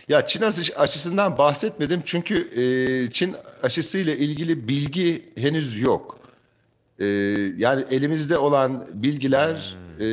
Ya 0.08 0.26
Çin 0.26 0.42
aşı- 0.42 0.78
aşısından 0.78 1.38
bahsetmedim 1.38 2.02
çünkü 2.04 2.34
e, 2.60 2.64
Çin 3.10 3.36
aşısıyla 3.62 4.14
ilgili 4.14 4.68
bilgi 4.68 5.32
henüz 5.38 5.80
yok. 5.80 6.18
E, 7.00 7.06
yani 7.56 7.84
elimizde 7.90 8.38
olan 8.38 8.88
bilgiler 8.94 9.76
e, 10.00 10.06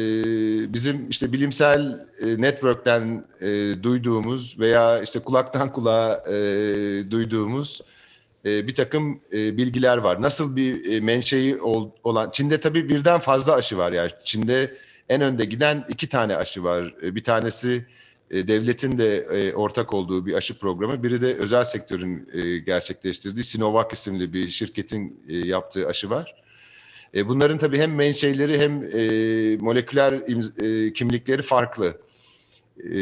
bizim 0.73 1.09
işte 1.09 1.33
bilimsel 1.33 2.05
e, 2.21 2.41
network'ten 2.41 3.25
e, 3.41 3.47
duyduğumuz 3.83 4.59
veya 4.59 5.01
işte 5.01 5.19
kulaktan 5.19 5.73
kulağa 5.73 6.23
e, 6.27 6.33
duyduğumuz 7.11 7.81
e, 8.45 8.67
bir 8.67 8.75
takım 8.75 9.19
e, 9.33 9.57
bilgiler 9.57 9.97
var. 9.97 10.21
Nasıl 10.21 10.55
bir 10.55 10.91
e, 10.91 10.99
menşei 10.99 11.61
ol- 11.61 11.89
olan 12.03 12.29
Çin'de 12.29 12.59
tabii 12.59 12.89
birden 12.89 13.19
fazla 13.19 13.53
aşı 13.53 13.77
var 13.77 13.93
yani 13.93 14.11
Çin'de 14.25 14.77
en 15.09 15.21
önde 15.21 15.45
giden 15.45 15.85
iki 15.89 16.09
tane 16.09 16.35
aşı 16.35 16.63
var. 16.63 16.95
E, 17.03 17.15
bir 17.15 17.23
tanesi 17.23 17.85
e, 18.31 18.47
devletin 18.47 18.97
de 18.97 19.17
e, 19.17 19.53
ortak 19.53 19.93
olduğu 19.93 20.25
bir 20.25 20.33
aşı 20.33 20.59
programı. 20.59 21.03
Biri 21.03 21.21
de 21.21 21.35
özel 21.35 21.63
sektörün 21.63 22.29
e, 22.33 22.57
gerçekleştirdiği 22.57 23.43
Sinovac 23.43 23.93
isimli 23.93 24.33
bir 24.33 24.47
şirketin 24.47 25.19
e, 25.29 25.37
yaptığı 25.37 25.87
aşı 25.87 26.09
var. 26.09 26.35
E, 27.15 27.27
bunların 27.27 27.57
tabii 27.57 27.79
hem 27.79 27.95
menşeileri 27.95 28.59
hem 28.59 28.83
e, 28.83 29.57
moleküler 29.57 30.13
e, 30.13 30.93
kimlikleri 30.93 31.41
farklı. 31.41 31.97
E, 32.77 32.97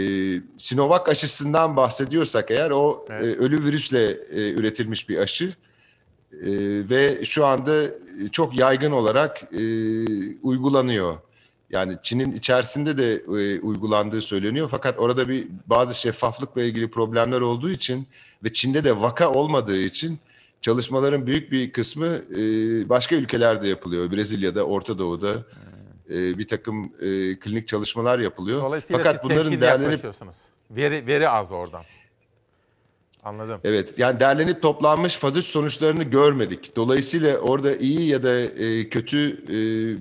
Sinovac 0.57 1.09
aşısından 1.09 1.75
bahsediyorsak 1.75 2.51
eğer 2.51 2.71
o 2.71 3.05
e, 3.09 3.13
ölü 3.13 3.65
virüsle 3.65 4.11
e, 4.11 4.51
üretilmiş 4.51 5.09
bir 5.09 5.17
aşı. 5.17 5.53
E, 6.33 6.49
ve 6.89 7.25
şu 7.25 7.45
anda 7.45 7.85
çok 8.31 8.59
yaygın 8.59 8.91
olarak 8.91 9.43
e, 9.53 9.61
uygulanıyor. 10.43 11.17
Yani 11.69 11.97
Çin'in 12.03 12.31
içerisinde 12.31 12.97
de 12.97 13.13
e, 13.13 13.59
uygulandığı 13.59 14.21
söyleniyor 14.21 14.67
fakat 14.71 14.99
orada 14.99 15.29
bir 15.29 15.47
bazı 15.67 15.99
şeffaflıkla 15.99 16.63
ilgili 16.63 16.91
problemler 16.91 17.41
olduğu 17.41 17.69
için 17.69 18.07
ve 18.43 18.53
Çin'de 18.53 18.83
de 18.83 19.01
vaka 19.01 19.31
olmadığı 19.31 19.81
için 19.81 20.19
çalışmaların 20.61 21.27
büyük 21.27 21.51
bir 21.51 21.71
kısmı 21.71 22.05
e, 22.05 22.39
başka 22.89 23.15
ülkelerde 23.15 23.67
yapılıyor. 23.67 24.11
Brezilya'da, 24.11 24.63
Orta 24.63 24.97
Doğu'da 24.99 25.33
e, 26.09 26.37
bir 26.37 26.47
takım 26.47 26.85
e, 27.01 27.39
klinik 27.39 27.67
çalışmalar 27.67 28.19
yapılıyor. 28.19 28.61
Dolayısıyla 28.61 29.03
Fakat 29.03 29.21
siz 29.21 29.29
bunların 29.29 29.61
değerlenip. 29.61 30.05
Veri, 30.71 31.07
veri 31.07 31.29
az 31.29 31.51
oradan. 31.51 31.83
Anladım. 33.23 33.61
Evet 33.63 33.99
yani 33.99 34.19
derlenip 34.19 34.61
toplanmış 34.61 35.17
faz 35.17 35.37
3 35.37 35.45
sonuçlarını 35.45 36.03
görmedik. 36.03 36.75
Dolayısıyla 36.75 37.37
orada 37.37 37.75
iyi 37.75 38.07
ya 38.07 38.23
da 38.23 38.39
e, 38.39 38.89
kötü 38.89 39.43
e, 39.43 39.55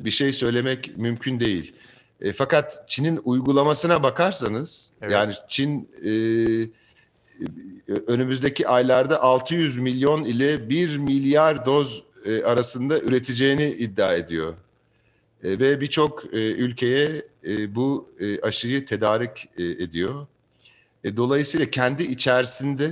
bir 0.04 0.10
şey 0.10 0.32
söylemek 0.32 0.96
mümkün 0.96 1.40
değil. 1.40 1.74
E, 2.20 2.32
fakat 2.32 2.84
Çin'in 2.88 3.20
uygulamasına 3.24 4.02
bakarsanız 4.02 4.92
Evet. 5.02 5.12
yani 5.12 5.34
Çin 5.48 5.90
e, 6.04 6.10
önümüzdeki 8.06 8.68
aylarda 8.68 9.22
600 9.22 9.78
milyon 9.78 10.24
ile 10.24 10.68
1 10.68 10.96
milyar 10.96 11.66
doz 11.66 12.08
e, 12.24 12.42
arasında 12.42 13.00
üreteceğini 13.00 13.66
iddia 13.66 14.14
ediyor. 14.14 14.54
E, 15.44 15.50
ve 15.50 15.80
birçok 15.80 16.24
e, 16.32 16.52
ülkeye 16.52 17.22
bu 17.68 18.08
aşıyı 18.42 18.86
tedarik 18.86 19.48
ediyor. 19.58 20.26
Dolayısıyla 21.16 21.66
kendi 21.70 22.02
içerisinde 22.02 22.90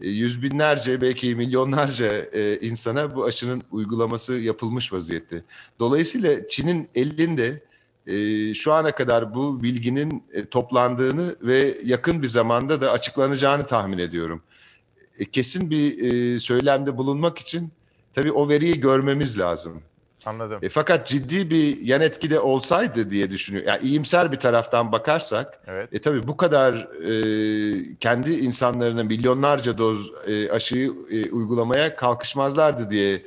yüz 0.00 0.42
binlerce 0.42 1.00
belki 1.00 1.36
milyonlarca 1.36 2.24
insana 2.60 3.16
bu 3.16 3.24
aşının 3.24 3.62
uygulaması 3.70 4.34
yapılmış 4.34 4.92
vaziyette. 4.92 5.42
Dolayısıyla 5.78 6.48
Çin'in 6.48 6.88
elinde 6.94 7.62
e, 8.06 8.54
şu 8.54 8.72
ana 8.72 8.92
kadar 8.92 9.34
bu 9.34 9.62
bilginin 9.62 10.24
e, 10.32 10.46
toplandığını 10.46 11.36
ve 11.42 11.78
yakın 11.84 12.22
bir 12.22 12.26
zamanda 12.26 12.80
da 12.80 12.90
açıklanacağını 12.90 13.66
tahmin 13.66 13.98
ediyorum. 13.98 14.42
E, 15.18 15.24
kesin 15.24 15.70
bir 15.70 16.12
e, 16.12 16.38
söylemde 16.38 16.96
bulunmak 16.96 17.38
için 17.38 17.72
tabii 18.12 18.32
o 18.32 18.48
veriyi 18.48 18.80
görmemiz 18.80 19.38
lazım. 19.38 19.82
Anladım. 20.24 20.58
E, 20.62 20.68
fakat 20.68 21.08
ciddi 21.08 21.50
bir 21.50 21.80
yan 21.80 22.00
etki 22.00 22.30
de 22.30 22.40
olsaydı 22.40 23.10
diye 23.10 23.30
düşünüyorum. 23.30 23.68
Yani 23.68 23.82
iyimser 23.82 24.32
bir 24.32 24.36
taraftan 24.36 24.92
bakarsak, 24.92 25.60
Evet. 25.66 25.88
e, 25.92 25.98
tabii 26.00 26.28
bu 26.28 26.36
kadar 26.36 26.74
e, 26.74 27.96
kendi 28.00 28.32
insanlarına 28.32 29.04
milyonlarca 29.04 29.78
doz 29.78 30.10
e, 30.26 30.50
aşıyı 30.50 30.92
e, 31.10 31.30
uygulamaya 31.30 31.96
kalkışmazlardı 31.96 32.90
diye 32.90 33.22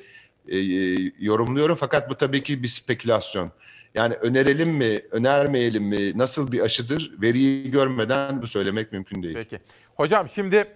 e, 0.47 0.57
e, 0.57 1.11
yorumluyorum. 1.19 1.75
Fakat 1.75 2.09
bu 2.09 2.15
tabii 2.15 2.43
ki 2.43 2.63
bir 2.63 2.67
spekülasyon. 2.67 3.51
Yani 3.95 4.13
önerelim 4.13 4.69
mi, 4.69 5.01
önermeyelim 5.11 5.83
mi, 5.83 6.17
nasıl 6.17 6.51
bir 6.51 6.59
aşıdır 6.59 7.15
veriyi 7.21 7.71
görmeden 7.71 8.41
bu 8.41 8.47
söylemek 8.47 8.91
mümkün 8.91 9.23
değil. 9.23 9.35
Peki. 9.35 9.59
Hocam 9.95 10.29
şimdi 10.29 10.67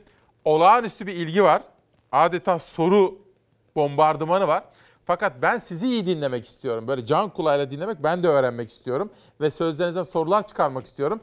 olağanüstü 0.45 1.07
bir 1.07 1.13
ilgi 1.13 1.43
var. 1.43 1.61
Adeta 2.11 2.59
soru 2.59 3.17
bombardımanı 3.75 4.47
var. 4.47 4.63
Fakat 5.05 5.33
ben 5.41 5.57
sizi 5.57 5.87
iyi 5.87 6.05
dinlemek 6.05 6.45
istiyorum. 6.45 6.87
Böyle 6.87 7.05
can 7.05 7.29
kulağıyla 7.29 7.71
dinlemek, 7.71 8.03
ben 8.03 8.23
de 8.23 8.27
öğrenmek 8.27 8.69
istiyorum. 8.69 9.09
Ve 9.41 9.51
sözlerinizden 9.51 10.03
sorular 10.03 10.47
çıkarmak 10.47 10.85
istiyorum. 10.85 11.21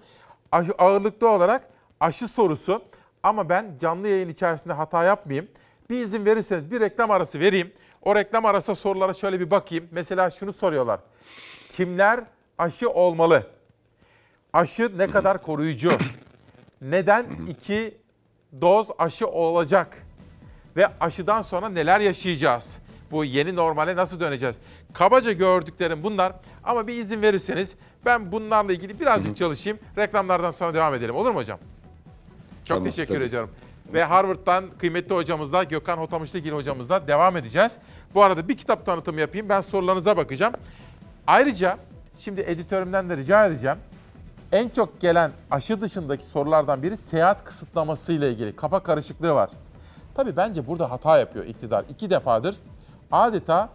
Aşı, 0.53 0.73
ağırlıklı 0.79 1.29
olarak 1.29 1.69
aşı 2.01 2.29
sorusu. 2.29 2.83
Ama 3.23 3.49
ben 3.49 3.77
canlı 3.81 4.09
yayın 4.09 4.29
içerisinde 4.29 4.73
hata 4.73 5.05
yapmayayım. 5.05 5.49
Bir 5.91 6.01
izin 6.01 6.27
verirseniz 6.27 6.71
bir 6.71 6.81
reklam 6.81 7.11
arası 7.11 7.41
vereyim. 7.41 7.73
O 8.03 8.15
reklam 8.15 8.45
arası 8.47 8.75
sorulara 8.75 9.15
şöyle 9.15 9.41
bir 9.41 9.51
bakayım. 9.51 9.89
Mesela 9.91 10.31
şunu 10.31 10.53
soruyorlar. 10.53 11.01
Kimler 11.77 12.21
aşı 12.59 12.91
olmalı? 12.91 13.47
Aşı 14.53 14.99
ne 14.99 15.11
kadar 15.11 15.43
koruyucu? 15.43 15.91
Neden 16.81 17.27
iki 17.49 17.95
doz 18.61 18.89
aşı 18.99 19.27
olacak? 19.27 19.97
Ve 20.77 20.89
aşıdan 21.01 21.43
sonra 21.43 21.69
neler 21.69 22.01
yaşayacağız? 22.01 22.79
Bu 23.11 23.25
yeni 23.25 23.57
normale 23.57 23.97
nasıl 23.97 24.21
döneceğiz? 24.21 24.57
Kabaca 24.93 25.33
gördüklerim 25.33 26.03
bunlar 26.03 26.33
ama 26.65 26.87
bir 26.87 26.95
izin 26.95 27.23
verirseniz 27.23 27.75
ben 28.05 28.33
bunlarla 28.33 28.73
ilgili 28.73 29.01
birazcık 29.01 29.37
çalışayım. 29.37 29.79
Reklamlardan 29.99 30.51
sonra 30.51 30.75
devam 30.75 30.95
edelim. 30.95 31.15
Olur 31.17 31.31
mu 31.31 31.39
hocam? 31.39 31.59
Çok 32.65 32.69
Tamam, 32.77 32.85
teşekkür 32.85 33.15
tabii. 33.15 33.25
ediyorum. 33.25 33.51
Ve 33.93 34.05
Harvard'dan 34.05 34.65
kıymetli 34.79 35.15
hocamızla 35.15 35.65
Gökhan 35.65 35.97
Hotamışlıgil 35.99 36.53
hocamızla 36.53 37.09
devam 37.09 37.37
edeceğiz. 37.37 37.77
Bu 38.15 38.23
arada 38.23 38.49
bir 38.49 38.57
kitap 38.57 38.87
tanıtımı 38.87 39.21
yapayım. 39.21 39.49
Ben 39.49 39.61
sorularınıza 39.61 40.17
bakacağım. 40.17 40.53
Ayrıca 41.27 41.79
şimdi 42.19 42.41
editörümden 42.41 43.09
de 43.09 43.17
rica 43.17 43.47
edeceğim. 43.47 43.79
En 44.53 44.69
çok 44.69 45.01
gelen 45.01 45.31
aşı 45.51 45.81
dışındaki 45.81 46.27
sorulardan 46.27 46.83
biri 46.83 46.97
seyahat 46.97 47.45
kısıtlaması 47.45 48.13
ile 48.13 48.31
ilgili. 48.33 48.57
Kafa 48.57 48.83
karışıklığı 48.83 49.35
var. 49.35 49.51
Tabii 50.15 50.37
bence 50.37 50.67
burada 50.67 50.91
hata 50.91 51.19
yapıyor 51.19 51.45
iktidar. 51.45 51.85
İki 51.91 52.11
defadır 52.11 52.57
adeta 53.13 53.69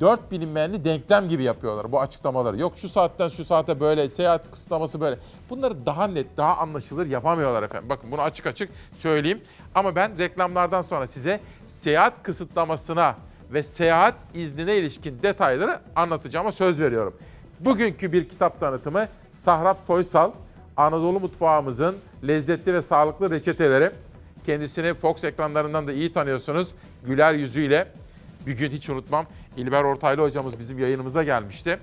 dört 0.00 0.32
bilinmeyenli 0.32 0.84
denklem 0.84 1.28
gibi 1.28 1.42
yapıyorlar 1.42 1.92
bu 1.92 2.00
açıklamaları. 2.00 2.58
Yok 2.58 2.72
şu 2.76 2.88
saatten 2.88 3.28
şu 3.28 3.44
saate 3.44 3.80
böyle, 3.80 4.10
seyahat 4.10 4.50
kısıtlaması 4.50 5.00
böyle. 5.00 5.18
Bunları 5.50 5.86
daha 5.86 6.06
net, 6.06 6.36
daha 6.36 6.56
anlaşılır 6.56 7.06
yapamıyorlar 7.06 7.62
efendim. 7.62 7.88
Bakın 7.88 8.10
bunu 8.10 8.20
açık 8.20 8.46
açık 8.46 8.70
söyleyeyim. 8.98 9.40
Ama 9.74 9.96
ben 9.96 10.18
reklamlardan 10.18 10.82
sonra 10.82 11.06
size 11.06 11.40
seyahat 11.68 12.22
kısıtlamasına 12.22 13.16
ve 13.52 13.62
seyahat 13.62 14.14
iznine 14.34 14.76
ilişkin 14.76 15.22
detayları 15.22 15.80
anlatacağıma 15.96 16.52
söz 16.52 16.80
veriyorum. 16.80 17.16
Bugünkü 17.60 18.12
bir 18.12 18.28
kitap 18.28 18.60
tanıtımı 18.60 19.08
Sahrap 19.32 19.78
Soysal, 19.86 20.32
Anadolu 20.76 21.20
mutfağımızın 21.20 21.96
lezzetli 22.28 22.74
ve 22.74 22.82
sağlıklı 22.82 23.30
reçeteleri. 23.30 23.90
Kendisini 24.46 24.94
Fox 24.94 25.24
ekranlarından 25.24 25.86
da 25.86 25.92
iyi 25.92 26.12
tanıyorsunuz. 26.12 26.68
Güler 27.06 27.32
yüzüyle 27.32 27.88
bir 28.46 28.52
gün 28.52 28.70
hiç 28.70 28.90
unutmam 28.90 29.26
İlber 29.56 29.84
Ortaylı 29.84 30.22
hocamız 30.22 30.58
bizim 30.58 30.78
yayınımıza 30.78 31.22
gelmişti. 31.22 31.78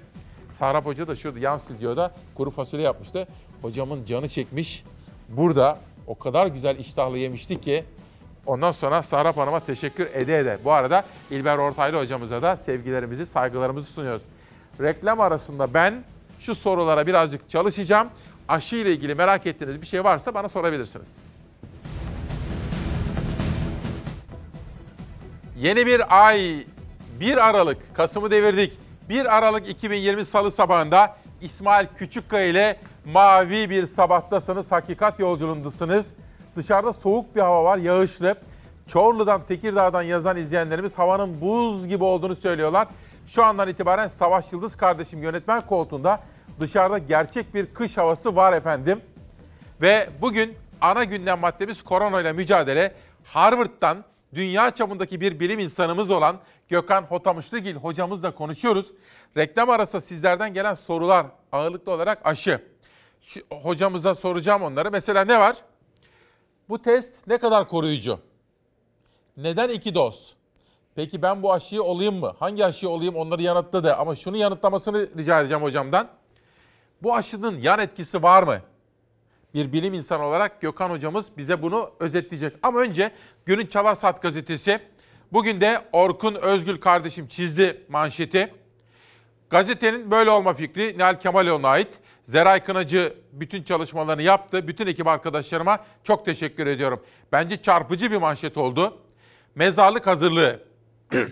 Sahrap 0.49 0.85
Hoca 0.85 1.07
da 1.07 1.15
şurada 1.15 1.39
yan 1.39 1.57
stüdyoda 1.57 2.11
kuru 2.35 2.51
fasulye 2.51 2.83
yapmıştı. 2.85 3.27
Hocamın 3.61 4.05
canı 4.05 4.29
çekmiş. 4.29 4.83
Burada 5.29 5.79
o 6.07 6.17
kadar 6.17 6.47
güzel 6.47 6.79
iştahlı 6.79 7.17
yemişti 7.17 7.61
ki 7.61 7.83
ondan 8.47 8.71
sonra 8.71 9.03
Sahrap 9.03 9.37
Hanım'a 9.37 9.59
teşekkür 9.59 10.07
ede 10.13 10.39
ede. 10.39 10.57
Bu 10.63 10.71
arada 10.71 11.03
İlber 11.31 11.57
Ortaylı 11.57 11.99
hocamıza 11.99 12.41
da 12.41 12.57
sevgilerimizi, 12.57 13.25
saygılarımızı 13.25 13.91
sunuyoruz. 13.91 14.21
Reklam 14.81 15.21
arasında 15.21 15.73
ben 15.73 16.03
şu 16.39 16.55
sorulara 16.55 17.07
birazcık 17.07 17.49
çalışacağım. 17.49 18.09
Aşı 18.47 18.75
ile 18.75 18.93
ilgili 18.93 19.15
merak 19.15 19.45
ettiğiniz 19.45 19.81
bir 19.81 19.87
şey 19.87 20.03
varsa 20.03 20.33
bana 20.33 20.49
sorabilirsiniz. 20.49 21.17
Yeni 25.57 25.85
bir 25.85 26.27
ay, 26.27 26.65
1 27.19 27.47
Aralık, 27.49 27.95
Kasım'ı 27.95 28.31
devirdik. 28.31 28.73
1 29.09 29.37
Aralık 29.37 29.69
2020 29.69 30.25
Salı 30.25 30.51
sabahında 30.51 31.15
İsmail 31.41 31.87
Küçükkaya 31.97 32.45
ile 32.45 32.79
mavi 33.05 33.69
bir 33.69 33.87
sabahtasınız, 33.87 34.71
hakikat 34.71 35.19
yolculuğundasınız. 35.19 36.13
Dışarıda 36.57 36.93
soğuk 36.93 37.35
bir 37.35 37.41
hava 37.41 37.63
var, 37.63 37.77
yağışlı. 37.77 38.35
Çorlu'dan, 38.87 39.45
Tekirdağ'dan 39.45 40.01
yazan 40.01 40.37
izleyenlerimiz 40.37 40.99
havanın 40.99 41.41
buz 41.41 41.87
gibi 41.87 42.03
olduğunu 42.03 42.35
söylüyorlar. 42.35 42.87
Şu 43.27 43.43
andan 43.43 43.67
itibaren 43.67 44.07
Savaş 44.07 44.53
Yıldız 44.53 44.75
kardeşim 44.75 45.23
yönetmen 45.23 45.65
koltuğunda 45.65 46.19
dışarıda 46.59 46.97
gerçek 46.97 47.53
bir 47.53 47.65
kış 47.65 47.97
havası 47.97 48.35
var 48.35 48.53
efendim. 48.53 49.01
Ve 49.81 50.09
bugün 50.21 50.55
ana 50.81 51.03
gündem 51.03 51.39
maddemiz 51.39 51.81
korona 51.81 52.21
ile 52.21 52.33
mücadele. 52.33 52.93
Harvard'dan 53.23 54.03
dünya 54.33 54.71
çapındaki 54.71 55.21
bir 55.21 55.39
bilim 55.39 55.59
insanımız 55.59 56.11
olan 56.11 56.37
Gökhan 56.69 57.01
Hotamışlıgil 57.01 57.75
hocamızla 57.75 58.35
konuşuyoruz. 58.35 58.91
Reklam 59.37 59.69
arasında 59.69 60.01
sizlerden 60.01 60.53
gelen 60.53 60.73
sorular 60.73 61.25
ağırlıklı 61.51 61.91
olarak 61.91 62.19
aşı. 62.23 62.61
Şu, 63.21 63.41
hocamıza 63.61 64.15
soracağım 64.15 64.61
onları. 64.61 64.91
Mesela 64.91 65.25
ne 65.25 65.39
var? 65.39 65.55
Bu 66.69 66.81
test 66.81 67.27
ne 67.27 67.37
kadar 67.37 67.67
koruyucu? 67.67 68.19
Neden 69.37 69.69
iki 69.69 69.95
doz? 69.95 70.35
Peki 70.95 71.21
ben 71.21 71.43
bu 71.43 71.53
aşıyı 71.53 71.83
olayım 71.83 72.15
mı? 72.15 72.35
Hangi 72.39 72.65
aşıyı 72.65 72.89
olayım 72.89 73.15
onları 73.15 73.41
yanıtladı. 73.41 73.95
Ama 73.95 74.15
şunu 74.15 74.37
yanıtlamasını 74.37 75.09
rica 75.17 75.39
edeceğim 75.39 75.63
hocamdan. 75.63 76.09
Bu 77.03 77.15
aşının 77.15 77.57
yan 77.57 77.79
etkisi 77.79 78.23
var 78.23 78.43
mı? 78.43 78.61
Bir 79.53 79.73
bilim 79.73 79.93
insanı 79.93 80.25
olarak 80.25 80.61
Gökhan 80.61 80.89
hocamız 80.89 81.25
bize 81.37 81.61
bunu 81.61 81.91
özetleyecek. 81.99 82.55
Ama 82.63 82.79
önce 82.79 83.11
günün 83.45 83.67
Çalar 83.67 83.95
Saat 83.95 84.21
gazetesi. 84.21 84.79
Bugün 85.33 85.61
de 85.61 85.81
Orkun 85.91 86.35
Özgül 86.35 86.77
kardeşim 86.77 87.27
çizdi 87.27 87.85
manşeti. 87.89 88.53
Gazetenin 89.49 90.11
böyle 90.11 90.29
olma 90.29 90.53
fikri 90.53 90.97
Nihal 90.97 91.19
Kemaloğlu'na 91.19 91.67
ait. 91.67 91.99
Zeray 92.27 92.63
Kınacı 92.63 93.13
bütün 93.31 93.63
çalışmalarını 93.63 94.21
yaptı. 94.21 94.67
Bütün 94.67 94.87
ekip 94.87 95.07
arkadaşlarıma 95.07 95.79
çok 96.03 96.25
teşekkür 96.25 96.67
ediyorum. 96.67 97.03
Bence 97.31 97.61
çarpıcı 97.61 98.11
bir 98.11 98.17
manşet 98.17 98.57
oldu. 98.57 98.97
Mezarlık 99.55 100.07
hazırlığı. 100.07 100.63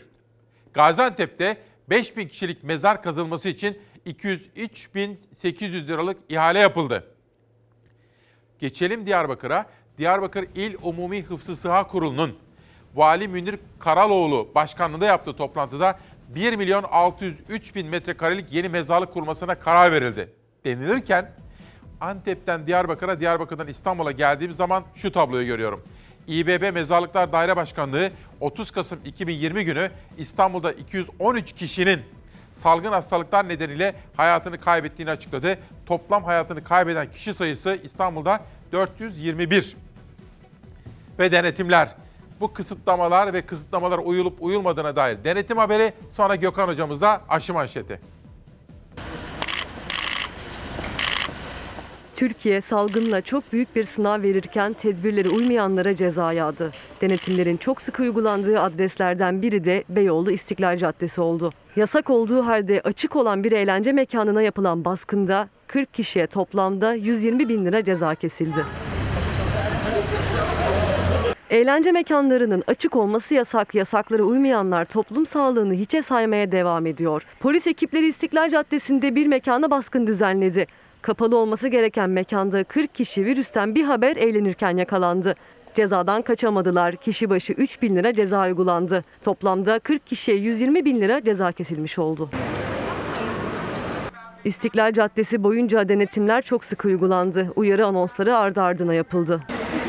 Gaziantep'te 0.73 1.57
5000 1.89 2.27
kişilik 2.27 2.63
mezar 2.63 3.03
kazılması 3.03 3.49
için 3.49 3.79
203.800 4.05 5.87
liralık 5.87 6.17
ihale 6.29 6.59
yapıldı. 6.59 7.07
Geçelim 8.59 9.05
Diyarbakır'a. 9.05 9.65
Diyarbakır 9.97 10.47
İl 10.55 10.75
Umumi 10.81 11.23
Hıfzı 11.23 11.55
Sıha 11.55 11.87
Kurulu'nun 11.87 12.37
Vali 12.95 13.27
Münir 13.27 13.59
Karaloğlu 13.79 14.51
başkanlığında 14.55 15.05
yaptığı 15.05 15.35
toplantıda 15.35 15.99
1 16.27 16.55
milyon 16.55 16.83
603 16.83 17.75
bin 17.75 17.87
metrekarelik 17.87 18.53
yeni 18.53 18.69
mezarlık 18.69 19.13
kurmasına 19.13 19.59
karar 19.59 19.91
verildi. 19.91 20.44
Denilirken 20.65 21.31
Antep'ten 22.01 22.67
Diyarbakır'a, 22.67 23.19
Diyarbakır'dan 23.19 23.67
İstanbul'a 23.67 24.11
geldiğim 24.11 24.53
zaman 24.53 24.83
şu 24.95 25.11
tabloyu 25.11 25.45
görüyorum. 25.45 25.83
İBB 26.27 26.73
Mezarlıklar 26.73 27.31
Daire 27.31 27.55
Başkanlığı 27.55 28.11
30 28.39 28.71
Kasım 28.71 28.99
2020 29.05 29.65
günü 29.65 29.89
İstanbul'da 30.17 30.71
213 30.71 31.53
kişinin 31.53 32.01
salgın 32.51 32.91
hastalıklar 32.91 33.49
nedeniyle 33.49 33.95
hayatını 34.17 34.59
kaybettiğini 34.59 35.11
açıkladı. 35.11 35.57
Toplam 35.85 36.23
hayatını 36.23 36.63
kaybeden 36.63 37.11
kişi 37.11 37.33
sayısı 37.33 37.79
İstanbul'da 37.83 38.41
421. 38.71 39.77
Ve 41.19 41.31
denetimler. 41.31 41.95
Bu 42.39 42.53
kısıtlamalar 42.53 43.33
ve 43.33 43.41
kısıtlamalar 43.41 43.97
uyulup 43.97 44.37
uyulmadığına 44.39 44.95
dair 44.95 45.23
denetim 45.23 45.57
haberi 45.57 45.93
sonra 46.13 46.35
Gökhan 46.35 46.67
hocamıza 46.67 47.21
aşı 47.29 47.53
manşeti. 47.53 47.99
Türkiye 52.15 52.61
salgınla 52.61 53.21
çok 53.21 53.53
büyük 53.53 53.75
bir 53.75 53.83
sınav 53.83 54.21
verirken 54.21 54.73
tedbirlere 54.73 55.29
uymayanlara 55.29 55.95
ceza 55.95 56.33
yağdı. 56.33 56.71
Denetimlerin 57.01 57.57
çok 57.57 57.81
sık 57.81 57.99
uygulandığı 57.99 58.59
adreslerden 58.59 59.41
biri 59.41 59.65
de 59.65 59.83
Beyoğlu 59.89 60.31
İstiklal 60.31 60.77
Caddesi 60.77 61.21
oldu. 61.21 61.51
Yasak 61.75 62.09
olduğu 62.09 62.45
halde 62.45 62.81
açık 62.81 63.15
olan 63.15 63.43
bir 63.43 63.51
eğlence 63.51 63.91
mekanına 63.91 64.41
yapılan 64.41 64.85
baskında 64.85 65.49
40 65.67 65.93
kişiye 65.93 66.27
toplamda 66.27 66.93
120 66.93 67.49
bin 67.49 67.65
lira 67.65 67.83
ceza 67.83 68.15
kesildi. 68.15 68.65
Eğlence 71.49 71.91
mekanlarının 71.91 72.63
açık 72.67 72.95
olması 72.95 73.33
yasak, 73.33 73.75
yasaklara 73.75 74.23
uymayanlar 74.23 74.85
toplum 74.85 75.25
sağlığını 75.25 75.73
hiçe 75.73 76.01
saymaya 76.01 76.51
devam 76.51 76.85
ediyor. 76.85 77.23
Polis 77.39 77.67
ekipleri 77.67 78.07
İstiklal 78.07 78.49
Caddesi'nde 78.49 79.15
bir 79.15 79.27
mekana 79.27 79.71
baskın 79.71 80.07
düzenledi. 80.07 80.67
Kapalı 81.05 81.39
olması 81.39 81.67
gereken 81.67 82.09
mekanda 82.09 82.63
40 82.63 82.95
kişi 82.95 83.25
virüsten 83.25 83.75
bir 83.75 83.83
haber 83.83 84.15
eğlenirken 84.15 84.77
yakalandı. 84.77 85.35
Cezadan 85.73 86.21
kaçamadılar. 86.21 86.95
Kişi 86.95 87.29
başı 87.29 87.53
3 87.53 87.81
bin 87.81 87.95
lira 87.95 88.13
ceza 88.13 88.45
uygulandı. 88.45 89.03
Toplamda 89.23 89.79
40 89.79 90.07
kişiye 90.07 90.37
120 90.37 90.85
bin 90.85 91.01
lira 91.01 91.23
ceza 91.23 91.51
kesilmiş 91.51 91.99
oldu. 91.99 92.29
İstiklal 94.43 94.93
Caddesi 94.93 95.43
boyunca 95.43 95.89
denetimler 95.89 96.41
çok 96.41 96.65
sık 96.65 96.85
uygulandı. 96.85 97.51
Uyarı 97.55 97.85
anonsları 97.85 98.37
ardı 98.37 98.61
ardına 98.61 98.93
yapıldı. 98.93 99.41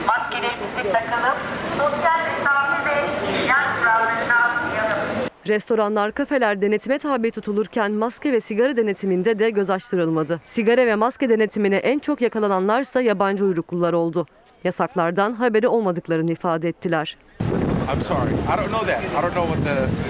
Maskelerimizi 0.06 0.92
takalım, 0.92 1.36
sosyal 1.78 2.20
mesafe 2.38 2.90
ve 2.90 3.06
hijyen 3.26 3.64
kurallarına 3.80 4.50
uyalım. 4.72 5.30
Restoranlar, 5.48 6.12
kafeler 6.12 6.62
denetime 6.62 6.98
tabi 6.98 7.30
tutulurken 7.30 7.92
maske 7.92 8.32
ve 8.32 8.40
sigara 8.40 8.76
denetiminde 8.76 9.38
de 9.38 9.50
göz 9.50 9.70
açtırılmadı. 9.70 10.40
Sigara 10.44 10.86
ve 10.86 10.94
maske 10.94 11.28
denetimine 11.28 11.76
en 11.76 11.98
çok 11.98 12.20
yakalananlarsa 12.20 13.00
yabancı 13.00 13.44
uyruklular 13.44 13.92
oldu. 13.92 14.26
Yasaklardan 14.64 15.32
haberi 15.32 15.68
olmadıklarını 15.68 16.32
ifade 16.32 16.68
ettiler. 16.68 17.16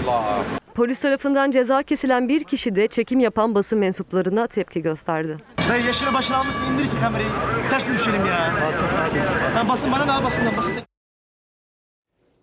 Law. 0.06 0.42
Polis 0.74 0.98
tarafından 0.98 1.50
ceza 1.50 1.82
kesilen 1.82 2.28
bir 2.28 2.44
kişi 2.44 2.76
de 2.76 2.86
çekim 2.86 3.20
yapan 3.20 3.54
basın 3.54 3.78
mensuplarına 3.78 4.46
tepki 4.46 4.82
gösterdi. 4.82 5.36
Dayı 5.68 5.84
yaşını 5.84 6.14
başına 6.14 6.36
almışsın 6.36 6.64
indir 6.64 7.00
kamerayı. 7.00 7.28
Ters 7.70 7.88
mi 7.88 7.94
düşelim 7.94 8.26
ya? 8.26 8.52
Sen 9.54 9.68
basın 9.68 9.92
bana 9.92 10.04
ne 10.04 10.10
yap 10.10 10.24
basından 10.24 10.56
basın. 10.56 10.95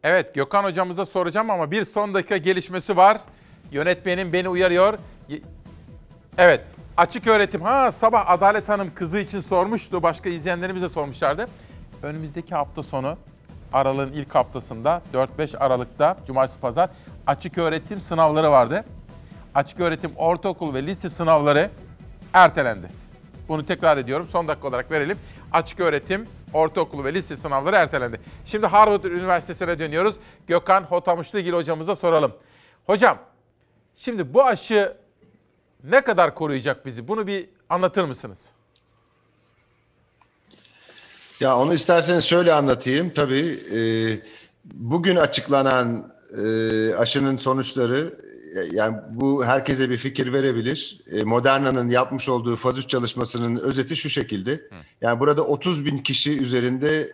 Evet 0.03 0.35
Gökhan 0.35 0.63
hocamıza 0.63 1.05
soracağım 1.05 1.49
ama 1.49 1.71
bir 1.71 1.85
son 1.85 2.13
dakika 2.13 2.37
gelişmesi 2.37 2.97
var. 2.97 3.21
Yönetmenim 3.71 4.33
beni 4.33 4.49
uyarıyor. 4.49 4.99
Evet 6.37 6.61
açık 6.97 7.27
öğretim. 7.27 7.61
Ha 7.61 7.91
sabah 7.91 8.29
Adalet 8.29 8.69
Hanım 8.69 8.91
kızı 8.95 9.19
için 9.19 9.39
sormuştu. 9.39 10.03
Başka 10.03 10.29
izleyenlerimiz 10.29 10.81
de 10.83 10.89
sormuşlardı. 10.89 11.47
Önümüzdeki 12.03 12.55
hafta 12.55 12.83
sonu 12.83 13.17
Aralık'ın 13.73 14.13
ilk 14.13 14.35
haftasında 14.35 15.01
4-5 15.13 15.57
Aralık'ta 15.57 16.17
Cumartesi 16.27 16.59
Pazar 16.59 16.89
açık 17.27 17.57
öğretim 17.57 18.01
sınavları 18.01 18.51
vardı. 18.51 18.85
Açık 19.55 19.79
öğretim 19.79 20.11
ortaokul 20.15 20.73
ve 20.73 20.85
lise 20.85 21.09
sınavları 21.09 21.69
ertelendi. 22.33 23.02
Bunu 23.47 23.65
tekrar 23.65 23.97
ediyorum. 23.97 24.27
Son 24.31 24.47
dakika 24.47 24.67
olarak 24.67 24.91
verelim. 24.91 25.17
Açık 25.51 25.79
öğretim, 25.79 26.27
ortaokul 26.53 27.03
ve 27.03 27.13
lise 27.13 27.37
sınavları 27.37 27.75
ertelendi. 27.75 28.19
Şimdi 28.45 28.67
Harvard 28.67 29.03
Üniversitesi'ne 29.03 29.79
dönüyoruz. 29.79 30.15
Gökhan 30.47 30.83
Hotamışlıgil 30.83 31.53
hocamıza 31.53 31.95
soralım. 31.95 32.33
Hocam, 32.85 33.17
şimdi 33.95 34.33
bu 34.33 34.43
aşı 34.43 34.97
ne 35.83 36.03
kadar 36.03 36.35
koruyacak 36.35 36.85
bizi? 36.85 37.07
Bunu 37.07 37.27
bir 37.27 37.49
anlatır 37.69 38.03
mısınız? 38.03 38.51
Ya 41.39 41.57
onu 41.57 41.73
isterseniz 41.73 42.23
şöyle 42.23 42.53
anlatayım. 42.53 43.09
Tabii 43.09 43.57
e, 43.75 43.79
bugün 44.65 45.15
açıklanan 45.15 46.13
e, 46.37 46.95
aşının 46.95 47.37
sonuçları 47.37 48.13
yani 48.71 48.97
bu 49.09 49.45
herkese 49.45 49.89
bir 49.89 49.97
fikir 49.97 50.33
verebilir. 50.33 51.01
E, 51.11 51.23
Moderna'nın 51.23 51.89
yapmış 51.89 52.29
olduğu 52.29 52.55
faz 52.55 52.77
3 52.77 52.89
çalışmasının 52.89 53.55
özeti 53.55 53.95
şu 53.95 54.09
şekilde. 54.09 54.69
Yani 55.01 55.19
burada 55.19 55.45
30 55.45 55.85
bin 55.85 55.97
kişi 55.97 56.41
üzerinde 56.41 57.13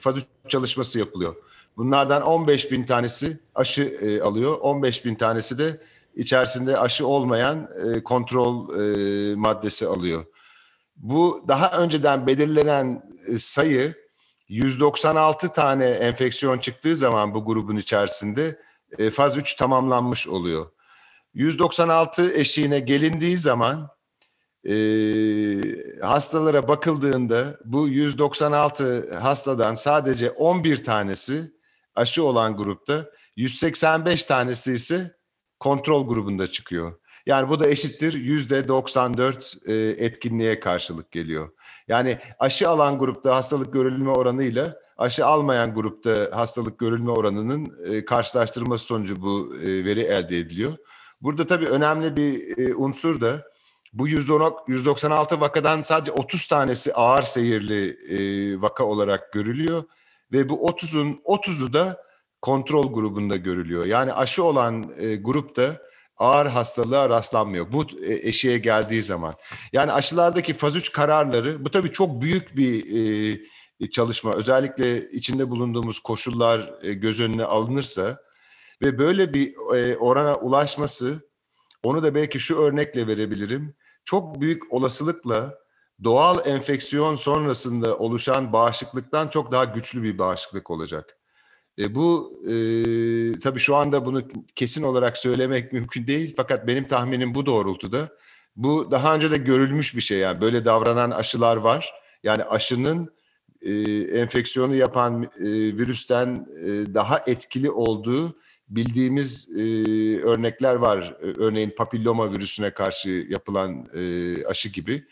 faz 0.00 0.16
3 0.16 0.24
çalışması 0.48 0.98
yapılıyor. 0.98 1.36
Bunlardan 1.76 2.22
15 2.22 2.72
bin 2.72 2.84
tanesi 2.84 3.38
aşı 3.54 3.82
e, 3.82 4.20
alıyor. 4.20 4.58
15 4.60 5.04
bin 5.04 5.14
tanesi 5.14 5.58
de 5.58 5.80
içerisinde 6.16 6.78
aşı 6.78 7.06
olmayan 7.06 7.68
e, 7.86 8.02
kontrol 8.02 8.78
e, 8.78 9.34
maddesi 9.34 9.86
alıyor. 9.86 10.24
Bu 10.96 11.44
daha 11.48 11.70
önceden 11.82 12.26
belirlenen 12.26 13.02
e, 13.26 13.38
sayı 13.38 13.94
196 14.48 15.52
tane 15.52 15.84
enfeksiyon 15.84 16.58
çıktığı 16.58 16.96
zaman 16.96 17.34
bu 17.34 17.44
grubun 17.44 17.76
içerisinde 17.76 18.58
e, 18.98 19.10
faz 19.10 19.38
3 19.38 19.54
tamamlanmış 19.54 20.28
oluyor. 20.28 20.66
196 21.34 22.32
eşiğine 22.32 22.80
gelindiği 22.80 23.36
zaman 23.36 23.88
e, 24.68 24.74
hastalara 26.02 26.68
bakıldığında 26.68 27.58
bu 27.64 27.88
196 27.88 29.14
hastadan 29.20 29.74
sadece 29.74 30.30
11 30.30 30.84
tanesi 30.84 31.42
aşı 31.94 32.24
olan 32.24 32.56
grupta, 32.56 33.10
185 33.36 34.24
tanesi 34.24 34.72
ise 34.72 35.16
kontrol 35.60 36.08
grubunda 36.08 36.46
çıkıyor. 36.46 36.92
Yani 37.26 37.48
bu 37.48 37.60
da 37.60 37.68
eşittir 37.68 38.12
yüzde 38.12 38.68
94 38.68 39.56
e, 39.66 39.74
etkinliğe 39.74 40.60
karşılık 40.60 41.12
geliyor. 41.12 41.50
Yani 41.88 42.18
aşı 42.38 42.68
alan 42.68 42.98
grupta 42.98 43.36
hastalık 43.36 43.72
görülme 43.72 44.10
oranıyla 44.10 44.76
aşı 44.96 45.26
almayan 45.26 45.74
grupta 45.74 46.28
hastalık 46.32 46.78
görülme 46.78 47.10
oranının 47.10 47.76
e, 47.90 48.04
karşılaştırılması 48.04 48.84
sonucu 48.84 49.22
bu 49.22 49.56
e, 49.62 49.84
veri 49.84 50.00
elde 50.00 50.38
ediliyor. 50.38 50.72
Burada 51.20 51.46
tabii 51.46 51.66
önemli 51.66 52.16
bir 52.16 52.58
e, 52.58 52.74
unsur 52.74 53.20
da 53.20 53.50
Bu 53.92 54.08
110 54.08 54.54
196 54.68 55.40
vakadan 55.40 55.82
sadece 55.82 56.12
30 56.12 56.46
tanesi 56.46 56.94
ağır 56.94 57.22
seyirli 57.22 57.88
e, 58.08 58.60
vaka 58.60 58.84
olarak 58.84 59.32
görülüyor 59.32 59.82
ve 60.32 60.48
bu 60.48 60.54
30'un 60.54 61.20
30'u 61.24 61.72
da 61.72 62.02
kontrol 62.42 62.92
grubunda 62.92 63.36
görülüyor. 63.36 63.84
Yani 63.84 64.12
aşı 64.12 64.44
olan 64.44 64.92
e, 64.98 65.16
grupta 65.16 65.76
ağır 66.16 66.46
hastalığa 66.46 67.08
rastlanmıyor. 67.08 67.72
Bu 67.72 67.86
e, 68.04 68.28
eşiğe 68.28 68.58
geldiği 68.58 69.02
zaman. 69.02 69.34
Yani 69.72 69.92
aşılardaki 69.92 70.54
faz 70.54 70.76
3 70.76 70.92
kararları 70.92 71.64
bu 71.64 71.70
tabii 71.70 71.92
çok 71.92 72.22
büyük 72.22 72.56
bir 72.56 72.96
e, 73.80 73.90
çalışma. 73.90 74.34
Özellikle 74.34 75.08
içinde 75.08 75.50
bulunduğumuz 75.50 76.00
koşullar 76.00 76.72
göz 76.82 77.20
önüne 77.20 77.44
alınırsa 77.44 78.18
ve 78.82 78.98
böyle 78.98 79.34
bir 79.34 79.54
e, 79.76 79.96
orana 79.96 80.34
ulaşması 80.34 81.30
onu 81.82 82.02
da 82.02 82.14
belki 82.14 82.40
şu 82.40 82.58
örnekle 82.58 83.06
verebilirim. 83.06 83.74
Çok 84.04 84.40
büyük 84.40 84.72
olasılıkla 84.72 85.58
doğal 86.04 86.46
enfeksiyon 86.46 87.14
sonrasında 87.14 87.98
oluşan 87.98 88.52
bağışıklıktan 88.52 89.28
çok 89.28 89.52
daha 89.52 89.64
güçlü 89.64 90.02
bir 90.02 90.18
bağışıklık 90.18 90.70
olacak. 90.70 91.16
E, 91.78 91.94
bu 91.94 92.40
e, 92.46 92.52
tabii 93.40 93.58
şu 93.58 93.76
anda 93.76 94.06
bunu 94.06 94.22
kesin 94.54 94.82
olarak 94.82 95.18
söylemek 95.18 95.72
mümkün 95.72 96.06
değil 96.06 96.34
fakat 96.36 96.66
benim 96.66 96.86
tahminim 96.86 97.34
bu 97.34 97.46
doğrultuda. 97.46 98.08
Bu 98.56 98.90
daha 98.90 99.14
önce 99.14 99.30
de 99.30 99.36
görülmüş 99.36 99.96
bir 99.96 100.00
şey 100.00 100.18
yani 100.18 100.40
böyle 100.40 100.64
davranan 100.64 101.10
aşılar 101.10 101.56
var. 101.56 101.92
Yani 102.22 102.44
aşının 102.44 103.10
e, 103.62 103.72
enfeksiyonu 104.20 104.74
yapan 104.74 105.22
e, 105.22 105.44
virüsten 105.78 106.46
e, 106.64 106.94
daha 106.94 107.22
etkili 107.26 107.70
olduğu 107.70 108.36
bildiğimiz 108.70 109.58
e, 109.58 109.62
örnekler 110.20 110.74
var. 110.74 111.16
E, 111.22 111.26
Örneğin 111.26 111.70
papilloma 111.76 112.32
virüsüne 112.32 112.70
karşı 112.70 113.26
yapılan 113.28 113.88
e, 113.96 114.00
aşı 114.46 114.68
gibi. 114.68 115.04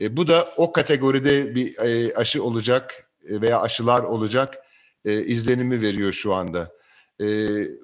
E, 0.00 0.16
bu 0.16 0.28
da 0.28 0.48
o 0.56 0.72
kategoride 0.72 1.54
bir 1.54 1.78
e, 1.78 2.14
aşı 2.14 2.44
olacak 2.44 3.08
e, 3.28 3.40
veya 3.40 3.60
aşılar 3.60 4.02
olacak 4.02 4.54
e, 5.04 5.22
izlenimi 5.22 5.80
veriyor 5.80 6.12
şu 6.12 6.34
anda. 6.34 6.72
E, 7.20 7.26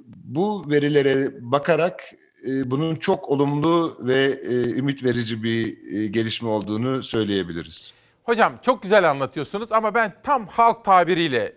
bu 0.06 0.70
verilere 0.70 1.28
bakarak 1.40 2.02
e, 2.46 2.70
bunun 2.70 2.96
çok 2.96 3.28
olumlu 3.28 3.96
ve 4.00 4.40
e, 4.42 4.54
ümit 4.70 5.04
verici 5.04 5.42
bir 5.42 5.78
e, 6.02 6.06
gelişme 6.06 6.48
olduğunu 6.48 7.02
söyleyebiliriz. 7.02 7.92
Hocam 8.22 8.58
çok 8.62 8.82
güzel 8.82 9.10
anlatıyorsunuz 9.10 9.72
ama 9.72 9.94
ben 9.94 10.14
tam 10.22 10.46
halk 10.46 10.84
tabiriyle 10.84 11.52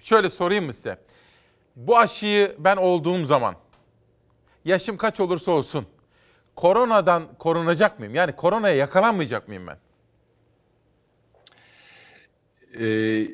şöyle 0.00 0.30
sorayım 0.30 0.64
mı 0.64 0.72
size? 0.72 0.98
Bu 1.76 1.98
aşıyı 1.98 2.56
ben 2.58 2.76
olduğum 2.76 3.26
zaman 3.26 3.56
yaşım 4.64 4.96
kaç 4.96 5.20
olursa 5.20 5.52
olsun 5.52 5.86
koronadan 6.56 7.28
korunacak 7.38 7.98
mıyım? 7.98 8.14
Yani 8.14 8.36
koronaya 8.36 8.74
yakalanmayacak 8.74 9.48
mıyım 9.48 9.66
ben? 9.66 9.78
Ee, 12.80 13.26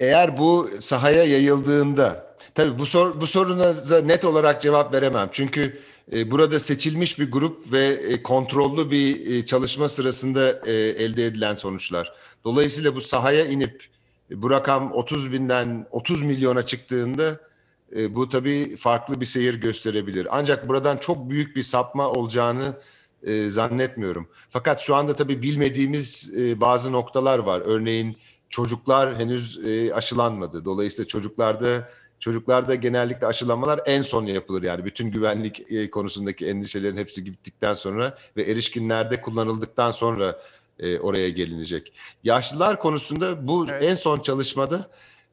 eğer 0.00 0.38
bu 0.38 0.68
sahaya 0.80 1.24
yayıldığında 1.24 2.36
tabii 2.54 2.78
bu 2.78 2.86
sor, 2.86 3.20
bu 3.20 3.26
sorunuza 3.26 4.00
net 4.00 4.24
olarak 4.24 4.62
cevap 4.62 4.94
veremem. 4.94 5.28
Çünkü 5.32 5.80
e, 6.12 6.30
burada 6.30 6.58
seçilmiş 6.58 7.18
bir 7.18 7.32
grup 7.32 7.72
ve 7.72 7.84
e, 7.86 8.22
kontrollü 8.22 8.90
bir 8.90 9.30
e, 9.30 9.46
çalışma 9.46 9.88
sırasında 9.88 10.50
elde 10.70 11.26
edilen 11.26 11.54
sonuçlar. 11.54 12.12
Dolayısıyla 12.44 12.94
bu 12.94 13.00
sahaya 13.00 13.44
inip 13.44 13.84
bu 14.30 14.50
rakam 14.50 14.92
30 14.92 15.32
binden 15.32 15.86
30 15.90 16.22
milyona 16.22 16.66
çıktığında 16.66 17.49
e, 17.96 18.14
bu 18.14 18.28
tabii 18.28 18.76
farklı 18.76 19.20
bir 19.20 19.26
seyir 19.26 19.54
gösterebilir. 19.54 20.28
Ancak 20.30 20.68
buradan 20.68 20.96
çok 20.96 21.30
büyük 21.30 21.56
bir 21.56 21.62
sapma 21.62 22.08
olacağını 22.08 22.78
e, 23.22 23.50
zannetmiyorum. 23.50 24.28
Fakat 24.50 24.80
şu 24.80 24.94
anda 24.94 25.16
tabii 25.16 25.42
bilmediğimiz 25.42 26.34
e, 26.38 26.60
bazı 26.60 26.92
noktalar 26.92 27.38
var. 27.38 27.62
Örneğin 27.64 28.16
çocuklar 28.50 29.18
henüz 29.18 29.66
e, 29.66 29.94
aşılanmadı. 29.94 30.64
Dolayısıyla 30.64 31.08
çocuklarda 31.08 31.88
çocuklarda 32.20 32.74
genellikle 32.74 33.26
aşılamalar 33.26 33.80
en 33.86 34.02
son 34.02 34.26
yapılır. 34.26 34.62
Yani 34.62 34.84
bütün 34.84 35.10
güvenlik 35.10 35.72
e, 35.72 35.90
konusundaki 35.90 36.46
endişelerin 36.46 36.96
hepsi 36.96 37.24
gittikten 37.24 37.74
sonra 37.74 38.18
ve 38.36 38.42
erişkinlerde 38.42 39.20
kullanıldıktan 39.20 39.90
sonra 39.90 40.40
e, 40.78 40.98
oraya 40.98 41.28
gelinecek. 41.28 41.92
Yaşlılar 42.24 42.80
konusunda 42.80 43.48
bu 43.48 43.70
en 43.70 43.94
son 43.94 44.20
çalışmada 44.20 44.90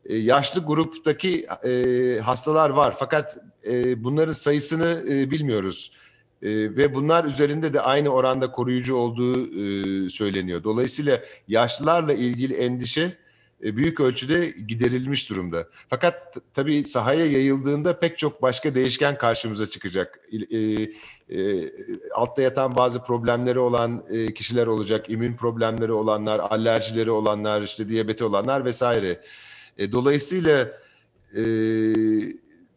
e, 0.07 0.17
yaşlı 0.17 0.65
gruptaki 0.65 1.45
e, 1.65 2.19
hastalar 2.19 2.69
var. 2.69 2.95
Fakat 2.99 3.38
e, 3.67 4.03
bunların 4.03 4.34
sayısını 4.34 5.03
e, 5.09 5.31
bilmiyoruz. 5.31 5.91
E, 6.41 6.49
ve 6.51 6.93
bunlar 6.93 7.25
üzerinde 7.25 7.73
de 7.73 7.81
aynı 7.81 8.09
oranda 8.09 8.51
koruyucu 8.51 8.95
olduğu 8.95 9.47
e, 9.47 10.09
söyleniyor. 10.09 10.63
Dolayısıyla 10.63 11.21
yaşlılarla 11.47 12.13
ilgili 12.13 12.53
endişe 12.53 13.11
e, 13.63 13.77
büyük 13.77 13.99
ölçüde 13.99 14.53
giderilmiş 14.67 15.29
durumda. 15.29 15.67
Fakat 15.88 16.38
tabii 16.53 16.84
sahaya 16.84 17.25
yayıldığında 17.25 17.99
pek 17.99 18.17
çok 18.17 18.41
başka 18.41 18.75
değişken 18.75 19.17
karşımıza 19.17 19.65
çıkacak. 19.65 20.19
E, 20.51 20.57
e, 20.57 21.69
altta 22.15 22.41
yatan 22.41 22.75
bazı 22.75 23.03
problemleri 23.03 23.59
olan 23.59 24.03
e, 24.09 24.34
kişiler 24.34 24.67
olacak, 24.67 25.09
immün 25.09 25.35
problemleri 25.35 25.91
olanlar, 25.91 26.39
alerjileri 26.39 27.11
olanlar, 27.11 27.61
işte 27.61 27.89
diyabeti 27.89 28.23
olanlar 28.23 28.65
vesaire. 28.65 29.21
E, 29.77 29.91
dolayısıyla 29.91 30.71
e, 31.37 31.43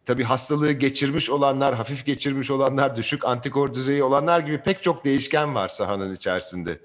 tabii 0.04 0.24
hastalığı 0.24 0.72
geçirmiş 0.72 1.30
olanlar, 1.30 1.74
hafif 1.74 2.06
geçirmiş 2.06 2.50
olanlar, 2.50 2.96
düşük 2.96 3.24
antikor 3.24 3.74
düzeyi 3.74 4.02
olanlar 4.02 4.40
gibi 4.40 4.62
pek 4.62 4.82
çok 4.82 5.04
değişken 5.04 5.54
var 5.54 5.68
sahanın 5.68 6.14
içerisinde. 6.14 6.78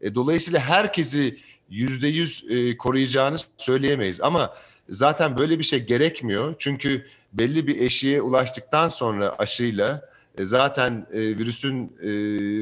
E, 0.00 0.14
dolayısıyla 0.14 0.60
herkesi 0.60 1.36
yüzde 1.70 2.08
yüz 2.08 2.44
e, 2.50 2.76
koruyacağını 2.76 3.36
söyleyemeyiz. 3.56 4.20
Ama 4.20 4.54
zaten 4.88 5.38
böyle 5.38 5.58
bir 5.58 5.64
şey 5.64 5.86
gerekmiyor. 5.86 6.54
Çünkü 6.58 7.06
belli 7.32 7.66
bir 7.66 7.80
eşiğe 7.80 8.22
ulaştıktan 8.22 8.88
sonra 8.88 9.34
aşıyla 9.38 10.10
e, 10.38 10.44
zaten 10.44 11.06
e, 11.12 11.20
virüsün 11.20 11.96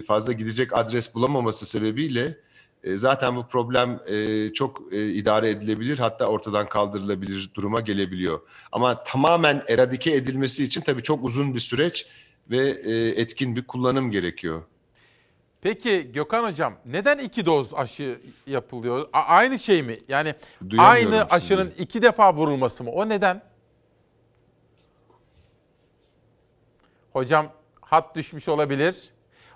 fazla 0.07 0.33
gidecek 0.33 0.77
adres 0.77 1.15
bulamaması 1.15 1.67
sebebiyle 1.67 2.37
e, 2.85 2.97
zaten 2.97 3.37
bu 3.37 3.47
problem 3.47 4.01
e, 4.07 4.53
çok 4.53 4.93
e, 4.93 5.07
idare 5.07 5.51
edilebilir 5.51 5.99
hatta 5.99 6.27
ortadan 6.27 6.67
kaldırılabilir 6.67 7.51
duruma 7.55 7.81
gelebiliyor. 7.81 8.41
Ama 8.73 9.03
tamamen 9.05 9.63
eradike 9.69 10.11
edilmesi 10.15 10.65
için 10.65 10.81
tabii 10.81 11.03
çok 11.03 11.25
uzun 11.25 11.55
bir 11.55 11.61
süreç 11.61 12.07
ve 12.51 12.69
e, 12.69 13.09
etkin 13.21 13.57
bir 13.57 13.67
kullanım 13.67 14.11
gerekiyor. 14.11 14.63
Peki 15.61 16.11
Gökhan 16.13 16.45
Hocam 16.45 16.75
neden 16.87 17.19
iki 17.19 17.47
doz 17.47 17.75
aşı 17.75 18.21
yapılıyor? 18.47 19.09
A- 19.13 19.23
aynı 19.23 19.59
şey 19.59 19.83
mi? 19.83 19.99
Yani 20.09 20.35
aynı 20.79 21.11
sizi. 21.11 21.23
aşının 21.23 21.73
iki 21.79 22.03
defa 22.03 22.35
vurulması 22.35 22.85
mı? 22.85 22.91
O 22.91 23.09
neden? 23.09 23.43
Hocam 27.13 27.53
hat 27.81 28.15
düşmüş 28.17 28.49
olabilir. 28.49 29.11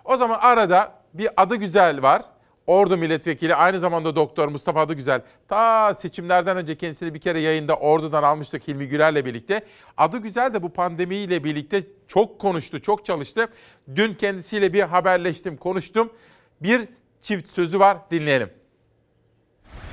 O 0.04 0.16
zaman 0.16 0.38
arada 0.38 1.02
bir 1.14 1.30
adı 1.36 1.56
güzel 1.56 2.02
var. 2.02 2.22
Ordu 2.66 2.96
milletvekili 2.96 3.54
aynı 3.54 3.80
zamanda 3.80 4.16
doktor 4.16 4.48
Mustafa 4.48 4.80
Adıgüzel. 4.80 5.22
Ta 5.48 5.94
seçimlerden 5.94 6.56
önce 6.56 6.76
kendisini 6.76 7.14
bir 7.14 7.20
kere 7.20 7.40
yayında 7.40 7.76
Ordu'dan 7.76 8.22
almıştık 8.22 8.68
Hilmi 8.68 8.88
Güler'le 8.88 9.24
birlikte. 9.24 9.60
Adıgüzel 9.96 10.54
de 10.54 10.62
bu 10.62 10.72
pandemiyle 10.72 11.44
birlikte 11.44 11.82
çok 12.08 12.38
konuştu, 12.38 12.82
çok 12.82 13.04
çalıştı. 13.04 13.48
Dün 13.96 14.14
kendisiyle 14.14 14.72
bir 14.72 14.82
haberleştim, 14.82 15.56
konuştum. 15.56 16.12
Bir 16.60 16.80
çift 17.20 17.50
sözü 17.52 17.78
var, 17.78 17.96
dinleyelim. 18.10 18.50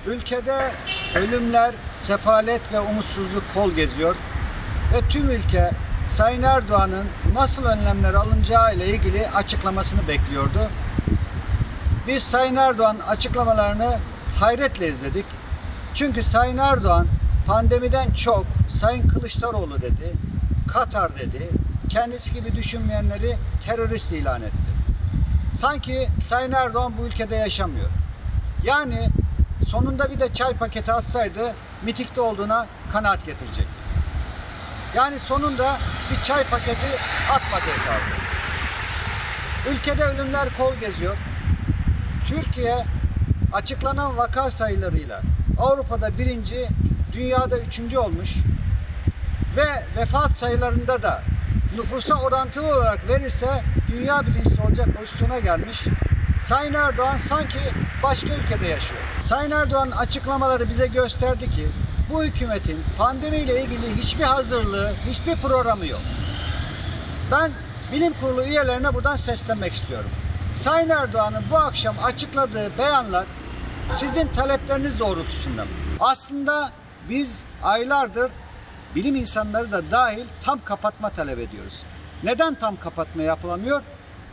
Ülkede 0.07 0.71
ölümler, 1.15 1.75
sefalet 1.93 2.61
ve 2.73 2.79
umutsuzluk 2.79 3.43
kol 3.53 3.71
geziyor 3.71 4.15
ve 4.93 5.09
tüm 5.09 5.29
ülke 5.29 5.71
Sayın 6.09 6.43
Erdoğan'ın 6.43 7.07
nasıl 7.33 7.65
önlemler 7.65 8.13
alınacağı 8.13 8.75
ile 8.75 8.87
ilgili 8.87 9.27
açıklamasını 9.27 10.07
bekliyordu. 10.07 10.69
Biz 12.09 12.23
Sayın 12.23 12.55
Erdoğan 12.55 12.97
açıklamalarını 13.07 13.99
hayretle 14.39 14.87
izledik. 14.87 15.25
Çünkü 15.95 16.23
Sayın 16.23 16.57
Erdoğan 16.57 17.07
pandemiden 17.47 18.11
çok 18.11 18.45
Sayın 18.69 19.07
Kılıçdaroğlu 19.07 19.81
dedi, 19.81 20.13
Katar 20.73 21.15
dedi, 21.15 21.49
kendisi 21.89 22.33
gibi 22.33 22.55
düşünmeyenleri 22.55 23.37
terörist 23.65 24.11
ilan 24.11 24.41
etti. 24.41 24.71
Sanki 25.53 26.09
Sayın 26.23 26.51
Erdoğan 26.51 26.93
bu 26.97 27.05
ülkede 27.07 27.35
yaşamıyor. 27.35 27.89
Yani 28.63 29.09
sonunda 29.67 30.11
bir 30.11 30.19
de 30.19 30.33
çay 30.33 30.53
paketi 30.53 30.91
atsaydı 30.91 31.53
mitikte 31.83 32.21
olduğuna 32.21 32.67
kanaat 32.93 33.25
getirecektik. 33.25 33.67
Yani 34.95 35.19
sonunda 35.19 35.77
bir 36.11 36.23
çay 36.23 36.43
paketi 36.43 36.87
atmadı 37.33 37.85
kaldı. 37.85 38.19
Ülkede 39.71 40.03
ölümler 40.03 40.49
kol 40.57 40.75
geziyor. 40.75 41.17
Türkiye 42.29 42.85
açıklanan 43.53 44.17
vaka 44.17 44.51
sayılarıyla 44.51 45.21
Avrupa'da 45.59 46.17
birinci, 46.17 46.67
dünyada 47.13 47.59
üçüncü 47.59 47.97
olmuş 47.97 48.35
ve 49.55 49.99
vefat 50.01 50.31
sayılarında 50.31 51.03
da 51.03 51.23
nüfusa 51.77 52.15
orantılı 52.15 52.77
olarak 52.77 53.09
verirse 53.09 53.63
dünya 53.91 54.21
birincisi 54.21 54.61
olacak 54.61 54.87
pozisyona 54.97 55.39
gelmiş. 55.39 55.83
Sayın 56.41 56.73
Erdoğan 56.73 57.17
sanki 57.17 57.59
başka 58.03 58.27
ülkede 58.27 58.67
yaşıyor. 58.67 59.01
Sayın 59.21 59.51
Erdoğan'ın 59.51 59.91
açıklamaları 59.91 60.69
bize 60.69 60.87
gösterdi 60.87 61.49
ki 61.49 61.67
bu 62.09 62.23
hükümetin 62.23 62.83
pandemiyle 62.97 63.63
ilgili 63.63 63.95
hiçbir 63.95 64.23
hazırlığı, 64.23 64.91
hiçbir 65.09 65.35
programı 65.35 65.85
yok. 65.85 66.01
Ben 67.31 67.51
bilim 67.91 68.13
kurulu 68.13 68.43
üyelerine 68.43 68.93
buradan 68.93 69.15
seslenmek 69.15 69.73
istiyorum. 69.73 70.09
Sayın 70.59 70.89
Erdoğan'ın 70.89 71.43
bu 71.51 71.57
akşam 71.57 71.95
açıkladığı 72.03 72.77
beyanlar 72.77 73.25
sizin 73.91 74.27
talepleriniz 74.27 74.99
doğrultusunda? 74.99 75.65
Aslında 75.99 76.69
biz 77.09 77.45
aylardır 77.63 78.31
bilim 78.95 79.15
insanları 79.15 79.71
da 79.71 79.91
dahil 79.91 80.25
tam 80.41 80.63
kapatma 80.65 81.09
talep 81.09 81.39
ediyoruz. 81.39 81.83
Neden 82.23 82.55
tam 82.55 82.79
kapatma 82.79 83.23
yapılamıyor? 83.23 83.81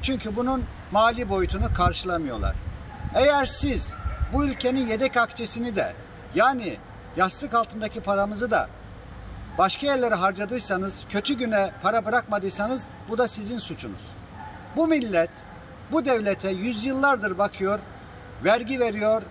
Çünkü 0.03 0.37
bunun 0.37 0.65
mali 0.93 1.29
boyutunu 1.29 1.75
karşılamıyorlar. 1.75 2.57
Eğer 3.15 3.45
siz 3.45 3.97
bu 4.33 4.45
ülkenin 4.45 4.87
yedek 4.87 5.17
akçesini 5.17 5.77
de 5.77 5.95
yani 6.35 6.79
yastık 7.17 7.55
altındaki 7.55 8.01
paramızı 8.01 8.51
da 8.51 8.69
başka 9.59 9.87
yerlere 9.87 10.15
harcadıysanız, 10.15 11.01
kötü 11.09 11.35
güne 11.35 11.73
para 11.83 12.05
bırakmadıysanız 12.05 12.87
bu 13.09 13.19
da 13.19 13.29
sizin 13.29 13.59
suçunuz. 13.59 14.03
Bu 14.77 14.87
millet 14.87 15.31
bu 15.93 16.05
devlete 16.05 16.51
yüzyıllardır 16.51 17.39
bakıyor, 17.39 17.79
vergi 18.45 18.81
veriyor, 18.81 19.23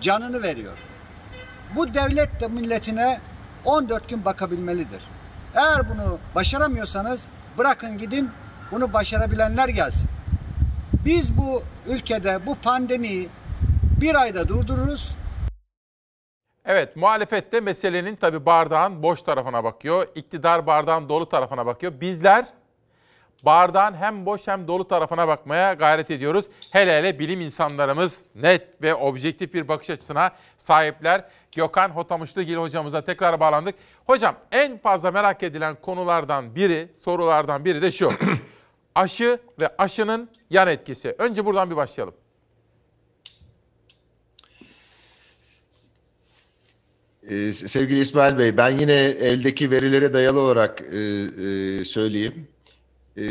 canını 0.00 0.42
veriyor. 0.42 0.78
Bu 1.76 1.94
devlet 1.94 2.40
de 2.40 2.48
milletine 2.48 3.20
14 3.64 4.08
gün 4.08 4.24
bakabilmelidir. 4.24 5.02
Eğer 5.54 5.88
bunu 5.90 6.18
başaramıyorsanız 6.34 7.28
bırakın 7.58 7.98
gidin 7.98 8.30
bunu 8.70 8.92
başarabilenler 8.92 9.68
gelsin. 9.68 10.10
Biz 11.04 11.38
bu 11.38 11.62
ülkede 11.86 12.46
bu 12.46 12.54
pandemiyi 12.54 13.28
bir 14.00 14.14
ayda 14.14 14.48
durdururuz. 14.48 15.16
Evet, 16.64 16.96
muhalefet 16.96 17.52
de 17.52 17.60
meselenin 17.60 18.16
tabi 18.16 18.46
bardağın 18.46 19.02
boş 19.02 19.22
tarafına 19.22 19.64
bakıyor. 19.64 20.06
İktidar 20.14 20.66
bardağın 20.66 21.08
dolu 21.08 21.28
tarafına 21.28 21.66
bakıyor. 21.66 22.00
Bizler 22.00 22.46
bardağın 23.44 23.94
hem 23.94 24.26
boş 24.26 24.48
hem 24.48 24.68
dolu 24.68 24.88
tarafına 24.88 25.28
bakmaya 25.28 25.72
gayret 25.74 26.10
ediyoruz. 26.10 26.44
Hele 26.70 26.98
hele 26.98 27.18
bilim 27.18 27.40
insanlarımız 27.40 28.20
net 28.34 28.82
ve 28.82 28.94
objektif 28.94 29.54
bir 29.54 29.68
bakış 29.68 29.90
açısına 29.90 30.30
sahipler. 30.58 31.24
Gökhan 31.56 31.88
Hotamışlıgil 31.88 32.56
hocamıza 32.56 33.04
tekrar 33.04 33.40
bağlandık. 33.40 33.74
Hocam 34.06 34.36
en 34.52 34.78
fazla 34.78 35.10
merak 35.10 35.42
edilen 35.42 35.76
konulardan 35.82 36.54
biri, 36.54 36.88
sorulardan 37.04 37.64
biri 37.64 37.82
de 37.82 37.90
şu. 37.90 38.12
Aşı 38.94 39.38
ve 39.60 39.68
aşının 39.78 40.30
yan 40.50 40.68
etkisi. 40.68 41.14
Önce 41.18 41.44
buradan 41.44 41.70
bir 41.70 41.76
başlayalım. 41.76 42.14
Ee, 47.30 47.52
sevgili 47.52 48.00
İsmail 48.00 48.38
Bey, 48.38 48.56
ben 48.56 48.78
yine 48.78 48.94
eldeki 49.02 49.70
verilere 49.70 50.12
dayalı 50.12 50.40
olarak 50.40 50.80
e, 50.80 50.96
e, 50.96 51.84
söyleyeyim. 51.84 52.48
E, 53.16 53.24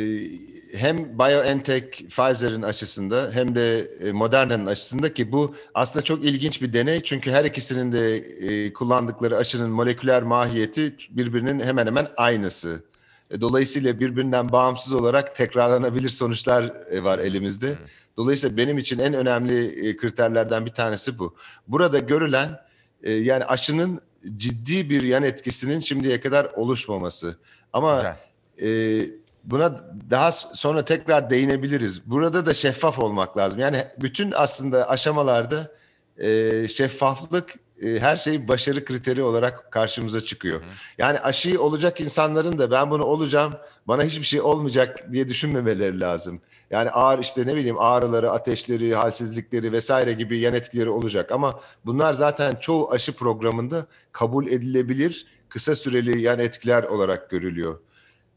hem 0.77 1.19
BioNTech, 1.19 2.09
Pfizer'in 2.09 2.61
aşısında 2.61 3.31
hem 3.33 3.55
de 3.55 3.79
e, 3.79 4.11
Moderna'nın 4.11 4.65
aşısında 4.65 5.13
ki 5.13 5.31
bu 5.31 5.55
aslında 5.73 6.03
çok 6.03 6.23
ilginç 6.25 6.61
bir 6.61 6.73
deney. 6.73 7.03
Çünkü 7.03 7.31
her 7.31 7.45
ikisinin 7.45 7.91
de 7.91 8.15
e, 8.17 8.73
kullandıkları 8.73 9.37
aşının 9.37 9.71
moleküler 9.71 10.23
mahiyeti 10.23 10.95
birbirinin 11.09 11.59
hemen 11.59 11.85
hemen 11.87 12.07
aynısı. 12.17 12.83
E, 13.31 13.41
Dolayısıyla 13.41 13.99
birbirinden 13.99 14.51
bağımsız 14.51 14.93
olarak 14.93 15.35
tekrarlanabilir 15.35 16.09
sonuçlar 16.09 16.73
var 17.03 17.19
elimizde. 17.19 17.75
Dolayısıyla 18.17 18.57
benim 18.57 18.77
için 18.77 18.99
en 18.99 19.13
önemli 19.13 19.97
kriterlerden 19.97 20.65
bir 20.65 20.71
tanesi 20.71 21.19
bu. 21.19 21.35
Burada 21.67 21.99
görülen 21.99 22.59
yani 23.03 23.45
aşının 23.45 24.01
ciddi 24.37 24.89
bir 24.89 25.01
yan 25.01 25.23
etkisinin 25.23 25.79
şimdiye 25.79 26.21
kadar 26.21 26.45
oluşmaması. 26.45 27.35
Ama 27.73 28.17
e, 28.61 28.99
buna 29.43 29.83
daha 30.09 30.31
sonra 30.31 30.85
tekrar 30.85 31.29
değinebiliriz. 31.29 32.01
Burada 32.05 32.45
da 32.45 32.53
şeffaf 32.53 32.99
olmak 32.99 33.37
lazım. 33.37 33.59
Yani 33.59 33.83
bütün 34.01 34.31
aslında 34.35 34.89
aşamalarda 34.89 35.71
e, 36.17 36.67
şeffaflık 36.67 37.55
e, 37.81 37.99
her 37.99 38.15
şey 38.15 38.47
başarı 38.47 38.85
kriteri 38.85 39.23
olarak 39.23 39.71
karşımıza 39.71 40.21
çıkıyor. 40.21 40.61
Yani 40.97 41.19
aşıyı 41.19 41.61
olacak 41.61 42.01
insanların 42.01 42.57
da 42.57 42.71
ben 42.71 42.91
bunu 42.91 43.03
olacağım, 43.03 43.53
bana 43.87 44.03
hiçbir 44.03 44.25
şey 44.25 44.41
olmayacak 44.41 45.11
diye 45.11 45.27
düşünmemeleri 45.29 45.99
lazım. 45.99 46.41
Yani 46.71 46.89
ağır 46.89 47.19
işte 47.19 47.47
ne 47.47 47.55
bileyim 47.55 47.79
ağrıları, 47.79 48.31
ateşleri, 48.31 48.95
halsizlikleri 48.95 49.71
vesaire 49.71 50.13
gibi 50.13 50.37
yan 50.37 50.53
etkileri 50.53 50.89
olacak. 50.89 51.31
Ama 51.31 51.59
bunlar 51.85 52.13
zaten 52.13 52.55
çoğu 52.55 52.91
aşı 52.91 53.15
programında 53.15 53.85
kabul 54.11 54.47
edilebilir 54.47 55.27
kısa 55.49 55.75
süreli 55.75 56.21
yan 56.21 56.39
etkiler 56.39 56.83
olarak 56.83 57.29
görülüyor. 57.29 57.79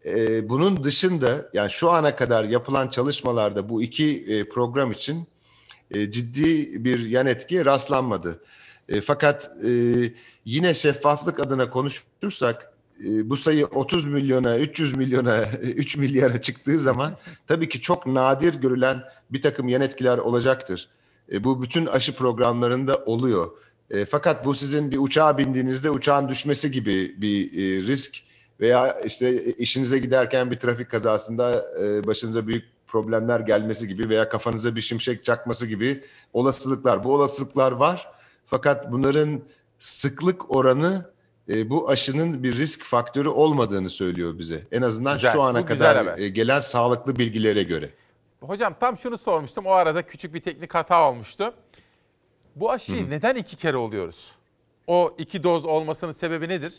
Ee, 0.07 0.49
bunun 0.49 0.85
dışında 0.85 1.51
yani 1.53 1.71
şu 1.71 1.91
ana 1.91 2.17
kadar 2.17 2.45
yapılan 2.45 2.89
çalışmalarda 2.89 3.69
bu 3.69 3.83
iki 3.83 4.25
e, 4.29 4.49
program 4.49 4.91
için 4.91 5.27
e, 5.91 6.11
ciddi 6.11 6.85
bir 6.85 7.07
yan 7.07 7.27
etkiye 7.27 7.65
rastlanmadı. 7.65 8.43
E, 8.89 9.01
fakat 9.01 9.51
e, 9.65 9.71
yine 10.45 10.75
şeffaflık 10.75 11.41
adına 11.41 11.71
konuşursak 11.71 12.73
e, 13.05 13.31
bu 13.31 13.37
sayı 13.37 13.67
30 13.67 14.07
milyona, 14.07 14.59
300 14.59 14.97
milyona, 14.97 15.45
3 15.63 15.97
milyara 15.97 16.41
çıktığı 16.41 16.79
zaman 16.79 17.17
tabii 17.47 17.69
ki 17.69 17.81
çok 17.81 18.07
nadir 18.07 18.55
görülen 18.55 19.03
bir 19.31 19.43
takım 19.43 19.69
yan 19.69 19.83
etkiler 19.83 20.19
olacaktır. 20.19 20.89
E, 21.33 21.45
bu 21.45 21.63
bütün 21.63 21.87
aşı 21.87 22.17
programlarında 22.17 22.95
oluyor. 22.95 23.51
E, 23.91 24.05
fakat 24.05 24.45
bu 24.45 24.55
sizin 24.55 24.91
bir 24.91 24.99
uçağa 24.99 25.39
bindiğinizde 25.39 25.91
uçağın 25.91 26.29
düşmesi 26.29 26.71
gibi 26.71 27.15
bir 27.23 27.53
e, 27.53 27.87
risk 27.87 28.26
veya 28.61 29.01
işte 29.01 29.45
işinize 29.45 29.99
giderken 29.99 30.51
bir 30.51 30.59
trafik 30.59 30.91
kazasında 30.91 31.65
e, 31.83 32.07
başınıza 32.07 32.47
büyük 32.47 32.65
problemler 32.87 33.41
gelmesi 33.41 33.89
gibi 33.89 34.09
veya 34.09 34.29
kafanıza 34.29 34.77
bir 34.77 34.81
şimşek 34.81 35.25
çakması 35.25 35.67
gibi 35.67 36.05
olasılıklar. 36.33 37.05
Bu 37.05 37.15
olasılıklar 37.15 37.73
var. 37.73 38.13
Fakat 38.47 38.93
bunların 38.93 39.43
sıklık 39.79 40.57
oranı 40.57 41.11
e, 41.49 41.71
bu 41.71 41.89
aşının 41.89 42.43
bir 42.43 42.57
risk 42.57 42.85
faktörü 42.85 43.29
olmadığını 43.29 43.91
söylüyor 43.91 44.39
bize. 44.39 44.63
En 44.73 44.83
azından 44.83 45.15
Güzel, 45.15 45.33
şu 45.33 45.43
ana 45.43 45.67
kadar 45.67 46.19
e, 46.19 46.29
gelen 46.29 46.61
sağlıklı 46.61 47.17
bilgilere 47.17 47.63
göre. 47.63 47.91
Hocam 48.41 48.77
tam 48.81 48.99
şunu 48.99 49.19
sormuştum. 49.19 49.67
O 49.67 49.71
arada 49.71 50.03
küçük 50.03 50.35
bir 50.35 50.41
teknik 50.41 50.75
hata 50.75 51.11
olmuştu. 51.11 51.55
Bu 52.57 52.71
aşıyı 52.71 53.11
neden 53.11 53.35
iki 53.35 53.57
kere 53.57 53.77
oluyoruz? 53.77 54.33
O 54.87 55.15
iki 55.19 55.43
doz 55.43 55.65
olmasının 55.65 56.13
sebebi 56.13 56.49
nedir? 56.49 56.75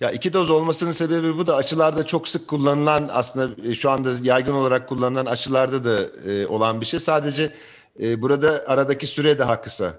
Ya 0.00 0.10
iki 0.10 0.32
doz 0.32 0.50
olmasının 0.50 0.90
sebebi 0.90 1.38
bu 1.38 1.46
da 1.46 1.56
aşılarda 1.56 2.06
çok 2.06 2.28
sık 2.28 2.48
kullanılan 2.48 3.10
aslında 3.12 3.68
e, 3.70 3.74
şu 3.74 3.90
anda 3.90 4.12
yaygın 4.22 4.52
olarak 4.52 4.88
kullanılan 4.88 5.26
aşılarda 5.26 5.84
da 5.84 6.00
e, 6.30 6.46
olan 6.46 6.80
bir 6.80 6.86
şey. 6.86 7.00
Sadece 7.00 7.52
e, 8.00 8.22
burada 8.22 8.64
aradaki 8.66 9.06
süre 9.06 9.38
daha 9.38 9.62
kısa. 9.62 9.94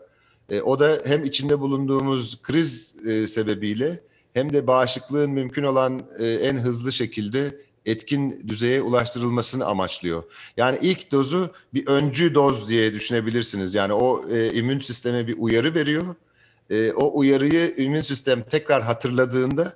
E, 0.50 0.62
o 0.62 0.80
da 0.80 0.98
hem 1.06 1.24
içinde 1.24 1.60
bulunduğumuz 1.60 2.42
kriz 2.42 2.96
e, 3.08 3.28
sebebiyle 3.28 4.00
hem 4.34 4.54
de 4.54 4.68
bağışıklığın 4.68 5.32
mümkün 5.32 5.64
olan 5.64 6.02
e, 6.20 6.28
en 6.28 6.58
hızlı 6.58 6.92
şekilde 6.92 7.66
etkin 7.86 8.44
düzeye 8.48 8.82
ulaştırılmasını 8.82 9.66
amaçlıyor. 9.66 10.24
Yani 10.58 10.78
ilk 10.82 11.12
dozu 11.12 11.50
bir 11.74 11.88
öncü 11.88 12.36
doz 12.36 12.70
diye 12.70 12.94
düşünebilirsiniz. 12.94 13.76
Yani 13.76 13.94
o 13.94 14.30
e, 14.30 14.54
immün 14.54 14.80
sisteme 14.80 15.28
bir 15.28 15.36
uyarı 15.38 15.76
veriyor. 15.76 16.16
E, 16.70 16.92
o 16.92 17.20
uyarıyı 17.20 17.76
immün 17.78 18.02
sistem 18.02 18.44
tekrar 18.44 18.84
hatırladığında 18.84 19.74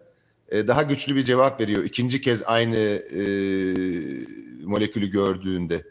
e, 0.52 0.68
daha 0.68 0.84
güçlü 0.84 1.16
bir 1.16 1.26
cevap 1.26 1.62
veriyor. 1.62 1.84
İkinci 1.84 2.22
kez 2.22 2.44
aynı 2.46 2.78
e, 2.78 3.24
molekülü 4.64 5.08
gördüğünde. 5.08 5.84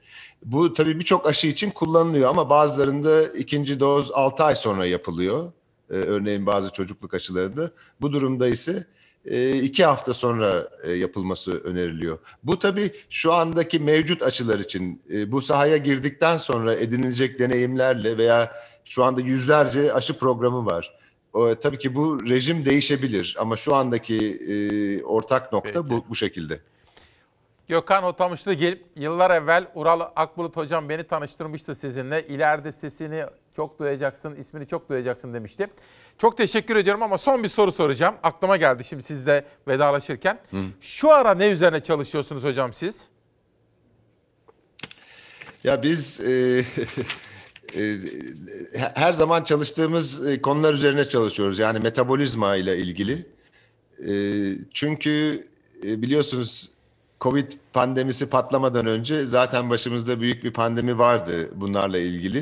Bu 0.44 0.74
tabii 0.74 1.01
birçok 1.01 1.26
aşı 1.26 1.47
için 1.47 1.70
kullanılıyor 1.70 2.30
ama 2.30 2.51
bazılarında 2.51 3.22
ikinci 3.22 3.80
doz 3.80 4.10
6 4.14 4.44
ay 4.44 4.55
sonra 4.55 4.86
yapılıyor. 4.86 5.52
E, 5.90 5.94
örneğin 5.94 6.47
bazı 6.47 6.72
çocukluk 6.72 7.14
aşılarında. 7.14 7.70
Bu 8.01 8.12
durumda 8.12 8.48
ise 8.48 8.86
e, 9.24 9.62
iki 9.62 9.85
hafta 9.85 10.14
sonra 10.14 10.68
e, 10.82 10.93
yapılması 10.93 11.60
öneriliyor. 11.60 12.18
Bu 12.44 12.59
tabii 12.59 12.93
şu 13.10 13.32
andaki 13.32 13.78
mevcut 13.78 14.22
aşılar 14.22 14.59
için 14.59 15.02
bu 15.26 15.43
sahaya 15.43 15.76
girdikten 15.76 16.36
sonra 16.36 16.74
edinilecek 16.74 17.39
deneyimlerle 17.39 18.18
veya 18.18 18.52
şu 18.85 19.05
anda 19.05 19.20
yüzlerce 19.20 19.93
aşı 19.93 20.18
programı 20.18 20.66
var. 20.66 20.98
O, 21.32 21.55
tabii 21.55 21.78
ki 21.78 21.94
bu 21.94 22.28
rejim 22.28 22.66
değişebilir 22.66 23.36
ama 23.38 23.56
şu 23.56 23.74
andaki 23.74 24.30
e, 24.36 25.02
ortak 25.02 25.52
nokta 25.52 25.90
bu, 25.90 26.05
bu 26.09 26.14
şekilde. 26.14 26.60
Gökhan 27.68 28.05
Otamışlıgil 28.05 28.76
yıllar 28.96 29.30
evvel 29.30 29.66
Ural 29.74 30.00
Akbulut 30.16 30.56
hocam 30.56 30.88
beni 30.88 31.05
tanıştırmıştı 31.05 31.74
sizinle. 31.74 32.26
İleride 32.26 32.72
sesini 32.72 33.24
çok 33.56 33.78
duyacaksın, 33.78 34.34
ismini 34.36 34.66
çok 34.66 34.88
duyacaksın 34.88 35.34
demişti. 35.34 35.66
Çok 36.18 36.36
teşekkür 36.36 36.76
ediyorum 36.76 37.02
ama 37.02 37.18
son 37.18 37.44
bir 37.44 37.48
soru 37.48 37.72
soracağım. 37.72 38.14
Aklıma 38.22 38.56
geldi 38.56 38.84
şimdi 38.84 39.02
sizle 39.02 39.44
vedalaşırken. 39.68 40.38
Şu 40.80 41.10
ara 41.12 41.34
ne 41.34 41.48
üzerine 41.50 41.82
çalışıyorsunuz 41.82 42.44
hocam 42.44 42.72
siz? 42.72 43.09
Ya 45.64 45.82
biz 45.82 46.20
e, 46.20 46.64
her 48.94 49.12
zaman 49.12 49.44
çalıştığımız 49.44 50.26
e, 50.26 50.42
konular 50.42 50.74
üzerine 50.74 51.08
çalışıyoruz. 51.08 51.58
Yani 51.58 51.78
metabolizma 51.78 52.56
ile 52.56 52.78
ilgili. 52.78 53.26
E, 54.08 54.12
çünkü 54.74 55.46
e, 55.86 56.02
biliyorsunuz 56.02 56.70
Covid 57.20 57.52
pandemisi 57.72 58.30
patlamadan 58.30 58.86
önce 58.86 59.26
zaten 59.26 59.70
başımızda 59.70 60.20
büyük 60.20 60.44
bir 60.44 60.52
pandemi 60.52 60.98
vardı 60.98 61.50
bunlarla 61.54 61.98
ilgili. 61.98 62.38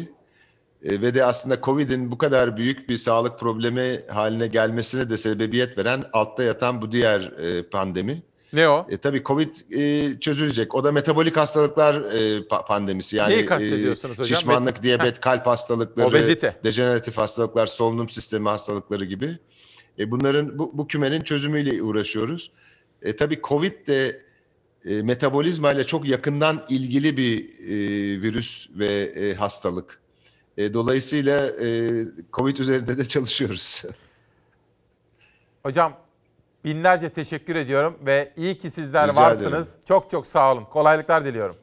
E, 0.84 1.00
ve 1.00 1.14
de 1.14 1.24
aslında 1.24 1.60
Covid'in 1.62 2.10
bu 2.10 2.18
kadar 2.18 2.56
büyük 2.56 2.88
bir 2.88 2.96
sağlık 2.96 3.38
problemi 3.38 4.00
haline 4.08 4.46
gelmesine 4.46 5.10
de 5.10 5.16
sebebiyet 5.16 5.78
veren 5.78 6.02
altta 6.12 6.42
yatan 6.42 6.82
bu 6.82 6.92
diğer 6.92 7.20
e, 7.20 7.62
pandemi. 7.62 8.22
Ne 8.52 8.68
o? 8.68 8.86
E, 8.90 8.96
tabii 8.96 9.22
Covid 9.24 9.56
e, 9.72 10.20
çözülecek. 10.20 10.74
O 10.74 10.84
da 10.84 10.92
metabolik 10.92 11.36
hastalıklar 11.36 11.94
e, 11.94 12.38
pa- 12.38 12.66
pandemisi. 12.66 13.16
Yani 13.16 13.32
Neyi 13.32 13.46
kastediyorsunuz 13.46 14.18
hocam? 14.18 14.38
Şişmanlık, 14.38 14.82
diyabet, 14.82 15.20
kalp 15.20 15.46
hastalıkları, 15.46 16.06
Obezite. 16.08 16.56
dejeneratif 16.64 17.18
hastalıklar, 17.18 17.66
solunum 17.66 18.08
sistemi 18.08 18.48
hastalıkları 18.48 19.04
gibi. 19.04 19.38
E, 19.98 20.10
bunların 20.10 20.58
bu, 20.58 20.70
bu 20.74 20.86
kümenin 20.86 21.20
çözümüyle 21.20 21.82
uğraşıyoruz. 21.82 22.50
E, 23.02 23.16
tabii 23.16 23.40
Covid 23.42 23.88
de 23.88 24.22
e, 24.84 25.02
metabolizma 25.02 25.72
ile 25.72 25.84
çok 25.84 26.08
yakından 26.08 26.64
ilgili 26.68 27.16
bir 27.16 27.44
e, 27.44 28.22
virüs 28.22 28.68
ve 28.78 28.86
e, 29.02 29.34
hastalık. 29.34 30.00
E, 30.56 30.74
dolayısıyla 30.74 31.46
e, 31.46 31.90
Covid 32.32 32.56
üzerinde 32.56 32.98
de 32.98 33.04
çalışıyoruz. 33.04 33.84
Hocam 35.62 35.96
binlerce 36.66 37.10
teşekkür 37.10 37.56
ediyorum 37.56 37.98
ve 38.06 38.32
iyi 38.36 38.58
ki 38.58 38.70
sizler 38.70 39.10
Rica 39.10 39.22
varsınız. 39.22 39.68
ederim. 39.68 39.84
Çok 39.88 40.10
çok 40.10 40.26
sağ 40.26 40.52
olun. 40.52 40.64
Kolaylıklar 40.64 41.24
diliyorum. 41.24 41.56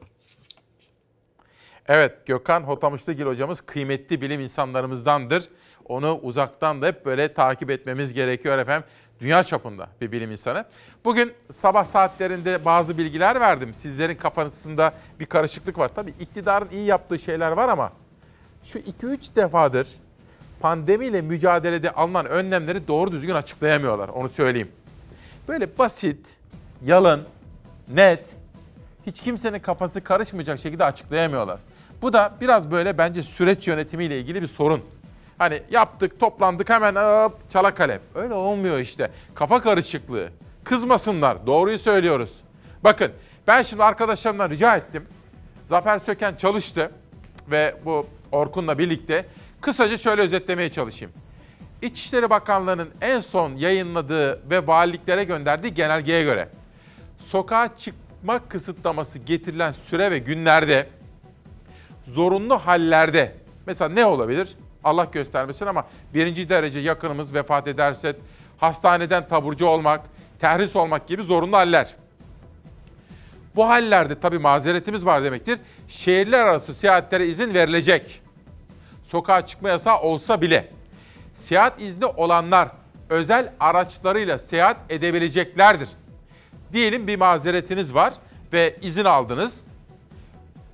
Evet 1.86 2.26
Gökhan 2.26 2.60
Hotamışlıgil 2.62 3.26
hocamız 3.26 3.60
kıymetli 3.60 4.20
bilim 4.20 4.40
insanlarımızdandır. 4.40 5.48
Onu 5.84 6.18
uzaktan 6.22 6.82
da 6.82 6.86
hep 6.86 7.06
böyle 7.06 7.34
takip 7.34 7.70
etmemiz 7.70 8.12
gerekiyor 8.12 8.58
efendim. 8.58 8.88
Dünya 9.20 9.42
çapında 9.44 9.88
bir 10.00 10.12
bilim 10.12 10.30
insanı. 10.30 10.64
Bugün 11.04 11.32
sabah 11.52 11.84
saatlerinde 11.84 12.64
bazı 12.64 12.98
bilgiler 12.98 13.40
verdim. 13.40 13.74
Sizlerin 13.74 14.16
kafasında 14.16 14.94
bir 15.20 15.26
karışıklık 15.26 15.78
var. 15.78 15.90
Tabii 15.94 16.14
iktidarın 16.20 16.68
iyi 16.70 16.86
yaptığı 16.86 17.18
şeyler 17.18 17.50
var 17.50 17.68
ama 17.68 17.92
şu 18.62 18.78
2-3 18.78 19.36
defadır 19.36 19.88
pandemiyle 20.60 21.22
mücadelede 21.22 21.90
alınan 21.90 22.26
önlemleri 22.26 22.88
doğru 22.88 23.12
düzgün 23.12 23.34
açıklayamıyorlar. 23.34 24.08
Onu 24.08 24.28
söyleyeyim. 24.28 24.72
Böyle 25.48 25.78
basit, 25.78 26.26
yalın, 26.84 27.24
net, 27.88 28.36
hiç 29.06 29.20
kimsenin 29.20 29.58
kafası 29.58 30.04
karışmayacak 30.04 30.58
şekilde 30.60 30.84
açıklayamıyorlar. 30.84 31.58
Bu 32.02 32.12
da 32.12 32.34
biraz 32.40 32.70
böyle 32.70 32.98
bence 32.98 33.22
süreç 33.22 33.68
yönetimiyle 33.68 34.20
ilgili 34.20 34.42
bir 34.42 34.46
sorun. 34.46 34.82
Hani 35.38 35.62
yaptık, 35.70 36.20
toplandık 36.20 36.70
hemen 36.70 36.94
hop 36.94 37.50
çala 37.50 37.74
kalem. 37.74 38.00
Öyle 38.14 38.34
olmuyor 38.34 38.78
işte. 38.78 39.10
Kafa 39.34 39.60
karışıklığı. 39.60 40.28
Kızmasınlar. 40.64 41.46
Doğruyu 41.46 41.78
söylüyoruz. 41.78 42.30
Bakın 42.84 43.12
ben 43.46 43.62
şimdi 43.62 43.84
arkadaşlarımdan 43.84 44.50
rica 44.50 44.76
ettim. 44.76 45.06
Zafer 45.66 45.98
Söken 45.98 46.34
çalıştı 46.34 46.90
ve 47.50 47.74
bu 47.84 48.06
Orkun'la 48.32 48.78
birlikte 48.78 49.26
kısaca 49.60 49.96
şöyle 49.96 50.22
özetlemeye 50.22 50.72
çalışayım. 50.72 51.14
İçişleri 51.84 52.30
Bakanlığı'nın 52.30 52.90
en 53.00 53.20
son 53.20 53.56
yayınladığı 53.56 54.50
ve 54.50 54.66
valiliklere 54.66 55.24
gönderdiği 55.24 55.74
genelgeye 55.74 56.24
göre 56.24 56.48
sokağa 57.18 57.76
çıkma 57.76 58.38
kısıtlaması 58.48 59.18
getirilen 59.18 59.74
süre 59.84 60.10
ve 60.10 60.18
günlerde 60.18 60.86
zorunlu 62.06 62.58
hallerde 62.58 63.34
mesela 63.66 63.88
ne 63.88 64.06
olabilir? 64.06 64.56
Allah 64.84 65.04
göstermesin 65.04 65.66
ama 65.66 65.84
birinci 66.14 66.48
derece 66.48 66.80
yakınımız 66.80 67.34
vefat 67.34 67.68
ederse 67.68 68.16
hastaneden 68.58 69.28
taburcu 69.28 69.66
olmak, 69.66 70.00
terhis 70.38 70.76
olmak 70.76 71.08
gibi 71.08 71.22
zorunlu 71.22 71.56
haller. 71.56 71.94
Bu 73.56 73.68
hallerde 73.68 74.20
tabii 74.20 74.38
mazeretimiz 74.38 75.06
var 75.06 75.24
demektir. 75.24 75.58
Şehirler 75.88 76.44
arası 76.44 76.74
seyahatlere 76.74 77.26
izin 77.26 77.54
verilecek. 77.54 78.22
Sokağa 79.02 79.46
çıkma 79.46 79.68
yasağı 79.68 80.00
olsa 80.00 80.40
bile 80.40 80.68
seyahat 81.34 81.80
izni 81.80 82.06
olanlar 82.06 82.68
özel 83.08 83.52
araçlarıyla 83.60 84.38
seyahat 84.38 84.76
edebileceklerdir. 84.88 85.88
Diyelim 86.72 87.06
bir 87.06 87.16
mazeretiniz 87.16 87.94
var 87.94 88.14
ve 88.52 88.76
izin 88.82 89.04
aldınız. 89.04 89.66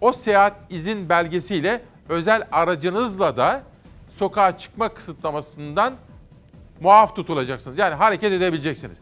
O 0.00 0.12
seyahat 0.12 0.56
izin 0.70 1.08
belgesiyle 1.08 1.82
özel 2.08 2.46
aracınızla 2.52 3.36
da 3.36 3.62
sokağa 4.16 4.58
çıkma 4.58 4.88
kısıtlamasından 4.88 5.94
muaf 6.80 7.16
tutulacaksınız. 7.16 7.78
Yani 7.78 7.94
hareket 7.94 8.32
edebileceksiniz. 8.32 8.98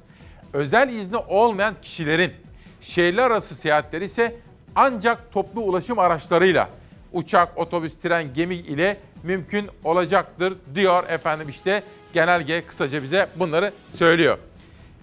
Özel 0.53 0.89
izni 0.89 1.17
olmayan 1.17 1.75
kişilerin 1.83 2.33
şehirler 2.81 3.23
arası 3.23 3.55
seyahatleri 3.55 4.05
ise 4.05 4.37
ancak 4.77 5.33
toplu 5.33 5.61
ulaşım 5.61 5.99
araçlarıyla 5.99 6.69
uçak, 7.13 7.59
otobüs, 7.59 7.95
tren, 8.03 8.35
gemi 8.35 8.55
ile 8.55 9.01
mümkün 9.23 9.70
olacaktır 9.85 10.55
diyor 10.74 11.05
efendim 11.09 11.49
işte 11.49 11.82
genelge 12.12 12.66
kısaca 12.66 13.03
bize 13.03 13.28
bunları 13.36 13.73
söylüyor. 13.95 14.39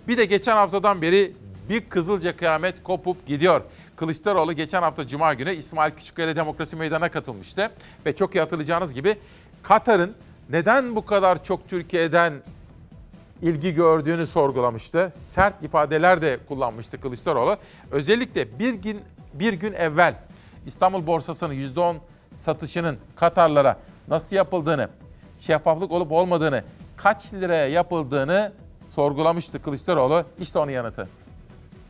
Bir 0.07 0.17
de 0.17 0.25
geçen 0.25 0.55
haftadan 0.55 1.01
beri 1.01 1.33
bir 1.69 1.89
Kızılca 1.89 2.37
kıyamet 2.37 2.83
kopup 2.83 3.27
gidiyor. 3.27 3.61
Kılıçdaroğlu 3.95 4.53
geçen 4.53 4.81
hafta 4.81 5.07
Cuma 5.07 5.33
günü 5.33 5.53
İsmail 5.53 5.91
Küçükkaya 5.91 6.35
Demokrasi 6.35 6.75
Meydanı'na 6.75 7.11
katılmıştı. 7.11 7.71
Ve 8.05 8.15
çok 8.15 8.35
iyi 8.35 8.39
hatırlayacağınız 8.39 8.93
gibi 8.93 9.17
Katar'ın 9.63 10.15
neden 10.49 10.95
bu 10.95 11.05
kadar 11.05 11.43
çok 11.43 11.69
Türkiye'den 11.69 12.33
ilgi 13.41 13.73
gördüğünü 13.73 14.27
sorgulamıştı. 14.27 15.11
Sert 15.15 15.63
ifadeler 15.63 16.21
de 16.21 16.39
kullanmıştı 16.47 17.01
Kılıçdaroğlu. 17.01 17.57
Özellikle 17.91 18.59
bir 18.59 18.73
gün 18.73 19.01
bir 19.33 19.53
gün 19.53 19.73
evvel 19.73 20.15
İstanbul 20.65 21.07
borsasının 21.07 21.53
%10 21.53 21.95
satışının 22.35 22.97
Katarlara 23.15 23.79
nasıl 24.07 24.36
yapıldığını, 24.36 24.90
şeffaflık 25.40 25.91
olup 25.91 26.11
olmadığını, 26.11 26.64
kaç 26.98 27.34
liraya 27.34 27.68
yapıldığını 27.68 28.52
sorgulamıştı 28.90 29.61
Kılıçdaroğlu. 29.61 30.23
İşte 30.40 30.60
onun 30.60 30.72
yanıtı. 30.72 31.07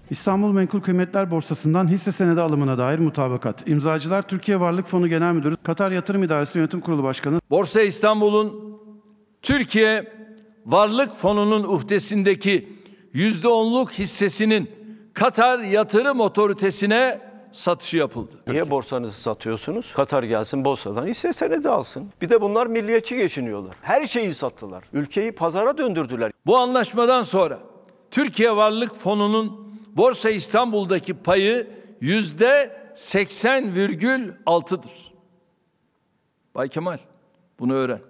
İstanbul 0.10 0.52
Menkul 0.52 0.82
Kıymetler 0.82 1.32
Borsası'ndan 1.32 1.88
hisse 1.88 2.12
senedi 2.12 2.42
alımına 2.42 2.78
dair 2.78 3.00
mutabakat. 3.00 3.68
İmzacılar 3.68 4.22
Türkiye 4.22 4.60
Varlık 4.60 4.88
Fonu 4.88 5.08
Genel 5.08 5.34
Müdürü, 5.34 5.56
Katar 5.56 5.92
Yatırım 5.92 6.24
İdaresi 6.24 6.58
Yönetim 6.58 6.82
Kurulu 6.82 7.04
Başkanı 7.04 7.40
Borsa 7.50 7.82
İstanbul'un 7.82 8.80
Türkiye 9.42 10.12
Varlık 10.66 11.12
Fonu'nun 11.12 11.64
uhdesindeki 11.64 12.70
%10'luk 13.14 13.92
hissesinin 13.92 14.72
Katar 15.14 15.60
Yatırım 15.60 16.20
Otoritesi'ne 16.20 17.20
satışı 17.56 17.98
yapıldı. 17.98 18.36
Niye 18.48 18.70
borsanızı 18.70 19.22
satıyorsunuz? 19.22 19.94
Katar 19.94 20.24
gelsin 20.24 20.66
borsadan 20.66 21.08
hisse 21.08 21.34
senedi 21.34 21.70
alsın. 21.70 22.12
Bir 22.22 22.30
de 22.30 22.42
bunlar 22.42 22.68
milliyetçi 22.68 23.16
geçiniyorlar. 23.16 23.76
Her 23.82 24.06
şeyi 24.06 24.34
sattılar. 24.34 24.84
Ülkeyi 24.94 25.32
pazara 25.32 25.78
döndürdüler. 25.78 26.32
Bu 26.46 26.58
anlaşmadan 26.58 27.24
sonra 27.24 27.60
Türkiye 28.12 28.56
Varlık 28.56 28.96
Fonu'nun 28.96 29.76
Borsa 29.88 30.30
İstanbul'daki 30.30 31.14
payı 31.14 31.68
yüzde 32.02 32.78
80,6'dır. 32.96 35.14
Bay 36.56 36.70
Kemal 36.70 36.98
bunu 37.60 37.74
öğren. 37.74 38.02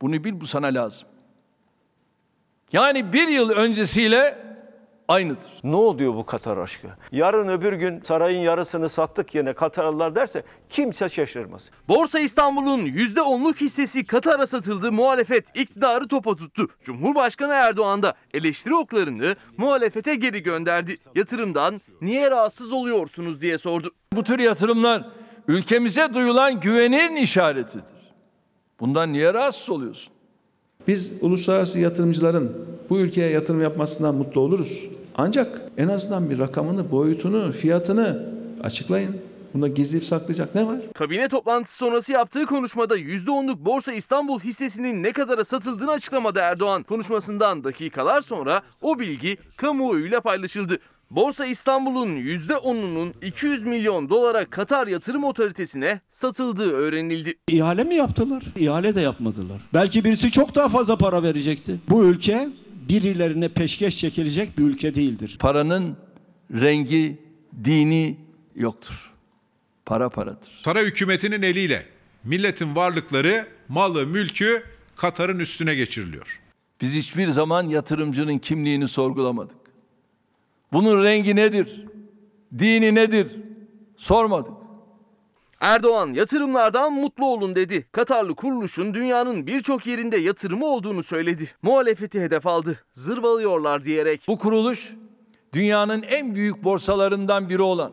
Bunu 0.00 0.24
bil 0.24 0.40
bu 0.40 0.46
sana 0.46 0.66
lazım. 0.66 1.08
Yani 2.72 3.12
bir 3.12 3.28
yıl 3.28 3.50
öncesiyle 3.50 4.51
aynıdır. 5.08 5.50
Ne 5.64 5.76
oluyor 5.76 6.14
bu 6.14 6.26
Katar 6.26 6.56
aşkı? 6.56 6.88
Yarın 7.12 7.48
öbür 7.48 7.72
gün 7.72 8.00
sarayın 8.00 8.40
yarısını 8.40 8.88
sattık 8.88 9.34
yine 9.34 9.52
Katarlılar 9.52 10.14
derse 10.14 10.42
kimse 10.70 11.08
şaşırmaz. 11.08 11.70
Borsa 11.88 12.20
İstanbul'un 12.20 12.86
%10'luk 12.86 13.60
hissesi 13.60 14.06
Katar'a 14.06 14.46
satıldı. 14.46 14.92
Muhalefet 14.92 15.56
iktidarı 15.56 16.08
topa 16.08 16.34
tuttu. 16.36 16.68
Cumhurbaşkanı 16.84 17.52
Erdoğan 17.52 18.02
da 18.02 18.14
eleştiri 18.34 18.74
oklarını 18.74 19.36
muhalefete 19.56 20.14
geri 20.14 20.42
gönderdi. 20.42 20.96
Yatırımdan 21.14 21.80
niye 22.00 22.30
rahatsız 22.30 22.72
oluyorsunuz 22.72 23.40
diye 23.40 23.58
sordu. 23.58 23.90
Bu 24.12 24.24
tür 24.24 24.38
yatırımlar 24.38 25.04
ülkemize 25.48 26.14
duyulan 26.14 26.60
güvenin 26.60 27.16
işaretidir. 27.16 27.84
Bundan 28.80 29.12
niye 29.12 29.34
rahatsız 29.34 29.70
oluyorsun? 29.70 30.12
Biz 30.88 31.12
uluslararası 31.20 31.78
yatırımcıların 31.78 32.52
bu 32.90 32.98
ülkeye 32.98 33.30
yatırım 33.30 33.62
yapmasından 33.62 34.14
mutlu 34.14 34.40
oluruz. 34.40 34.80
Ancak 35.14 35.62
en 35.78 35.88
azından 35.88 36.30
bir 36.30 36.38
rakamını, 36.38 36.90
boyutunu, 36.90 37.52
fiyatını 37.52 38.28
açıklayın. 38.62 39.16
Bunda 39.54 39.68
gizleyip 39.68 40.04
saklayacak 40.06 40.54
ne 40.54 40.66
var? 40.66 40.76
Kabine 40.94 41.28
toplantısı 41.28 41.76
sonrası 41.76 42.12
yaptığı 42.12 42.46
konuşmada 42.46 42.98
%10'luk 42.98 43.64
Borsa 43.64 43.92
İstanbul 43.92 44.40
hissesinin 44.40 45.02
ne 45.02 45.12
kadara 45.12 45.44
satıldığını 45.44 45.90
açıklamadı 45.90 46.38
Erdoğan. 46.38 46.82
Konuşmasından 46.82 47.64
dakikalar 47.64 48.20
sonra 48.20 48.62
o 48.82 48.98
bilgi 48.98 49.36
kamuoyuyla 49.56 50.20
paylaşıldı. 50.20 50.78
Borsa 51.16 51.46
İstanbul'un 51.46 52.16
%10'unun 52.16 53.12
200 53.22 53.64
milyon 53.64 54.08
dolara 54.08 54.44
Katar 54.44 54.86
Yatırım 54.86 55.24
Otoritesi'ne 55.24 56.00
satıldığı 56.10 56.72
öğrenildi. 56.72 57.34
İhale 57.48 57.84
mi 57.84 57.94
yaptılar? 57.94 58.42
İhale 58.56 58.94
de 58.94 59.00
yapmadılar. 59.00 59.62
Belki 59.74 60.04
birisi 60.04 60.30
çok 60.30 60.54
daha 60.54 60.68
fazla 60.68 60.96
para 60.96 61.22
verecekti. 61.22 61.80
Bu 61.88 62.04
ülke 62.04 62.48
birilerine 62.88 63.48
peşkeş 63.48 63.98
çekilecek 63.98 64.58
bir 64.58 64.62
ülke 64.62 64.94
değildir. 64.94 65.36
Paranın 65.40 65.96
rengi, 66.52 67.18
dini 67.64 68.16
yoktur. 68.56 69.10
Para 69.86 70.08
paradır. 70.08 70.60
Saray 70.64 70.84
hükümetinin 70.84 71.42
eliyle 71.42 71.86
milletin 72.24 72.76
varlıkları, 72.76 73.46
malı, 73.68 74.06
mülkü 74.06 74.62
Katar'ın 74.96 75.38
üstüne 75.38 75.74
geçiriliyor. 75.74 76.40
Biz 76.80 76.94
hiçbir 76.94 77.28
zaman 77.28 77.66
yatırımcının 77.66 78.38
kimliğini 78.38 78.88
sorgulamadık. 78.88 79.61
Bunun 80.72 81.04
rengi 81.04 81.36
nedir? 81.36 81.86
Dini 82.58 82.94
nedir? 82.94 83.32
Sormadık. 83.96 84.52
Erdoğan 85.60 86.12
yatırımlardan 86.12 86.92
mutlu 86.92 87.26
olun 87.26 87.56
dedi. 87.56 87.86
Katarlı 87.92 88.34
kuruluşun 88.34 88.94
dünyanın 88.94 89.46
birçok 89.46 89.86
yerinde 89.86 90.16
yatırımı 90.16 90.66
olduğunu 90.66 91.02
söyledi. 91.02 91.50
Muhalefeti 91.62 92.20
hedef 92.20 92.46
aldı. 92.46 92.78
Zırvalıyorlar 92.92 93.84
diyerek. 93.84 94.22
Bu 94.28 94.38
kuruluş 94.38 94.92
dünyanın 95.52 96.02
en 96.02 96.34
büyük 96.34 96.64
borsalarından 96.64 97.48
biri 97.48 97.62
olan 97.62 97.92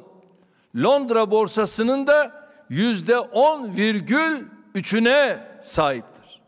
Londra 0.75 1.31
borsasının 1.31 2.07
da 2.07 2.47
yüzde 2.69 3.19
on 3.19 3.75
virgül 3.75 4.45
üçüne 4.75 5.37
sahiptir. 5.61 6.41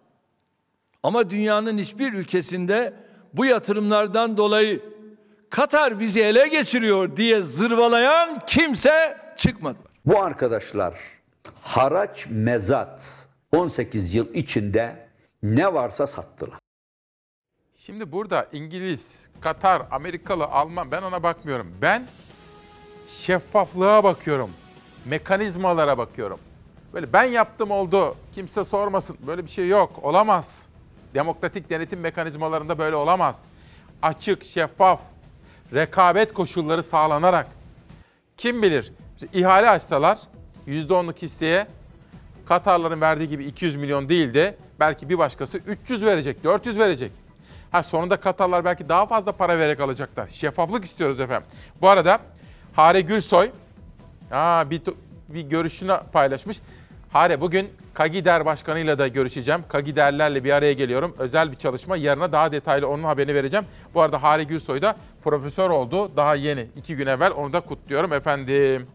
Ama 1.03 1.29
dünyanın 1.29 1.77
hiçbir 1.77 2.13
ülkesinde 2.13 2.93
bu 3.33 3.45
yatırımlardan 3.45 4.37
dolayı 4.37 4.90
Katar 5.51 5.99
bizi 5.99 6.21
ele 6.21 6.47
geçiriyor 6.47 7.17
diye 7.17 7.41
zırvalayan 7.41 8.39
kimse 8.47 9.17
çıkmadı. 9.37 9.77
Bu 10.05 10.21
arkadaşlar 10.23 10.93
haraç 11.61 12.25
mezat 12.29 13.27
18 13.55 14.13
yıl 14.13 14.33
içinde 14.33 15.07
ne 15.43 15.73
varsa 15.73 16.07
sattılar. 16.07 16.59
Şimdi 17.73 18.11
burada 18.11 18.47
İngiliz, 18.51 19.27
Katar, 19.41 19.81
Amerikalı, 19.91 20.45
Alman 20.45 20.91
ben 20.91 21.01
ona 21.01 21.23
bakmıyorum. 21.23 21.73
Ben 21.81 22.07
şeffaflığa 23.07 24.03
bakıyorum. 24.03 24.49
Mekanizmalara 25.05 25.97
bakıyorum. 25.97 26.39
Böyle 26.93 27.13
ben 27.13 27.23
yaptım 27.23 27.71
oldu. 27.71 28.15
Kimse 28.35 28.63
sormasın. 28.63 29.17
Böyle 29.27 29.45
bir 29.45 29.51
şey 29.51 29.67
yok. 29.67 29.99
Olamaz. 30.03 30.65
Demokratik 31.13 31.69
denetim 31.69 31.99
mekanizmalarında 31.99 32.77
böyle 32.77 32.95
olamaz. 32.95 33.43
Açık, 34.01 34.43
şeffaf, 34.43 34.99
rekabet 35.73 36.33
koşulları 36.33 36.83
sağlanarak 36.83 37.47
kim 38.37 38.61
bilir 38.61 38.91
ihale 39.33 39.69
açsalar 39.69 40.19
%10'luk 40.67 41.21
hisseye 41.21 41.67
Katarların 42.45 43.01
verdiği 43.01 43.29
gibi 43.29 43.45
200 43.45 43.75
milyon 43.75 44.09
değil 44.09 44.33
de 44.33 44.55
belki 44.79 45.09
bir 45.09 45.17
başkası 45.17 45.57
300 45.57 46.05
verecek, 46.05 46.43
400 46.43 46.79
verecek. 46.79 47.11
Ha 47.71 47.83
sonunda 47.83 48.17
Katarlar 48.17 48.65
belki 48.65 48.89
daha 48.89 49.05
fazla 49.05 49.31
para 49.31 49.59
vererek 49.59 49.79
alacaklar. 49.79 50.27
Şeffaflık 50.27 50.85
istiyoruz 50.85 51.19
efendim. 51.19 51.47
Bu 51.81 51.89
arada 51.89 52.19
Hare 52.75 53.01
Gülsoy 53.01 53.51
aa, 54.31 54.69
bir, 54.69 54.81
bir 55.29 55.41
görüşünü 55.41 55.99
paylaşmış. 56.13 56.57
Hare 57.11 57.41
bugün 57.41 57.69
Kagider 57.93 58.45
Başkanı'yla 58.45 58.99
da 58.99 59.07
görüşeceğim. 59.07 59.63
Kagiderlerle 59.67 60.43
bir 60.43 60.51
araya 60.51 60.73
geliyorum. 60.73 61.15
Özel 61.19 61.51
bir 61.51 61.55
çalışma. 61.55 61.97
Yarına 61.97 62.31
daha 62.31 62.51
detaylı 62.51 62.87
onun 62.87 63.03
haberini 63.03 63.35
vereceğim. 63.35 63.65
Bu 63.93 64.01
arada 64.01 64.23
Hare 64.23 64.43
Gülsoy 64.43 64.81
da 64.81 64.95
profesör 65.23 65.69
oldu. 65.69 66.11
Daha 66.15 66.35
yeni. 66.35 66.67
iki 66.75 66.95
gün 66.95 67.07
evvel. 67.07 67.31
Onu 67.31 67.53
da 67.53 67.59
kutluyorum 67.59 68.13
efendim. 68.13 68.87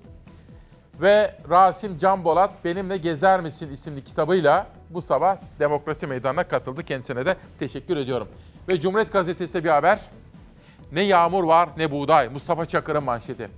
Ve 1.00 1.34
Rasim 1.50 1.98
Can 1.98 2.24
Bolat 2.24 2.50
Benimle 2.64 2.96
Gezer 2.96 3.40
Misin 3.40 3.72
isimli 3.72 4.04
kitabıyla 4.04 4.66
bu 4.90 5.00
sabah 5.00 5.36
Demokrasi 5.58 6.06
Meydanı'na 6.06 6.48
katıldı. 6.48 6.82
Kendisine 6.82 7.26
de 7.26 7.36
teşekkür 7.58 7.96
ediyorum. 7.96 8.28
Ve 8.68 8.80
Cumhuriyet 8.80 9.12
Gazetesi'de 9.12 9.64
bir 9.64 9.68
haber. 9.68 10.00
Ne 10.92 11.02
yağmur 11.02 11.44
var 11.44 11.68
ne 11.76 11.90
buğday. 11.90 12.28
Mustafa 12.28 12.66
Çakır'ın 12.66 13.04
manşeti. 13.04 13.48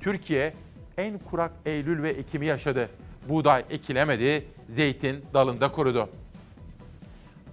Türkiye 0.00 0.54
en 0.98 1.18
kurak 1.18 1.52
Eylül 1.66 2.02
ve 2.02 2.10
Ekim'i 2.10 2.46
yaşadı. 2.46 2.88
Buğday 3.28 3.64
ekilemedi, 3.70 4.44
zeytin 4.68 5.24
dalında 5.34 5.68
kurudu. 5.68 6.08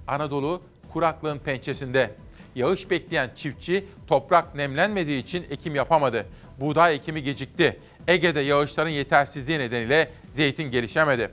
Anadolu 0.07 0.61
kuraklığın 0.94 1.39
pençesinde. 1.39 2.11
Yağış 2.56 2.89
bekleyen 2.89 3.30
çiftçi 3.35 3.85
toprak 4.07 4.56
nemlenmediği 4.56 5.23
için 5.23 5.45
ekim 5.49 5.76
yapamadı. 5.76 6.26
Buğday 6.60 6.95
ekimi 6.95 7.23
gecikti. 7.23 7.80
Ege'de 8.07 8.39
yağışların 8.39 8.89
yetersizliği 8.89 9.60
nedeniyle 9.60 10.11
zeytin 10.30 10.72
gelişemedi. 10.72 11.31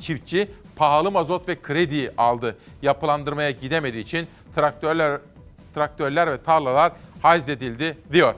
Çiftçi 0.00 0.48
pahalı 0.76 1.10
mazot 1.10 1.48
ve 1.48 1.62
kredi 1.62 2.12
aldı. 2.16 2.58
Yapılandırmaya 2.82 3.50
gidemediği 3.50 4.02
için 4.02 4.26
traktörler 4.54 5.20
traktörler 5.74 6.32
ve 6.32 6.42
tarlalar 6.42 6.92
haczedildi 7.22 7.98
diyor. 8.12 8.34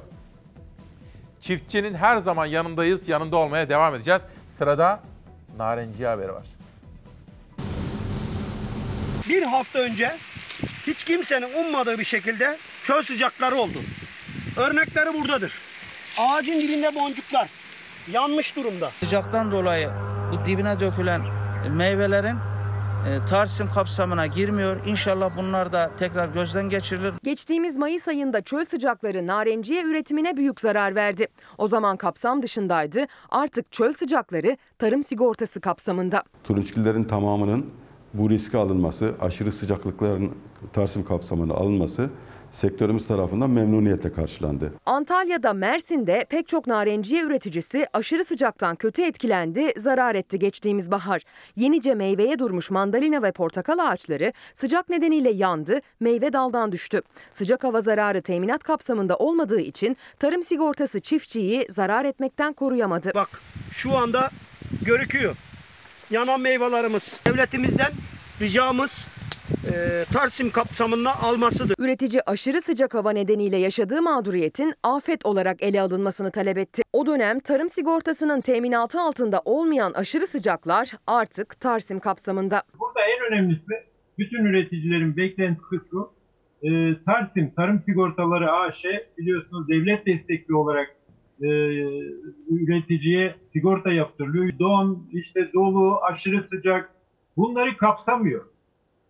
Çiftçinin 1.40 1.94
her 1.94 2.18
zaman 2.18 2.46
yanındayız, 2.46 3.08
yanında 3.08 3.36
olmaya 3.36 3.68
devam 3.68 3.94
edeceğiz. 3.94 4.22
Sırada 4.60 5.00
narenciye 5.56 6.08
haberi 6.08 6.32
var. 6.32 6.46
Bir 9.28 9.42
hafta 9.42 9.78
önce 9.78 10.16
hiç 10.86 11.04
kimsenin 11.04 11.48
ummadığı 11.64 11.98
bir 11.98 12.04
şekilde 12.04 12.58
çöl 12.84 13.02
sıcakları 13.02 13.54
oldu. 13.54 13.78
Örnekleri 14.56 15.20
buradadır. 15.20 15.52
Ağacın 16.18 16.60
dibinde 16.60 16.94
boncuklar 16.94 17.50
yanmış 18.12 18.56
durumda. 18.56 18.90
Sıcaktan 19.00 19.52
dolayı 19.52 19.90
bu 20.32 20.44
dibine 20.44 20.80
dökülen 20.80 21.22
meyvelerin 21.70 22.38
e, 23.08 23.26
Tarsim 23.26 23.66
kapsamına 23.74 24.26
girmiyor. 24.26 24.76
İnşallah 24.86 25.36
bunlar 25.36 25.72
da 25.72 25.90
tekrar 25.98 26.28
gözden 26.28 26.68
geçirilir. 26.68 27.14
Geçtiğimiz 27.22 27.76
Mayıs 27.76 28.08
ayında 28.08 28.40
çöl 28.40 28.64
sıcakları 28.64 29.26
narenciye 29.26 29.82
üretimine 29.82 30.36
büyük 30.36 30.60
zarar 30.60 30.94
verdi. 30.94 31.26
O 31.58 31.68
zaman 31.68 31.96
kapsam 31.96 32.42
dışındaydı. 32.42 33.06
Artık 33.30 33.72
çöl 33.72 33.92
sıcakları 33.92 34.56
tarım 34.78 35.02
sigortası 35.02 35.60
kapsamında. 35.60 36.22
Turunçgillerin 36.44 37.04
tamamının 37.04 37.66
bu 38.14 38.30
riske 38.30 38.58
alınması, 38.58 39.14
aşırı 39.20 39.52
sıcaklıkların 39.52 40.30
Tarsim 40.72 41.04
kapsamına 41.04 41.54
alınması 41.54 42.10
sektörümüz 42.52 43.06
tarafından 43.06 43.50
memnuniyetle 43.50 44.12
karşılandı. 44.12 44.72
Antalya'da, 44.86 45.52
Mersin'de 45.52 46.26
pek 46.30 46.48
çok 46.48 46.66
narenciye 46.66 47.22
üreticisi 47.22 47.86
aşırı 47.92 48.24
sıcaktan 48.24 48.76
kötü 48.76 49.02
etkilendi, 49.02 49.72
zarar 49.80 50.14
etti 50.14 50.38
geçtiğimiz 50.38 50.90
bahar. 50.90 51.22
Yenice 51.56 51.94
meyveye 51.94 52.38
durmuş 52.38 52.70
mandalina 52.70 53.22
ve 53.22 53.32
portakal 53.32 53.78
ağaçları 53.78 54.32
sıcak 54.54 54.88
nedeniyle 54.88 55.30
yandı, 55.30 55.78
meyve 56.00 56.32
daldan 56.32 56.72
düştü. 56.72 57.02
Sıcak 57.32 57.64
hava 57.64 57.80
zararı 57.80 58.22
teminat 58.22 58.62
kapsamında 58.62 59.16
olmadığı 59.16 59.60
için 59.60 59.96
tarım 60.18 60.42
sigortası 60.42 61.00
çiftçiyi 61.00 61.66
zarar 61.70 62.04
etmekten 62.04 62.52
koruyamadı. 62.52 63.10
Bak 63.14 63.40
şu 63.72 63.96
anda 63.96 64.30
görüküyor. 64.82 65.36
Yanan 66.10 66.40
meyvelerimiz. 66.40 67.16
Devletimizden 67.26 67.92
ricamız 68.40 69.06
e, 69.72 70.04
Tarsim 70.12 70.50
kapsamında 70.50 71.22
almasıdır. 71.22 71.74
Üretici 71.78 72.22
aşırı 72.26 72.60
sıcak 72.60 72.94
hava 72.94 73.10
nedeniyle 73.10 73.56
yaşadığı 73.56 74.02
mağduriyetin 74.02 74.74
afet 74.82 75.26
olarak 75.26 75.62
ele 75.62 75.80
alınmasını 75.80 76.30
talep 76.30 76.58
etti. 76.58 76.82
O 76.92 77.06
dönem 77.06 77.40
tarım 77.40 77.68
sigortasının 77.68 78.40
teminatı 78.40 79.00
altında 79.00 79.42
olmayan 79.44 79.92
aşırı 79.92 80.26
sıcaklar 80.26 80.92
artık 81.06 81.60
Tarsim 81.60 82.00
kapsamında. 82.00 82.62
Burada 82.80 83.00
en 83.00 83.32
önemlisi 83.32 83.90
bütün 84.18 84.44
üreticilerin 84.44 85.16
beklentisi 85.16 85.80
şu. 85.90 86.10
E, 86.62 86.68
Tarsim 87.04 87.50
Tarım 87.56 87.82
Sigortaları 87.86 88.52
AŞ 88.52 88.84
biliyorsunuz 89.18 89.68
devlet 89.68 90.06
destekli 90.06 90.54
olarak 90.54 90.96
e, 91.42 91.48
üreticiye 92.50 93.34
sigorta 93.52 93.92
yaptırılıyor. 93.92 94.58
Don, 94.58 95.08
işte 95.12 95.50
dolu, 95.54 95.98
aşırı 96.02 96.48
sıcak 96.52 96.90
bunları 97.36 97.76
kapsamıyor. 97.76 98.44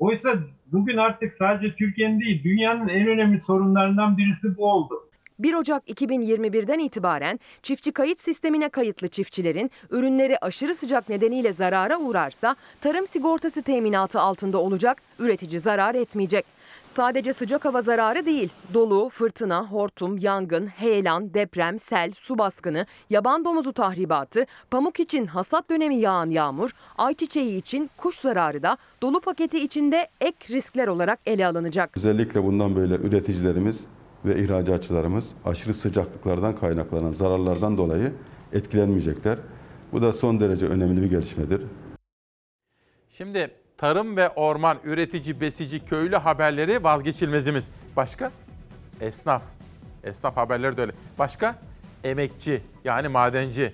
Oysa 0.00 0.34
bugün 0.72 0.96
artık 0.96 1.32
sadece 1.38 1.74
Türkiye'nin 1.74 2.20
değil 2.20 2.44
dünyanın 2.44 2.88
en 2.88 3.06
önemli 3.06 3.40
sorunlarından 3.40 4.16
birisi 4.18 4.56
bu 4.56 4.72
oldu. 4.72 5.06
1 5.38 5.54
Ocak 5.54 5.88
2021'den 5.88 6.78
itibaren 6.78 7.40
çiftçi 7.62 7.92
kayıt 7.92 8.20
sistemine 8.20 8.68
kayıtlı 8.68 9.08
çiftçilerin 9.08 9.70
ürünleri 9.90 10.38
aşırı 10.38 10.74
sıcak 10.74 11.08
nedeniyle 11.08 11.52
zarara 11.52 11.98
uğrarsa 11.98 12.56
tarım 12.80 13.06
sigortası 13.06 13.62
teminatı 13.62 14.20
altında 14.20 14.58
olacak, 14.58 15.02
üretici 15.18 15.60
zarar 15.60 15.94
etmeyecek. 15.94 16.44
Sadece 16.94 17.32
sıcak 17.32 17.64
hava 17.64 17.82
zararı 17.82 18.26
değil, 18.26 18.50
dolu, 18.74 19.08
fırtına, 19.08 19.66
hortum, 19.66 20.18
yangın, 20.18 20.66
heyelan, 20.66 21.34
deprem, 21.34 21.78
sel, 21.78 22.12
su 22.12 22.38
baskını, 22.38 22.86
yaban 23.10 23.44
domuzu 23.44 23.72
tahribatı, 23.72 24.46
pamuk 24.70 25.00
için 25.00 25.26
hasat 25.26 25.70
dönemi 25.70 25.96
yağan 25.96 26.30
yağmur, 26.30 26.70
ayçiçeği 26.98 27.56
için 27.56 27.90
kuş 27.96 28.14
zararı 28.14 28.62
da 28.62 28.76
dolu 29.02 29.20
paketi 29.20 29.58
içinde 29.58 30.08
ek 30.20 30.54
riskler 30.54 30.88
olarak 30.88 31.18
ele 31.26 31.46
alınacak. 31.46 31.96
Özellikle 31.96 32.44
bundan 32.44 32.76
böyle 32.76 32.94
üreticilerimiz 32.94 33.80
ve 34.24 34.44
ihracatçılarımız 34.44 35.32
aşırı 35.44 35.74
sıcaklıklardan 35.74 36.56
kaynaklanan 36.56 37.12
zararlardan 37.12 37.78
dolayı 37.78 38.12
etkilenmeyecekler. 38.52 39.38
Bu 39.92 40.02
da 40.02 40.12
son 40.12 40.40
derece 40.40 40.66
önemli 40.66 41.02
bir 41.02 41.10
gelişmedir. 41.10 41.62
Şimdi 43.08 43.59
tarım 43.80 44.16
ve 44.16 44.28
orman, 44.28 44.78
üretici, 44.84 45.40
besici, 45.40 45.84
köylü 45.84 46.16
haberleri 46.16 46.84
vazgeçilmezimiz. 46.84 47.68
Başka? 47.96 48.30
Esnaf. 49.00 49.42
Esnaf 50.04 50.36
haberleri 50.36 50.76
de 50.76 50.80
öyle. 50.80 50.92
Başka? 51.18 51.54
Emekçi 52.04 52.62
yani 52.84 53.08
madenci. 53.08 53.72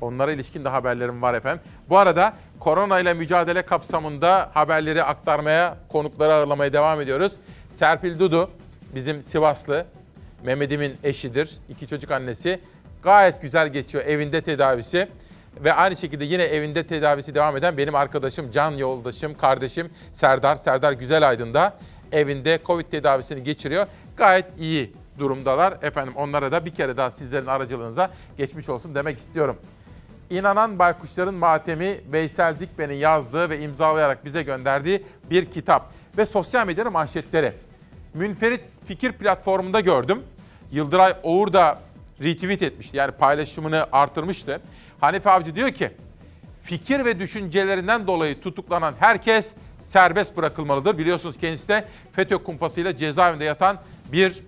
Onlara 0.00 0.32
ilişkin 0.32 0.64
de 0.64 0.68
haberlerim 0.68 1.22
var 1.22 1.34
efendim. 1.34 1.62
Bu 1.88 1.98
arada 1.98 2.34
korona 2.60 3.00
ile 3.00 3.14
mücadele 3.14 3.62
kapsamında 3.62 4.50
haberleri 4.54 5.04
aktarmaya, 5.04 5.76
konukları 5.88 6.34
ağırlamaya 6.34 6.72
devam 6.72 7.00
ediyoruz. 7.00 7.32
Serpil 7.70 8.18
Dudu 8.18 8.50
bizim 8.94 9.22
Sivaslı, 9.22 9.86
Mehmet'imin 10.44 10.96
eşidir. 11.04 11.58
iki 11.68 11.88
çocuk 11.88 12.10
annesi. 12.10 12.60
Gayet 13.02 13.42
güzel 13.42 13.68
geçiyor 13.68 14.04
evinde 14.04 14.42
tedavisi. 14.42 15.08
Ve 15.64 15.72
aynı 15.72 15.96
şekilde 15.96 16.24
yine 16.24 16.42
evinde 16.42 16.86
tedavisi 16.86 17.34
devam 17.34 17.56
eden 17.56 17.76
benim 17.76 17.94
arkadaşım, 17.94 18.50
can 18.50 18.70
yoldaşım, 18.70 19.34
kardeşim 19.34 19.90
Serdar. 20.12 20.56
Serdar 20.56 20.92
Güzelaydın 20.92 21.54
da 21.54 21.76
evinde 22.12 22.60
Covid 22.66 22.86
tedavisini 22.86 23.42
geçiriyor. 23.42 23.86
Gayet 24.16 24.46
iyi 24.58 24.92
durumdalar. 25.18 25.74
Efendim 25.82 26.12
onlara 26.16 26.52
da 26.52 26.64
bir 26.64 26.70
kere 26.70 26.96
daha 26.96 27.10
sizlerin 27.10 27.46
aracılığınıza 27.46 28.10
geçmiş 28.38 28.68
olsun 28.68 28.94
demek 28.94 29.18
istiyorum. 29.18 29.56
İnanan 30.30 30.78
Baykuşların 30.78 31.34
Matemi 31.34 32.00
Veysel 32.12 32.60
Dikmen'in 32.60 32.94
yazdığı 32.94 33.50
ve 33.50 33.60
imzalayarak 33.60 34.24
bize 34.24 34.42
gönderdiği 34.42 35.04
bir 35.30 35.44
kitap 35.44 35.92
ve 36.18 36.26
sosyal 36.26 36.66
medyanın 36.66 36.92
manşetleri. 36.92 37.52
Münferit 38.14 38.60
Fikir 38.86 39.12
platformunda 39.12 39.80
gördüm. 39.80 40.22
Yıldıray 40.72 41.16
Oğur 41.22 41.52
da 41.52 41.78
retweet 42.22 42.62
etmişti 42.62 42.96
yani 42.96 43.12
paylaşımını 43.12 43.86
artırmıştı. 43.92 44.60
Hanife 45.06 45.30
Avcı 45.30 45.54
diyor 45.54 45.70
ki 45.70 45.90
fikir 46.62 47.04
ve 47.04 47.18
düşüncelerinden 47.18 48.06
dolayı 48.06 48.40
tutuklanan 48.40 48.94
herkes 49.00 49.54
serbest 49.80 50.36
bırakılmalıdır. 50.36 50.98
Biliyorsunuz 50.98 51.38
kendisi 51.38 51.68
de 51.68 51.84
FETÖ 52.12 52.38
kumpasıyla 52.38 52.96
cezaevinde 52.96 53.44
yatan 53.44 53.78
bir 54.12 54.42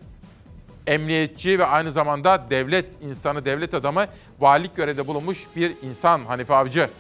emniyetçi 0.86 1.59
ve 1.59 1.66
aynı 1.66 1.93
zamanda 1.93 2.51
devlet 2.51 3.02
insanı, 3.02 3.44
devlet 3.44 3.74
adamı, 3.74 4.06
valilik 4.40 4.76
görevde 4.76 5.06
bulunmuş 5.06 5.47
bir 5.56 5.72
insan 5.82 6.24
Hanife 6.24 6.55
Avcı. 6.55 6.90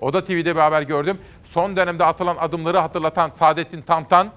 Oda 0.00 0.24
TV'de 0.24 0.56
bir 0.56 0.60
haber 0.60 0.82
gördüm. 0.82 1.18
Son 1.44 1.76
dönemde 1.76 2.04
atılan 2.04 2.36
adımları 2.36 2.78
hatırlatan 2.78 3.30
Saadettin 3.30 3.82
Tantan, 3.82 4.28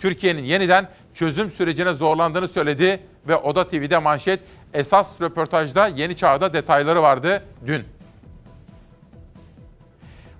Türkiye'nin 0.00 0.44
yeniden 0.44 0.88
çözüm 1.14 1.50
sürecine 1.50 1.94
zorlandığını 1.94 2.48
söyledi 2.48 3.00
ve 3.28 3.36
Oda 3.36 3.68
TV'de 3.68 3.98
manşet 3.98 4.40
esas 4.74 5.20
röportajda 5.20 5.86
Yeni 5.86 6.16
Çağ'da 6.16 6.52
detayları 6.52 7.02
vardı 7.02 7.42
dün. 7.66 7.84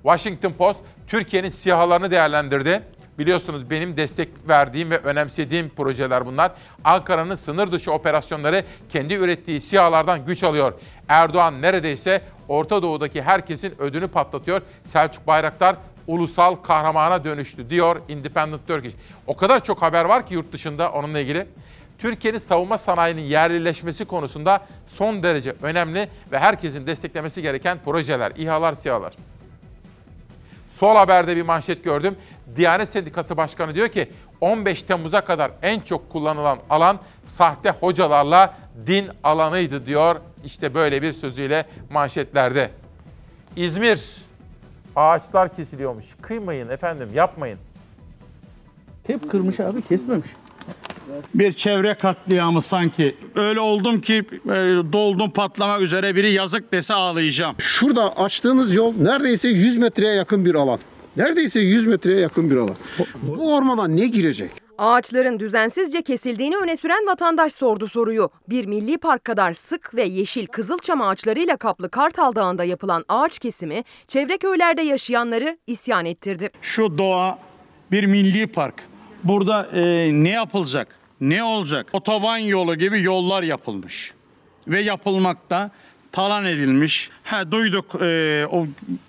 Washington 0.02 0.52
Post 0.52 0.80
Türkiye'nin 1.06 1.48
sihalarını 1.48 2.10
değerlendirdi. 2.10 2.82
Biliyorsunuz 3.18 3.70
benim 3.70 3.96
destek 3.96 4.28
verdiğim 4.48 4.90
ve 4.90 4.98
önemsediğim 4.98 5.68
projeler 5.68 6.26
bunlar. 6.26 6.52
Ankara'nın 6.84 7.34
sınır 7.34 7.72
dışı 7.72 7.92
operasyonları 7.92 8.64
kendi 8.88 9.14
ürettiği 9.14 9.60
sihalardan 9.60 10.24
güç 10.24 10.44
alıyor. 10.44 10.72
Erdoğan 11.08 11.62
neredeyse 11.62 12.22
Orta 12.48 12.82
Doğu'daki 12.82 13.22
herkesin 13.22 13.74
ödünü 13.78 14.08
patlatıyor. 14.08 14.62
Selçuk 14.84 15.26
Bayraktar 15.26 15.76
ulusal 16.06 16.54
kahramana 16.54 17.24
dönüştü 17.24 17.70
diyor 17.70 18.00
Independent 18.08 18.66
Turkish. 18.66 18.94
O 19.26 19.36
kadar 19.36 19.64
çok 19.64 19.82
haber 19.82 20.04
var 20.04 20.26
ki 20.26 20.34
yurt 20.34 20.52
dışında 20.52 20.92
onunla 20.92 21.20
ilgili. 21.20 21.46
Türkiye'nin 21.98 22.38
savunma 22.38 22.78
sanayinin 22.78 23.22
yerlileşmesi 23.22 24.04
konusunda 24.04 24.66
son 24.86 25.22
derece 25.22 25.54
önemli 25.62 26.08
ve 26.32 26.38
herkesin 26.38 26.86
desteklemesi 26.86 27.42
gereken 27.42 27.78
projeler, 27.84 28.32
İHA'lar, 28.36 28.74
SİHA'lar. 28.74 29.12
Sol 30.76 30.96
Haber'de 30.96 31.36
bir 31.36 31.42
manşet 31.42 31.84
gördüm. 31.84 32.16
Diyanet 32.56 32.88
Sendikası 32.88 33.36
Başkanı 33.36 33.74
diyor 33.74 33.88
ki 33.88 34.10
15 34.40 34.82
Temmuz'a 34.82 35.20
kadar 35.20 35.50
en 35.62 35.80
çok 35.80 36.10
kullanılan 36.10 36.58
alan 36.70 37.00
sahte 37.24 37.70
hocalarla 37.70 38.54
din 38.86 39.10
alanıydı 39.24 39.86
diyor. 39.86 40.16
İşte 40.44 40.74
böyle 40.74 41.02
bir 41.02 41.12
sözüyle 41.12 41.66
manşetlerde. 41.90 42.70
İzmir 43.56 44.25
ağaçlar 44.96 45.56
kesiliyormuş. 45.56 46.04
Kıymayın 46.22 46.68
efendim 46.68 47.08
yapmayın. 47.14 47.58
Hep 49.06 49.30
kırmış 49.30 49.60
abi 49.60 49.82
kesmemiş. 49.82 50.28
Bir 51.34 51.52
çevre 51.52 51.94
katliamı 51.94 52.62
sanki. 52.62 53.16
Öyle 53.34 53.60
oldum 53.60 54.00
ki 54.00 54.14
e, 54.44 54.48
doldum 54.92 55.30
patlamak 55.30 55.80
üzere 55.80 56.14
biri 56.16 56.32
yazık 56.32 56.72
dese 56.72 56.94
ağlayacağım. 56.94 57.54
Şurada 57.58 58.16
açtığınız 58.16 58.74
yol 58.74 58.94
neredeyse 59.00 59.48
100 59.48 59.76
metreye 59.76 60.14
yakın 60.14 60.44
bir 60.44 60.54
alan. 60.54 60.78
Neredeyse 61.16 61.60
100 61.60 61.86
metreye 61.86 62.20
yakın 62.20 62.50
bir 62.50 62.56
alan. 62.56 62.76
Bu 63.22 63.56
ormana 63.56 63.88
ne 63.88 64.06
girecek? 64.06 64.50
Ağaçların 64.78 65.38
düzensizce 65.38 66.02
kesildiğini 66.02 66.56
öne 66.56 66.76
süren 66.76 67.06
vatandaş 67.06 67.52
sordu 67.52 67.88
soruyu. 67.88 68.30
Bir 68.48 68.66
milli 68.66 68.98
park 68.98 69.24
kadar 69.24 69.52
sık 69.52 69.94
ve 69.94 70.04
yeşil 70.04 70.46
kızılçam 70.46 71.02
ağaçlarıyla 71.02 71.56
kaplı 71.56 71.90
Kartal 71.90 72.34
Dağı'nda 72.34 72.64
yapılan 72.64 73.04
ağaç 73.08 73.38
kesimi 73.38 73.84
çevre 74.08 74.38
köylerde 74.38 74.82
yaşayanları 74.82 75.58
isyan 75.66 76.04
ettirdi. 76.04 76.50
Şu 76.62 76.98
doğa 76.98 77.38
bir 77.92 78.04
milli 78.04 78.46
park. 78.46 78.74
Burada 79.24 79.68
e, 79.72 80.10
ne 80.12 80.30
yapılacak? 80.30 80.98
Ne 81.20 81.44
olacak? 81.44 81.86
Otoban 81.92 82.38
yolu 82.38 82.74
gibi 82.74 83.02
yollar 83.02 83.42
yapılmış. 83.42 84.12
Ve 84.68 84.80
yapılmakta 84.80 85.70
talan 86.12 86.44
edilmiş. 86.44 87.10
Ha 87.24 87.50
duyduk 87.50 88.02
e, 88.02 88.46
o 88.46 88.66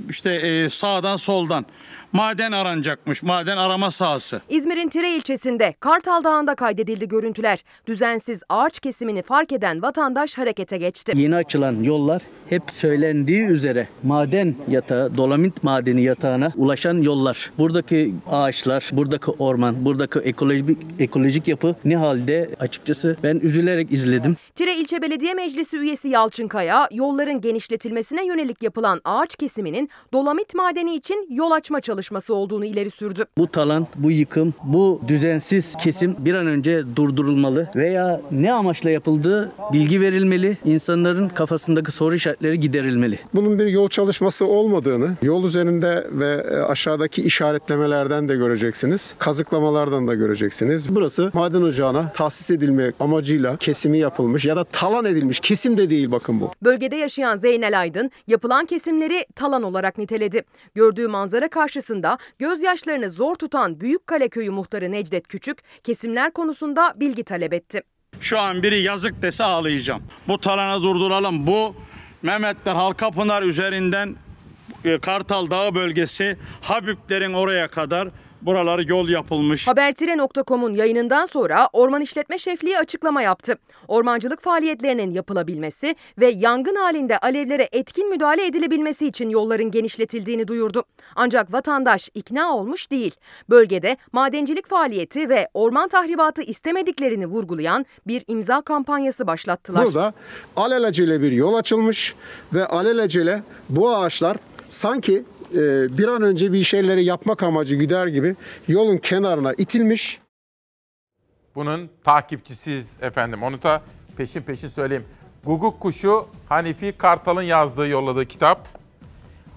işte 0.10 0.34
e, 0.34 0.70
sağdan 0.70 1.18
soldan. 1.18 1.66
Maden 2.14 2.52
aranacakmış. 2.52 3.24
Maden 3.24 3.58
arama 3.58 3.92
sahası. 3.92 4.42
İzmir'in 4.50 4.90
Tire 4.90 5.16
ilçesinde 5.16 5.74
Kartal 5.80 6.24
Dağı'nda 6.24 6.56
kaydedildi 6.56 7.08
görüntüler. 7.08 7.64
Düzensiz 7.88 8.42
ağaç 8.50 8.80
kesimini 8.80 9.22
fark 9.24 9.52
eden 9.52 9.82
vatandaş 9.82 10.38
harekete 10.38 10.78
geçti. 10.78 11.14
Yeni 11.16 11.36
açılan 11.36 11.84
yollar 11.84 12.22
hep 12.50 12.64
söylendiği 12.72 13.46
üzere 13.46 13.88
maden 14.04 14.56
yatağı, 14.68 15.18
dolomit 15.18 15.64
madeni 15.64 16.02
yatağına 16.04 16.52
ulaşan 16.56 17.02
yollar. 17.02 17.52
Buradaki 17.58 18.14
ağaçlar, 18.32 18.90
buradaki 18.92 19.32
orman, 19.32 19.86
buradaki 19.86 20.20
ekolojik, 20.20 20.78
ekolojik 21.00 21.48
yapı 21.48 21.76
ne 21.86 21.96
halde 21.98 22.50
açıkçası 22.60 23.18
ben 23.24 23.36
üzülerek 23.44 23.92
izledim. 23.92 24.36
Tire 24.56 24.76
İlçe 24.76 25.02
Belediye 25.02 25.34
Meclisi 25.34 25.78
üyesi 25.78 26.10
Yalçın 26.10 26.48
Kaya, 26.48 26.88
yolların 26.92 27.42
genişletilmesine 27.42 28.26
yönelik 28.26 28.64
yapılan 28.64 29.02
ağaç 29.06 29.36
kesiminin 29.36 29.90
dolomit 30.14 30.56
madeni 30.56 30.96
için 30.96 31.28
yol 31.30 31.52
açma 31.52 31.82
çalışması 31.82 31.97
olduğunu 32.30 32.66
ileri 32.66 32.92
sürdü. 32.92 33.26
Bu 33.38 33.48
talan, 33.48 33.88
bu 33.96 34.12
yıkım, 34.12 34.54
bu 34.64 35.02
düzensiz 35.08 35.76
kesim 35.84 36.16
bir 36.20 36.34
an 36.34 36.48
önce 36.48 36.84
durdurulmalı 36.96 37.70
veya 37.76 38.22
ne 38.32 38.54
amaçla 38.54 38.90
yapıldığı 38.90 39.52
bilgi 39.74 40.02
verilmeli. 40.02 40.58
İnsanların 40.66 41.30
kafasındaki 41.30 41.92
soru 41.92 42.16
işaretleri 42.16 42.60
giderilmeli. 42.60 43.20
Bunun 43.34 43.60
bir 43.60 43.66
yol 43.66 43.90
çalışması 43.90 44.46
olmadığını 44.46 45.16
yol 45.22 45.44
üzerinde 45.44 46.08
ve 46.12 46.46
e, 46.52 46.56
aşağıdaki 46.58 47.22
işaretlemelerden 47.22 48.30
de 48.30 48.36
göreceksiniz. 48.36 49.16
Kazıklamalardan 49.20 50.08
da 50.08 50.16
göreceksiniz. 50.16 50.96
Burası 50.96 51.32
maden 51.34 51.62
ocağına 51.62 52.12
tahsis 52.12 52.52
edilme 52.52 52.94
amacıyla 53.00 53.58
kesimi 53.58 53.98
yapılmış 53.98 54.46
ya 54.46 54.56
da 54.56 54.64
talan 54.64 55.06
edilmiş. 55.06 55.40
Kesim 55.40 55.78
de 55.78 55.90
değil 55.90 56.12
bakın 56.12 56.42
bu. 56.42 56.52
Bölgede 56.64 56.96
yaşayan 56.96 57.38
Zeynel 57.38 57.80
Aydın 57.80 58.12
yapılan 58.28 58.66
kesimleri 58.66 59.26
talan 59.36 59.64
olarak 59.64 59.98
niteledi. 59.98 60.44
Gördüğü 60.76 61.08
manzara 61.08 61.50
karşısında 61.50 61.87
gözyaşlarını 62.40 63.10
zor 63.10 63.36
tutan 63.36 63.80
Büyükkale 63.80 64.30
Köyü 64.30 64.50
muhtarı 64.50 64.92
Necdet 64.92 65.28
Küçük 65.28 65.58
kesimler 65.84 66.32
konusunda 66.32 66.94
bilgi 66.96 67.24
talep 67.24 67.54
etti. 67.54 67.82
Şu 68.22 68.40
an 68.40 68.64
biri 68.64 68.82
yazık 68.82 69.22
dese 69.22 69.44
ağlayacağım. 69.44 70.02
Bu 70.28 70.38
talanı 70.38 70.82
durduralım. 70.84 71.48
Bu 71.48 71.76
Mehmetler 72.22 72.76
Halkapınar 72.76 73.44
üzerinden 73.44 74.16
e, 74.86 75.00
Kartal 75.00 75.50
Dağı 75.50 75.76
bölgesi 75.76 76.38
Habiblerin 76.62 77.34
oraya 77.34 77.68
kadar 77.68 78.10
buraları 78.42 78.90
yol 78.90 79.10
yapılmış. 79.10 79.68
Habertire.com'un 79.68 80.74
yayınından 80.74 81.26
sonra 81.26 81.70
Orman 81.74 82.02
İşletme 82.02 82.38
Şefliği 82.38 82.78
açıklama 82.78 83.22
yaptı. 83.22 83.56
Ormancılık 83.88 84.42
faaliyetlerinin 84.42 85.12
yapılabilmesi 85.12 85.96
ve 86.20 86.28
yangın 86.28 86.76
halinde 86.76 87.18
alevlere 87.18 87.70
etkin 87.72 88.10
müdahale 88.10 88.46
edilebilmesi 88.46 89.08
için 89.08 89.30
yolların 89.30 89.72
genişletildiğini 89.72 90.48
duyurdu. 90.48 90.84
Ancak 91.16 91.54
vatandaş 91.54 92.10
ikna 92.14 92.56
olmuş 92.56 92.92
değil. 92.92 93.16
Bölgede 93.50 93.98
madencilik 94.12 94.68
faaliyeti 94.68 95.30
ve 95.30 95.48
orman 95.54 95.90
tahribatı 95.90 96.42
istemediklerini 96.42 97.28
vurgulayan 97.28 97.86
bir 98.08 98.24
imza 98.28 98.62
kampanyası 98.62 99.28
başlattılar. 99.28 99.86
Burada 99.86 100.14
alelacele 100.56 101.22
bir 101.22 101.32
yol 101.32 101.54
açılmış 101.54 102.16
ve 102.54 102.66
alelacele 102.66 103.44
bu 103.70 103.96
ağaçlar 103.96 104.38
sanki 104.70 105.24
e, 105.54 105.98
bir 105.98 106.08
an 106.08 106.22
önce 106.22 106.54
bir 106.54 106.64
şeyleri 106.64 107.06
yapmak 107.06 107.44
amacı 107.44 107.76
güder 107.76 108.08
gibi 108.08 108.36
yolun 108.68 108.98
kenarına 108.98 109.54
itilmiş. 109.54 110.20
bunun 111.56 111.90
takipçisiyiz 112.04 112.98
efendim. 113.02 113.44
Onu 113.44 113.62
da 113.64 113.82
peşin 114.18 114.42
peşin 114.42 114.70
söyleyeyim. 114.70 115.06
Guguk 115.46 115.80
Kuşu 115.80 116.26
Hanifi 116.50 116.92
Kartal'ın 116.98 117.42
yazdığı 117.42 117.88
yolladığı 117.88 118.26
kitap. 118.26 118.68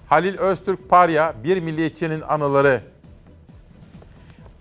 Halil 0.09 0.37
Öztürk 0.37 0.89
Parya 0.89 1.33
Bir 1.43 1.61
Milliyetçinin 1.61 2.21
Anıları. 2.21 2.81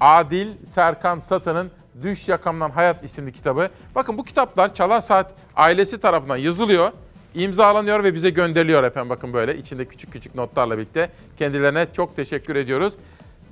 Adil 0.01 0.49
Serkan 0.67 1.19
Satan'ın 1.19 1.71
Düş 2.03 2.29
Yakamdan 2.29 2.71
Hayat 2.71 3.05
isimli 3.05 3.33
kitabı. 3.33 3.71
Bakın 3.95 4.19
bu 4.19 4.25
kitaplar 4.25 4.75
Çalar 4.75 5.01
Saat 5.01 5.35
ailesi 5.57 6.01
tarafından 6.01 6.37
yazılıyor, 6.37 6.93
imzalanıyor 7.35 8.05
ve 8.05 8.15
bize 8.15 8.31
gönderiliyor 8.31 8.85
efendim. 8.85 9.11
Bakın 9.11 9.33
böyle 9.33 9.57
içinde 9.57 9.85
küçük 9.85 10.13
küçük 10.13 10.35
notlarla 10.35 10.79
birlikte. 10.79 11.11
Kendilerine 11.39 11.87
çok 11.93 12.17
teşekkür 12.17 12.57
ediyoruz. 12.57 12.95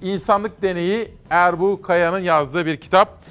İnsanlık 0.03 0.63
Deneyi 0.63 1.11
Erbu 1.31 1.83
Kaya'nın 1.83 2.19
yazdığı 2.19 2.67
bir 2.67 2.77
kitap. 2.77 3.25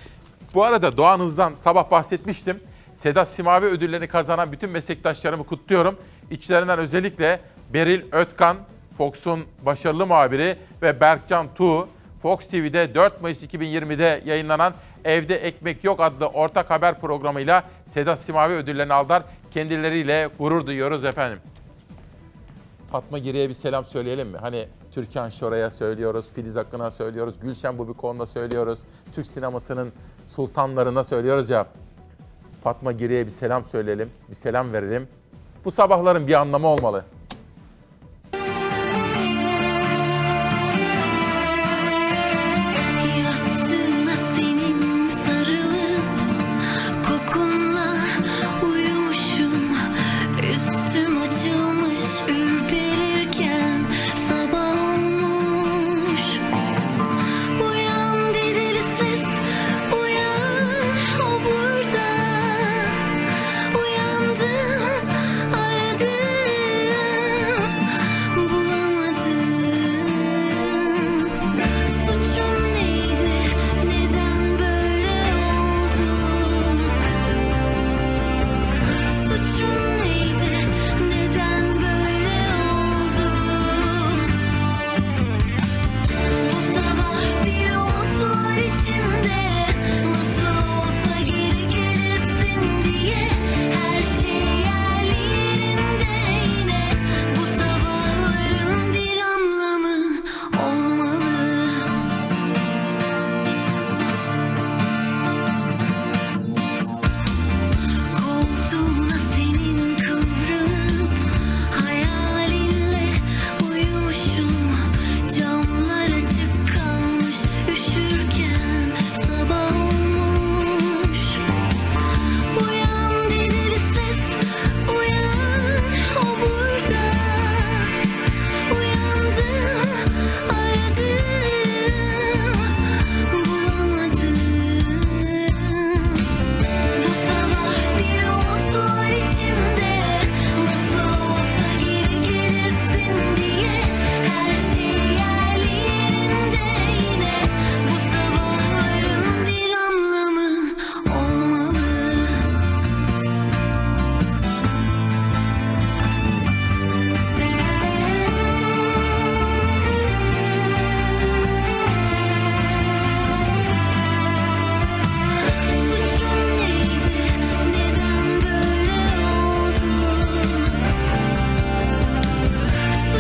Bu 0.54 0.64
arada 0.64 0.98
Doğan 0.98 1.20
Hız'dan 1.20 1.56
sabah 1.56 1.92
bahsetmiştim. 1.92 2.60
Sedat 2.96 3.28
Simavi 3.28 3.66
ödüllerini 3.66 4.08
kazanan 4.08 4.52
bütün 4.52 4.70
meslektaşlarımı 4.70 5.44
kutluyorum. 5.44 5.98
İçlerinden 6.32 6.80
özellikle 6.80 7.40
Beril 7.74 8.02
Ötkan, 8.12 8.58
Fox'un 8.98 9.46
başarılı 9.66 10.08
muhabiri 10.08 10.58
ve 10.82 11.00
Berkcan 11.00 11.48
Tuğ, 11.56 11.88
Fox 12.22 12.48
TV'de 12.48 12.96
4 12.96 13.22
Mayıs 13.22 13.44
2020'de 13.44 14.22
yayınlanan 14.26 14.74
Evde 15.06 15.36
Ekmek 15.36 15.84
Yok 15.84 16.00
adlı 16.00 16.28
ortak 16.28 16.70
haber 16.70 17.02
programıyla 17.02 17.64
Sedat 17.94 18.20
Simavi 18.20 18.54
ödüllerini 18.54 18.94
aldılar. 18.94 19.24
Kendileriyle 19.58 20.30
gurur 20.40 20.66
duyuyoruz 20.66 21.06
efendim. 21.06 21.40
Fatma 22.92 23.18
Giri'ye 23.18 23.50
bir 23.50 23.54
selam 23.54 23.86
söyleyelim 23.86 24.28
mi? 24.28 24.38
Hani 24.38 24.68
Türkan 24.92 25.30
Şoray'a 25.30 25.72
söylüyoruz, 25.72 26.26
Filiz 26.36 26.58
Akın'a 26.58 26.92
söylüyoruz, 26.92 27.36
Gülşen 27.42 27.78
Bubikoğlu'na 27.78 28.26
söylüyoruz, 28.26 28.80
Türk 29.16 29.28
sinemasının 29.28 29.92
sultanlarına 30.28 31.04
söylüyoruz 31.04 31.50
ya. 31.50 31.68
Fatma 32.64 32.92
Giri'ye 32.92 33.26
bir 33.26 33.32
selam 33.32 33.66
söyleyelim, 33.66 34.10
bir 34.30 34.36
selam 34.36 34.74
verelim. 34.74 35.08
Bu 35.66 35.72
sabahların 35.72 36.28
bir 36.28 36.34
anlamı 36.34 36.68
olmalı. 36.68 37.06